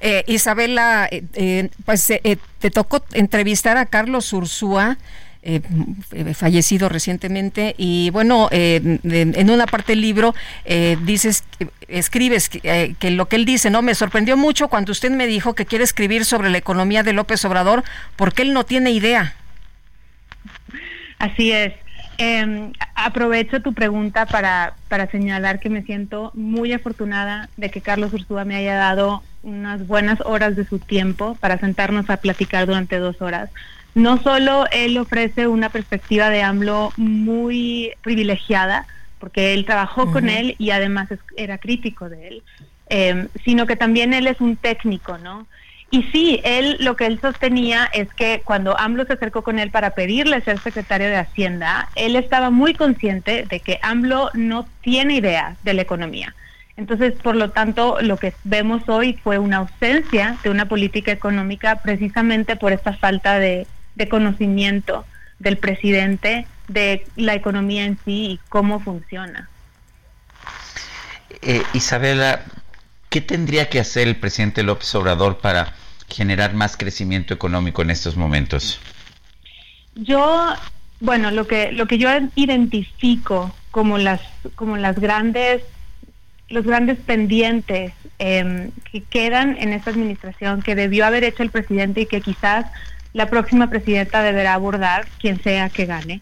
Eh, 0.00 0.22
Isabela, 0.28 1.08
eh, 1.10 1.24
eh, 1.34 1.68
pues 1.84 2.08
eh, 2.10 2.38
te 2.60 2.70
tocó 2.70 3.04
entrevistar 3.12 3.76
a 3.76 3.86
Carlos 3.86 4.32
Ursúa. 4.32 4.98
Eh, 5.44 6.34
fallecido 6.34 6.88
recientemente 6.88 7.74
y 7.76 8.10
bueno 8.10 8.48
eh, 8.50 8.98
en, 9.04 9.50
una 9.50 9.66
parte 9.66 9.92
del 9.92 10.00
libro 10.00 10.34
eh, 10.64 10.96
dices 11.04 11.44
escribes 11.86 12.48
que, 12.48 12.60
eh, 12.64 12.94
que 12.98 13.10
lo 13.10 13.28
que 13.28 13.36
él 13.36 13.44
dice 13.44 13.68
no 13.70 13.82
me 13.82 13.94
sorprendió 13.94 14.36
mucho 14.36 14.68
cuando 14.68 14.92
usted 14.92 15.10
me 15.10 15.26
dijo 15.26 15.54
que 15.54 15.66
quiere 15.66 15.84
escribir 15.84 16.24
sobre 16.24 16.48
la 16.48 16.58
economía 16.58 17.02
de 17.02 17.12
López 17.12 17.44
Obrador 17.44 17.84
porque 18.16 18.42
él 18.42 18.54
no 18.54 18.64
tiene 18.64 18.90
idea 18.90 19.34
Así 21.18 21.52
es. 21.52 21.72
Eh, 22.18 22.72
aprovecho 22.94 23.60
tu 23.60 23.72
pregunta 23.72 24.26
para, 24.26 24.74
para 24.88 25.10
señalar 25.10 25.58
que 25.58 25.70
me 25.70 25.82
siento 25.82 26.30
muy 26.34 26.72
afortunada 26.72 27.48
de 27.56 27.70
que 27.70 27.80
Carlos 27.80 28.12
Ursúa 28.12 28.44
me 28.44 28.56
haya 28.56 28.74
dado 28.74 29.22
unas 29.42 29.86
buenas 29.86 30.20
horas 30.20 30.54
de 30.54 30.64
su 30.64 30.78
tiempo 30.78 31.36
para 31.40 31.58
sentarnos 31.58 32.08
a 32.10 32.18
platicar 32.18 32.66
durante 32.66 32.98
dos 32.98 33.20
horas. 33.20 33.50
No 33.94 34.22
solo 34.22 34.64
él 34.72 34.98
ofrece 34.98 35.46
una 35.46 35.70
perspectiva 35.70 36.28
de 36.30 36.42
AMLO 36.42 36.94
muy 36.96 37.92
privilegiada, 38.02 38.86
porque 39.18 39.54
él 39.54 39.64
trabajó 39.64 40.10
con 40.10 40.28
él 40.28 40.56
y 40.58 40.70
además 40.70 41.10
es- 41.10 41.20
era 41.36 41.58
crítico 41.58 42.08
de 42.08 42.28
él, 42.28 42.44
eh, 42.90 43.28
sino 43.44 43.66
que 43.66 43.76
también 43.76 44.12
él 44.12 44.26
es 44.26 44.40
un 44.40 44.56
técnico, 44.56 45.16
¿no? 45.18 45.48
Y 45.90 46.02
sí, 46.12 46.40
él 46.44 46.76
lo 46.80 46.96
que 46.96 47.06
él 47.06 47.20
sostenía 47.22 47.88
es 47.92 48.08
que 48.14 48.42
cuando 48.44 48.76
AMLO 48.78 49.04
se 49.06 49.12
acercó 49.12 49.44
con 49.44 49.58
él 49.60 49.70
para 49.70 49.90
pedirle 49.90 50.42
ser 50.42 50.60
secretario 50.64 51.06
de 51.08 51.16
Hacienda, 51.16 51.90
él 51.94 52.16
estaba 52.16 52.50
muy 52.50 52.74
consciente 52.74 53.46
de 53.48 53.60
que 53.60 53.78
AMLO 53.82 54.30
no 54.34 54.72
tiene 54.82 55.14
idea 55.16 55.56
de 55.62 55.74
la 55.74 55.82
economía. 55.82 56.34
Entonces, 56.76 57.12
por 57.22 57.36
lo 57.36 57.52
tanto, 57.52 57.98
lo 58.02 58.18
que 58.18 58.34
vemos 58.42 58.82
hoy 58.88 59.20
fue 59.22 59.38
una 59.38 59.58
ausencia 59.58 60.40
de 60.42 60.50
una 60.50 60.66
política 60.68 61.12
económica 61.12 61.80
precisamente 61.82 62.56
por 62.56 62.72
esta 62.72 62.96
falta 62.96 63.38
de, 63.38 63.68
de 63.94 64.08
conocimiento 64.08 65.04
del 65.38 65.58
presidente 65.58 66.46
de 66.68 67.06
la 67.16 67.34
economía 67.34 67.84
en 67.84 67.98
sí 68.04 68.32
y 68.32 68.40
cómo 68.48 68.80
funciona. 68.80 69.48
Eh, 71.42 71.62
Isabela, 71.72 72.42
¿qué 73.10 73.20
tendría 73.20 73.68
que 73.68 73.80
hacer 73.80 74.08
el 74.08 74.16
presidente 74.16 74.62
López 74.62 74.94
Obrador 74.94 75.38
para 75.38 75.74
generar 76.08 76.54
más 76.54 76.76
crecimiento 76.76 77.34
económico 77.34 77.82
en 77.82 77.90
estos 77.90 78.16
momentos? 78.16 78.80
Yo, 79.94 80.54
bueno, 81.00 81.30
lo 81.30 81.46
que 81.46 81.72
lo 81.72 81.86
que 81.86 81.98
yo 81.98 82.08
identifico 82.34 83.54
como 83.70 83.98
las 83.98 84.20
como 84.54 84.76
las 84.76 84.98
grandes 84.98 85.62
los 86.48 86.64
grandes 86.64 86.98
pendientes 86.98 87.92
eh, 88.18 88.70
que 88.90 89.02
quedan 89.02 89.56
en 89.58 89.72
esta 89.72 89.90
administración 89.90 90.62
que 90.62 90.74
debió 90.74 91.06
haber 91.06 91.24
hecho 91.24 91.42
el 91.42 91.50
presidente 91.50 92.02
y 92.02 92.06
que 92.06 92.20
quizás 92.20 92.66
la 93.14 93.30
próxima 93.30 93.70
presidenta 93.70 94.22
deberá 94.22 94.54
abordar, 94.54 95.06
quien 95.18 95.42
sea 95.42 95.70
que 95.70 95.86
gane, 95.86 96.20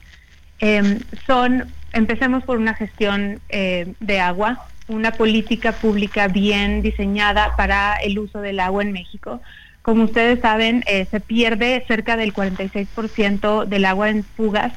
em, 0.60 1.00
son, 1.26 1.64
empecemos 1.92 2.44
por 2.44 2.58
una 2.58 2.74
gestión 2.74 3.40
eh, 3.48 3.94
de 3.98 4.20
agua, 4.20 4.68
una 4.86 5.12
política 5.12 5.72
pública 5.72 6.28
bien 6.28 6.82
diseñada 6.82 7.56
para 7.56 7.96
el 7.96 8.18
uso 8.18 8.40
del 8.40 8.60
agua 8.60 8.82
en 8.82 8.92
México. 8.92 9.40
Como 9.80 10.04
ustedes 10.04 10.40
saben, 10.40 10.84
eh, 10.86 11.06
se 11.10 11.18
pierde 11.20 11.82
cerca 11.88 12.16
del 12.16 12.32
46% 12.32 13.64
del 13.64 13.84
agua 13.86 14.10
en 14.10 14.22
fugas. 14.22 14.72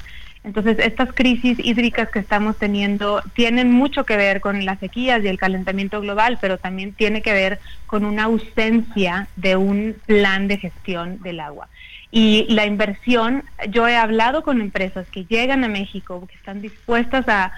Entonces, 0.46 0.78
estas 0.78 1.12
crisis 1.12 1.58
hídricas 1.58 2.10
que 2.10 2.20
estamos 2.20 2.56
teniendo 2.58 3.20
tienen 3.34 3.72
mucho 3.72 4.06
que 4.06 4.16
ver 4.16 4.42
con 4.42 4.64
las 4.64 4.80
sequías 4.80 5.24
y 5.24 5.28
el 5.28 5.40
calentamiento 5.40 6.00
global, 6.02 6.38
pero 6.40 6.60
también 6.60 6.94
tiene 6.94 7.24
que 7.24 7.34
ver 7.34 7.60
con 7.88 8.06
una 8.06 8.26
ausencia 8.26 9.28
de 9.36 9.56
un 9.56 9.96
plan 10.06 10.48
de 10.48 10.60
gestión 10.60 11.20
del 11.24 11.40
agua. 11.40 11.68
Y 12.12 12.46
la 12.48 12.68
inversión, 12.68 13.44
yo 13.70 13.88
he 13.88 13.96
hablado 13.96 14.44
con 14.44 14.62
empresas 14.62 15.08
que 15.12 15.26
llegan 15.26 15.64
a 15.64 15.68
México, 15.68 16.28
que 16.28 16.36
están 16.36 16.62
dispuestas 16.62 17.26
a, 17.28 17.52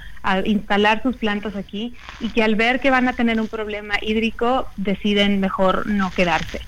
instalar 0.46 1.04
sus 1.04 1.16
plantas 1.18 1.56
aquí 1.56 1.94
y 2.20 2.30
que 2.30 2.44
al 2.44 2.56
ver 2.56 2.80
que 2.82 2.90
van 2.90 3.08
a 3.08 3.14
tener 3.14 3.40
un 3.40 3.48
problema 3.48 3.96
hídrico 4.02 4.68
deciden 4.76 5.40
mejor 5.40 5.88
no 5.88 6.12
quedarse. 6.12 6.60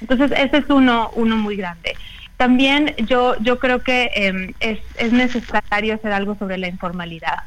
Entonces, 0.00 0.30
ese 0.36 0.58
es 0.58 0.70
uno, 0.70 1.10
uno 1.14 1.36
muy 1.36 1.56
grande. 1.56 1.96
También 2.38 2.94
yo, 3.04 3.34
yo 3.42 3.58
creo 3.58 3.82
que 3.82 4.10
em, 4.14 4.54
es, 4.60 4.78
es, 4.94 5.12
necesario 5.12 5.94
hacer 5.94 6.12
algo 6.12 6.36
sobre 6.38 6.56
la 6.56 6.68
informalidad. 6.68 7.38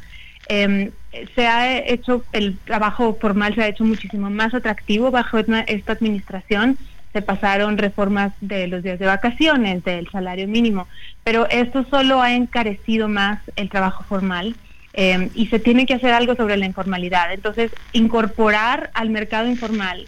Em, 0.47 0.91
se 1.33 1.47
ha 1.47 1.79
hecho, 1.79 2.25
el 2.33 2.59
trabajo 2.59 3.17
formal 3.19 3.55
se 3.55 3.63
ha 3.63 3.67
hecho 3.69 3.85
muchísimo 3.85 4.29
más 4.29 4.53
atractivo 4.53 5.09
bajo 5.09 5.39
esta 5.39 5.93
administración 5.93 6.77
se 7.13 7.21
pasaron 7.21 7.77
reformas 7.77 8.33
de 8.39 8.67
los 8.67 8.83
días 8.83 8.99
de 8.99 9.05
vacaciones, 9.05 9.83
del 9.83 10.09
salario 10.09 10.47
mínimo, 10.47 10.87
pero 11.23 11.47
esto 11.49 11.85
solo 11.89 12.21
ha 12.21 12.33
encarecido 12.33 13.09
más 13.09 13.41
el 13.55 13.69
trabajo 13.69 14.05
formal 14.07 14.55
eh, 14.93 15.29
y 15.33 15.47
se 15.47 15.59
tiene 15.59 15.85
que 15.85 15.93
hacer 15.93 16.13
algo 16.13 16.35
sobre 16.35 16.57
la 16.57 16.65
informalidad. 16.65 17.33
Entonces, 17.33 17.71
incorporar 17.91 18.91
al 18.93 19.09
mercado 19.09 19.47
informal 19.47 20.07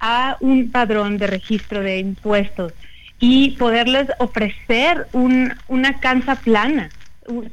a 0.00 0.36
un 0.40 0.70
padrón 0.70 1.18
de 1.18 1.26
registro 1.26 1.82
de 1.82 1.98
impuestos 1.98 2.72
y 3.20 3.50
poderles 3.52 4.08
ofrecer 4.18 5.06
un, 5.12 5.54
una 5.68 6.00
cancha 6.00 6.34
plana 6.34 6.90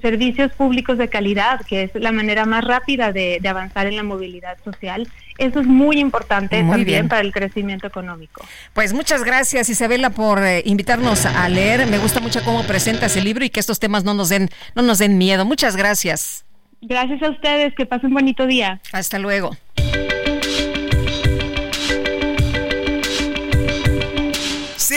servicios 0.01 0.51
públicos 0.53 0.97
de 0.97 1.07
calidad, 1.09 1.61
que 1.65 1.83
es 1.83 1.91
la 1.95 2.11
manera 2.11 2.45
más 2.45 2.63
rápida 2.63 3.11
de, 3.11 3.39
avanzar 3.47 3.87
en 3.87 3.95
la 3.95 4.03
movilidad 4.03 4.57
social. 4.63 5.07
Eso 5.37 5.59
es 5.59 5.67
muy 5.67 5.99
importante 5.99 6.63
también 6.63 7.07
para 7.07 7.21
el 7.21 7.31
crecimiento 7.31 7.87
económico. 7.87 8.43
Pues 8.73 8.93
muchas 8.93 9.23
gracias 9.23 9.69
Isabela 9.69 10.09
por 10.09 10.43
eh, 10.43 10.63
invitarnos 10.65 11.25
a 11.25 11.47
leer. 11.49 11.85
Me 11.87 11.99
gusta 11.99 12.19
mucho 12.19 12.43
cómo 12.43 12.63
presentas 12.63 13.15
el 13.17 13.25
libro 13.25 13.45
y 13.45 13.49
que 13.49 13.59
estos 13.59 13.79
temas 13.79 14.03
no 14.03 14.13
nos 14.13 14.29
den 14.29 14.49
no 14.75 14.81
nos 14.81 14.97
den 14.97 15.17
miedo. 15.17 15.45
Muchas 15.45 15.75
gracias. 15.75 16.43
Gracias 16.81 17.21
a 17.23 17.29
ustedes, 17.29 17.73
que 17.75 17.85
pasen 17.85 18.07
un 18.07 18.15
bonito 18.15 18.45
día. 18.45 18.79
Hasta 18.91 19.19
luego. 19.19 19.55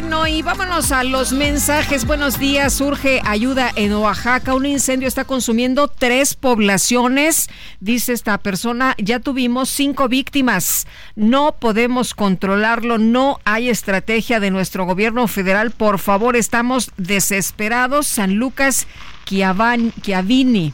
Bueno, 0.00 0.26
y 0.26 0.40
vámonos 0.40 0.92
a 0.92 1.04
los 1.04 1.32
mensajes. 1.32 2.06
Buenos 2.06 2.38
días. 2.38 2.72
Surge 2.72 3.20
ayuda 3.22 3.70
en 3.76 3.92
Oaxaca. 3.92 4.54
Un 4.54 4.64
incendio 4.64 5.06
está 5.06 5.26
consumiendo 5.26 5.88
tres 5.88 6.34
poblaciones. 6.34 7.50
Dice 7.80 8.14
esta 8.14 8.38
persona, 8.38 8.94
ya 8.96 9.20
tuvimos 9.20 9.68
cinco 9.68 10.08
víctimas. 10.08 10.86
No 11.16 11.56
podemos 11.60 12.14
controlarlo. 12.14 12.96
No 12.96 13.40
hay 13.44 13.68
estrategia 13.68 14.40
de 14.40 14.50
nuestro 14.50 14.86
gobierno 14.86 15.28
federal. 15.28 15.70
Por 15.70 15.98
favor, 15.98 16.34
estamos 16.34 16.92
desesperados. 16.96 18.06
San 18.06 18.36
Lucas 18.36 18.86
Chiavini. 19.26 20.72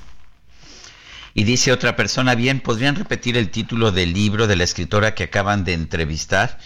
Y 1.34 1.42
dice 1.42 1.72
otra 1.72 1.96
persona, 1.96 2.36
bien, 2.36 2.60
¿podrían 2.60 2.94
repetir 2.94 3.36
el 3.36 3.50
título 3.50 3.90
del 3.90 4.12
libro 4.12 4.46
de 4.46 4.54
la 4.54 4.62
escritora 4.62 5.16
que 5.16 5.24
acaban 5.24 5.64
de 5.64 5.72
entrevistar? 5.72 6.60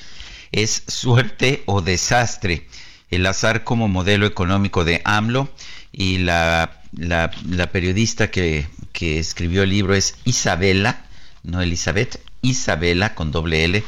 Es 0.52 0.82
suerte 0.86 1.62
o 1.66 1.82
desastre. 1.82 2.66
El 3.10 3.26
azar 3.26 3.64
como 3.64 3.88
modelo 3.88 4.26
económico 4.26 4.84
de 4.84 5.02
AMLO 5.04 5.48
y 5.92 6.18
la, 6.18 6.80
la, 6.92 7.72
periodista 7.72 8.30
que, 8.30 8.66
que, 8.92 9.18
escribió 9.18 9.64
el 9.64 9.70
libro 9.70 9.94
es 9.94 10.16
Isabela, 10.24 11.04
no 11.42 11.60
Elizabeth, 11.60 12.20
Isabela 12.42 13.14
con 13.14 13.32
doble 13.32 13.64
L, 13.64 13.84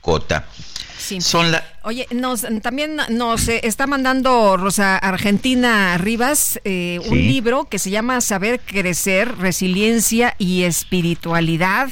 Cota. 0.00 0.46
Son 0.98 1.52
la... 1.52 1.64
Oye, 1.82 2.06
nos, 2.10 2.46
también 2.62 2.96
nos 3.10 3.48
eh, 3.48 3.60
está 3.64 3.86
mandando 3.86 4.56
Rosa 4.56 4.96
Argentina 4.96 5.98
Rivas 5.98 6.60
eh, 6.64 6.98
un 7.06 7.18
libro 7.18 7.66
que 7.66 7.78
se 7.78 7.90
llama 7.90 8.20
Saber 8.20 8.60
Crecer, 8.60 9.36
Resiliencia 9.36 10.34
y 10.38 10.62
Espiritualidad. 10.62 11.90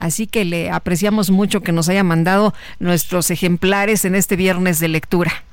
Así 0.00 0.26
que 0.26 0.44
le 0.44 0.70
apreciamos 0.70 1.30
mucho 1.30 1.60
que 1.60 1.72
nos 1.72 1.88
haya 1.88 2.02
mandado 2.02 2.54
nuestros 2.78 3.30
ejemplares 3.30 4.04
en 4.04 4.14
este 4.16 4.34
viernes 4.34 4.80
de 4.80 4.88
lectura. 4.88 5.44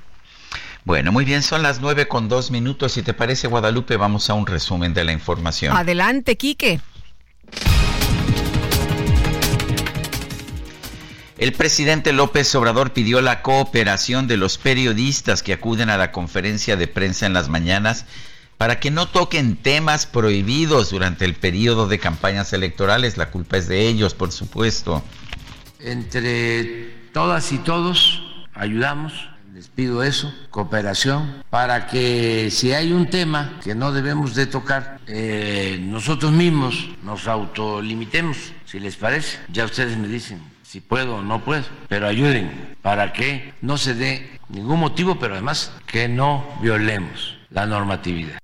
Bueno, 0.85 1.11
muy 1.11 1.25
bien, 1.25 1.43
son 1.43 1.61
las 1.61 1.81
nueve 1.81 2.07
con 2.07 2.29
dos 2.29 2.49
minutos. 2.49 2.93
Si 2.93 3.03
te 3.03 3.13
parece, 3.13 3.47
Guadalupe, 3.47 3.97
vamos 3.97 4.29
a 4.29 4.35
un 4.35 4.47
resumen 4.47 4.93
de 4.93 5.03
la 5.03 5.11
información. 5.11 5.75
Adelante, 5.75 6.37
Quique. 6.37 6.79
El 11.37 11.51
presidente 11.51 12.13
López 12.13 12.55
Obrador 12.55 12.93
pidió 12.93 13.21
la 13.21 13.41
cooperación 13.41 14.27
de 14.27 14.37
los 14.37 14.57
periodistas 14.57 15.43
que 15.43 15.53
acuden 15.53 15.89
a 15.89 15.97
la 15.97 16.13
conferencia 16.13 16.77
de 16.77 16.87
prensa 16.87 17.25
en 17.25 17.33
las 17.33 17.49
mañanas 17.49 18.05
para 18.57 18.79
que 18.79 18.91
no 18.91 19.07
toquen 19.07 19.55
temas 19.55 20.05
prohibidos 20.05 20.89
durante 20.89 21.25
el 21.25 21.35
periodo 21.35 21.87
de 21.87 21.99
campañas 21.99 22.53
electorales. 22.53 23.17
La 23.17 23.29
culpa 23.29 23.57
es 23.57 23.67
de 23.67 23.87
ellos, 23.87 24.13
por 24.13 24.31
supuesto. 24.31 25.03
Entre 25.79 26.95
todas 27.13 27.51
y 27.51 27.59
todos 27.59 28.21
ayudamos, 28.53 29.13
les 29.53 29.69
pido 29.69 30.03
eso, 30.03 30.33
cooperación, 30.49 31.43
para 31.49 31.87
que 31.87 32.49
si 32.51 32.73
hay 32.73 32.91
un 32.91 33.09
tema 33.09 33.59
que 33.63 33.75
no 33.75 33.91
debemos 33.91 34.35
de 34.35 34.47
tocar, 34.47 34.99
eh, 35.07 35.79
nosotros 35.81 36.31
mismos 36.31 36.89
nos 37.03 37.27
autolimitemos, 37.27 38.37
si 38.65 38.79
les 38.79 38.95
parece. 38.95 39.39
Ya 39.51 39.65
ustedes 39.65 39.97
me 39.97 40.07
dicen 40.07 40.41
si 40.63 40.81
puedo 40.81 41.17
o 41.17 41.21
no 41.21 41.43
puedo, 41.43 41.63
pero 41.87 42.07
ayuden 42.07 42.75
para 42.81 43.13
que 43.13 43.53
no 43.61 43.77
se 43.77 43.93
dé 43.93 44.39
ningún 44.49 44.79
motivo, 44.79 45.17
pero 45.17 45.33
además 45.35 45.71
que 45.85 46.09
no 46.09 46.45
violemos 46.61 47.37
la 47.49 47.65
normatividad. 47.65 48.37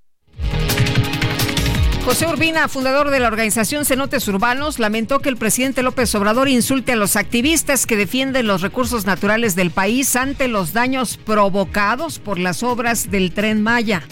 José 2.05 2.27
Urbina, 2.27 2.67
fundador 2.67 3.11
de 3.11 3.21
la 3.21 3.30
organización 3.30 3.85
Cenotes 3.85 4.27
Urbanos, 4.27 4.77
lamentó 4.77 5.19
que 5.19 5.30
el 5.30 5.38
presidente 5.38 5.84
López 5.84 6.13
Obrador 6.15 6.49
insulte 6.49 6.91
a 6.91 6.95
los 6.97 7.15
activistas 7.15 7.85
que 7.85 7.95
defienden 7.95 8.45
los 8.45 8.61
recursos 8.61 9.05
naturales 9.05 9.55
del 9.55 9.71
país 9.71 10.17
ante 10.17 10.49
los 10.49 10.73
daños 10.73 11.15
provocados 11.15 12.19
por 12.19 12.39
las 12.39 12.61
obras 12.61 13.09
del 13.09 13.31
tren 13.31 13.63
Maya. 13.63 14.03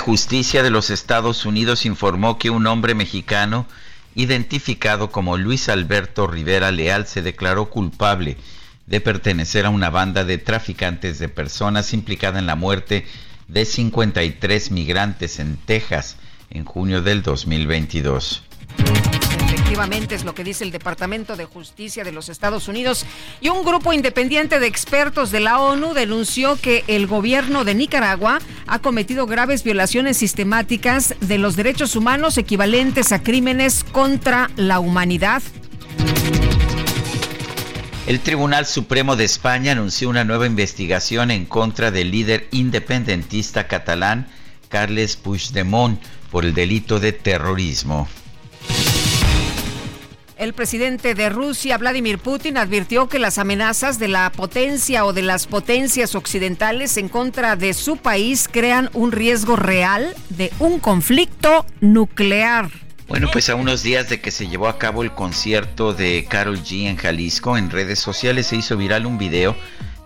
Justicia 0.00 0.62
de 0.62 0.70
los 0.70 0.88
Estados 0.88 1.44
Unidos 1.44 1.84
informó 1.84 2.38
que 2.38 2.48
un 2.48 2.66
hombre 2.66 2.94
mexicano 2.94 3.66
identificado 4.14 5.10
como 5.10 5.36
Luis 5.36 5.68
Alberto 5.68 6.26
Rivera 6.26 6.70
Leal 6.70 7.06
se 7.06 7.20
declaró 7.20 7.68
culpable 7.68 8.38
de 8.86 9.02
pertenecer 9.02 9.66
a 9.66 9.70
una 9.70 9.90
banda 9.90 10.24
de 10.24 10.38
traficantes 10.38 11.18
de 11.18 11.28
personas 11.28 11.92
implicada 11.92 12.38
en 12.38 12.46
la 12.46 12.56
muerte 12.56 13.04
de 13.48 13.64
53 13.64 14.70
migrantes 14.70 15.38
en 15.38 15.56
Texas 15.56 16.16
en 16.50 16.64
junio 16.64 17.02
del 17.02 17.22
2022. 17.22 18.42
Efectivamente 19.66 20.14
es 20.14 20.24
lo 20.24 20.34
que 20.34 20.44
dice 20.44 20.64
el 20.64 20.70
Departamento 20.70 21.36
de 21.36 21.44
Justicia 21.44 22.04
de 22.04 22.12
los 22.12 22.28
Estados 22.28 22.68
Unidos 22.68 23.04
y 23.40 23.48
un 23.48 23.64
grupo 23.64 23.92
independiente 23.92 24.60
de 24.60 24.66
expertos 24.66 25.30
de 25.30 25.40
la 25.40 25.60
ONU 25.60 25.92
denunció 25.92 26.56
que 26.56 26.84
el 26.86 27.06
gobierno 27.06 27.64
de 27.64 27.74
Nicaragua 27.74 28.38
ha 28.66 28.78
cometido 28.78 29.26
graves 29.26 29.64
violaciones 29.64 30.16
sistemáticas 30.16 31.14
de 31.20 31.38
los 31.38 31.56
derechos 31.56 31.96
humanos 31.96 32.38
equivalentes 32.38 33.12
a 33.12 33.22
crímenes 33.22 33.84
contra 33.84 34.50
la 34.56 34.78
humanidad. 34.78 35.42
El 38.06 38.20
Tribunal 38.20 38.66
Supremo 38.66 39.16
de 39.16 39.24
España 39.24 39.72
anunció 39.72 40.08
una 40.08 40.22
nueva 40.22 40.46
investigación 40.46 41.32
en 41.32 41.44
contra 41.44 41.90
del 41.90 42.12
líder 42.12 42.46
independentista 42.52 43.66
catalán 43.66 44.28
Carles 44.68 45.16
Puigdemont 45.16 46.00
por 46.30 46.44
el 46.44 46.54
delito 46.54 47.00
de 47.00 47.12
terrorismo. 47.12 48.06
El 50.36 50.52
presidente 50.52 51.14
de 51.14 51.30
Rusia, 51.30 51.78
Vladimir 51.78 52.20
Putin, 52.20 52.58
advirtió 52.58 53.08
que 53.08 53.18
las 53.18 53.38
amenazas 53.38 53.98
de 53.98 54.06
la 54.06 54.30
potencia 54.30 55.04
o 55.04 55.12
de 55.12 55.22
las 55.22 55.48
potencias 55.48 56.14
occidentales 56.14 56.98
en 56.98 57.08
contra 57.08 57.56
de 57.56 57.74
su 57.74 57.96
país 57.96 58.48
crean 58.48 58.88
un 58.92 59.10
riesgo 59.10 59.56
real 59.56 60.14
de 60.28 60.52
un 60.60 60.78
conflicto 60.78 61.66
nuclear. 61.80 62.85
Bueno, 63.08 63.28
pues 63.32 63.48
a 63.48 63.54
unos 63.54 63.84
días 63.84 64.08
de 64.08 64.20
que 64.20 64.32
se 64.32 64.48
llevó 64.48 64.66
a 64.66 64.78
cabo 64.78 65.04
el 65.04 65.12
concierto 65.12 65.92
de 65.92 66.26
Carol 66.28 66.58
G 66.58 66.86
en 66.86 66.96
Jalisco, 66.96 67.56
en 67.56 67.70
redes 67.70 68.00
sociales 68.00 68.48
se 68.48 68.56
hizo 68.56 68.76
viral 68.76 69.06
un 69.06 69.16
video 69.16 69.56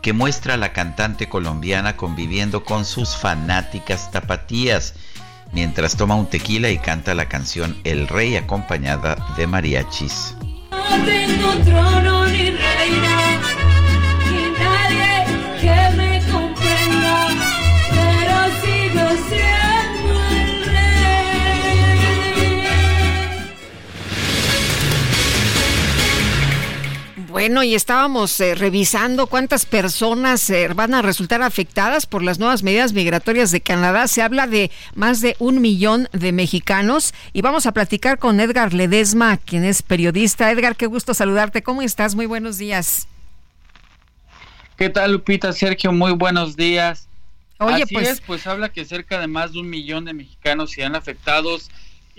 que 0.03 0.13
muestra 0.13 0.55
a 0.55 0.57
la 0.59 0.75
cantante 0.75 1.29
colombiana 1.29 1.97
conviviendo 1.97 2.63
con 2.63 2.85
sus 2.85 3.17
fanáticas 3.17 4.11
tapatías 4.11 4.95
mientras 5.53 5.97
toma 5.97 6.15
un 6.15 6.29
tequila 6.29 6.71
y 6.71 6.79
canta 6.79 7.15
la 7.15 7.29
canción 7.29 7.77
El 7.85 8.07
Rey 8.07 8.37
acompañada 8.37 9.17
de 9.37 9.47
mariachis. 9.47 10.37
Bueno, 27.31 27.63
y 27.63 27.77
estábamos 27.77 28.41
eh, 28.41 28.57
revisando 28.57 29.29
cuántas 29.29 29.65
personas 29.65 30.51
eh, 30.51 30.67
van 30.75 30.95
a 30.95 31.03
resultar 31.03 31.43
afectadas 31.43 32.05
por 32.05 32.25
las 32.25 32.41
nuevas 32.41 32.65
medidas 32.65 32.93
migratorias 32.93 33.53
de 33.53 33.61
Canadá. 33.61 34.09
Se 34.09 34.21
habla 34.21 34.49
de 34.49 34.73
más 34.97 35.21
de 35.21 35.37
un 35.39 35.61
millón 35.61 36.09
de 36.13 36.33
mexicanos 36.33 37.15
y 37.33 37.41
vamos 37.43 37.67
a 37.67 37.73
platicar 37.73 38.19
con 38.19 38.41
Edgar 38.41 38.75
Ledesma, 38.75 39.37
quien 39.37 39.65
es 39.65 39.83
periodista. 39.83 40.51
Edgar, 40.51 40.75
qué 40.75 40.87
gusto 40.87 41.15
saludarte. 41.15 41.63
¿Cómo 41.63 41.83
estás? 41.83 42.17
Muy 42.17 42.27
buenos 42.27 42.59
días. 42.59 43.07
¿Qué 44.77 44.89
tal, 44.89 45.13
Lupita? 45.13 45.53
Sergio, 45.53 45.93
muy 45.93 46.13
buenos 46.13 46.57
días. 46.57 47.07
Oye, 47.59 47.85
Así 47.85 47.95
pues- 47.95 48.09
es, 48.09 48.21
pues 48.23 48.47
habla 48.49 48.71
que 48.71 48.85
cerca 48.85 49.21
de 49.21 49.29
más 49.29 49.53
de 49.53 49.61
un 49.61 49.71
millón 49.71 50.05
de 50.05 50.15
mexicanos 50.15 50.73
serán 50.73 50.97
afectados. 50.97 51.71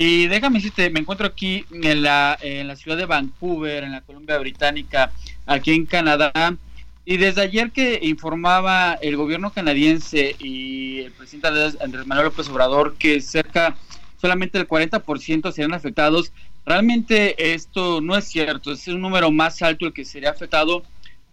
Y 0.03 0.25
déjame 0.25 0.57
decirte, 0.57 0.89
me 0.89 1.01
encuentro 1.01 1.27
aquí 1.27 1.63
en 1.69 2.01
la, 2.01 2.35
en 2.41 2.67
la 2.67 2.75
ciudad 2.75 2.97
de 2.97 3.05
Vancouver, 3.05 3.83
en 3.83 3.91
la 3.91 4.01
Columbia 4.01 4.39
Británica, 4.39 5.11
aquí 5.45 5.73
en 5.73 5.85
Canadá. 5.85 6.57
Y 7.05 7.17
desde 7.17 7.41
ayer 7.41 7.69
que 7.69 7.99
informaba 8.01 8.95
el 8.95 9.15
gobierno 9.15 9.53
canadiense 9.53 10.35
y 10.39 11.01
el 11.01 11.11
presidente 11.11 11.77
Andrés 11.83 12.07
Manuel 12.07 12.29
López 12.29 12.49
Obrador 12.49 12.95
que 12.95 13.21
cerca 13.21 13.75
solamente 14.19 14.57
el 14.57 14.67
40% 14.67 15.51
serían 15.51 15.75
afectados, 15.75 16.33
realmente 16.65 17.53
esto 17.53 18.01
no 18.01 18.17
es 18.17 18.25
cierto, 18.25 18.71
es 18.71 18.87
un 18.87 19.01
número 19.01 19.29
más 19.29 19.61
alto 19.61 19.85
el 19.85 19.93
que 19.93 20.03
sería 20.03 20.31
afectado 20.31 20.81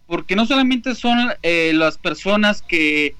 porque 0.05 0.35
no 0.35 0.45
solamente 0.45 0.93
son 0.93 1.33
eh, 1.41 1.71
las 1.73 1.97
personas 1.97 2.61
que, 2.61 3.15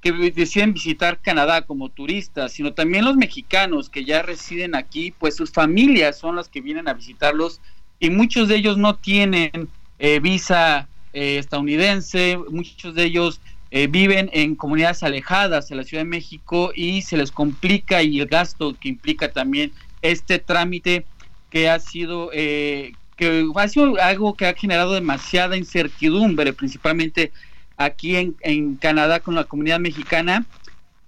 que 0.00 0.12
deciden 0.12 0.72
visitar 0.72 1.18
Canadá 1.20 1.62
como 1.62 1.88
turistas, 1.88 2.52
sino 2.52 2.72
también 2.72 3.04
los 3.04 3.16
mexicanos 3.16 3.90
que 3.90 4.04
ya 4.04 4.22
residen 4.22 4.74
aquí, 4.74 5.12
pues 5.12 5.36
sus 5.36 5.50
familias 5.50 6.18
son 6.18 6.36
las 6.36 6.48
que 6.48 6.60
vienen 6.60 6.88
a 6.88 6.94
visitarlos 6.94 7.60
y 7.98 8.10
muchos 8.10 8.48
de 8.48 8.56
ellos 8.56 8.78
no 8.78 8.96
tienen 8.96 9.68
eh, 9.98 10.20
visa 10.20 10.88
eh, 11.12 11.38
estadounidense, 11.38 12.38
muchos 12.50 12.94
de 12.94 13.04
ellos 13.04 13.40
eh, 13.72 13.86
viven 13.86 14.30
en 14.32 14.56
comunidades 14.56 15.04
alejadas 15.04 15.68
de 15.68 15.76
la 15.76 15.84
Ciudad 15.84 16.02
de 16.02 16.08
México 16.08 16.72
y 16.74 17.02
se 17.02 17.16
les 17.16 17.30
complica 17.30 18.02
y 18.02 18.20
el 18.20 18.26
gasto 18.26 18.74
que 18.80 18.88
implica 18.88 19.30
también 19.30 19.72
este 20.02 20.40
trámite 20.40 21.04
que 21.50 21.68
ha 21.68 21.78
sido 21.78 22.30
eh, 22.32 22.92
que 23.16 23.46
ha 23.54 23.68
sido 23.68 24.00
algo 24.00 24.34
que 24.34 24.46
ha 24.46 24.54
generado 24.54 24.94
demasiada 24.94 25.56
incertidumbre, 25.56 26.52
principalmente 26.52 27.32
aquí 27.80 28.16
en, 28.16 28.36
en 28.42 28.76
Canadá 28.76 29.20
con 29.20 29.34
la 29.34 29.44
comunidad 29.44 29.80
mexicana 29.80 30.44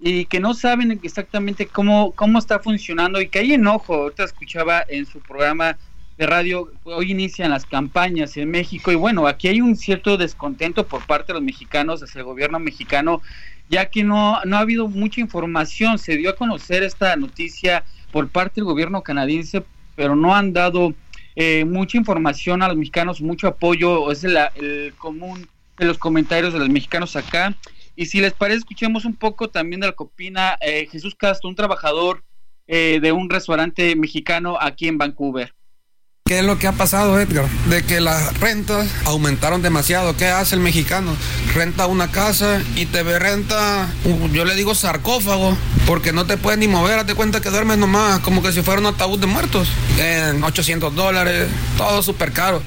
y 0.01 0.25
que 0.25 0.41
no 0.41 0.55
saben 0.55 0.99
exactamente 1.03 1.67
cómo, 1.67 2.13
cómo 2.13 2.39
está 2.39 2.59
funcionando 2.59 3.21
y 3.21 3.29
que 3.29 3.41
hay 3.41 3.53
enojo. 3.53 3.95
Ahorita 3.95 4.25
escuchaba 4.25 4.83
en 4.89 5.05
su 5.07 5.21
programa 5.21 5.77
de 6.17 6.27
radio, 6.27 6.73
hoy 6.85 7.11
inician 7.13 7.51
las 7.51 7.67
campañas 7.67 8.37
en 8.39 8.51
México 8.51 8.91
y 8.91 8.95
bueno, 8.95 9.27
aquí 9.27 9.49
hay 9.49 9.61
un 9.61 9.77
cierto 9.77 10.17
descontento 10.17 10.87
por 10.87 11.07
parte 11.07 11.29
de 11.29 11.35
los 11.35 11.43
mexicanos 11.43 12.03
hacia 12.03 12.21
el 12.21 12.25
gobierno 12.25 12.59
mexicano, 12.59 13.21
ya 13.69 13.87
que 13.91 14.03
no, 14.03 14.41
no 14.45 14.57
ha 14.57 14.61
habido 14.61 14.89
mucha 14.89 15.21
información. 15.21 15.99
Se 15.99 16.17
dio 16.17 16.31
a 16.31 16.37
conocer 16.37 16.83
esta 16.83 17.15
noticia 17.17 17.85
por 18.11 18.29
parte 18.29 18.55
del 18.57 18.65
gobierno 18.65 19.03
canadiense, 19.03 19.63
pero 19.95 20.17
no 20.17 20.35
han 20.35 20.53
dado 20.55 20.95
eh, 21.37 21.65
mucha 21.67 21.97
información 21.99 22.63
a 22.63 22.69
los 22.69 22.77
mexicanos, 22.77 23.21
mucho 23.23 23.47
apoyo, 23.49 24.11
es 24.11 24.23
la- 24.25 24.53
el 24.55 24.95
común 24.99 25.49
de 25.83 25.89
los 25.89 25.99
comentarios 25.99 26.53
de 26.53 26.59
los 26.59 26.69
mexicanos 26.69 27.17
acá. 27.17 27.57
Y 27.95 28.07
si 28.07 28.21
les 28.21 28.33
parece, 28.33 28.59
escuchemos 28.59 29.05
un 29.05 29.17
poco 29.17 29.51
también 29.51 29.81
de 29.81 29.89
lo 29.89 29.97
que 29.97 30.05
opina 30.05 30.57
eh, 30.61 30.89
Jesús 30.91 31.15
Castro, 31.15 31.49
un 31.49 31.57
trabajador 31.57 32.25
eh, 32.67 33.01
de 33.03 33.13
un 33.13 33.29
restaurante 33.29 33.95
mexicano 33.97 34.57
aquí 34.61 34.89
en 34.89 34.97
Vancouver. 34.97 35.53
¿Qué 36.25 36.39
es 36.39 36.45
lo 36.45 36.59
que 36.59 36.69
ha 36.69 36.73
pasado, 36.73 37.19
Edgar? 37.21 37.47
De 37.69 37.83
que 37.83 38.01
las 38.01 38.39
rentas 38.39 38.89
aumentaron 39.05 39.61
demasiado. 39.61 40.17
¿Qué 40.17 40.27
hace 40.27 40.55
el 40.55 40.61
mexicano? 40.61 41.15
Renta 41.53 41.87
una 41.89 42.11
casa 42.11 42.63
y 42.77 42.87
te 42.87 43.03
renta, 43.19 43.93
uh, 44.05 44.29
yo 44.29 44.45
le 44.45 44.55
digo 44.55 44.75
sarcófago, 44.75 45.59
porque 45.85 46.13
no 46.13 46.25
te 46.25 46.37
puedes 46.37 46.59
ni 46.59 46.69
mover. 46.69 47.01
Hazte 47.01 47.15
cuenta 47.15 47.41
que 47.41 47.51
duermes 47.51 47.77
nomás, 47.77 48.21
como 48.21 48.41
que 48.41 48.53
si 48.53 48.63
fuera 48.63 48.81
un 48.81 48.87
ataúd 48.87 49.19
de 49.19 49.27
muertos. 49.27 49.69
En 49.99 50.43
800 50.43 50.95
dólares, 50.95 51.49
todo 51.77 52.03
súper 52.03 52.33
caro. 52.33 52.63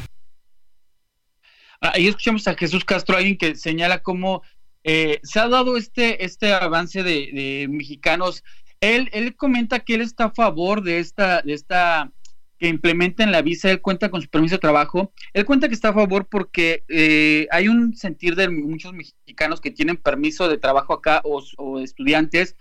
Ahí 1.93 2.07
escuchamos 2.07 2.47
a 2.47 2.55
Jesús 2.55 2.85
Castro, 2.85 3.17
alguien 3.17 3.37
que 3.37 3.55
señala 3.55 4.01
cómo 4.01 4.41
eh, 4.83 5.19
se 5.23 5.39
ha 5.39 5.47
dado 5.47 5.77
este, 5.77 6.23
este 6.23 6.53
avance 6.53 7.03
de, 7.03 7.67
mexicanos. 7.69 8.43
Él, 8.81 9.09
él 9.13 9.35
comenta 9.35 9.79
que 9.79 9.95
él 9.95 10.01
está 10.01 10.25
a 10.25 10.31
favor 10.31 10.83
de 10.83 10.99
esta, 10.99 11.41
de 11.41 11.53
esta 11.53 12.11
que 12.57 12.67
implementen 12.67 13.31
la 13.31 13.41
visa, 13.41 13.69
él 13.69 13.81
cuenta 13.81 14.09
con 14.09 14.21
su 14.21 14.29
permiso 14.29 14.55
de 14.55 14.59
trabajo. 14.59 15.11
Él 15.33 15.45
cuenta 15.45 15.67
que 15.67 15.73
está 15.73 15.89
a 15.89 15.93
favor 15.93 16.27
porque 16.27 16.83
eh, 16.87 17.47
hay 17.51 17.67
un 17.67 17.95
sentir 17.95 18.35
de 18.35 18.49
muchos 18.49 18.93
mexicanos 18.93 19.59
que 19.59 19.71
tienen 19.71 19.97
permiso 19.97 20.47
de 20.47 20.57
trabajo 20.57 20.93
acá 20.93 21.21
o, 21.23 21.43
o 21.57 21.79
estudiantes 21.79 22.55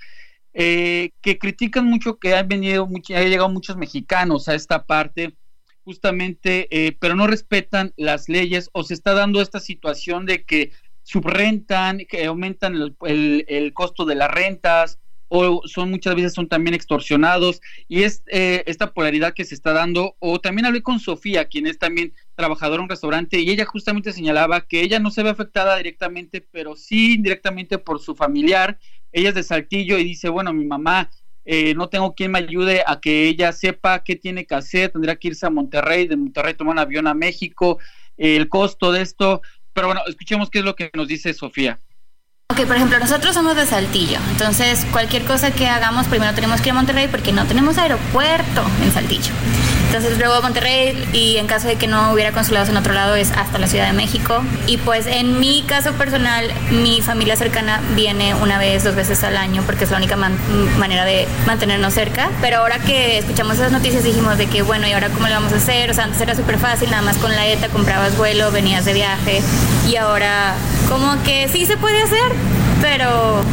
eh, 0.57 1.11
que 1.21 1.37
critican 1.37 1.85
mucho 1.85 2.19
que 2.19 2.35
han 2.35 2.47
venido, 2.47 2.87
mucho, 2.87 3.17
han 3.17 3.29
llegado 3.29 3.49
muchos 3.49 3.77
mexicanos 3.77 4.49
a 4.49 4.55
esta 4.55 4.87
parte 4.87 5.35
justamente, 5.85 6.69
eh, 6.71 6.97
pero 7.01 7.15
no 7.15 7.27
respetan 7.27 7.93
las 7.97 8.29
leyes 8.29 8.71
o 8.73 8.85
se 8.85 8.95
está 8.95 9.13
dando 9.15 9.41
esta 9.41 9.61
situación 9.61 10.27
de 10.27 10.45
que 10.45 10.73
subrentan, 11.03 11.99
que 12.09 12.25
aumentan 12.27 12.75
el, 12.75 12.97
el- 13.03 13.45
el 13.49 13.75
costo 13.75 14.05
de 14.05 14.15
las 14.15 14.31
rentas 14.31 14.99
o 15.29 15.63
son 15.67 15.91
muchas 15.91 16.15
veces 16.15 16.35
son 16.35 16.49
también 16.49 16.75
extorsionados 16.75 17.61
y 17.89 18.03
es 18.03 18.23
eh, 18.31 18.63
esta 18.67 18.93
polaridad 18.93 19.35
que 19.35 19.45
se 19.45 19.55
está 19.55 19.73
dando 19.73 20.17
o 20.21 20.41
también 20.41 20.67
hablé 20.67 20.83
con 20.83 21.01
Sofía 21.01 21.47
quien 21.47 21.67
es 21.67 21.79
también 21.79 22.15
trabajadora 22.35 22.77
en 22.81 22.85
un 22.85 22.89
restaurante 22.91 23.41
y 23.41 23.51
ella 23.51 23.65
justamente 23.65 24.13
señalaba 24.13 24.67
que 24.67 24.83
ella 24.83 24.99
no 25.01 25.11
se 25.11 25.23
ve 25.23 25.31
afectada 25.31 25.77
directamente 25.77 26.41
pero 26.41 26.77
sí 26.77 27.15
indirectamente 27.15 27.79
por 27.79 28.01
su 28.01 28.15
familiar. 28.15 28.79
Ella 29.13 29.29
es 29.31 29.35
de 29.35 29.43
Saltillo 29.43 29.99
y 29.99 30.05
dice 30.05 30.29
bueno 30.29 30.53
mi 30.53 30.65
mamá 30.67 31.11
eh, 31.45 31.75
no 31.75 31.89
tengo 31.89 32.15
quien 32.15 32.31
me 32.33 32.39
ayude 32.39 32.83
a 32.87 33.01
que 33.01 33.29
ella 33.29 33.53
sepa 33.53 34.03
qué 34.03 34.17
tiene 34.17 34.47
que 34.47 34.55
hacer, 34.55 34.91
tendrá 34.91 35.17
que 35.17 35.29
irse 35.29 35.47
a 35.47 35.51
Monterrey, 35.51 36.07
de 36.07 36.17
Monterrey 36.17 36.55
tomar 36.55 36.73
un 36.73 36.79
avión 36.79 37.07
a 37.07 37.15
México, 37.15 37.79
eh, 38.17 38.37
el 38.37 38.49
costo 38.49 38.93
de 38.93 39.03
esto, 39.03 39.43
pero 39.73 39.89
bueno, 39.89 40.03
escuchemos 40.07 40.51
qué 40.51 40.61
es 40.61 40.65
lo 40.65 40.75
que 40.75 40.91
nos 40.95 41.09
dice 41.09 41.35
Sofía. 41.35 41.79
Ok, 42.51 42.67
por 42.67 42.77
ejemplo, 42.77 42.99
nosotros 42.99 43.35
somos 43.35 43.57
de 43.57 43.67
Saltillo, 43.67 44.19
entonces 44.31 44.87
cualquier 44.93 45.25
cosa 45.25 45.51
que 45.51 45.67
hagamos 45.67 46.07
primero 46.07 46.35
tenemos 46.35 46.61
que 46.61 46.69
ir 46.69 46.73
a 46.73 46.75
Monterrey 46.75 47.09
porque 47.09 47.33
no 47.33 47.47
tenemos 47.47 47.79
aeropuerto 47.79 48.63
en 48.83 48.93
Saltillo. 48.93 49.33
Entonces 49.95 50.19
luego 50.19 50.43
Monterrey 50.43 51.09
y 51.13 51.37
en 51.37 51.47
caso 51.47 51.69
de 51.69 51.77
que 51.77 51.87
no 51.87 52.13
hubiera 52.13 52.33
consulados 52.33 52.69
en 52.69 52.77
otro 52.77 52.93
lado 52.95 53.15
es 53.15 53.31
hasta 53.31 53.59
la 53.61 53.69
Ciudad 53.69 53.87
de 53.87 53.93
México. 53.93 54.43
Y 54.67 54.77
pues 54.79 55.07
en 55.07 55.39
mi 55.39 55.63
caso 55.63 55.93
personal, 55.93 56.51
mi 56.73 57.01
familia 57.01 57.37
cercana 57.37 57.81
viene 57.95 58.35
una 58.35 58.59
vez, 58.59 58.83
dos 58.83 58.97
veces 58.97 59.23
al 59.23 59.37
año 59.37 59.63
porque 59.65 59.85
es 59.85 59.93
la 59.93 59.99
única 59.99 60.17
man- 60.17 60.37
manera 60.81 61.05
de 61.05 61.29
mantenernos 61.47 61.95
cerca. 61.95 62.29
Pero 62.41 62.57
ahora 62.59 62.81
que 62.81 63.19
escuchamos 63.19 63.55
esas 63.55 63.71
noticias 63.71 64.03
dijimos 64.03 64.37
de 64.37 64.47
que 64.49 64.63
bueno, 64.63 64.89
¿y 64.89 64.93
ahora 64.93 65.11
cómo 65.11 65.29
le 65.29 65.35
vamos 65.35 65.53
a 65.53 65.57
hacer? 65.59 65.89
O 65.93 65.95
sea, 65.95 66.03
antes 66.05 66.21
era 66.21 66.35
súper 66.35 66.59
fácil, 66.59 66.91
nada 66.91 67.03
más 67.05 67.17
con 67.19 67.31
la 67.31 67.47
ETA 67.47 67.69
comprabas 67.69 68.17
vuelo, 68.17 68.51
venías 68.51 68.85
de 68.85 68.95
viaje 68.95 69.43
y 69.89 69.95
ahora 69.95 70.55
como 70.89 71.23
que 71.23 71.47
sí 71.47 71.67
se 71.67 71.77
puede 71.77 72.03
hacer, 72.03 72.33
pero 72.83 73.45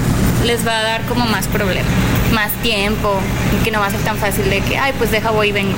les 0.44 0.66
va 0.66 0.80
a 0.80 0.82
dar 0.82 1.02
como 1.06 1.24
más 1.28 1.48
problema, 1.50 1.88
más 2.34 2.52
tiempo, 2.64 3.20
y 3.56 3.64
que 3.64 3.70
no 3.70 3.80
va 3.80 3.86
a 3.86 3.92
ser 3.92 4.02
tan 4.02 4.18
fácil 4.18 4.50
de 4.50 4.62
que, 4.62 4.80
ay, 4.80 4.92
pues 4.98 5.12
deja 5.12 5.30
voy 5.30 5.50
y 5.50 5.52
vengo. 5.52 5.78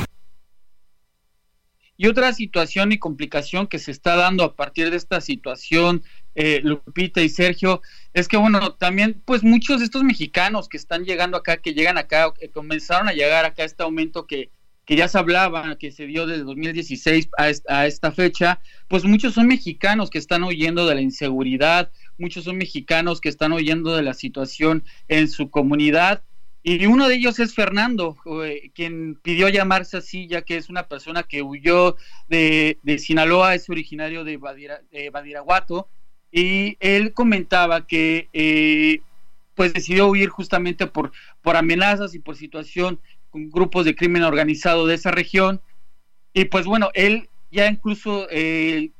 Y 1.95 2.07
otra 2.07 2.33
situación 2.33 2.91
y 2.91 2.97
complicación 2.97 3.67
que 3.67 3.77
se 3.77 3.91
está 3.91 4.15
dando 4.15 4.43
a 4.43 4.55
partir 4.55 4.89
de 4.89 4.97
esta 4.97 5.21
situación, 5.21 6.03
eh, 6.33 6.59
Lupita 6.63 7.21
y 7.21 7.29
Sergio, 7.29 7.81
es 8.13 8.27
que, 8.27 8.37
bueno, 8.37 8.73
también, 8.73 9.21
pues 9.25 9.43
muchos 9.43 9.79
de 9.79 9.85
estos 9.85 10.03
mexicanos 10.03 10.67
que 10.67 10.77
están 10.77 11.05
llegando 11.05 11.37
acá, 11.37 11.57
que 11.57 11.73
llegan 11.73 11.99
acá, 11.99 12.33
que 12.33 12.49
comenzaron 12.49 13.07
a 13.09 13.13
llegar 13.13 13.45
acá 13.45 13.61
a 13.61 13.65
este 13.67 13.83
aumento 13.83 14.25
que, 14.25 14.49
que 14.85 14.95
ya 14.95 15.07
se 15.07 15.19
hablaba, 15.19 15.77
que 15.77 15.91
se 15.91 16.07
dio 16.07 16.25
desde 16.25 16.43
2016 16.43 17.29
a, 17.37 17.51
a 17.69 17.85
esta 17.85 18.11
fecha, 18.11 18.59
pues 18.87 19.05
muchos 19.05 19.35
son 19.35 19.47
mexicanos 19.47 20.09
que 20.09 20.17
están 20.17 20.43
huyendo 20.43 20.87
de 20.87 20.95
la 20.95 21.01
inseguridad, 21.01 21.91
muchos 22.17 22.45
son 22.45 22.57
mexicanos 22.57 23.21
que 23.21 23.29
están 23.29 23.53
huyendo 23.53 23.95
de 23.95 24.01
la 24.01 24.15
situación 24.15 24.83
en 25.07 25.27
su 25.27 25.51
comunidad. 25.51 26.23
Y 26.65 26.85
uno 26.85 27.09
de 27.09 27.15
ellos 27.15 27.39
es 27.39 27.53
Fernando, 27.53 28.15
eh, 28.45 28.71
quien 28.73 29.15
pidió 29.21 29.49
llamarse 29.49 29.97
así, 29.97 30.27
ya 30.27 30.43
que 30.43 30.55
es 30.55 30.69
una 30.69 30.87
persona 30.87 31.23
que 31.23 31.41
huyó 31.41 31.97
de, 32.29 32.79
de 32.83 32.99
Sinaloa, 32.99 33.53
es 33.53 33.69
originario 33.69 34.23
de, 34.23 34.39
Badira- 34.39 34.81
Badiraguato, 35.11 35.89
y 36.31 36.77
él 36.79 37.13
comentaba 37.13 37.85
que 37.85 38.29
eh, 38.31 39.01
pues 39.55 39.73
decidió 39.73 40.07
huir 40.07 40.29
justamente 40.29 40.87
por, 40.87 41.11
por 41.41 41.57
amenazas 41.57 42.15
y 42.15 42.19
por 42.19 42.37
situación 42.37 43.01
con 43.29 43.49
grupos 43.49 43.83
de 43.83 43.95
crimen 43.95 44.23
organizado 44.23 44.87
de 44.87 44.95
esa 44.95 45.11
región. 45.11 45.61
Y 46.33 46.45
pues 46.45 46.65
bueno, 46.65 46.91
él 46.93 47.29
ya 47.51 47.67
incluso, 47.67 48.27
eh, 48.31 48.91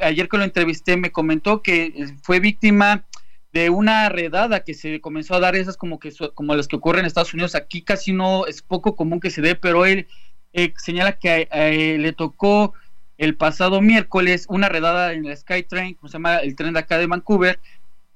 ayer 0.00 0.28
que 0.28 0.36
lo 0.36 0.44
entrevisté, 0.44 0.96
me 0.96 1.12
comentó 1.12 1.62
que 1.62 1.84
eh, 1.84 2.16
fue 2.22 2.40
víctima 2.40 3.06
de 3.54 3.70
una 3.70 4.08
redada 4.08 4.64
que 4.64 4.74
se 4.74 5.00
comenzó 5.00 5.34
a 5.34 5.40
dar 5.40 5.54
esas 5.54 5.76
como 5.76 6.00
que 6.00 6.12
como 6.34 6.56
las 6.56 6.66
que 6.66 6.74
ocurren 6.74 7.00
en 7.00 7.06
Estados 7.06 7.32
Unidos 7.34 7.54
aquí 7.54 7.82
casi 7.82 8.12
no 8.12 8.46
es 8.46 8.62
poco 8.62 8.96
común 8.96 9.20
que 9.20 9.30
se 9.30 9.42
dé 9.42 9.54
pero 9.54 9.86
él 9.86 10.08
eh, 10.52 10.74
señala 10.76 11.12
que 11.12 11.48
eh, 11.52 11.96
le 12.00 12.12
tocó 12.12 12.74
el 13.16 13.36
pasado 13.36 13.80
miércoles 13.80 14.46
una 14.48 14.68
redada 14.68 15.12
en 15.12 15.24
el 15.24 15.36
SkyTrain 15.36 15.94
como 15.94 16.08
se 16.08 16.14
llama 16.14 16.38
el 16.38 16.56
tren 16.56 16.74
de 16.74 16.80
acá 16.80 16.98
de 16.98 17.06
Vancouver 17.06 17.60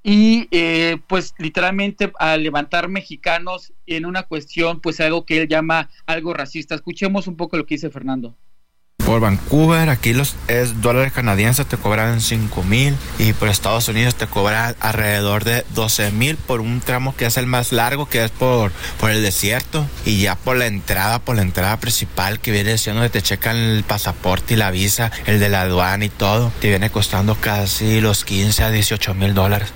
y 0.03 0.49
eh, 0.51 0.97
pues 1.07 1.33
literalmente 1.39 2.13
a 2.19 2.37
levantar 2.37 2.89
mexicanos 2.89 3.73
en 3.87 4.07
una 4.07 4.25
cuestión 4.25 4.81
pues 4.81 4.99
algo 4.99 5.25
que 5.25 5.43
él 5.43 5.49
llama 5.49 5.91
algo 6.07 6.35
racista. 6.35 6.75
Escuchemos 6.75 7.27
un 7.27 7.37
poco 7.37 7.57
lo 7.57 7.67
que 7.67 7.75
dice 7.75 7.91
Fernando 7.91 8.35
Por 9.05 9.21
Vancouver, 9.21 9.89
aquí 9.89 10.13
los 10.13 10.37
es 10.49 10.83
dólares 10.83 11.13
canadienses 11.15 11.67
te 11.67 11.79
cobran 11.79 12.21
5 12.21 12.63
mil 12.65 12.95
y 13.19 13.33
por 13.33 13.49
Estados 13.49 13.89
Unidos 13.89 14.15
te 14.17 14.27
cobran 14.27 14.77
alrededor 14.81 15.45
de 15.45 15.65
12 15.75 16.11
mil 16.11 16.37
por 16.37 16.61
un 16.61 16.81
tramo 16.81 17.17
que 17.17 17.25
es 17.25 17.39
el 17.39 17.47
más 17.47 17.73
largo, 17.73 18.07
que 18.07 18.23
es 18.23 18.31
por, 18.31 18.71
por 19.01 19.11
el 19.11 19.23
desierto 19.23 19.89
y 20.05 20.21
ya 20.21 20.37
por 20.37 20.59
la 20.59 20.67
entrada, 20.67 21.21
por 21.21 21.37
la 21.37 21.43
entrada 21.43 21.79
principal 21.81 22.39
que 22.39 22.51
viene 22.51 22.77
siendo 22.77 23.01
donde 23.01 23.11
te 23.11 23.23
checan 23.23 23.57
el 23.57 23.83
pasaporte 23.83 24.55
y 24.55 24.57
la 24.59 24.71
visa, 24.71 25.11
el 25.25 25.41
de 25.41 25.49
la 25.49 25.63
aduana 25.63 26.05
y 26.05 26.11
todo, 26.11 26.53
te 26.61 26.69
viene 26.69 26.91
costando 26.91 27.35
casi 27.35 28.03
los 28.03 28.27
15 28.27 28.63
a 28.65 28.71
18 28.71 29.15
mil 29.15 29.33
dólares. 29.33 29.73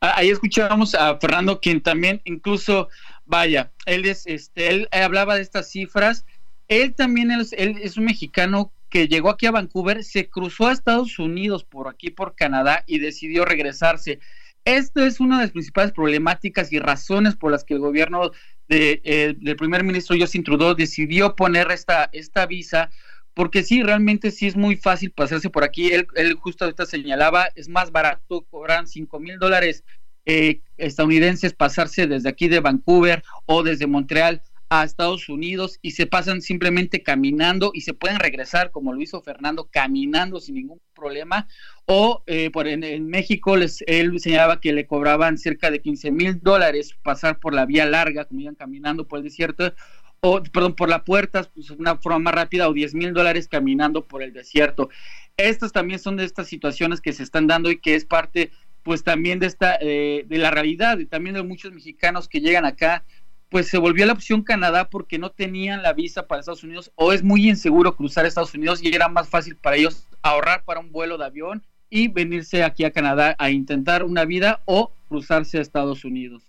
Ah, 0.00 0.14
Ahí 0.16 0.30
escuchábamos 0.30 0.94
a 0.94 1.18
Fernando, 1.18 1.60
quien 1.60 1.80
también 1.82 2.20
incluso, 2.24 2.88
vaya, 3.24 3.72
él 3.86 4.06
es, 4.06 4.26
este, 4.26 4.70
él 4.70 4.88
hablaba 4.90 5.36
de 5.36 5.42
estas 5.42 5.70
cifras. 5.70 6.24
Él 6.68 6.94
también 6.94 7.30
es, 7.30 7.52
él 7.54 7.76
es 7.82 7.96
un 7.96 8.04
mexicano 8.04 8.72
que 8.90 9.08
llegó 9.08 9.30
aquí 9.30 9.46
a 9.46 9.50
Vancouver, 9.50 10.04
se 10.04 10.28
cruzó 10.28 10.68
a 10.68 10.72
Estados 10.72 11.18
Unidos 11.18 11.64
por 11.64 11.88
aquí, 11.88 12.10
por 12.10 12.34
Canadá, 12.34 12.84
y 12.86 12.98
decidió 12.98 13.44
regresarse. 13.44 14.20
Esto 14.64 15.04
es 15.04 15.20
una 15.20 15.36
de 15.36 15.44
las 15.44 15.52
principales 15.52 15.92
problemáticas 15.92 16.72
y 16.72 16.78
razones 16.78 17.36
por 17.36 17.50
las 17.50 17.64
que 17.64 17.74
el 17.74 17.80
gobierno 17.80 18.30
de, 18.68 19.00
eh, 19.04 19.34
del 19.38 19.56
primer 19.56 19.82
ministro 19.82 20.16
Justin 20.18 20.44
Trudeau 20.44 20.74
decidió 20.74 21.34
poner 21.34 21.70
esta, 21.70 22.10
esta 22.12 22.46
visa, 22.46 22.90
porque 23.34 23.62
sí, 23.62 23.82
realmente 23.82 24.30
sí 24.30 24.46
es 24.46 24.56
muy 24.56 24.76
fácil 24.76 25.10
pasarse 25.10 25.48
por 25.48 25.64
aquí. 25.64 25.92
Él, 25.92 26.06
él 26.16 26.34
justo 26.34 26.64
ahorita 26.64 26.86
señalaba, 26.86 27.48
es 27.54 27.68
más 27.68 27.92
barato, 27.92 28.44
cobran 28.50 28.86
5 28.86 29.20
mil 29.20 29.38
dólares 29.38 29.84
eh, 30.26 30.60
estadounidenses 30.76 31.54
pasarse 31.54 32.06
desde 32.06 32.28
aquí 32.28 32.48
de 32.48 32.60
Vancouver 32.60 33.22
o 33.46 33.62
desde 33.62 33.86
Montreal 33.86 34.42
a 34.70 34.84
Estados 34.84 35.28
Unidos 35.28 35.78
y 35.80 35.92
se 35.92 36.06
pasan 36.06 36.42
simplemente 36.42 37.02
caminando 37.02 37.70
y 37.72 37.80
se 37.80 37.94
pueden 37.94 38.18
regresar 38.18 38.70
como 38.70 38.92
lo 38.92 39.00
hizo 39.00 39.22
Fernando 39.22 39.68
caminando 39.70 40.40
sin 40.40 40.56
ningún 40.56 40.80
problema. 40.94 41.48
O 41.86 42.22
eh, 42.26 42.50
por 42.50 42.68
en, 42.68 43.06
México 43.06 43.56
les, 43.56 43.82
él 43.86 44.18
señalaba 44.20 44.60
que 44.60 44.72
le 44.72 44.86
cobraban 44.86 45.38
cerca 45.38 45.70
de 45.70 45.80
15 45.80 46.10
mil 46.10 46.40
dólares 46.40 46.94
pasar 47.02 47.38
por 47.38 47.54
la 47.54 47.64
vía 47.66 47.86
larga 47.86 48.26
como 48.26 48.40
iban 48.40 48.54
caminando 48.54 49.08
por 49.08 49.18
el 49.18 49.24
desierto 49.24 49.72
o 50.20 50.42
perdón 50.42 50.74
por 50.74 50.88
la 50.88 51.04
puerta 51.04 51.44
pues 51.54 51.70
una 51.70 51.96
forma 51.96 52.18
más 52.18 52.34
rápida 52.34 52.68
o 52.68 52.72
10 52.72 52.94
mil 52.94 53.14
dólares 53.14 53.48
caminando 53.48 54.06
por 54.06 54.22
el 54.22 54.32
desierto. 54.32 54.90
Estas 55.36 55.72
también 55.72 55.98
son 55.98 56.16
de 56.16 56.24
estas 56.24 56.48
situaciones 56.48 57.00
que 57.00 57.12
se 57.12 57.22
están 57.22 57.46
dando 57.46 57.70
y 57.70 57.78
que 57.78 57.94
es 57.94 58.04
parte 58.04 58.50
pues 58.82 59.04
también 59.04 59.38
de 59.38 59.46
esta 59.46 59.78
eh, 59.80 60.24
de 60.26 60.38
la 60.38 60.50
realidad 60.50 60.98
y 60.98 61.06
también 61.06 61.34
de 61.34 61.42
muchos 61.42 61.72
mexicanos 61.72 62.28
que 62.28 62.40
llegan 62.40 62.64
acá 62.64 63.04
pues 63.50 63.68
se 63.68 63.78
volvió 63.78 64.04
la 64.06 64.12
opción 64.12 64.42
Canadá 64.42 64.88
porque 64.90 65.18
no 65.18 65.30
tenían 65.30 65.82
la 65.82 65.92
visa 65.92 66.26
para 66.26 66.40
Estados 66.40 66.64
Unidos 66.64 66.92
o 66.94 67.12
es 67.12 67.22
muy 67.22 67.48
inseguro 67.48 67.96
cruzar 67.96 68.26
Estados 68.26 68.54
Unidos 68.54 68.80
y 68.82 68.94
era 68.94 69.08
más 69.08 69.28
fácil 69.28 69.56
para 69.56 69.76
ellos 69.76 70.06
ahorrar 70.22 70.64
para 70.64 70.80
un 70.80 70.92
vuelo 70.92 71.18
de 71.18 71.24
avión 71.24 71.62
y 71.90 72.08
venirse 72.08 72.62
aquí 72.62 72.84
a 72.84 72.90
Canadá 72.90 73.34
a 73.38 73.50
intentar 73.50 74.04
una 74.04 74.24
vida 74.24 74.60
o 74.66 74.92
cruzarse 75.08 75.58
a 75.58 75.62
Estados 75.62 76.04
Unidos. 76.04 76.42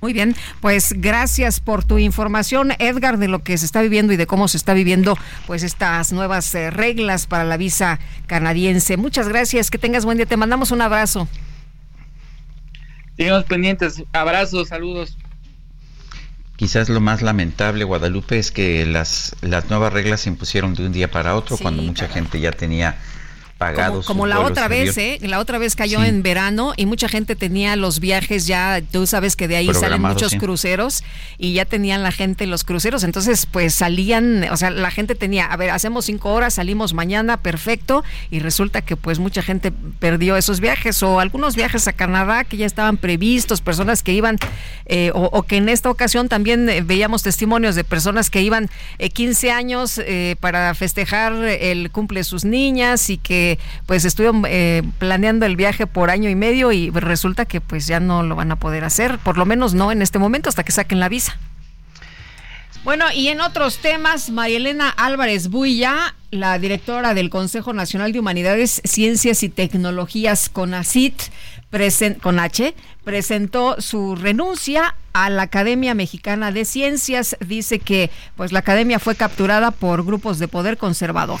Muy 0.00 0.12
bien, 0.12 0.34
pues 0.60 0.92
gracias 0.98 1.60
por 1.60 1.82
tu 1.82 1.96
información, 1.96 2.72
Edgar, 2.78 3.16
de 3.16 3.26
lo 3.26 3.38
que 3.38 3.56
se 3.56 3.64
está 3.64 3.80
viviendo 3.80 4.12
y 4.12 4.18
de 4.18 4.26
cómo 4.26 4.48
se 4.48 4.58
está 4.58 4.74
viviendo 4.74 5.16
pues 5.46 5.62
estas 5.62 6.12
nuevas 6.12 6.54
eh, 6.54 6.70
reglas 6.70 7.26
para 7.26 7.44
la 7.44 7.56
visa 7.56 8.00
canadiense. 8.26 8.98
Muchas 8.98 9.28
gracias, 9.28 9.70
que 9.70 9.78
tengas 9.78 10.04
buen 10.04 10.18
día, 10.18 10.26
te 10.26 10.36
mandamos 10.36 10.72
un 10.72 10.82
abrazo. 10.82 11.26
Seguimos 13.16 13.44
pendientes, 13.44 14.02
abrazos, 14.12 14.68
saludos. 14.68 15.16
Quizás 16.56 16.88
lo 16.88 17.00
más 17.00 17.20
lamentable, 17.20 17.84
Guadalupe, 17.84 18.38
es 18.38 18.52
que 18.52 18.86
las, 18.86 19.34
las 19.40 19.70
nuevas 19.70 19.92
reglas 19.92 20.20
se 20.20 20.28
impusieron 20.30 20.74
de 20.74 20.86
un 20.86 20.92
día 20.92 21.10
para 21.10 21.34
otro 21.34 21.56
Sí, 21.56 21.62
cuando 21.62 21.82
mucha 21.82 22.08
gente 22.08 22.38
ya 22.38 22.52
tenía 22.52 22.96
pagados. 23.58 24.06
Como, 24.06 24.26
la 24.26 24.40
otra 24.40 24.68
vez. 24.68 24.96
¿eh? 24.98 25.18
La 25.22 25.38
otra 25.38 25.58
vez 25.58 25.76
cayó 25.76 26.00
Sí. 26.00 26.08
en 26.08 26.22
verano 26.22 26.72
y 26.76 26.86
mucha 26.86 27.08
gente 27.08 27.36
tenía 27.36 27.76
los 27.76 28.00
viajes 28.00 28.46
ya, 28.46 28.82
tú 28.90 29.06
sabes 29.06 29.36
que 29.36 29.48
de 29.48 29.56
ahí 29.56 29.72
salen 29.72 30.02
muchos 30.02 30.32
sí. 30.32 30.38
cruceros 30.38 31.02
y 31.38 31.54
ya 31.54 31.64
tenían 31.64 32.02
la 32.02 32.12
gente 32.12 32.46
los 32.46 32.64
cruceros, 32.64 33.04
entonces 33.04 33.46
pues 33.46 33.74
salían, 33.74 34.44
o 34.50 34.56
sea, 34.56 34.70
la 34.70 34.90
gente 34.90 35.14
tenía, 35.14 35.46
a 35.46 35.56
ver, 35.56 35.70
hacemos 35.70 36.06
cinco 36.06 36.32
horas, 36.32 36.54
salimos 36.54 36.94
mañana, 36.94 37.36
perfecto, 37.36 38.02
y 38.30 38.40
resulta 38.40 38.82
que 38.82 38.96
pues 38.96 39.18
mucha 39.18 39.42
gente 39.42 39.72
perdió 39.98 40.36
esos 40.36 40.60
viajes 40.60 41.02
o 41.02 41.20
algunos 41.20 41.54
viajes 41.56 41.86
a 41.88 41.92
Canadá 41.92 42.44
que 42.44 42.56
ya 42.56 42.66
estaban 42.66 42.96
previstos, 42.96 43.60
personas 43.60 44.02
que 44.02 44.12
iban, 44.12 44.36
eh, 44.86 45.10
o, 45.14 45.28
o 45.32 45.42
que 45.44 45.56
en 45.56 45.68
esta 45.68 45.90
ocasión 45.90 46.28
también 46.28 46.68
eh, 46.68 46.82
veíamos 46.82 47.22
testimonios 47.22 47.74
de 47.74 47.84
personas 47.84 48.30
que 48.30 48.42
iban 48.42 48.68
eh, 48.98 49.10
15 49.10 49.50
años 49.50 49.98
eh, 49.98 50.36
para 50.40 50.74
festejar 50.74 51.32
el 51.44 51.90
cumple 51.90 52.20
de 52.20 52.24
sus 52.24 52.44
niñas 52.44 53.10
y 53.10 53.18
que 53.18 53.43
pues 53.86 54.04
estuvieron 54.04 54.42
eh, 54.46 54.82
planeando 54.98 55.46
el 55.46 55.56
viaje 55.56 55.86
por 55.86 56.10
año 56.10 56.28
y 56.30 56.34
medio 56.34 56.72
y 56.72 56.90
resulta 56.90 57.44
que 57.44 57.60
pues 57.60 57.86
ya 57.86 58.00
no 58.00 58.22
lo 58.22 58.36
van 58.36 58.52
a 58.52 58.56
poder 58.56 58.84
hacer, 58.84 59.18
por 59.18 59.38
lo 59.38 59.46
menos 59.46 59.74
no 59.74 59.92
en 59.92 60.02
este 60.02 60.18
momento 60.18 60.48
hasta 60.48 60.64
que 60.64 60.72
saquen 60.72 61.00
la 61.00 61.08
visa. 61.08 61.38
Bueno, 62.84 63.06
y 63.14 63.28
en 63.28 63.40
otros 63.40 63.78
temas, 63.78 64.28
Marielena 64.28 64.90
Álvarez 64.90 65.48
Builla, 65.48 66.14
la 66.30 66.58
directora 66.58 67.14
del 67.14 67.30
Consejo 67.30 67.72
Nacional 67.72 68.12
de 68.12 68.20
Humanidades, 68.20 68.82
Ciencias 68.84 69.42
y 69.42 69.48
Tecnologías 69.48 70.50
CONACIT, 70.50 71.14
con 72.22 72.38
H, 72.38 72.74
presentó 73.02 73.80
su 73.80 74.14
renuncia 74.14 74.94
a 75.12 75.28
la 75.28 75.42
Academia 75.42 75.94
Mexicana 75.94 76.52
de 76.52 76.64
Ciencias. 76.64 77.36
Dice 77.40 77.80
que 77.80 78.10
pues 78.36 78.52
la 78.52 78.60
academia 78.60 79.00
fue 79.00 79.16
capturada 79.16 79.72
por 79.72 80.04
grupos 80.04 80.38
de 80.38 80.46
poder 80.46 80.76
conservador. 80.76 81.40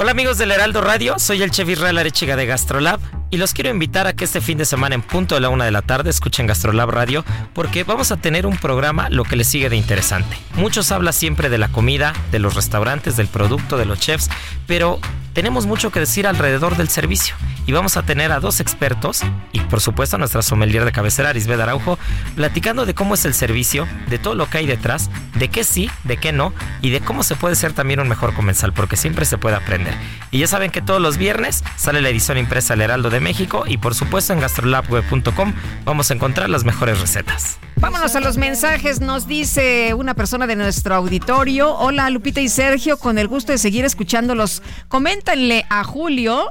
Hola 0.00 0.12
amigos 0.12 0.38
del 0.38 0.50
Heraldo 0.50 0.80
Radio, 0.80 1.18
soy 1.18 1.42
el 1.42 1.50
chef 1.50 1.68
Israel 1.68 1.98
Arechiga 1.98 2.34
de 2.34 2.46
Gastrolab 2.46 3.00
y 3.28 3.36
los 3.36 3.52
quiero 3.52 3.68
invitar 3.68 4.06
a 4.06 4.14
que 4.14 4.24
este 4.24 4.40
fin 4.40 4.56
de 4.56 4.64
semana 4.64 4.94
en 4.94 5.02
punto 5.02 5.34
de 5.34 5.42
la 5.42 5.50
una 5.50 5.66
de 5.66 5.72
la 5.72 5.82
tarde 5.82 6.08
escuchen 6.08 6.46
Gastrolab 6.46 6.88
Radio 6.88 7.22
porque 7.52 7.84
vamos 7.84 8.10
a 8.10 8.16
tener 8.16 8.46
un 8.46 8.56
programa 8.56 9.10
lo 9.10 9.24
que 9.24 9.36
les 9.36 9.48
sigue 9.48 9.68
de 9.68 9.76
interesante. 9.76 10.38
Muchos 10.54 10.90
hablan 10.90 11.12
siempre 11.12 11.50
de 11.50 11.58
la 11.58 11.68
comida, 11.68 12.14
de 12.32 12.38
los 12.38 12.54
restaurantes, 12.54 13.18
del 13.18 13.28
producto, 13.28 13.76
de 13.76 13.84
los 13.84 14.00
chefs, 14.00 14.30
pero 14.66 15.00
tenemos 15.40 15.64
mucho 15.64 15.90
que 15.90 16.00
decir 16.00 16.26
alrededor 16.26 16.76
del 16.76 16.90
servicio 16.90 17.34
y 17.64 17.72
vamos 17.72 17.96
a 17.96 18.02
tener 18.02 18.30
a 18.30 18.40
dos 18.40 18.60
expertos 18.60 19.22
y 19.52 19.60
por 19.60 19.80
supuesto 19.80 20.16
a 20.16 20.18
nuestra 20.18 20.42
sommelier 20.42 20.84
de 20.84 20.92
cabecera 20.92 21.30
Arisbeth 21.30 21.58
Araujo 21.58 21.98
platicando 22.36 22.84
de 22.84 22.92
cómo 22.92 23.14
es 23.14 23.24
el 23.24 23.32
servicio, 23.32 23.88
de 24.10 24.18
todo 24.18 24.34
lo 24.34 24.50
que 24.50 24.58
hay 24.58 24.66
detrás, 24.66 25.08
de 25.36 25.48
qué 25.48 25.64
sí, 25.64 25.90
de 26.04 26.18
qué 26.18 26.32
no 26.32 26.52
y 26.82 26.90
de 26.90 27.00
cómo 27.00 27.22
se 27.22 27.36
puede 27.36 27.54
ser 27.54 27.72
también 27.72 28.00
un 28.00 28.08
mejor 28.08 28.34
comensal 28.34 28.74
porque 28.74 28.98
siempre 28.98 29.24
se 29.24 29.38
puede 29.38 29.56
aprender. 29.56 29.94
Y 30.30 30.40
ya 30.40 30.46
saben 30.46 30.70
que 30.70 30.82
todos 30.82 31.00
los 31.00 31.16
viernes 31.16 31.64
sale 31.76 32.02
la 32.02 32.10
edición 32.10 32.36
impresa 32.36 32.74
del 32.74 32.82
Heraldo 32.82 33.08
de 33.08 33.20
México 33.20 33.64
y 33.66 33.78
por 33.78 33.94
supuesto 33.94 34.34
en 34.34 34.40
gastrolabweb.com 34.40 35.54
vamos 35.86 36.10
a 36.10 36.14
encontrar 36.14 36.50
las 36.50 36.64
mejores 36.64 37.00
recetas. 37.00 37.58
Vámonos 37.80 38.14
a 38.14 38.20
los 38.20 38.36
mensajes. 38.36 39.00
Nos 39.00 39.26
dice 39.26 39.94
una 39.94 40.12
persona 40.12 40.46
de 40.46 40.54
nuestro 40.54 40.94
auditorio. 40.94 41.74
Hola 41.74 42.10
Lupita 42.10 42.42
y 42.42 42.50
Sergio, 42.50 42.98
con 42.98 43.16
el 43.16 43.26
gusto 43.26 43.52
de 43.52 43.58
seguir 43.58 43.86
escuchándolos. 43.86 44.62
A 45.68 45.84
Julio. 45.84 46.48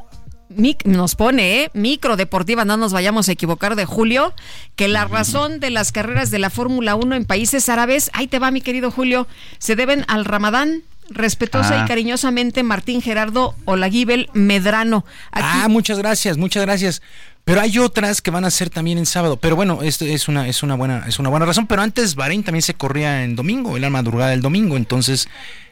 Mic, 0.47 0.85
nos 0.85 1.15
pone, 1.15 1.63
¿eh? 1.63 1.71
Micro 1.73 2.15
deportiva, 2.15 2.63
no 2.63 2.77
nos 2.77 2.93
vayamos 2.93 3.27
a 3.27 3.33
equivocar 3.33 3.75
de 3.75 3.83
Julio, 3.85 4.33
que 4.77 4.87
la 4.87 5.03
razón 5.03 5.59
de 5.59 5.69
las 5.69 5.91
carreras 5.91 6.31
de 6.31 6.39
la 6.39 6.49
Fórmula 6.49 6.95
1 6.95 7.15
en 7.17 7.25
países 7.25 7.67
árabes, 7.67 8.09
ahí 8.13 8.27
te 8.27 8.39
va 8.39 8.51
mi 8.51 8.61
querido 8.61 8.89
Julio, 8.89 9.27
se 9.57 9.75
deben 9.75 10.05
al 10.07 10.23
Ramadán, 10.23 10.83
respetuosa 11.09 11.81
Ah. 11.81 11.83
y 11.83 11.87
cariñosamente 11.89 12.63
Martín 12.63 13.01
Gerardo 13.01 13.53
Olaguibel 13.65 14.29
Medrano. 14.33 15.05
Aquí- 15.31 15.45
Ah, 15.45 15.67
muchas 15.67 15.97
gracias, 15.99 16.37
muchas 16.37 16.63
gracias. 16.63 17.01
Pero 17.43 17.59
hay 17.61 17.77
otras 17.77 18.21
que 18.21 18.31
van 18.31 18.45
a 18.45 18.49
ser 18.51 18.69
también 18.69 18.97
en 18.97 19.05
sábado. 19.05 19.35
Pero 19.37 19.55
bueno, 19.57 19.79
esto 19.83 20.05
es 20.05 20.27
una, 20.29 20.47
es 20.47 20.63
una 20.63 20.75
buena, 20.75 21.03
es 21.07 21.19
una 21.19 21.27
buena 21.29 21.45
razón. 21.45 21.67
Pero 21.67 21.81
antes 21.81 22.15
Bahrein 22.15 22.43
también 22.43 22.61
se 22.61 22.75
corría 22.75 23.23
en 23.23 23.35
domingo, 23.35 23.75
en 23.75 23.81
la 23.81 23.89
madrugada 23.89 24.31
del 24.31 24.41
domingo. 24.41 24.77
Entonces, 24.77 25.27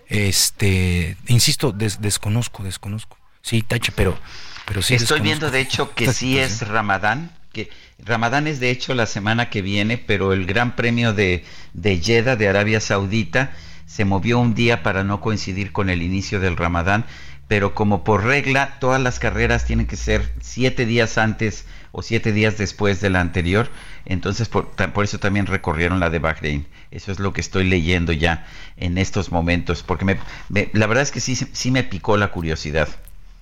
este, 0.09 1.17
insisto, 1.27 1.71
des- 1.71 2.01
desconozco, 2.01 2.63
desconozco. 2.63 3.17
Sí, 3.41 3.61
tache, 3.61 3.91
pero, 3.95 4.17
pero 4.65 4.81
sí. 4.81 4.93
Estoy 4.95 5.19
desconozco. 5.19 5.23
viendo 5.23 5.51
de 5.51 5.59
hecho 5.61 5.93
que 5.95 6.11
sí 6.13 6.37
es 6.37 6.51
situación. 6.51 6.75
Ramadán, 6.75 7.31
que 7.53 7.69
Ramadán 7.99 8.47
es 8.47 8.59
de 8.59 8.69
hecho 8.69 8.93
la 8.93 9.05
semana 9.05 9.49
que 9.49 9.61
viene, 9.61 9.97
pero 9.97 10.33
el 10.33 10.45
Gran 10.45 10.75
Premio 10.75 11.13
de, 11.13 11.43
de 11.73 11.99
Jeddah 11.99 12.35
de 12.35 12.47
Arabia 12.49 12.79
Saudita 12.79 13.51
se 13.85 14.05
movió 14.05 14.39
un 14.39 14.53
día 14.53 14.83
para 14.83 15.03
no 15.03 15.21
coincidir 15.21 15.71
con 15.71 15.89
el 15.89 16.01
inicio 16.01 16.39
del 16.39 16.57
Ramadán, 16.57 17.05
pero 17.47 17.73
como 17.73 18.03
por 18.03 18.25
regla 18.25 18.77
todas 18.79 19.01
las 19.01 19.19
carreras 19.19 19.65
tienen 19.65 19.87
que 19.87 19.95
ser 19.95 20.33
siete 20.41 20.85
días 20.85 21.17
antes 21.17 21.65
o 21.97 22.03
siete 22.03 22.31
días 22.31 22.59
después 22.59 23.01
de 23.01 23.09
la 23.09 23.21
anterior, 23.21 23.69
entonces 24.05 24.47
por, 24.49 24.67
por 24.69 25.03
eso 25.03 25.17
también 25.17 25.47
recorrieron 25.47 25.99
la 25.99 26.11
de 26.11 26.19
Bahrein. 26.19 26.67
Eso 26.91 27.11
es 27.11 27.17
lo 27.17 27.33
que 27.33 27.41
estoy 27.41 27.65
leyendo 27.67 28.11
ya 28.13 28.45
en 28.77 28.99
estos 28.99 29.31
momentos, 29.31 29.81
porque 29.81 30.05
me, 30.05 30.19
me- 30.49 30.69
la 30.73 30.85
verdad 30.85 31.01
es 31.01 31.11
que 31.11 31.19
sí, 31.19 31.35
sí 31.35 31.71
me 31.71 31.83
picó 31.83 32.15
la 32.15 32.27
curiosidad. 32.29 32.87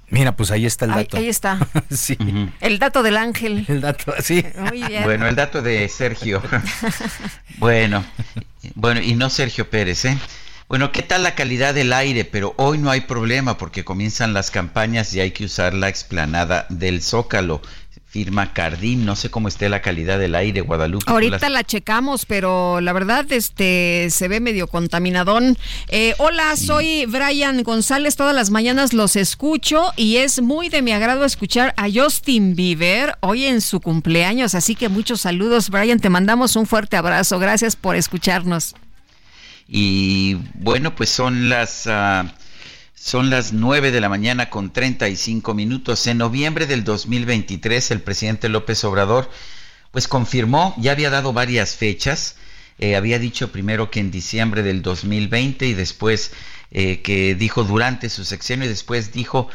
Mira, 0.10 0.36
pues 0.38 0.52
ahí 0.52 0.66
está 0.66 0.86
el 0.86 0.92
Ahí, 0.94 1.04
dato. 1.04 1.18
ahí 1.18 1.28
está. 1.28 1.58
sí. 1.90 2.18
El 2.62 2.80
dato 2.80 3.04
del 3.04 3.18
ángel. 3.18 3.66
El 3.68 3.82
dato, 3.82 4.14
sí. 4.22 4.46
Muy 4.58 4.84
bien. 4.88 5.04
Bueno, 5.04 5.28
el 5.28 5.36
dato 5.36 5.62
de 5.62 5.90
Sergio. 5.90 6.42
bueno, 7.58 8.06
bueno, 8.76 9.02
y 9.02 9.16
no 9.16 9.30
Sergio 9.30 9.70
Pérez, 9.70 10.06
¿eh? 10.06 10.18
Bueno, 10.68 10.92
¿qué 10.92 11.04
tal 11.04 11.22
la 11.24 11.36
calidad 11.36 11.76
del 11.76 11.94
aire? 11.94 12.26
Pero 12.26 12.54
hoy 12.58 12.80
no 12.80 12.90
hay 12.90 13.02
problema 13.02 13.58
porque 13.58 13.84
comienzan 13.84 14.34
las 14.34 14.50
campañas 14.50 15.14
y 15.14 15.20
hay 15.20 15.32
que 15.32 15.46
usar 15.46 15.74
la 15.76 15.90
explanada 15.90 16.66
del 16.70 17.02
Zócalo. 17.04 17.62
Firma 18.16 18.54
Cardim, 18.54 19.04
no 19.04 19.18
sé 19.18 19.30
cómo 19.30 19.50
esté 19.50 19.68
la 19.68 19.82
calidad 19.82 20.18
del 20.18 20.36
aire, 20.36 20.62
Guadalupe. 20.62 21.04
Ahorita 21.12 21.38
las- 21.50 21.52
la 21.52 21.64
checamos, 21.66 22.26
pero 22.26 22.80
la 22.80 22.94
verdad 22.94 23.30
este 23.30 24.08
se 24.10 24.30
ve 24.30 24.40
medio 24.40 24.68
contaminadón. 24.68 25.58
Eh, 25.90 26.14
hola, 26.20 26.56
soy 26.56 27.06
Brian 27.08 27.62
González. 27.64 28.16
Todas 28.16 28.34
las 28.34 28.52
mañanas 28.52 28.94
los 28.94 29.18
escucho 29.18 29.92
y 29.98 30.16
es 30.16 30.42
muy 30.42 30.70
de 30.70 30.82
mi 30.82 30.94
agrado 30.94 31.26
escuchar 31.26 31.74
a 31.76 31.88
Justin 31.94 32.56
Bieber 32.56 33.18
hoy 33.20 33.48
en 33.48 33.60
su 33.60 33.82
cumpleaños. 33.82 34.56
Así 34.56 34.76
que 34.76 34.88
muchos 34.88 35.20
saludos, 35.20 35.70
Brian. 35.70 36.00
Te 36.00 36.10
mandamos 36.10 36.56
un 36.56 36.68
fuerte 36.68 36.96
abrazo. 36.96 37.38
Gracias 37.38 37.76
por 37.76 37.98
escucharnos. 37.98 38.76
Y 39.68 40.36
bueno, 40.54 40.96
pues 40.96 41.10
son 41.10 41.50
las 41.50 41.86
ah, 41.88 42.32
son 43.06 43.30
las 43.30 43.54
9 43.54 43.92
de 43.92 44.02
la 44.02 44.10
mañana 44.10 44.50
con 44.50 44.74
35 44.74 45.54
minutos. 45.54 46.08
En 46.08 46.18
noviembre 46.18 46.66
del 46.66 46.84
2023 46.84 47.92
el 47.92 48.02
presidente 48.02 48.50
López 48.50 48.84
Obrador 48.84 49.30
pues 49.92 50.08
confirmó, 50.08 50.74
ya 50.80 50.94
había 50.94 51.12
dado 51.12 51.32
varias 51.32 51.76
fechas, 51.76 52.36
eh, 52.80 52.96
había 52.96 53.20
dicho 53.20 53.52
primero 53.52 53.92
que 53.92 54.00
en 54.00 54.10
diciembre 54.10 54.64
del 54.64 54.82
2020 54.82 55.68
y 55.68 55.74
después 55.76 56.32
eh, 56.72 57.04
que 57.04 57.36
dijo 57.36 57.64
durante 57.64 58.10
su 58.10 58.26
sexenio 58.26 58.66
y 58.66 58.70
después 58.70 59.14
dijo, 59.14 59.50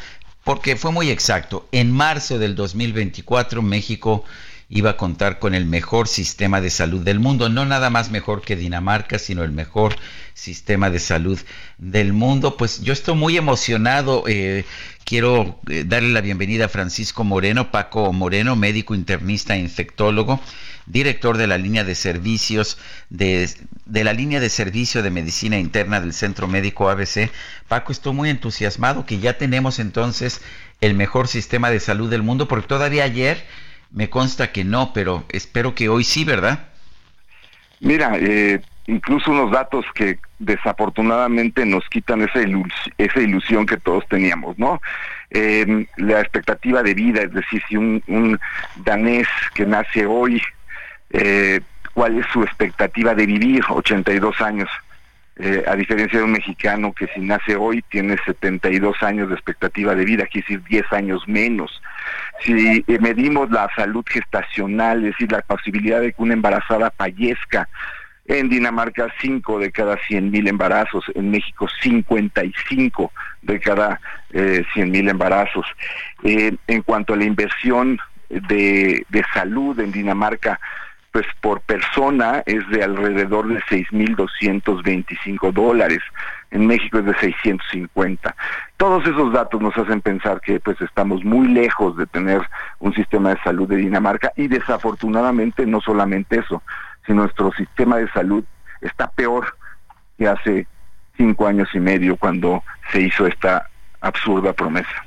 porque 0.45 0.77
fue 0.77 0.93
muy 0.93 1.09
exacto, 1.09 1.67
en 1.73 1.91
marzo 1.91 2.39
del 2.39 2.55
2024 2.55 3.61
México 3.61 4.23
iba 4.71 4.91
a 4.91 4.97
contar 4.97 5.37
con 5.37 5.53
el 5.53 5.65
mejor 5.65 6.07
sistema 6.07 6.61
de 6.61 6.69
salud 6.69 7.01
del 7.01 7.19
mundo, 7.19 7.49
no 7.49 7.65
nada 7.65 7.89
más 7.89 8.09
mejor 8.09 8.41
que 8.41 8.55
Dinamarca, 8.55 9.19
sino 9.19 9.43
el 9.43 9.51
mejor 9.51 9.97
sistema 10.33 10.89
de 10.89 10.99
salud 10.99 11.37
del 11.77 12.13
mundo. 12.13 12.55
Pues 12.55 12.81
yo 12.81 12.93
estoy 12.93 13.15
muy 13.15 13.35
emocionado, 13.35 14.23
eh, 14.27 14.63
quiero 15.03 15.59
eh, 15.69 15.83
darle 15.85 16.13
la 16.13 16.21
bienvenida 16.21 16.65
a 16.65 16.69
Francisco 16.69 17.25
Moreno, 17.25 17.69
Paco 17.69 18.13
Moreno, 18.13 18.55
médico 18.55 18.95
internista 18.95 19.57
e 19.57 19.59
infectólogo, 19.59 20.39
director 20.85 21.37
de 21.37 21.47
la 21.47 21.57
línea 21.57 21.83
de 21.83 21.93
servicios 21.93 22.77
de, 23.09 23.49
de 23.85 24.03
la 24.05 24.13
línea 24.13 24.39
de 24.39 24.49
servicio 24.49 25.03
de 25.03 25.11
medicina 25.11 25.59
interna 25.59 25.99
del 25.99 26.13
Centro 26.13 26.47
Médico 26.47 26.89
ABC. 26.89 27.29
Paco, 27.67 27.91
estoy 27.91 28.13
muy 28.13 28.29
entusiasmado 28.29 29.05
que 29.05 29.19
ya 29.19 29.37
tenemos 29.37 29.79
entonces 29.79 30.39
el 30.79 30.93
mejor 30.93 31.27
sistema 31.27 31.69
de 31.69 31.81
salud 31.81 32.09
del 32.09 32.23
mundo, 32.23 32.47
porque 32.47 32.67
todavía 32.67 33.03
ayer 33.03 33.45
me 33.91 34.09
consta 34.09 34.51
que 34.51 34.63
no, 34.63 34.93
pero 34.93 35.25
espero 35.29 35.75
que 35.75 35.89
hoy 35.89 36.03
sí, 36.03 36.23
¿verdad? 36.23 36.67
Mira, 37.79 38.13
eh, 38.15 38.61
incluso 38.87 39.31
unos 39.31 39.51
datos 39.51 39.85
que 39.93 40.19
desafortunadamente 40.39 41.65
nos 41.65 41.87
quitan 41.89 42.21
esa, 42.21 42.39
esa 42.97 43.19
ilusión 43.21 43.65
que 43.65 43.77
todos 43.77 44.07
teníamos, 44.07 44.57
¿no? 44.57 44.81
Eh, 45.29 45.87
la 45.97 46.19
expectativa 46.19 46.83
de 46.83 46.93
vida, 46.93 47.21
es 47.21 47.33
decir, 47.33 47.61
si 47.67 47.77
un, 47.77 48.03
un 48.07 48.39
danés 48.83 49.27
que 49.53 49.65
nace 49.65 50.05
hoy, 50.05 50.41
eh, 51.11 51.61
¿cuál 51.93 52.19
es 52.19 52.25
su 52.31 52.43
expectativa 52.43 53.15
de 53.15 53.25
vivir? 53.25 53.63
82 53.69 54.41
años. 54.41 54.69
Eh, 55.37 55.63
a 55.65 55.75
diferencia 55.75 56.19
de 56.19 56.25
un 56.25 56.33
mexicano 56.33 56.93
que 56.93 57.07
si 57.07 57.21
nace 57.21 57.55
hoy 57.55 57.83
tiene 57.89 58.17
72 58.25 59.01
años 59.01 59.29
de 59.29 59.35
expectativa 59.35 59.95
de 59.95 60.05
vida, 60.05 60.25
quiere 60.27 60.45
decir 60.47 60.63
10 60.65 60.93
años 60.93 61.27
menos. 61.27 61.81
Si 62.43 62.83
eh, 62.87 62.99
medimos 62.99 63.49
la 63.51 63.69
salud 63.75 64.03
gestacional, 64.07 64.99
es 64.99 65.11
decir, 65.11 65.31
la 65.31 65.41
posibilidad 65.41 66.01
de 66.01 66.13
que 66.13 66.21
una 66.21 66.33
embarazada 66.33 66.91
fallezca, 66.97 67.67
en 68.25 68.49
Dinamarca 68.49 69.07
5 69.19 69.59
de 69.59 69.71
cada 69.71 69.97
100 70.07 70.31
mil 70.31 70.47
embarazos, 70.47 71.03
en 71.15 71.31
México 71.31 71.67
55 71.81 73.11
de 73.41 73.59
cada 73.59 73.99
eh, 74.31 74.63
100 74.73 74.91
mil 74.91 75.09
embarazos. 75.09 75.65
Eh, 76.23 76.55
en 76.67 76.81
cuanto 76.83 77.13
a 77.13 77.17
la 77.17 77.25
inversión 77.25 77.99
de, 78.29 79.05
de 79.09 79.23
salud 79.33 79.79
en 79.79 79.91
Dinamarca, 79.91 80.59
pues 81.11 81.25
por 81.41 81.61
persona 81.61 82.41
es 82.45 82.67
de 82.69 82.83
alrededor 82.83 83.47
de 83.47 83.59
6.225 83.63 85.51
dólares. 85.51 85.99
En 86.51 86.67
México 86.67 86.99
es 86.99 87.05
de 87.05 87.13
650. 87.15 88.35
Todos 88.77 89.05
esos 89.05 89.33
datos 89.33 89.61
nos 89.61 89.77
hacen 89.77 90.01
pensar 90.01 90.39
que 90.41 90.59
pues 90.59 90.79
estamos 90.81 91.23
muy 91.23 91.47
lejos 91.47 91.97
de 91.97 92.07
tener 92.07 92.41
un 92.79 92.93
sistema 92.93 93.29
de 93.29 93.41
salud 93.43 93.67
de 93.67 93.77
Dinamarca 93.77 94.31
y 94.35 94.47
desafortunadamente 94.47 95.65
no 95.65 95.81
solamente 95.81 96.39
eso, 96.39 96.63
sino 97.05 97.23
nuestro 97.23 97.51
sistema 97.53 97.97
de 97.97 98.09
salud 98.09 98.43
está 98.81 99.09
peor 99.09 99.57
que 100.17 100.27
hace 100.27 100.67
cinco 101.17 101.47
años 101.47 101.69
y 101.73 101.79
medio 101.79 102.15
cuando 102.15 102.63
se 102.91 103.01
hizo 103.01 103.27
esta 103.27 103.67
absurda 103.99 104.53
promesa. 104.53 105.05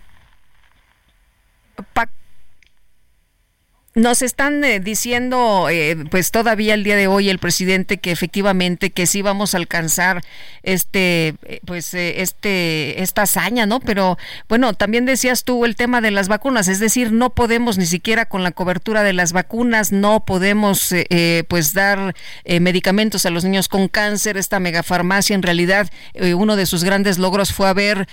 Nos 3.96 4.22
están 4.22 4.64
eh, 4.64 4.80
diciendo, 4.80 5.68
eh, 5.70 5.94
pues 6.10 6.32
todavía 6.32 6.74
el 6.74 6.82
día 6.82 6.96
de 6.96 7.06
hoy 7.06 7.30
el 7.30 7.38
presidente 7.38 7.98
que 7.98 8.10
efectivamente 8.10 8.90
que 8.90 9.06
sí 9.06 9.22
vamos 9.22 9.54
a 9.54 9.58
alcanzar 9.58 10.20
este, 10.64 11.36
eh, 11.44 11.60
pues 11.64 11.94
este, 11.94 13.00
esta 13.04 13.22
hazaña, 13.22 13.66
¿no? 13.66 13.78
Pero 13.78 14.18
bueno, 14.48 14.74
también 14.74 15.04
decías 15.04 15.44
tú 15.44 15.64
el 15.64 15.76
tema 15.76 16.00
de 16.00 16.10
las 16.10 16.26
vacunas, 16.26 16.66
es 16.66 16.80
decir, 16.80 17.12
no 17.12 17.34
podemos 17.34 17.78
ni 17.78 17.86
siquiera 17.86 18.26
con 18.26 18.42
la 18.42 18.50
cobertura 18.50 19.04
de 19.04 19.12
las 19.12 19.32
vacunas, 19.32 19.92
no 19.92 20.24
podemos, 20.24 20.92
pues 21.46 21.72
dar 21.72 22.16
medicamentos 22.46 23.26
a 23.26 23.30
los 23.30 23.44
niños 23.44 23.68
con 23.68 23.86
cáncer. 23.86 24.36
Esta 24.36 24.58
megafarmacia, 24.58 25.34
en 25.34 25.42
realidad, 25.42 25.88
uno 26.34 26.56
de 26.56 26.66
sus 26.66 26.82
grandes 26.82 27.18
logros 27.18 27.52
fue 27.52 27.68
haber 27.68 28.08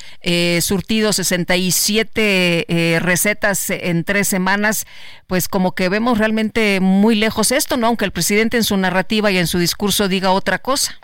surtido 0.62 1.12
67 1.14 3.00
recetas 3.00 3.70
en 3.70 4.04
tres 4.04 4.28
semanas, 4.28 4.86
pues 5.28 5.48
que 5.74 5.90
vemos 5.90 6.18
realmente 6.18 6.80
muy 6.82 7.16
lejos 7.16 7.52
esto, 7.52 7.78
¿no? 7.78 7.88
Aunque 7.88 8.06
el 8.06 8.12
presidente 8.12 8.58
en 8.58 8.64
su 8.64 8.78
narrativa 8.78 9.32
y 9.32 9.38
en 9.38 9.48
su 9.48 9.60
discurso 9.60 10.08
diga 10.08 10.32
otra 10.32 10.60
cosa. 10.60 11.00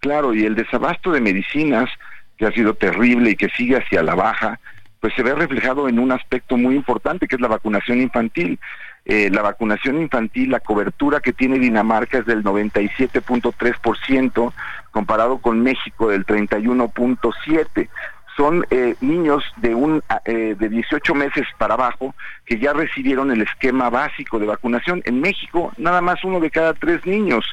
Claro, 0.00 0.34
y 0.34 0.44
el 0.44 0.54
desabasto 0.54 1.12
de 1.12 1.20
medicinas, 1.20 1.88
que 2.36 2.46
ha 2.46 2.52
sido 2.52 2.74
terrible 2.74 3.30
y 3.30 3.36
que 3.36 3.48
sigue 3.50 3.76
hacia 3.76 4.02
la 4.02 4.14
baja, 4.14 4.60
pues 5.00 5.14
se 5.14 5.22
ve 5.22 5.34
reflejado 5.34 5.88
en 5.88 5.98
un 5.98 6.12
aspecto 6.12 6.56
muy 6.56 6.74
importante, 6.74 7.28
que 7.28 7.36
es 7.36 7.40
la 7.40 7.48
vacunación 7.48 8.00
infantil. 8.00 8.58
Eh, 9.04 9.30
la 9.30 9.42
vacunación 9.42 10.00
infantil, 10.00 10.50
la 10.50 10.60
cobertura 10.60 11.20
que 11.20 11.32
tiene 11.32 11.58
Dinamarca 11.58 12.18
es 12.18 12.26
del 12.26 12.42
97.3%, 12.42 14.52
comparado 14.90 15.38
con 15.38 15.62
México 15.62 16.08
del 16.08 16.26
31.7% 16.26 17.88
son 18.36 18.66
eh, 18.70 18.94
niños 19.00 19.42
de 19.56 19.74
un 19.74 20.02
eh, 20.24 20.54
de 20.58 20.68
18 20.68 21.14
meses 21.14 21.46
para 21.58 21.74
abajo 21.74 22.14
que 22.44 22.58
ya 22.58 22.72
recibieron 22.72 23.30
el 23.30 23.42
esquema 23.42 23.88
básico 23.88 24.38
de 24.38 24.46
vacunación. 24.46 25.02
En 25.04 25.20
México, 25.20 25.72
nada 25.78 26.00
más 26.02 26.22
uno 26.22 26.38
de 26.40 26.50
cada 26.50 26.74
tres 26.74 27.04
niños. 27.06 27.44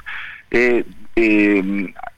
Eh, 0.52 0.84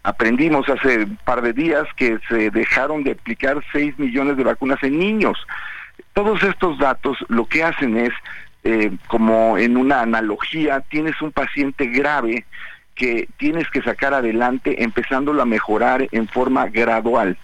aprendimos 0.04 0.68
hace 0.68 1.04
un 1.04 1.18
par 1.24 1.42
de 1.42 1.54
días 1.54 1.86
que 1.96 2.18
se 2.28 2.50
dejaron 2.50 3.04
de 3.04 3.12
aplicar 3.12 3.64
6 3.72 4.00
millones 4.00 4.36
de 4.38 4.44
vacunas 4.44 4.82
en 4.84 4.98
niños. 5.00 5.38
Todos 6.14 6.42
estos 6.44 6.78
datos 6.80 7.18
lo 7.28 7.46
que 7.46 7.64
hacen 7.64 7.98
es, 7.98 8.12
como 9.08 9.58
en 9.58 9.78
una 9.78 10.02
analogía, 10.02 10.82
tienes 10.82 11.22
un 11.22 11.32
paciente 11.32 11.88
grave 11.88 12.46
que 12.96 13.28
tienes 13.38 13.70
que 13.70 13.82
sacar 13.82 14.14
adelante 14.14 14.84
empezándolo 14.84 15.42
a 15.42 15.46
mejorar 15.46 16.08
en 16.12 16.28
forma 16.28 16.68
gradual 16.68 17.38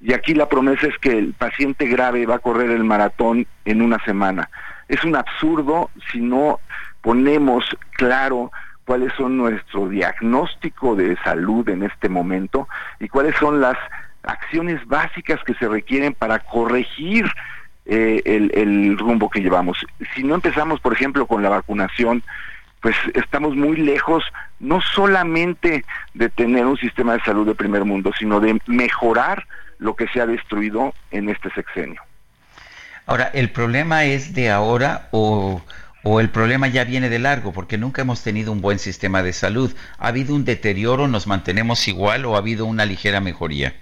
y 0.00 0.14
aquí 0.14 0.34
la 0.34 0.48
promesa 0.48 0.86
es 0.86 0.96
que 0.98 1.18
el 1.18 1.34
paciente 1.34 1.86
grave 1.86 2.24
va 2.26 2.36
a 2.36 2.40
correr 2.40 2.70
el 2.70 2.84
maratón 2.84 3.46
en 3.64 3.82
una 3.82 4.02
semana. 4.04 4.48
Es 4.88 5.04
un 5.04 5.14
absurdo 5.14 5.90
si 6.10 6.20
no 6.20 6.58
ponemos 7.02 7.64
claro 7.92 8.50
cuáles 8.86 9.12
son 9.14 9.36
nuestro 9.36 9.88
diagnóstico 9.88 10.96
de 10.96 11.16
salud 11.22 11.68
en 11.68 11.82
este 11.82 12.08
momento 12.08 12.66
y 12.98 13.08
cuáles 13.08 13.36
son 13.36 13.60
las 13.60 13.76
acciones 14.22 14.84
básicas 14.86 15.38
que 15.44 15.54
se 15.54 15.68
requieren 15.68 16.14
para 16.14 16.40
corregir 16.40 17.30
eh, 17.86 18.22
el, 18.24 18.50
el 18.54 18.98
rumbo 18.98 19.28
que 19.28 19.40
llevamos. 19.40 19.84
Si 20.14 20.24
no 20.24 20.34
empezamos, 20.34 20.80
por 20.80 20.92
ejemplo, 20.92 21.26
con 21.26 21.42
la 21.42 21.50
vacunación, 21.50 22.22
pues 22.80 22.96
estamos 23.14 23.54
muy 23.54 23.76
lejos 23.76 24.24
no 24.58 24.80
solamente 24.80 25.84
de 26.14 26.28
tener 26.30 26.64
un 26.66 26.78
sistema 26.78 27.12
de 27.12 27.22
salud 27.22 27.46
de 27.46 27.54
primer 27.54 27.84
mundo, 27.84 28.12
sino 28.18 28.40
de 28.40 28.58
mejorar 28.66 29.46
lo 29.80 29.96
que 29.96 30.06
se 30.08 30.20
ha 30.20 30.26
destruido 30.26 30.94
en 31.10 31.28
este 31.28 31.50
sexenio. 31.50 32.00
Ahora, 33.06 33.30
¿el 33.34 33.50
problema 33.50 34.04
es 34.04 34.34
de 34.34 34.50
ahora 34.50 35.08
o, 35.10 35.62
o, 36.04 36.20
el 36.20 36.30
problema 36.30 36.68
ya 36.68 36.84
viene 36.84 37.08
de 37.08 37.18
largo? 37.18 37.52
Porque 37.52 37.76
nunca 37.76 38.02
hemos 38.02 38.22
tenido 38.22 38.52
un 38.52 38.60
buen 38.60 38.78
sistema 38.78 39.22
de 39.24 39.32
salud. 39.32 39.74
¿Ha 39.98 40.08
habido 40.08 40.34
un 40.34 40.44
deterioro, 40.44 41.08
nos 41.08 41.26
mantenemos 41.26 41.88
igual 41.88 42.24
o 42.24 42.36
ha 42.36 42.38
habido 42.38 42.66
una 42.66 42.84
ligera 42.84 43.20
mejoría? 43.20 43.74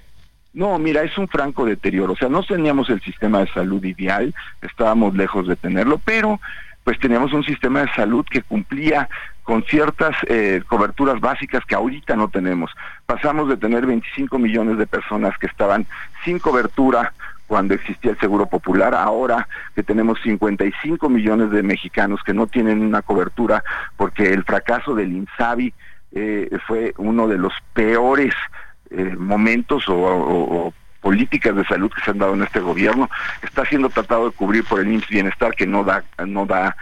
No, 0.54 0.78
mira, 0.78 1.02
es 1.02 1.16
un 1.18 1.28
franco 1.28 1.66
deterioro. 1.66 2.14
O 2.14 2.16
sea, 2.16 2.28
no 2.28 2.42
teníamos 2.42 2.88
el 2.88 3.00
sistema 3.02 3.40
de 3.40 3.48
salud 3.48 3.84
ideal, 3.84 4.34
estábamos 4.62 5.14
lejos 5.14 5.46
de 5.46 5.56
tenerlo, 5.56 6.00
pero 6.04 6.40
pues 6.89 6.98
teníamos 7.01 7.35
un 7.35 7.44
sistema 7.44 7.82
de 7.82 7.93
salud 7.93 8.24
que 8.24 8.40
cumplía 8.40 9.10
con 9.43 9.62
ciertas 9.65 10.16
eh, 10.27 10.62
coberturas 10.66 11.20
básicas 11.20 11.62
que 11.66 11.74
ahorita 11.74 12.16
no 12.16 12.28
tenemos. 12.31 12.70
Pasamos 13.05 13.51
de 13.51 13.59
tener 13.59 13.85
25 13.85 14.39
millones 14.39 14.78
de 14.78 14.86
personas 14.86 15.36
que 15.36 15.48
estaban 15.48 15.85
sin 16.24 16.39
cobertura 16.39 17.12
cuando 17.47 17.74
existía 17.74 18.12
el 18.12 18.19
Seguro 18.19 18.47
Popular, 18.47 18.94
ahora 18.94 19.47
que 19.74 19.82
tenemos 19.82 20.19
55 20.23 21.10
millones 21.10 21.51
de 21.51 21.62
mexicanos 21.62 22.23
que 22.24 22.32
no 22.32 22.47
tienen 22.47 22.81
una 22.81 23.02
cobertura 23.02 23.62
porque 23.98 24.32
el 24.32 24.44
fracaso 24.44 24.94
del 24.94 25.12
INSABI 25.12 25.74
eh, 26.12 26.59
fue 26.66 26.94
uno 26.97 27.28
de 27.28 27.36
los 27.36 27.52
peores 27.74 28.32
eh, 28.89 29.15
momentos 29.15 29.85
o, 29.89 30.73
políticas 31.00 31.54
de 31.54 31.64
salud 31.64 31.90
que 31.94 32.02
se 32.02 32.10
han 32.10 32.18
dado 32.18 32.34
en 32.34 32.42
este 32.42 32.60
gobierno 32.60 33.08
está 33.42 33.64
siendo 33.64 33.88
tratado 33.88 34.30
de 34.30 34.36
cubrir 34.36 34.64
por 34.64 34.80
el 34.80 34.92
IMSS 34.92 35.08
Bienestar 35.08 35.54
que 35.54 35.66
no 35.66 35.84
da 35.84 36.04
no 36.26 36.46
da 36.46 36.76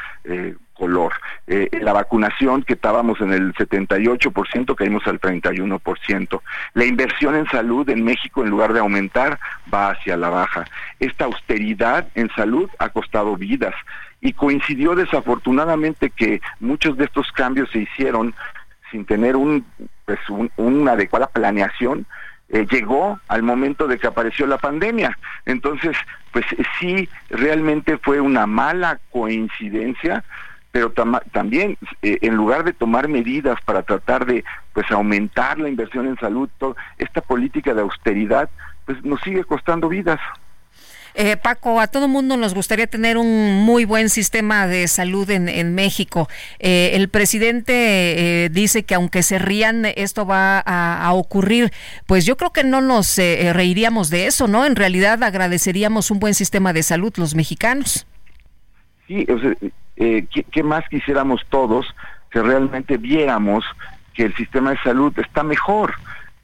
color. 0.76 1.14
Eh, 1.47 1.68
la 1.80 1.93
vacunación 1.93 2.62
que 2.62 2.74
estábamos 2.74 3.20
en 3.20 3.32
el 3.32 3.55
78%, 3.55 4.74
caímos 4.74 5.06
al 5.06 5.20
31%. 5.20 6.43
La 6.74 6.84
inversión 6.84 7.34
en 7.34 7.47
salud 7.47 7.88
en 7.88 8.05
México, 8.05 8.43
en 8.43 8.51
lugar 8.51 8.72
de 8.72 8.80
aumentar, 8.80 9.38
va 9.72 9.90
hacia 9.90 10.16
la 10.16 10.28
baja. 10.28 10.66
Esta 11.01 11.24
austeridad 11.24 12.09
en 12.14 12.30
salud 12.30 12.70
ha 12.78 12.90
costado 12.90 13.36
vidas 13.36 13.74
y 14.20 14.32
coincidió 14.32 14.94
desafortunadamente 14.94 16.10
que 16.10 16.40
muchos 16.60 16.97
de 16.97 17.05
estos 17.05 17.30
cambios 17.32 17.70
se 17.70 17.80
hicieron 17.80 18.34
sin 18.90 19.05
tener 19.05 19.36
un, 19.36 19.64
pues, 20.05 20.20
una 20.56 20.93
adecuada 20.93 21.26
planeación, 21.26 22.06
eh, 22.48 22.66
llegó 22.70 23.18
al 23.28 23.43
momento 23.43 23.86
de 23.86 23.98
que 23.98 24.06
apareció 24.06 24.47
la 24.47 24.59
pandemia. 24.59 25.18
Entonces, 25.44 25.97
pues 26.32 26.44
sí, 26.78 27.09
realmente 27.31 27.98
fue 27.98 28.20
una 28.20 28.47
mala 28.47 29.01
coincidencia 29.10 30.24
pero 30.77 30.93
también 31.32 31.78
eh, 32.02 32.18
en 32.20 32.35
lugar 32.35 32.62
de 32.62 32.74
tomar 32.74 33.09
medidas 33.09 33.59
para 33.62 33.82
tratar 33.82 34.27
de 34.27 34.44
pues 34.74 34.90
aumentar 34.90 35.59
la 35.59 35.70
inversión 35.70 36.06
en 36.06 36.18
salud, 36.18 36.51
esta 36.98 37.23
política 37.23 37.73
de 37.73 37.81
austeridad 37.81 38.51
pues 38.85 39.02
nos 39.02 39.18
sigue 39.23 39.43
costando 39.44 39.89
vidas. 39.89 40.20
Eh, 41.16 41.36
Paco, 41.36 41.80
a 41.80 41.86
todo 41.86 42.09
mundo 42.09 42.36
nos 42.36 42.55
gustaría 42.55 42.86
tener 42.86 43.16
un 43.16 43.64
muy 43.64 43.84
buen 43.84 44.09
sistema 44.09 44.66
de 44.66 44.86
salud 44.86 45.28
en, 45.30 45.74
México. 45.74 46.28
Eh, 46.59 46.90
el 46.94 47.09
presidente 47.09 48.48
dice 48.52 48.84
que 48.84 48.94
aunque 48.94 49.22
se 49.22 49.38
rían, 49.38 49.86
esto 49.97 50.26
va 50.26 50.60
a, 50.60 51.12
ocurrir. 51.12 51.72
Pues 52.06 52.26
yo 52.26 52.36
creo 52.36 52.52
que 52.52 52.64
no 52.64 52.80
nos 52.80 53.16
reiríamos 53.16 54.10
de 54.10 54.26
eso, 54.26 54.47
¿no? 54.47 54.66
En 54.66 54.76
realidad 54.76 55.22
agradeceríamos 55.22 56.10
un 56.10 56.20
buen 56.20 56.34
sistema 56.34 56.72
de 56.72 56.82
salud 56.82 57.12
los 57.16 57.34
mexicanos. 57.34 58.06
Sí, 59.06 59.26
o 59.28 59.38
sea, 59.38 59.55
eh, 59.97 60.26
¿qué, 60.51 60.62
más 60.62 60.86
quisiéramos 60.88 61.40
todos 61.48 61.86
que 62.30 62.43
realmente 62.43 62.98
viéramos 62.98 63.64
que 64.14 64.24
el 64.24 64.34
sistema 64.36 64.70
de 64.70 64.78
salud 64.78 65.12
está 65.18 65.43
mejor? 65.43 65.94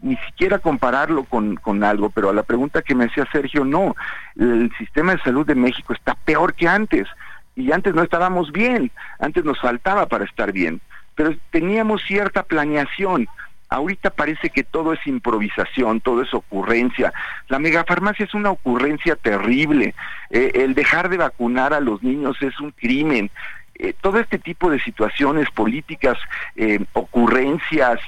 Ni 0.03 0.17
siquiera 0.17 0.59
compararlo 0.59 1.25
con, 1.25 1.57
con 1.57 1.83
algo, 1.85 2.11
pero 2.11 2.31
a 2.31 2.35
la 2.35 2.43
pregunta 2.43 2.83
que 2.83 2.95
me 2.95 3.07
hacía 3.07 3.27
Sergio, 3.33 3.65
no, 3.65 3.97
el 4.37 4.71
sistema 4.77 5.15
de 5.15 5.23
salud 5.23 5.47
de 5.47 5.55
México 5.55 5.93
está 5.93 6.15
peor 6.15 6.55
que 6.55 6.69
antes 6.69 7.09
y 7.55 7.71
antes 7.73 7.95
no 7.95 8.03
estábamos 8.03 8.51
bien, 8.53 8.91
antes 9.19 9.45
nos 9.45 9.61
faltaba 9.61 10.07
para 10.07 10.25
estar 10.25 10.53
bien, 10.53 10.81
pero 11.15 11.35
teníamos 11.51 12.03
cierta 12.03 12.43
planeación. 12.43 13.29
Ahorita 13.69 14.11
parece 14.11 14.51
que 14.51 14.65
todo 14.65 14.93
es 14.93 15.07
improvisación, 15.07 16.03
todo 16.03 16.21
es 16.23 16.35
ocurrencia. 16.35 17.11
La 17.49 17.59
megafarmacia 17.59 18.27
es 18.27 18.35
una 18.35 18.51
ocurrencia 18.51 19.17
terrible. 19.17 19.95
Eh, 20.29 20.51
el 20.57 20.75
dejar 20.75 21.09
de 21.09 21.17
vacunar 21.17 21.73
a 21.73 21.81
los 21.81 22.03
niños 22.03 22.37
es 22.43 22.61
un 22.61 22.73
crimen. 22.73 23.31
Eh, 23.77 23.95
todo 23.99 24.19
este 24.19 24.39
tipo 24.39 24.69
de 24.71 24.79
situaciones 24.79 25.51
políticas, 25.51 26.19
eh, 26.55 26.81
ocurrencias, 26.93 27.99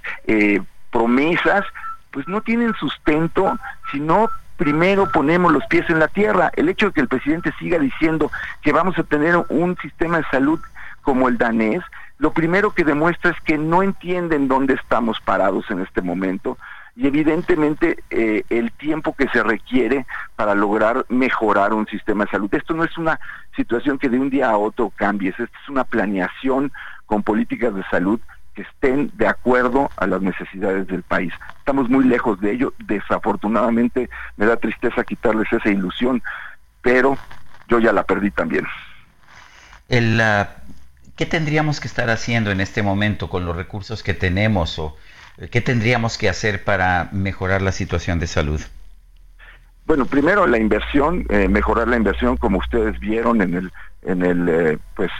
promesas, 0.90 1.64
pues 2.14 2.28
no 2.28 2.40
tienen 2.42 2.74
sustento 2.74 3.58
si 3.90 3.98
no 3.98 4.30
primero 4.56 5.10
ponemos 5.10 5.52
los 5.52 5.66
pies 5.66 5.90
en 5.90 5.98
la 5.98 6.06
tierra. 6.06 6.52
El 6.54 6.68
hecho 6.68 6.86
de 6.86 6.92
que 6.92 7.00
el 7.00 7.08
presidente 7.08 7.52
siga 7.58 7.76
diciendo 7.80 8.30
que 8.62 8.72
vamos 8.72 8.96
a 8.98 9.02
tener 9.02 9.36
un 9.48 9.76
sistema 9.82 10.18
de 10.18 10.24
salud 10.30 10.60
como 11.02 11.28
el 11.28 11.36
danés, 11.36 11.82
lo 12.18 12.32
primero 12.32 12.70
que 12.70 12.84
demuestra 12.84 13.32
es 13.32 13.40
que 13.40 13.58
no 13.58 13.82
entienden 13.82 14.46
dónde 14.46 14.74
estamos 14.74 15.20
parados 15.20 15.68
en 15.72 15.80
este 15.80 16.02
momento 16.02 16.56
y 16.94 17.08
evidentemente 17.08 18.04
eh, 18.10 18.44
el 18.48 18.70
tiempo 18.70 19.16
que 19.16 19.26
se 19.30 19.42
requiere 19.42 20.06
para 20.36 20.54
lograr 20.54 21.04
mejorar 21.08 21.74
un 21.74 21.88
sistema 21.88 22.26
de 22.26 22.30
salud. 22.30 22.54
Esto 22.54 22.74
no 22.74 22.84
es 22.84 22.96
una 22.96 23.18
situación 23.56 23.98
que 23.98 24.08
de 24.08 24.20
un 24.20 24.30
día 24.30 24.50
a 24.50 24.56
otro 24.56 24.92
cambie, 24.94 25.30
esta 25.30 25.42
es 25.42 25.68
una 25.68 25.82
planeación 25.82 26.70
con 27.06 27.24
políticas 27.24 27.74
de 27.74 27.82
salud 27.90 28.20
que 28.54 28.62
estén 28.62 29.10
de 29.14 29.26
acuerdo 29.26 29.90
a 29.96 30.06
las 30.06 30.22
necesidades 30.22 30.86
del 30.86 31.02
país. 31.02 31.32
Estamos 31.58 31.88
muy 31.88 32.04
lejos 32.04 32.40
de 32.40 32.52
ello, 32.52 32.72
desafortunadamente 32.78 34.08
me 34.36 34.46
da 34.46 34.56
tristeza 34.56 35.04
quitarles 35.04 35.52
esa 35.52 35.68
ilusión, 35.68 36.22
pero 36.82 37.18
yo 37.68 37.78
ya 37.78 37.92
la 37.92 38.04
perdí 38.04 38.30
también. 38.30 38.66
El, 39.88 40.20
¿Qué 41.16 41.26
tendríamos 41.26 41.78
que 41.78 41.86
estar 41.86 42.10
haciendo 42.10 42.50
en 42.50 42.60
este 42.60 42.82
momento 42.82 43.28
con 43.28 43.46
los 43.46 43.54
recursos 43.54 44.02
que 44.02 44.14
tenemos 44.14 44.78
o 44.80 44.96
eh, 45.38 45.48
qué 45.48 45.60
tendríamos 45.60 46.18
que 46.18 46.28
hacer 46.28 46.64
para 46.64 47.08
mejorar 47.12 47.62
la 47.62 47.70
situación 47.70 48.18
de 48.18 48.26
salud? 48.26 48.60
Bueno, 49.86 50.06
primero 50.06 50.46
la 50.46 50.58
inversión, 50.58 51.24
eh, 51.28 51.46
mejorar 51.46 51.86
la 51.86 51.96
inversión, 51.96 52.36
como 52.36 52.58
ustedes 52.58 52.98
vieron 52.98 53.42
en 53.42 53.54
el, 53.54 53.72
en 54.02 54.24
el 54.24 54.48
eh, 54.48 54.78
pues 54.96 55.12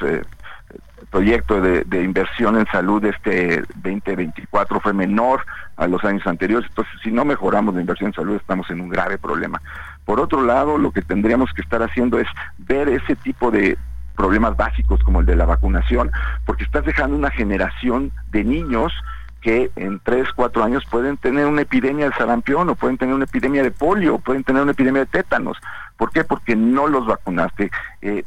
proyecto 1.10 1.60
de, 1.60 1.84
de, 1.84 2.02
inversión 2.02 2.58
en 2.58 2.66
salud 2.66 3.04
este 3.04 3.62
2024 3.76 4.80
fue 4.80 4.92
menor 4.92 5.44
a 5.76 5.86
los 5.86 6.02
años 6.04 6.26
anteriores, 6.26 6.68
entonces 6.68 6.94
si 7.02 7.12
no 7.12 7.24
mejoramos 7.24 7.74
la 7.74 7.80
inversión 7.80 8.08
en 8.08 8.14
salud 8.14 8.36
estamos 8.36 8.68
en 8.70 8.80
un 8.80 8.88
grave 8.88 9.18
problema. 9.18 9.60
Por 10.04 10.20
otro 10.20 10.42
lado, 10.42 10.78
lo 10.78 10.90
que 10.90 11.02
tendríamos 11.02 11.52
que 11.52 11.62
estar 11.62 11.82
haciendo 11.82 12.18
es 12.18 12.26
ver 12.58 12.88
ese 12.88 13.16
tipo 13.16 13.50
de 13.50 13.78
problemas 14.14 14.56
básicos 14.56 15.02
como 15.02 15.20
el 15.20 15.26
de 15.26 15.36
la 15.36 15.44
vacunación, 15.44 16.10
porque 16.46 16.64
estás 16.64 16.84
dejando 16.84 17.16
una 17.16 17.30
generación 17.30 18.12
de 18.30 18.44
niños 18.44 18.92
que 19.44 19.70
en 19.76 20.00
3, 20.00 20.28
4 20.34 20.64
años 20.64 20.84
pueden 20.90 21.18
tener 21.18 21.44
una 21.44 21.60
epidemia 21.60 22.08
de 22.08 22.16
sarampión 22.16 22.70
o 22.70 22.74
pueden 22.74 22.96
tener 22.96 23.14
una 23.14 23.26
epidemia 23.26 23.62
de 23.62 23.70
polio 23.70 24.14
o 24.14 24.18
pueden 24.18 24.42
tener 24.42 24.62
una 24.62 24.72
epidemia 24.72 25.02
de 25.02 25.06
tétanos. 25.06 25.58
¿Por 25.98 26.10
qué? 26.12 26.24
Porque 26.24 26.56
no 26.56 26.86
los 26.86 27.06
vacunaste. 27.06 27.70
Eh, 28.00 28.24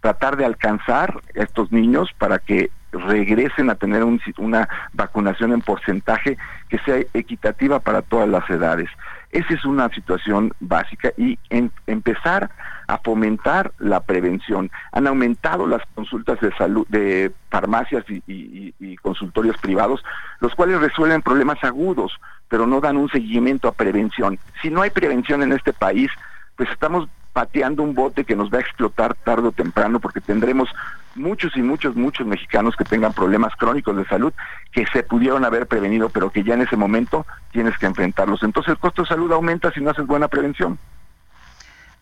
tratar 0.00 0.38
de 0.38 0.46
alcanzar 0.46 1.20
a 1.38 1.42
estos 1.42 1.70
niños 1.70 2.08
para 2.16 2.38
que 2.38 2.70
regresen 2.92 3.68
a 3.68 3.74
tener 3.74 4.04
un, 4.04 4.22
una 4.38 4.70
vacunación 4.94 5.52
en 5.52 5.60
porcentaje 5.60 6.38
que 6.70 6.78
sea 6.78 6.96
equitativa 7.12 7.80
para 7.80 8.00
todas 8.00 8.26
las 8.26 8.48
edades. 8.48 8.88
Esa 9.32 9.54
es 9.54 9.64
una 9.64 9.88
situación 9.88 10.52
básica 10.60 11.12
y 11.16 11.38
empezar 11.86 12.50
a 12.86 12.98
fomentar 12.98 13.72
la 13.78 14.00
prevención. 14.00 14.70
Han 14.92 15.06
aumentado 15.06 15.66
las 15.66 15.82
consultas 15.94 16.38
de 16.40 16.54
salud 16.56 16.86
de 16.88 17.32
farmacias 17.50 18.04
y 18.08 18.96
consultorios 18.98 19.56
privados, 19.56 20.04
los 20.40 20.54
cuales 20.54 20.80
resuelven 20.80 21.22
problemas 21.22 21.64
agudos, 21.64 22.20
pero 22.48 22.66
no 22.66 22.80
dan 22.82 22.98
un 22.98 23.08
seguimiento 23.08 23.68
a 23.68 23.72
prevención. 23.72 24.38
Si 24.60 24.68
no 24.68 24.82
hay 24.82 24.90
prevención 24.90 25.42
en 25.42 25.52
este 25.52 25.72
país, 25.72 26.10
pues 26.56 26.68
estamos 26.70 27.08
pateando 27.32 27.82
un 27.82 27.94
bote 27.94 28.24
que 28.24 28.36
nos 28.36 28.50
va 28.50 28.58
a 28.58 28.60
explotar 28.60 29.14
tarde 29.14 29.48
o 29.48 29.52
temprano 29.52 30.00
porque 30.00 30.20
tendremos 30.20 30.68
muchos 31.14 31.56
y 31.56 31.62
muchos, 31.62 31.96
muchos 31.96 32.26
mexicanos 32.26 32.76
que 32.76 32.84
tengan 32.84 33.12
problemas 33.12 33.54
crónicos 33.56 33.96
de 33.96 34.04
salud 34.06 34.32
que 34.70 34.84
se 34.92 35.02
pudieron 35.02 35.44
haber 35.44 35.66
prevenido, 35.66 36.08
pero 36.08 36.30
que 36.30 36.44
ya 36.44 36.54
en 36.54 36.62
ese 36.62 36.76
momento 36.76 37.26
tienes 37.50 37.76
que 37.78 37.86
enfrentarlos. 37.86 38.42
Entonces 38.42 38.72
el 38.72 38.78
costo 38.78 39.02
de 39.02 39.08
salud 39.08 39.32
aumenta 39.32 39.70
si 39.72 39.80
no 39.80 39.90
haces 39.90 40.06
buena 40.06 40.28
prevención. 40.28 40.78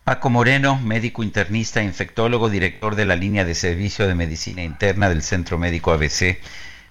Paco 0.05 0.31
Moreno, 0.31 0.79
médico 0.81 1.23
internista, 1.23 1.83
infectólogo, 1.83 2.49
director 2.49 2.97
de 2.97 3.05
la 3.05 3.17
línea 3.17 3.45
de 3.45 3.55
servicio 3.55 4.09
de 4.09 4.15
medicina 4.15 4.63
interna 4.63 5.09
del 5.09 5.23
Centro 5.23 5.59
Médico 5.59 5.93
ABC. 5.93 6.41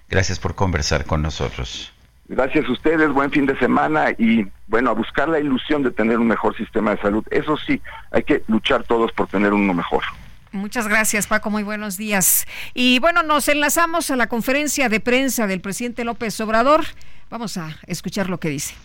Gracias 0.09 0.39
por 0.39 0.55
conversar 0.55 1.05
con 1.05 1.21
nosotros. 1.21 1.91
Gracias 2.29 2.67
a 2.67 2.71
ustedes, 2.71 3.09
buen 3.11 3.31
fin 3.31 3.47
de 3.47 3.57
semana 3.57 4.11
y 4.11 4.45
bueno, 4.67 4.91
a 4.91 4.93
buscar 4.93 5.27
la 5.27 5.39
ilusión 5.39 5.81
de 5.81 5.89
tener 5.89 6.19
un 6.19 6.27
mejor 6.27 6.55
sistema 6.55 6.91
de 6.91 7.01
salud. 7.01 7.25
Eso 7.31 7.57
sí, 7.57 7.81
hay 8.11 8.21
que 8.21 8.43
luchar 8.47 8.83
todos 8.83 9.11
por 9.13 9.27
tener 9.27 9.51
uno 9.51 9.73
mejor. 9.73 10.03
Muchas 10.51 10.87
gracias, 10.87 11.25
Paco. 11.25 11.49
Muy 11.49 11.63
buenos 11.63 11.97
días. 11.97 12.45
Y 12.75 12.99
bueno, 12.99 13.23
nos 13.23 13.47
enlazamos 13.47 14.11
a 14.11 14.15
la 14.15 14.27
conferencia 14.27 14.89
de 14.89 14.99
prensa 14.99 15.47
del 15.47 15.59
presidente 15.59 16.03
López 16.03 16.39
Obrador. 16.39 16.85
Vamos 17.31 17.57
a 17.57 17.75
escuchar 17.87 18.29
lo 18.29 18.39
que 18.39 18.49
dice. 18.49 18.75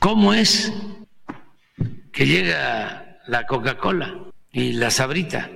¿Cómo 0.00 0.34
es 0.34 0.72
que 2.10 2.26
llega 2.26 3.20
la 3.28 3.46
Coca-Cola 3.46 4.12
y 4.50 4.72
la 4.72 4.90
Sabrita 4.90 5.48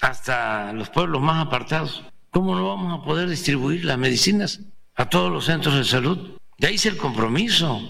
hasta 0.00 0.72
los 0.72 0.90
pueblos 0.90 1.22
más 1.22 1.46
apartados? 1.46 2.04
¿Cómo 2.30 2.56
no 2.56 2.66
vamos 2.66 3.00
a 3.00 3.04
poder 3.04 3.28
distribuir 3.28 3.84
las 3.84 3.96
medicinas 3.96 4.60
a 5.00 5.08
todos 5.08 5.32
los 5.32 5.46
centros 5.46 5.74
de 5.76 5.84
salud? 5.84 6.38
Ya 6.58 6.70
hice 6.70 6.88
el 6.88 6.96
compromiso. 6.96 7.80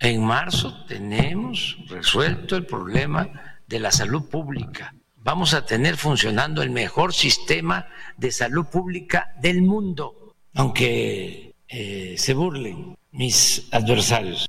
En 0.00 0.24
marzo 0.24 0.84
tenemos 0.86 1.78
resuelto 1.88 2.56
el 2.56 2.66
problema 2.66 3.28
de 3.66 3.80
la 3.80 3.90
salud 3.90 4.28
pública 4.28 4.94
vamos 5.24 5.54
a 5.54 5.64
tener 5.64 5.96
funcionando 5.96 6.62
el 6.62 6.70
mejor 6.70 7.14
sistema 7.14 7.88
de 8.18 8.30
salud 8.30 8.66
pública 8.66 9.34
del 9.40 9.62
mundo, 9.62 10.34
aunque 10.54 11.54
eh, 11.66 12.14
se 12.18 12.34
burlen 12.34 12.96
mis 13.10 13.66
adversarios. 13.72 14.48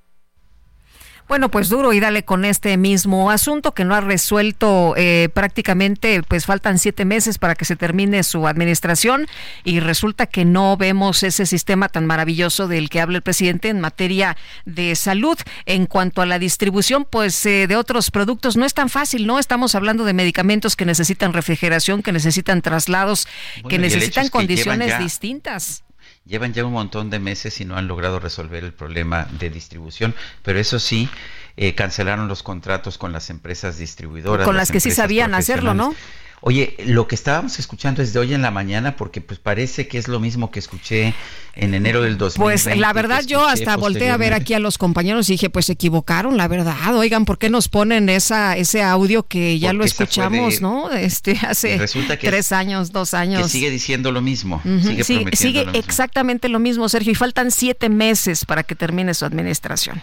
Bueno, 1.28 1.50
pues 1.50 1.70
duro 1.70 1.92
y 1.92 2.00
dale 2.00 2.24
con 2.24 2.46
este 2.46 2.78
mismo 2.78 3.32
asunto 3.32 3.74
que 3.74 3.84
no 3.84 3.96
ha 3.96 4.02
resuelto 4.02 4.94
eh, 4.96 5.30
prácticamente, 5.34 6.22
pues 6.22 6.46
faltan 6.46 6.78
siete 6.78 7.04
meses 7.04 7.40
para 7.40 7.56
que 7.56 7.66
se 7.66 7.76
termine 7.76 8.22
su 8.22 8.48
administración 8.48 9.28
y 9.64 9.80
resulta 9.80 10.28
que 10.28 10.46
no 10.46 10.78
vemos 10.78 11.24
ese 11.24 11.48
sistema 11.48 11.90
tan 11.90 12.06
maravilloso 12.06 12.68
del 12.68 12.90
que 12.90 13.02
habla 13.02 13.18
el 13.18 13.24
presidente 13.24 13.70
en 13.70 13.82
materia 13.82 14.38
de 14.66 14.96
salud. 14.96 15.38
En 15.66 15.88
cuanto 15.88 16.22
a 16.22 16.28
la 16.28 16.38
distribución, 16.38 17.06
pues 17.10 17.44
eh, 17.48 17.66
de 17.66 17.76
otros 17.76 18.12
productos 18.12 18.56
no 18.56 18.66
es 18.66 18.76
tan 18.76 18.90
fácil, 18.90 19.26
¿no? 19.26 19.40
Estamos 19.40 19.74
hablando 19.74 20.06
de 20.06 20.14
medicamentos 20.14 20.76
que 20.76 20.86
necesitan 20.86 21.34
refrigeración, 21.34 22.04
que 22.04 22.12
necesitan 22.12 22.62
traslados, 22.62 23.28
que 23.68 23.80
necesitan 23.80 24.30
condiciones 24.30 25.00
distintas 25.00 25.85
llevan 26.26 26.54
ya 26.54 26.66
un 26.66 26.74
montón 26.74 27.10
de 27.10 27.20
meses 27.20 27.60
y 27.62 27.66
no 27.66 27.78
han 27.78 27.88
logrado 27.88 28.20
resolver 28.20 28.64
el 28.64 28.74
problema 28.74 29.28
de 29.40 29.50
distribución, 29.50 30.16
pero 30.44 30.60
eso 30.60 30.80
sí, 30.80 31.10
eh, 31.58 31.76
cancelaron 31.76 32.28
los 32.28 32.44
contratos 32.44 32.98
con 32.98 33.12
las 33.12 33.30
empresas 33.30 33.78
distribuidoras. 33.78 34.46
Con 34.46 34.58
las, 34.58 34.72
que 34.72 34.80
sí 34.80 34.92
sabían 34.92 35.34
hacerlo, 35.34 35.74
¿no? 35.74 35.96
Oye, 36.42 36.76
lo 36.86 37.08
que 37.08 37.16
estábamos 37.16 37.58
escuchando 37.60 38.02
es 38.02 38.14
de 38.14 38.20
hoy 38.20 38.34
en 38.34 38.42
la 38.42 38.52
mañana 38.52 38.96
porque 38.96 39.20
pues 39.22 39.40
parece 39.40 39.88
que 39.88 39.98
es 39.98 40.08
lo 40.08 40.20
mismo 40.20 40.52
que 40.52 40.60
escuché 40.60 41.16
en 41.56 41.74
enero 41.74 42.02
del 42.02 42.18
2020. 42.18 42.40
Pues 42.44 42.80
la 42.80 42.94
verdad 42.94 43.24
yo 43.26 43.48
hasta 43.48 43.76
volteé 43.78 44.12
a 44.12 44.18
ver 44.18 44.34
aquí 44.34 44.54
a 44.54 44.60
los 44.60 44.78
compañeros 44.78 45.28
y 45.30 45.34
dije, 45.34 45.50
pues 45.50 45.66
se 45.66 45.74
equivocaron, 45.74 46.38
la 46.38 46.48
verdad. 46.48 46.96
Oigan, 46.96 47.26
¿por 47.26 47.38
qué 47.38 47.50
nos 47.50 47.68
ponen 47.68 48.10
esa 48.10 48.58
ese 48.58 48.84
audio 48.84 49.24
que 49.24 49.58
ya 49.58 49.74
lo 49.74 49.84
escuchamos, 49.84 50.62
no? 50.62 50.92
Este 50.92 51.40
hace 51.48 51.80
tres 52.22 52.52
años, 52.52 52.92
dos 52.92 53.14
años. 53.14 53.44
Que 53.44 53.50
sigue 53.50 53.72
diciendo 53.72 54.12
lo 54.12 54.22
mismo. 54.22 54.62
Sigue, 54.82 55.36
sigue 55.36 55.66
exactamente 55.74 56.50
lo 56.50 56.60
mismo, 56.60 56.90
Sergio, 56.90 57.12
y 57.12 57.16
faltan 57.16 57.50
siete 57.50 57.90
meses 57.90 58.46
para 58.46 58.64
que 58.64 58.76
termine 58.76 59.14
su 59.14 59.26
administración. 59.26 60.02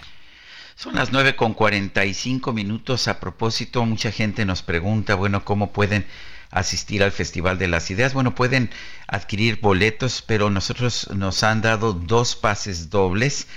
Son 0.75 0.95
las 0.95 1.13
nueve 1.13 1.37
con 1.37 1.55
cuarenta 1.55 2.05
y 2.05 2.15
cinco 2.15 2.53
minutos. 2.53 3.09
A 3.09 3.21
propósito, 3.21 3.85
mucha 3.85 4.11
gente 4.11 4.45
nos 4.45 4.63
pregunta, 4.63 5.15
bueno, 5.15 5.45
¿cómo 5.45 5.73
pueden 5.73 6.07
asistir 6.53 7.03
al 7.03 7.11
Festival 7.11 7.59
de 7.59 7.67
las 7.67 7.91
Ideas. 7.91 8.15
Bueno, 8.15 8.35
pueden 8.35 8.71
adquirir 9.09 9.61
boletos, 9.61 10.23
pero 10.23 10.51
nosotros 10.51 11.09
nos 11.15 11.43
han 11.43 11.63
dado 11.63 11.93
dos 11.95 12.37
pases 12.37 12.91
dobles. 12.91 13.49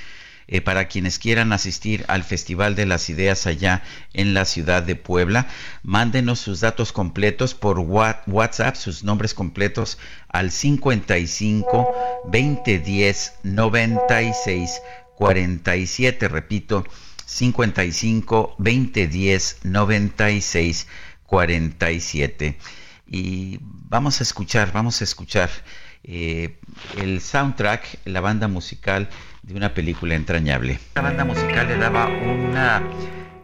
Eh, 0.48 0.62
para 0.62 0.88
quienes 0.88 1.18
quieran 1.18 1.54
asistir 1.54 2.06
al 2.08 2.24
Festival 2.24 2.76
de 2.76 2.86
las 2.86 3.10
Ideas 3.10 3.48
allá 3.48 3.82
en 4.14 4.36
la 4.36 4.46
ciudad 4.46 4.84
de 4.84 4.96
Puebla. 4.96 5.48
Mándenos 5.82 6.38
sus 6.40 6.60
datos 6.60 6.92
completos 6.92 7.56
por 7.56 7.80
WhatsApp, 7.80 8.76
sus 8.76 9.04
nombres 9.04 9.34
completos 9.34 9.98
al 10.28 10.52
55 10.52 11.92
2010 12.26 13.34
96 13.42 14.82
47. 15.16 16.28
Repito, 16.28 16.86
55 17.26 18.56
2010 18.58 19.60
96 19.64 20.88
47 21.26 22.58
y 23.08 23.60
vamos 23.62 24.20
a 24.20 24.24
escuchar, 24.24 24.72
vamos 24.72 25.02
a 25.02 25.04
escuchar 25.04 25.50
eh, 26.04 26.58
el 26.98 27.22
soundtrack, 27.22 28.00
la 28.06 28.22
banda 28.22 28.48
musical 28.48 29.10
de 29.44 29.56
una 29.56 29.74
película 29.74 30.16
entrañable. 30.16 30.80
La 30.96 31.02
banda 31.02 31.26
musical 31.26 31.68
le 31.68 31.78
daba 31.78 32.08
una 32.08 32.84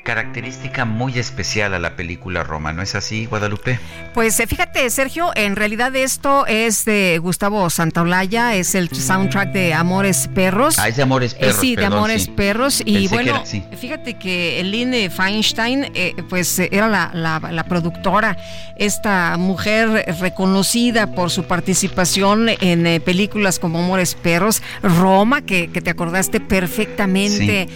característica 0.04 0.86
muy 0.86 1.18
especial 1.20 1.74
a 1.74 1.80
la 1.80 1.96
película 1.96 2.44
Roma, 2.44 2.74
¿no 2.74 2.82
es 2.82 2.96
así, 2.96 3.26
Guadalupe? 3.26 3.80
Pues 4.14 4.40
eh, 4.40 4.48
fíjate, 4.48 4.90
Sergio, 4.90 5.32
en 5.36 5.56
realidad 5.56 5.96
esto 5.96 6.46
es 6.48 6.86
de 6.86 7.20
Gustavo 7.22 7.70
Santaolalla, 7.70 8.56
es 8.56 8.76
el 8.76 8.90
soundtrack 8.90 9.52
de 9.52 9.74
Amores 9.74 10.28
Perros. 10.34 10.78
Ah, 10.80 10.88
es 10.88 10.96
de 10.98 11.04
Amores 11.04 11.34
Eh, 11.34 11.38
Perros. 11.40 11.56
sí, 11.62 11.76
de 11.76 11.86
Amores 11.86 12.24
sí. 12.24 12.32
Perros. 12.32 12.82
Y 12.86 12.94
Pensé 12.94 13.10
que 13.10 13.16
bueno, 13.16 13.36
era- 13.38 13.46
sí. 13.46 13.64
fíjate 13.80 14.14
que 14.16 14.62
Lynn 14.64 15.12
Feinstein, 15.12 15.92
eh, 15.94 16.14
pues 16.30 16.58
era 16.60 16.88
la, 16.88 17.12
la- 17.14 17.40
la 17.52 17.64
productora, 17.66 18.38
esta 18.78 19.38
mujer 19.38 20.06
reconocida 20.20 21.14
por 21.14 21.30
su 21.30 21.44
participación 21.44 22.50
en 22.50 23.02
películas 23.04 23.60
como 23.60 23.80
Amores 23.80 24.16
Perros, 24.16 24.64
Roma, 24.82 25.42
que, 25.42 25.70
que 25.72 25.82
te 25.82 25.92
acordaste 25.92 26.40
perfectamente 26.40 27.68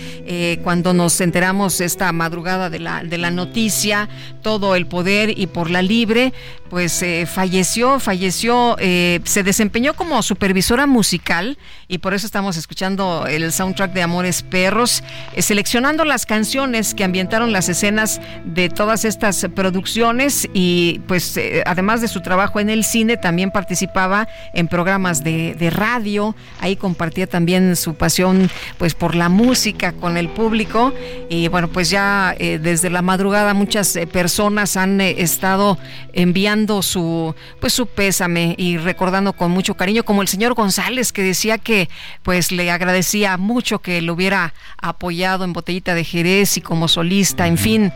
cuando 0.63 0.93
nos 0.93 1.19
enteramos 1.21 1.79
esta 1.81 2.11
madrugada 2.15 2.69
de 2.69 2.79
la, 2.79 3.03
de 3.03 3.17
la 3.17 3.29
noticia, 3.29 4.09
todo 4.41 4.75
el 4.75 4.87
poder 4.87 5.37
y 5.37 5.47
por 5.47 5.69
la 5.69 5.81
libre, 5.81 6.33
pues 6.69 7.01
eh, 7.03 7.25
falleció, 7.25 7.99
falleció, 7.99 8.75
eh, 8.79 9.19
se 9.23 9.43
desempeñó 9.43 9.93
como 9.93 10.21
supervisora 10.23 10.87
musical 10.87 11.57
y 11.87 11.99
por 11.99 12.13
eso 12.13 12.25
estamos 12.25 12.57
escuchando 12.57 13.25
el 13.27 13.51
soundtrack 13.51 13.93
de 13.93 14.01
Amores 14.01 14.41
Perros, 14.41 15.03
eh, 15.35 15.41
seleccionando 15.41 16.05
las 16.05 16.25
canciones 16.25 16.93
que 16.95 17.03
ambientaron 17.03 17.53
las 17.53 17.69
escenas 17.69 18.19
de 18.45 18.69
todas 18.69 19.05
estas 19.05 19.47
producciones 19.55 20.49
y 20.53 21.01
pues 21.07 21.39
además 21.65 22.01
de 22.01 22.07
su 22.07 22.21
trabajo 22.21 22.59
en 22.59 22.69
el 22.69 22.83
cine 22.83 23.17
también 23.17 23.51
participaba 23.51 24.27
en 24.53 24.67
programas 24.67 25.23
de, 25.23 25.55
de 25.55 25.69
radio, 25.69 26.35
ahí 26.59 26.75
compartía 26.75 27.27
también 27.27 27.75
su 27.75 27.95
pasión 27.95 28.49
pues 28.77 28.95
por 28.95 29.15
la 29.15 29.29
música 29.29 29.93
con 29.93 30.17
el 30.17 30.29
público 30.29 30.93
y 31.29 31.47
bueno 31.47 31.67
pues 31.67 31.89
ya 31.89 32.04
eh, 32.39 32.59
desde 32.61 32.89
la 32.89 33.01
madrugada 33.01 33.53
muchas 33.53 33.95
eh, 33.95 34.07
personas 34.07 34.77
han 34.77 34.99
eh, 35.01 35.15
estado 35.21 35.77
enviando 36.13 36.81
su 36.81 37.33
pues 37.59 37.73
su 37.73 37.87
pésame 37.87 38.55
y 38.57 38.77
recordando 38.77 39.33
con 39.33 39.51
mucho 39.51 39.75
cariño 39.75 40.03
como 40.03 40.21
el 40.21 40.27
señor 40.27 40.53
González 40.53 41.11
que 41.11 41.23
decía 41.23 41.57
que 41.57 41.89
pues 42.23 42.51
le 42.51 42.69
agradecía 42.71 43.37
mucho 43.37 43.79
que 43.79 44.01
lo 44.01 44.13
hubiera 44.13 44.53
apoyado 44.81 45.43
en 45.43 45.53
Botellita 45.53 45.95
de 45.95 46.03
Jerez 46.03 46.57
y 46.57 46.61
como 46.61 46.87
solista, 46.87 47.47
en 47.47 47.57
fin, 47.57 47.91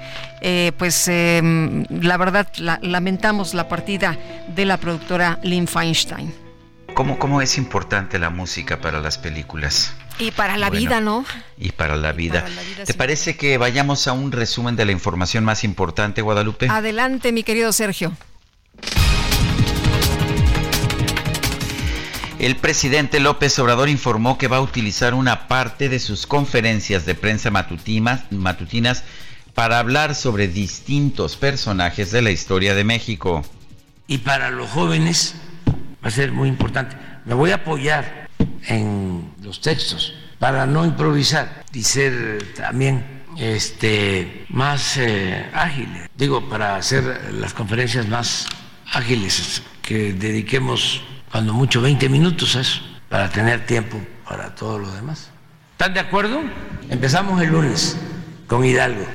pues 0.77 1.07
eh, 1.07 1.41
la 1.90 2.18
verdad 2.18 2.48
la- 2.57 2.80
lamentamos 2.81 3.53
la 3.53 3.68
partida 3.68 4.18
de 4.56 4.65
la 4.65 4.77
productora 4.77 5.40
Lynn 5.44 5.68
Feinstein. 5.68 6.48
¿Cómo, 6.99 7.17
¿Cómo 7.17 7.41
es 7.41 7.57
importante 7.57 8.19
la 8.19 8.30
música 8.30 8.81
para 8.81 8.99
las 8.99 9.17
películas 9.17 9.93
Y 10.19 10.31
para 10.31 10.57
la 10.57 10.67
Bueno. 10.67 10.81
vida, 10.81 10.99
¿no? 10.99 11.26
y 11.57 11.71
para 11.71 11.95
la 11.95 12.11
vida? 12.11 12.41
para 12.41 12.53
la 12.53 12.61
vida, 12.61 12.84
¿Te 12.84 12.91
sí. 12.91 12.97
parece 12.97 13.38
que 13.38 13.57
vayamos 13.57 14.09
a 14.09 14.11
un 14.11 14.34
resumen 14.34 14.76
de 14.76 14.84
la 14.84 14.91
información 14.91 15.45
más 15.45 15.63
importante, 15.63 16.21
Guadalupe? 16.21 16.67
Adelante, 16.69 17.31
mi 17.31 17.43
querido 17.43 17.71
Sergio. 17.71 18.11
El 22.38 22.57
presidente 22.57 23.21
López 23.21 23.57
Obrador 23.59 23.88
informó 23.88 24.38
que 24.38 24.49
va 24.49 24.57
a 24.57 24.61
utilizar 24.61 25.13
una 25.13 25.47
parte 25.47 25.88
de 25.88 25.99
sus 25.99 26.27
conferencias 26.27 27.05
de 27.05 27.15
prensa 27.15 27.49
matutinas, 27.49 28.30
matutinas 28.30 29.05
para 29.53 29.80
hablar 29.80 30.15
sobre 30.15 30.49
distintos 30.49 31.38
personajes 31.38 32.11
de 32.11 32.23
la 32.23 32.31
historia 32.31 32.76
de 32.76 32.84
México. 32.84 33.45
Y 34.05 34.17
para 34.17 34.49
los 34.49 34.69
jóvenes 34.71 35.35
va 36.03 36.07
a 36.07 36.11
ser 36.11 36.31
muy 36.31 36.49
importante. 36.49 36.95
Me 37.26 37.34
voy 37.34 37.51
a 37.51 37.55
apoyar 37.55 38.30
en 38.67 39.31
los 39.43 39.61
textos 39.61 40.15
para 40.39 40.65
no 40.65 40.85
improvisar 40.85 41.63
y 41.73 41.84
ser 41.84 42.53
también 42.55 43.03
este, 43.38 44.45
más 44.49 44.97
eh, 44.97 45.49
ágil. 45.53 45.89
Digo, 46.15 46.47
para 46.49 46.76
hacer 46.76 47.34
las 47.34 47.53
conferencias 47.53 48.07
más 48.07 48.47
ágiles, 48.91 49.61
que 49.81 50.13
dediquemos 50.13 51.01
cuando 51.31 51.53
mucho 51.53 51.81
20 51.81 52.09
minutos 52.09 52.55
a 52.55 52.61
eso, 52.61 52.81
para 53.09 53.30
tener 53.30 53.65
tiempo 53.65 53.99
para 54.27 54.53
todo 54.55 54.80
lo 54.80 54.91
demás. 54.91 55.31
¿Están 55.71 55.93
de 55.93 55.99
acuerdo? 55.99 56.41
Empezamos 56.89 57.41
el 57.41 57.49
lunes 57.49 57.97
con 58.47 58.65
Hidalgo. 58.65 59.05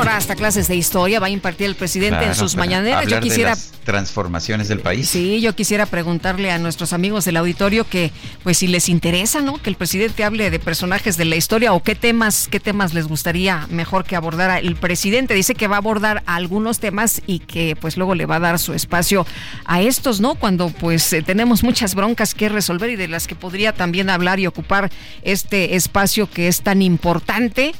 Ahora 0.00 0.16
hasta 0.16 0.34
clases 0.34 0.66
de 0.66 0.76
historia 0.76 1.20
va 1.20 1.26
a 1.26 1.30
impartir 1.30 1.66
el 1.66 1.74
presidente 1.74 2.24
en 2.24 2.34
sus 2.34 2.56
mañaneras. 2.56 3.06
Yo 3.06 3.16
de 3.16 3.20
quisiera 3.20 3.50
las 3.50 3.70
transformaciones 3.84 4.68
del 4.68 4.80
país. 4.80 5.10
Sí, 5.10 5.42
yo 5.42 5.54
quisiera 5.54 5.84
preguntarle 5.84 6.50
a 6.50 6.58
nuestros 6.58 6.94
amigos 6.94 7.26
del 7.26 7.36
auditorio 7.36 7.84
que, 7.84 8.10
pues, 8.42 8.56
si 8.56 8.66
les 8.66 8.88
interesa, 8.88 9.42
¿no? 9.42 9.58
Que 9.58 9.68
el 9.68 9.76
presidente 9.76 10.24
hable 10.24 10.50
de 10.50 10.58
personajes 10.58 11.18
de 11.18 11.26
la 11.26 11.36
historia 11.36 11.74
o 11.74 11.82
qué 11.82 11.94
temas, 11.94 12.48
qué 12.50 12.60
temas 12.60 12.94
les 12.94 13.08
gustaría 13.08 13.66
mejor 13.68 14.04
que 14.04 14.16
abordara 14.16 14.58
el 14.58 14.74
presidente. 14.76 15.34
Dice 15.34 15.54
que 15.54 15.68
va 15.68 15.76
a 15.76 15.80
abordar 15.80 16.22
algunos 16.24 16.78
temas 16.78 17.20
y 17.26 17.40
que, 17.40 17.76
pues, 17.78 17.98
luego 17.98 18.14
le 18.14 18.24
va 18.24 18.36
a 18.36 18.40
dar 18.40 18.58
su 18.58 18.72
espacio 18.72 19.26
a 19.66 19.82
estos, 19.82 20.20
¿no? 20.20 20.34
Cuando, 20.34 20.70
pues, 20.70 21.12
eh, 21.12 21.20
tenemos 21.20 21.62
muchas 21.62 21.94
broncas 21.94 22.34
que 22.34 22.48
resolver 22.48 22.88
y 22.88 22.96
de 22.96 23.08
las 23.08 23.26
que 23.26 23.34
podría 23.34 23.74
también 23.74 24.08
hablar 24.08 24.40
y 24.40 24.46
ocupar 24.46 24.90
este 25.22 25.76
espacio 25.76 26.30
que 26.30 26.48
es 26.48 26.62
tan 26.62 26.80
importante. 26.80 27.74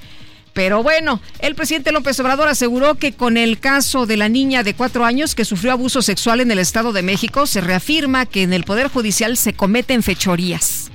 Pero 0.63 0.83
bueno, 0.83 1.23
el 1.39 1.55
presidente 1.55 1.91
López 1.91 2.21
Obrador 2.21 2.49
aseguró 2.49 2.97
que 2.97 3.15
con 3.15 3.39
el 3.39 3.61
caso 3.61 4.05
de 4.05 4.19
la 4.19 4.29
niña 4.29 4.63
de 4.63 4.75
cuatro 4.75 5.07
años 5.07 5.35
que 5.35 5.47
sufrió 5.47 5.73
abuso 5.73 6.03
sexual 6.03 6.43
en 6.43 6.51
el 6.51 6.59
Estado 6.59 6.93
de 6.93 7.01
México, 7.01 7.47
se 7.47 7.63
reafirma 7.63 8.27
que 8.27 8.43
en 8.43 8.53
el 8.53 8.65
Poder 8.65 8.89
Judicial 8.89 9.39
se 9.39 9.55
cometen 9.55 10.03
fechorías. 10.03 10.91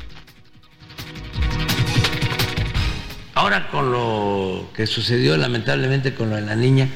Ahora 3.33 3.71
con 3.71 3.91
lo 3.91 4.69
que 4.75 4.85
sucedió 4.85 5.35
lamentablemente 5.35 6.13
con 6.13 6.29
lo 6.29 6.35
de 6.35 6.43
la 6.43 6.55
niña, 6.55 6.87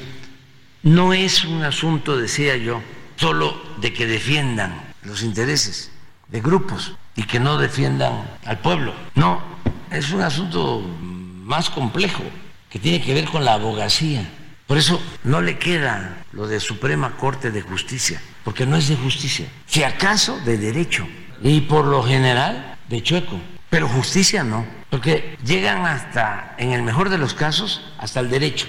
no 0.84 1.12
es 1.14 1.46
un 1.46 1.64
asunto, 1.64 2.18
decía 2.18 2.56
yo, 2.56 2.84
solo 3.16 3.60
de 3.82 3.94
que 3.94 4.06
defiendan 4.06 4.94
los 5.02 5.24
intereses 5.24 5.90
de 6.28 6.40
grupos 6.40 6.94
y 7.16 7.24
que 7.24 7.40
no 7.40 7.58
defiendan 7.58 8.30
al 8.46 8.60
pueblo. 8.60 8.94
No, 9.16 9.42
es 9.90 10.12
un 10.12 10.22
asunto 10.22 10.82
más 10.82 11.72
complejo 11.72 12.22
que 12.70 12.80
tiene 12.80 13.02
que 13.02 13.14
ver 13.14 13.26
con 13.26 13.44
la 13.44 13.54
abogacía. 13.54 14.30
Por 14.68 14.78
eso 14.78 15.02
no 15.24 15.42
le 15.42 15.58
queda 15.58 16.24
lo 16.32 16.48
de 16.48 16.60
Suprema 16.60 17.18
Corte 17.18 17.52
de 17.52 17.62
Justicia, 17.62 18.22
porque 18.44 18.66
no 18.66 18.76
es 18.78 18.88
de 18.88 18.96
justicia, 18.96 19.48
si 19.66 19.84
acaso 19.84 20.40
de 20.46 20.58
derecho 20.58 21.08
y 21.42 21.62
por 21.62 21.86
lo 21.86 22.04
general 22.04 22.78
de 22.88 23.02
chueco, 23.02 23.40
pero 23.70 23.88
justicia 23.88 24.44
no, 24.44 24.66
porque 24.90 25.38
llegan 25.44 25.86
hasta, 25.86 26.56
en 26.58 26.72
el 26.72 26.84
mejor 26.84 27.10
de 27.10 27.18
los 27.18 27.34
casos, 27.34 27.82
hasta 27.98 28.20
el 28.20 28.30
derecho. 28.30 28.68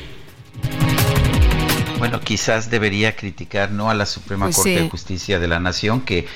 Bueno, 1.98 2.20
quizás 2.20 2.70
debería 2.70 3.14
criticar 3.14 3.70
no 3.70 3.90
a 3.90 3.94
la 3.94 4.06
Suprema 4.06 4.47
Pues 4.47 4.56
Corte 4.56 4.77
sí. 4.77 4.82
de 4.85 4.89
Justicia 4.89 5.39
de 5.39 5.48
la 5.48 5.60
Nación, 5.60 6.01
que, 6.01 6.27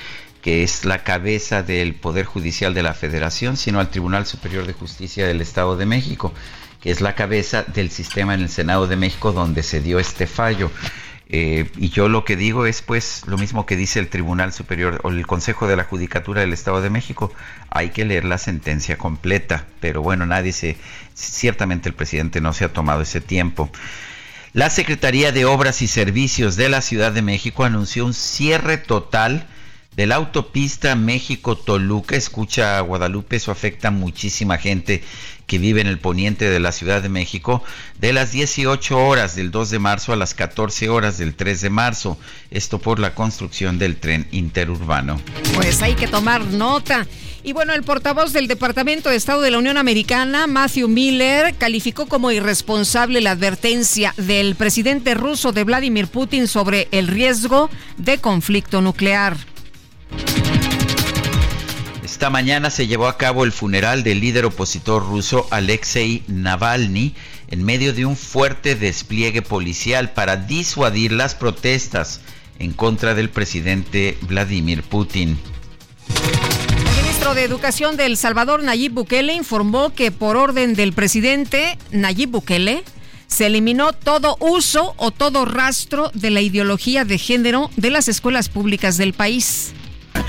que 0.43 0.63
es 0.63 0.85
la 0.85 1.03
cabeza 1.05 1.63
del 1.63 1.95
Poder 1.95 2.27
Judicial 2.27 2.75
de 2.75 2.83
la 2.83 2.93
Federación, 2.93 3.57
sino 3.57 3.81
al 3.81 3.89
Tribunal 3.89 4.27
Superior 4.27 4.67
de 4.67 4.75
Justicia 4.75 5.27
del 5.27 5.41
Estado 5.41 5.79
de 5.79 5.87
México, 5.87 6.35
que 6.85 6.91
es 6.91 7.01
la 7.01 7.15
cabeza 7.15 7.63
del 7.63 7.91
sistema 7.91 8.35
en 8.35 8.43
el 8.43 8.51
Senado 8.51 8.87
de 8.87 8.97
México 8.97 9.33
donde 9.33 9.63
se 9.63 9.81
dio 9.81 9.99
este 9.99 10.27
fallo. 10.27 10.71
Eh, 11.31 11.71
y 11.79 11.89
yo 11.89 12.11
lo 12.11 12.27
que 12.27 12.37
digo 12.37 12.67
es 12.67 12.83
pues 12.83 13.23
lo 13.27 13.39
mismo 13.39 13.65
que 13.65 13.75
dice 13.75 14.01
el 14.01 14.09
Tribunal 14.09 14.53
Superior 14.53 15.01
o 15.03 15.09
el 15.09 15.27
Consejo 15.27 15.67
de 15.67 15.77
la 15.77 15.85
Judicatura 15.85 16.43
del 16.43 16.53
Estado 16.53 16.83
de 16.83 16.91
México. 16.91 17.33
Hay 17.71 17.89
que 17.89 18.05
leer 18.05 18.27
la 18.27 18.37
sentencia 18.37 18.99
completa, 18.99 19.65
pero 19.81 20.03
bueno, 20.03 20.27
nadie 20.27 20.53
se, 20.53 20.77
ciertamente 21.15 21.89
el 21.89 21.95
presidente 21.95 22.43
no 22.43 22.53
se 22.53 22.67
ha 22.67 22.73
tomado 22.75 23.01
ese 23.01 23.23
tiempo. 23.23 23.71
La 24.53 24.69
Secretaría 24.69 25.33
de 25.33 25.47
Obras 25.47 25.81
y 25.81 25.87
Servicios 25.87 26.55
de 26.57 26.69
la 26.69 26.83
Ciudad 26.83 27.13
de 27.13 27.23
México 27.23 27.65
anunció 27.65 28.05
un 28.05 28.13
cierre 28.13 28.77
total 28.77 29.47
de 29.97 30.07
la 30.07 30.17
autopista 30.17 30.95
México-Toluca. 30.97 32.15
Escucha 32.17 32.79
Guadalupe, 32.81 33.37
eso 33.37 33.53
afecta 33.53 33.89
a 33.89 33.91
muchísima 33.91 34.59
gente 34.59 35.03
que 35.47 35.59
vive 35.59 35.81
en 35.81 35.87
el 35.87 35.99
poniente 35.99 36.49
de 36.49 36.61
la 36.61 36.73
Ciudad 36.73 37.03
de 37.03 37.09
México, 37.09 37.63
de 37.99 38.13
las 38.13 38.33
18 38.33 38.99
horas 38.99 39.37
del 39.37 39.51
2 39.51 39.71
de 39.71 39.79
marzo 39.79 40.13
a 40.13 40.17
las 40.17 40.35
14 40.35 40.89
horas 40.89 41.19
del 41.19 41.35
3 41.35 41.61
de 41.61 41.71
marzo. 41.71 42.19
Esto 42.51 42.79
por 42.79 42.99
la 42.99 43.15
construcción 43.15 43.79
del 43.79 43.97
tren 43.97 44.27
interurbano. 44.31 45.21
Pues 45.55 45.83
hay 45.83 45.95
que 45.95 46.09
tomar 46.09 46.45
nota. 46.45 47.07
Y 47.43 47.53
bueno, 47.53 47.75
el 47.75 47.83
portavoz 47.83 48.33
del 48.33 48.49
Departamento 48.49 49.11
de 49.11 49.17
Estado 49.17 49.43
de 49.43 49.51
la 49.51 49.59
Unión 49.59 49.77
Americana, 49.77 50.47
Matthew 50.47 50.89
Miller, 50.89 51.55
calificó 51.57 52.07
como 52.07 52.31
irresponsable 52.31 53.21
la 53.21 53.33
advertencia 53.33 54.15
del 54.17 54.55
presidente 54.55 55.13
ruso 55.13 55.53
de 55.53 55.65
Vladimir 55.65 56.07
Putin 56.07 56.49
sobre 56.49 56.89
el 56.91 57.07
riesgo 57.07 57.69
de 57.99 58.17
conflicto 58.17 58.81
nuclear. 58.81 59.37
Esta 62.25 62.31
mañana 62.31 62.71
se 62.71 62.87
llevó 62.87 63.07
a 63.07 63.19
cabo 63.19 63.45
el 63.45 63.53
funeral 63.53 64.03
del 64.03 64.21
líder 64.21 64.47
opositor 64.47 65.07
ruso 65.07 65.47
Alexei 65.51 66.23
Navalny 66.27 67.15
en 67.49 67.63
medio 67.63 67.93
de 67.93 68.07
un 68.07 68.17
fuerte 68.17 68.77
despliegue 68.77 69.43
policial 69.43 70.13
para 70.13 70.39
disuadir 70.39 71.13
las 71.13 71.35
protestas 71.35 72.23
en 72.59 72.73
contra 72.73 73.15
del 73.15 73.29
presidente 73.29 74.17
Vladimir 74.23 74.83
Putin. 74.85 75.39
Esta 76.09 76.97
ministro 76.97 77.35
de 77.35 77.45
Educación 77.45 77.99
de 77.99 78.07
El 78.07 78.17
Salvador, 78.17 78.63
Nayib 78.63 78.93
Bukele, 78.93 79.35
informó 79.35 79.93
que 79.93 80.11
por 80.11 80.39
orden 80.39 80.73
del 80.73 80.95
presidente 80.95 81.77
Nayib 81.91 82.31
Bukele, 82.31 82.85
se 83.27 83.49
eliminó 83.49 83.93
todo 83.93 84.39
uso 84.41 84.95
o 84.97 85.11
todo 85.11 85.45
rastro 85.45 86.11
de 86.15 86.31
la 86.31 86.41
ideología 86.41 87.05
de 87.05 87.19
género 87.19 87.71
de 87.77 87.91
las 87.91 88.09
escuelas 88.09 88.49
públicas 88.49 88.97
del 88.97 89.13
país. 89.13 89.75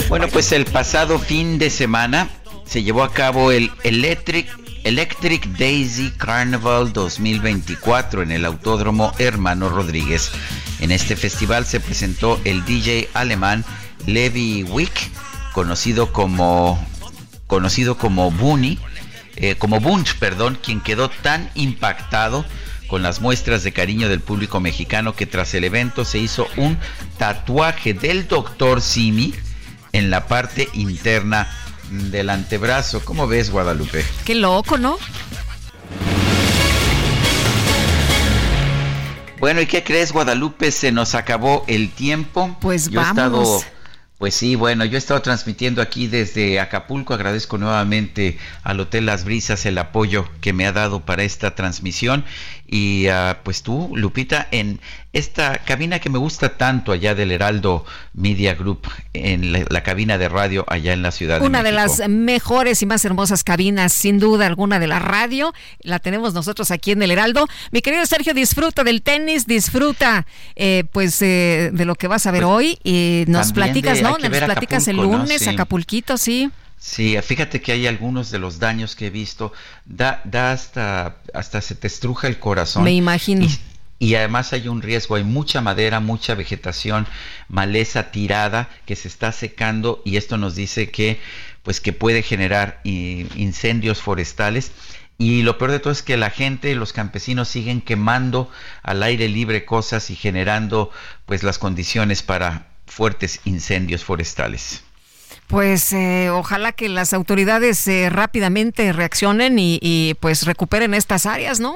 Bueno, 0.08 0.28
pues 0.28 0.52
el 0.52 0.66
pasado 0.66 1.20
fin 1.20 1.58
de 1.58 1.70
semana 1.70 2.30
se 2.66 2.84
llevó 2.84 3.04
a 3.04 3.12
cabo 3.12 3.52
el 3.52 3.72
Electric, 3.84 4.48
Electric 4.84 5.46
Daisy 5.58 6.12
Carnival 6.12 6.94
2024 6.94 8.22
en 8.22 8.32
el 8.32 8.46
Autódromo 8.46 9.14
Hermano 9.18 9.70
Rodríguez. 9.70 10.32
En 10.80 10.92
este 10.92 11.16
festival 11.16 11.66
se 11.66 11.80
presentó 11.80 12.40
el 12.46 12.64
DJ 12.66 13.10
alemán 13.14 13.66
Levi 14.06 14.64
Wick, 14.64 15.10
conocido 15.54 16.14
como 16.14 16.80
conocido 17.48 17.98
como 17.98 18.32
Bunny, 18.32 18.80
eh, 19.36 19.56
como 19.56 19.80
Bunch, 19.80 20.16
perdón, 20.18 20.58
quien 20.62 20.82
quedó 20.82 21.10
tan 21.10 21.50
impactado 21.56 22.46
con 22.88 23.02
las 23.02 23.22
muestras 23.22 23.64
de 23.64 23.74
cariño 23.74 24.08
del 24.08 24.20
público 24.20 24.60
mexicano 24.60 25.16
que 25.16 25.26
tras 25.26 25.54
el 25.54 25.64
evento 25.64 26.06
se 26.06 26.20
hizo 26.20 26.48
un 26.58 26.78
tatuaje 27.18 27.94
del 27.94 28.28
doctor 28.28 28.82
Simi 28.82 29.34
en 29.96 30.10
la 30.10 30.28
parte 30.28 30.68
interna 30.74 31.48
del 31.90 32.30
antebrazo. 32.30 33.04
¿Cómo 33.06 33.28
ves, 33.28 33.50
Guadalupe? 33.50 34.04
Qué 34.26 34.36
loco, 34.36 34.78
¿no? 34.78 34.98
Bueno, 39.40 39.62
¿y 39.62 39.68
qué 39.68 39.84
crees, 39.84 40.12
Guadalupe? 40.12 40.72
Se 40.72 40.92
nos 40.92 41.16
acabó 41.16 41.64
el 41.68 41.92
tiempo. 41.92 42.58
Pues 42.60 42.90
Yo 42.90 43.00
he 43.00 43.04
vamos. 43.04 43.18
estado 43.18 43.76
pues 44.18 44.34
sí, 44.34 44.56
bueno, 44.56 44.86
yo 44.86 44.96
he 44.96 44.98
estado 44.98 45.22
transmitiendo 45.22 45.82
aquí 45.82 46.08
desde 46.08 46.62
Acapulco. 46.62 47.14
Agradezco 47.14 47.58
nuevamente 47.58 48.38
al 48.64 48.80
Hotel 48.80 49.06
Las 49.06 49.26
Brisas 49.26 49.66
el 49.66 49.78
apoyo 49.78 50.30
que 50.40 50.54
me 50.54 50.66
ha 50.66 50.72
dado 50.72 51.02
para 51.02 51.24
esta 51.24 51.54
transmisión. 51.54 52.24
Y 52.66 53.08
ah, 53.08 53.42
pues 53.44 53.62
tú, 53.62 53.92
Lupita, 53.94 54.48
en 54.52 54.80
esta 55.16 55.58
cabina 55.60 56.00
que 56.00 56.10
me 56.10 56.18
gusta 56.20 56.58
tanto 56.58 56.92
allá 56.92 57.16
del 57.16 57.32
Heraldo 57.32 57.86
Media 58.14 58.54
Group, 58.54 58.82
en 59.14 59.52
la, 59.54 59.66
la 59.70 59.82
cabina 59.82 60.18
de 60.18 60.28
radio 60.30 60.66
allá 60.68 60.92
en 60.94 61.02
la 61.02 61.12
ciudad 61.12 61.42
Una 61.42 61.64
de 61.64 61.72
de 61.72 61.76
México. 61.78 61.96
las 62.00 62.10
mejores 62.10 62.82
y 62.82 62.86
más 62.86 63.04
hermosas 63.06 63.44
cabinas, 63.44 63.94
sin 63.94 64.20
duda 64.20 64.46
alguna, 64.46 64.78
de 64.78 64.88
la 64.88 65.00
radio. 65.00 65.54
La 65.80 66.00
tenemos 66.00 66.34
nosotros 66.34 66.70
aquí 66.70 66.92
en 66.92 67.02
el 67.02 67.12
Heraldo. 67.12 67.48
Mi 67.72 67.82
querido 67.82 68.06
Sergio, 68.06 68.34
disfruta 68.34 68.84
del 68.84 69.02
tenis, 69.02 69.48
disfruta 69.48 70.26
eh, 70.56 70.84
pues 70.92 71.22
eh, 71.22 71.70
de 71.74 71.86
lo 71.86 71.96
que 71.96 72.08
vas 72.08 72.26
a 72.28 72.32
ver 72.32 72.44
hoy. 72.44 72.78
Y 72.84 73.24
nos 73.28 73.54
platicas, 73.54 73.98
de- 73.98 74.04
¿no? 74.04 74.18
Nos 74.18 74.30
platicas 74.30 74.88
el 74.90 74.96
Acapulco, 74.98 75.18
¿no? 75.18 75.24
lunes, 75.24 75.42
Sí. 75.42 75.50
Acapulquito, 75.50 76.18
sí. 76.18 76.52
Sí, 76.78 77.16
fíjate 77.24 77.62
que 77.62 77.72
hay 77.72 77.88
algunos 77.88 78.32
de 78.32 78.38
los 78.40 78.60
daños 78.60 78.96
que 78.96 79.08
he 79.08 79.10
visto, 79.10 79.54
da, 79.86 80.22
da 80.26 80.52
hasta, 80.52 81.16
hasta 81.34 81.62
se 81.62 81.74
te 81.74 81.88
estruja 81.88 82.28
el 82.28 82.38
corazón. 82.38 82.84
Me 82.84 82.92
imagino. 82.92 83.46
Y, 83.46 83.60
y 84.00 84.16
además 84.16 84.52
hay 84.54 84.68
un 84.68 84.82
riesgo, 84.82 85.16
hay 85.16 85.24
mucha 85.24 85.62
madera, 85.62 86.00
mucha 86.00 86.36
vegetación, 86.36 87.08
maleza 87.48 88.12
tirada 88.12 88.70
que 88.86 88.96
se 88.96 89.08
está 89.08 89.32
secando 89.32 90.02
y 90.06 90.18
esto 90.18 90.38
nos 90.38 90.56
dice 90.56 90.92
que 90.92 91.20
pues 91.64 91.82
que 91.82 91.94
puede 91.94 92.22
generar 92.22 92.80
i- 92.84 93.26
incendios 93.36 94.02
forestales. 94.02 94.72
Y 95.18 95.44
lo 95.44 95.58
peor 95.58 95.72
de 95.72 95.80
todo 95.80 95.94
es 95.94 96.04
que 96.04 96.18
la 96.18 96.30
gente, 96.30 96.76
los 96.76 96.92
campesinos 96.92 97.48
siguen 97.48 97.80
quemando 97.82 98.52
al 98.84 99.02
aire 99.02 99.30
libre 99.30 99.64
cosas 99.66 100.10
y 100.10 100.16
generando 100.16 100.92
pues 101.26 101.42
las 101.42 101.58
condiciones 101.58 102.22
para 102.22 102.68
fuertes 102.86 103.40
incendios 103.46 104.04
forestales. 104.04 104.84
Pues 105.48 105.94
eh, 105.94 106.30
ojalá 106.32 106.72
que 106.72 106.90
las 106.90 107.14
autoridades 107.14 107.88
eh, 107.88 108.10
rápidamente 108.10 108.92
reaccionen 108.94 109.58
y, 109.58 109.80
y, 109.82 110.16
pues 110.20 110.44
recuperen 110.46 110.94
estas 110.94 111.26
áreas, 111.26 111.60
¿no? 111.60 111.76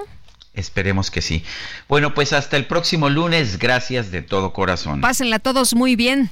Esperemos 0.60 1.10
que 1.10 1.22
sí. 1.22 1.44
Bueno, 1.88 2.14
pues 2.14 2.34
hasta 2.34 2.58
el 2.58 2.66
próximo 2.66 3.10
lunes. 3.10 3.58
Gracias 3.58 4.12
de 4.12 4.22
todo 4.22 4.54
corazón. 4.54 5.02
Pásenla 5.02 5.40
todos 5.40 5.74
muy 5.74 5.96
bien. 5.96 6.30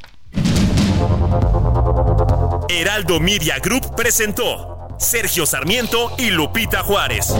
Heraldo 2.70 3.20
Media 3.20 3.60
Group 3.60 3.96
presentó 3.96 4.90
Sergio 5.00 5.46
Sarmiento 5.46 6.14
y 6.18 6.30
Lupita 6.30 6.84
Juárez. 6.84 7.34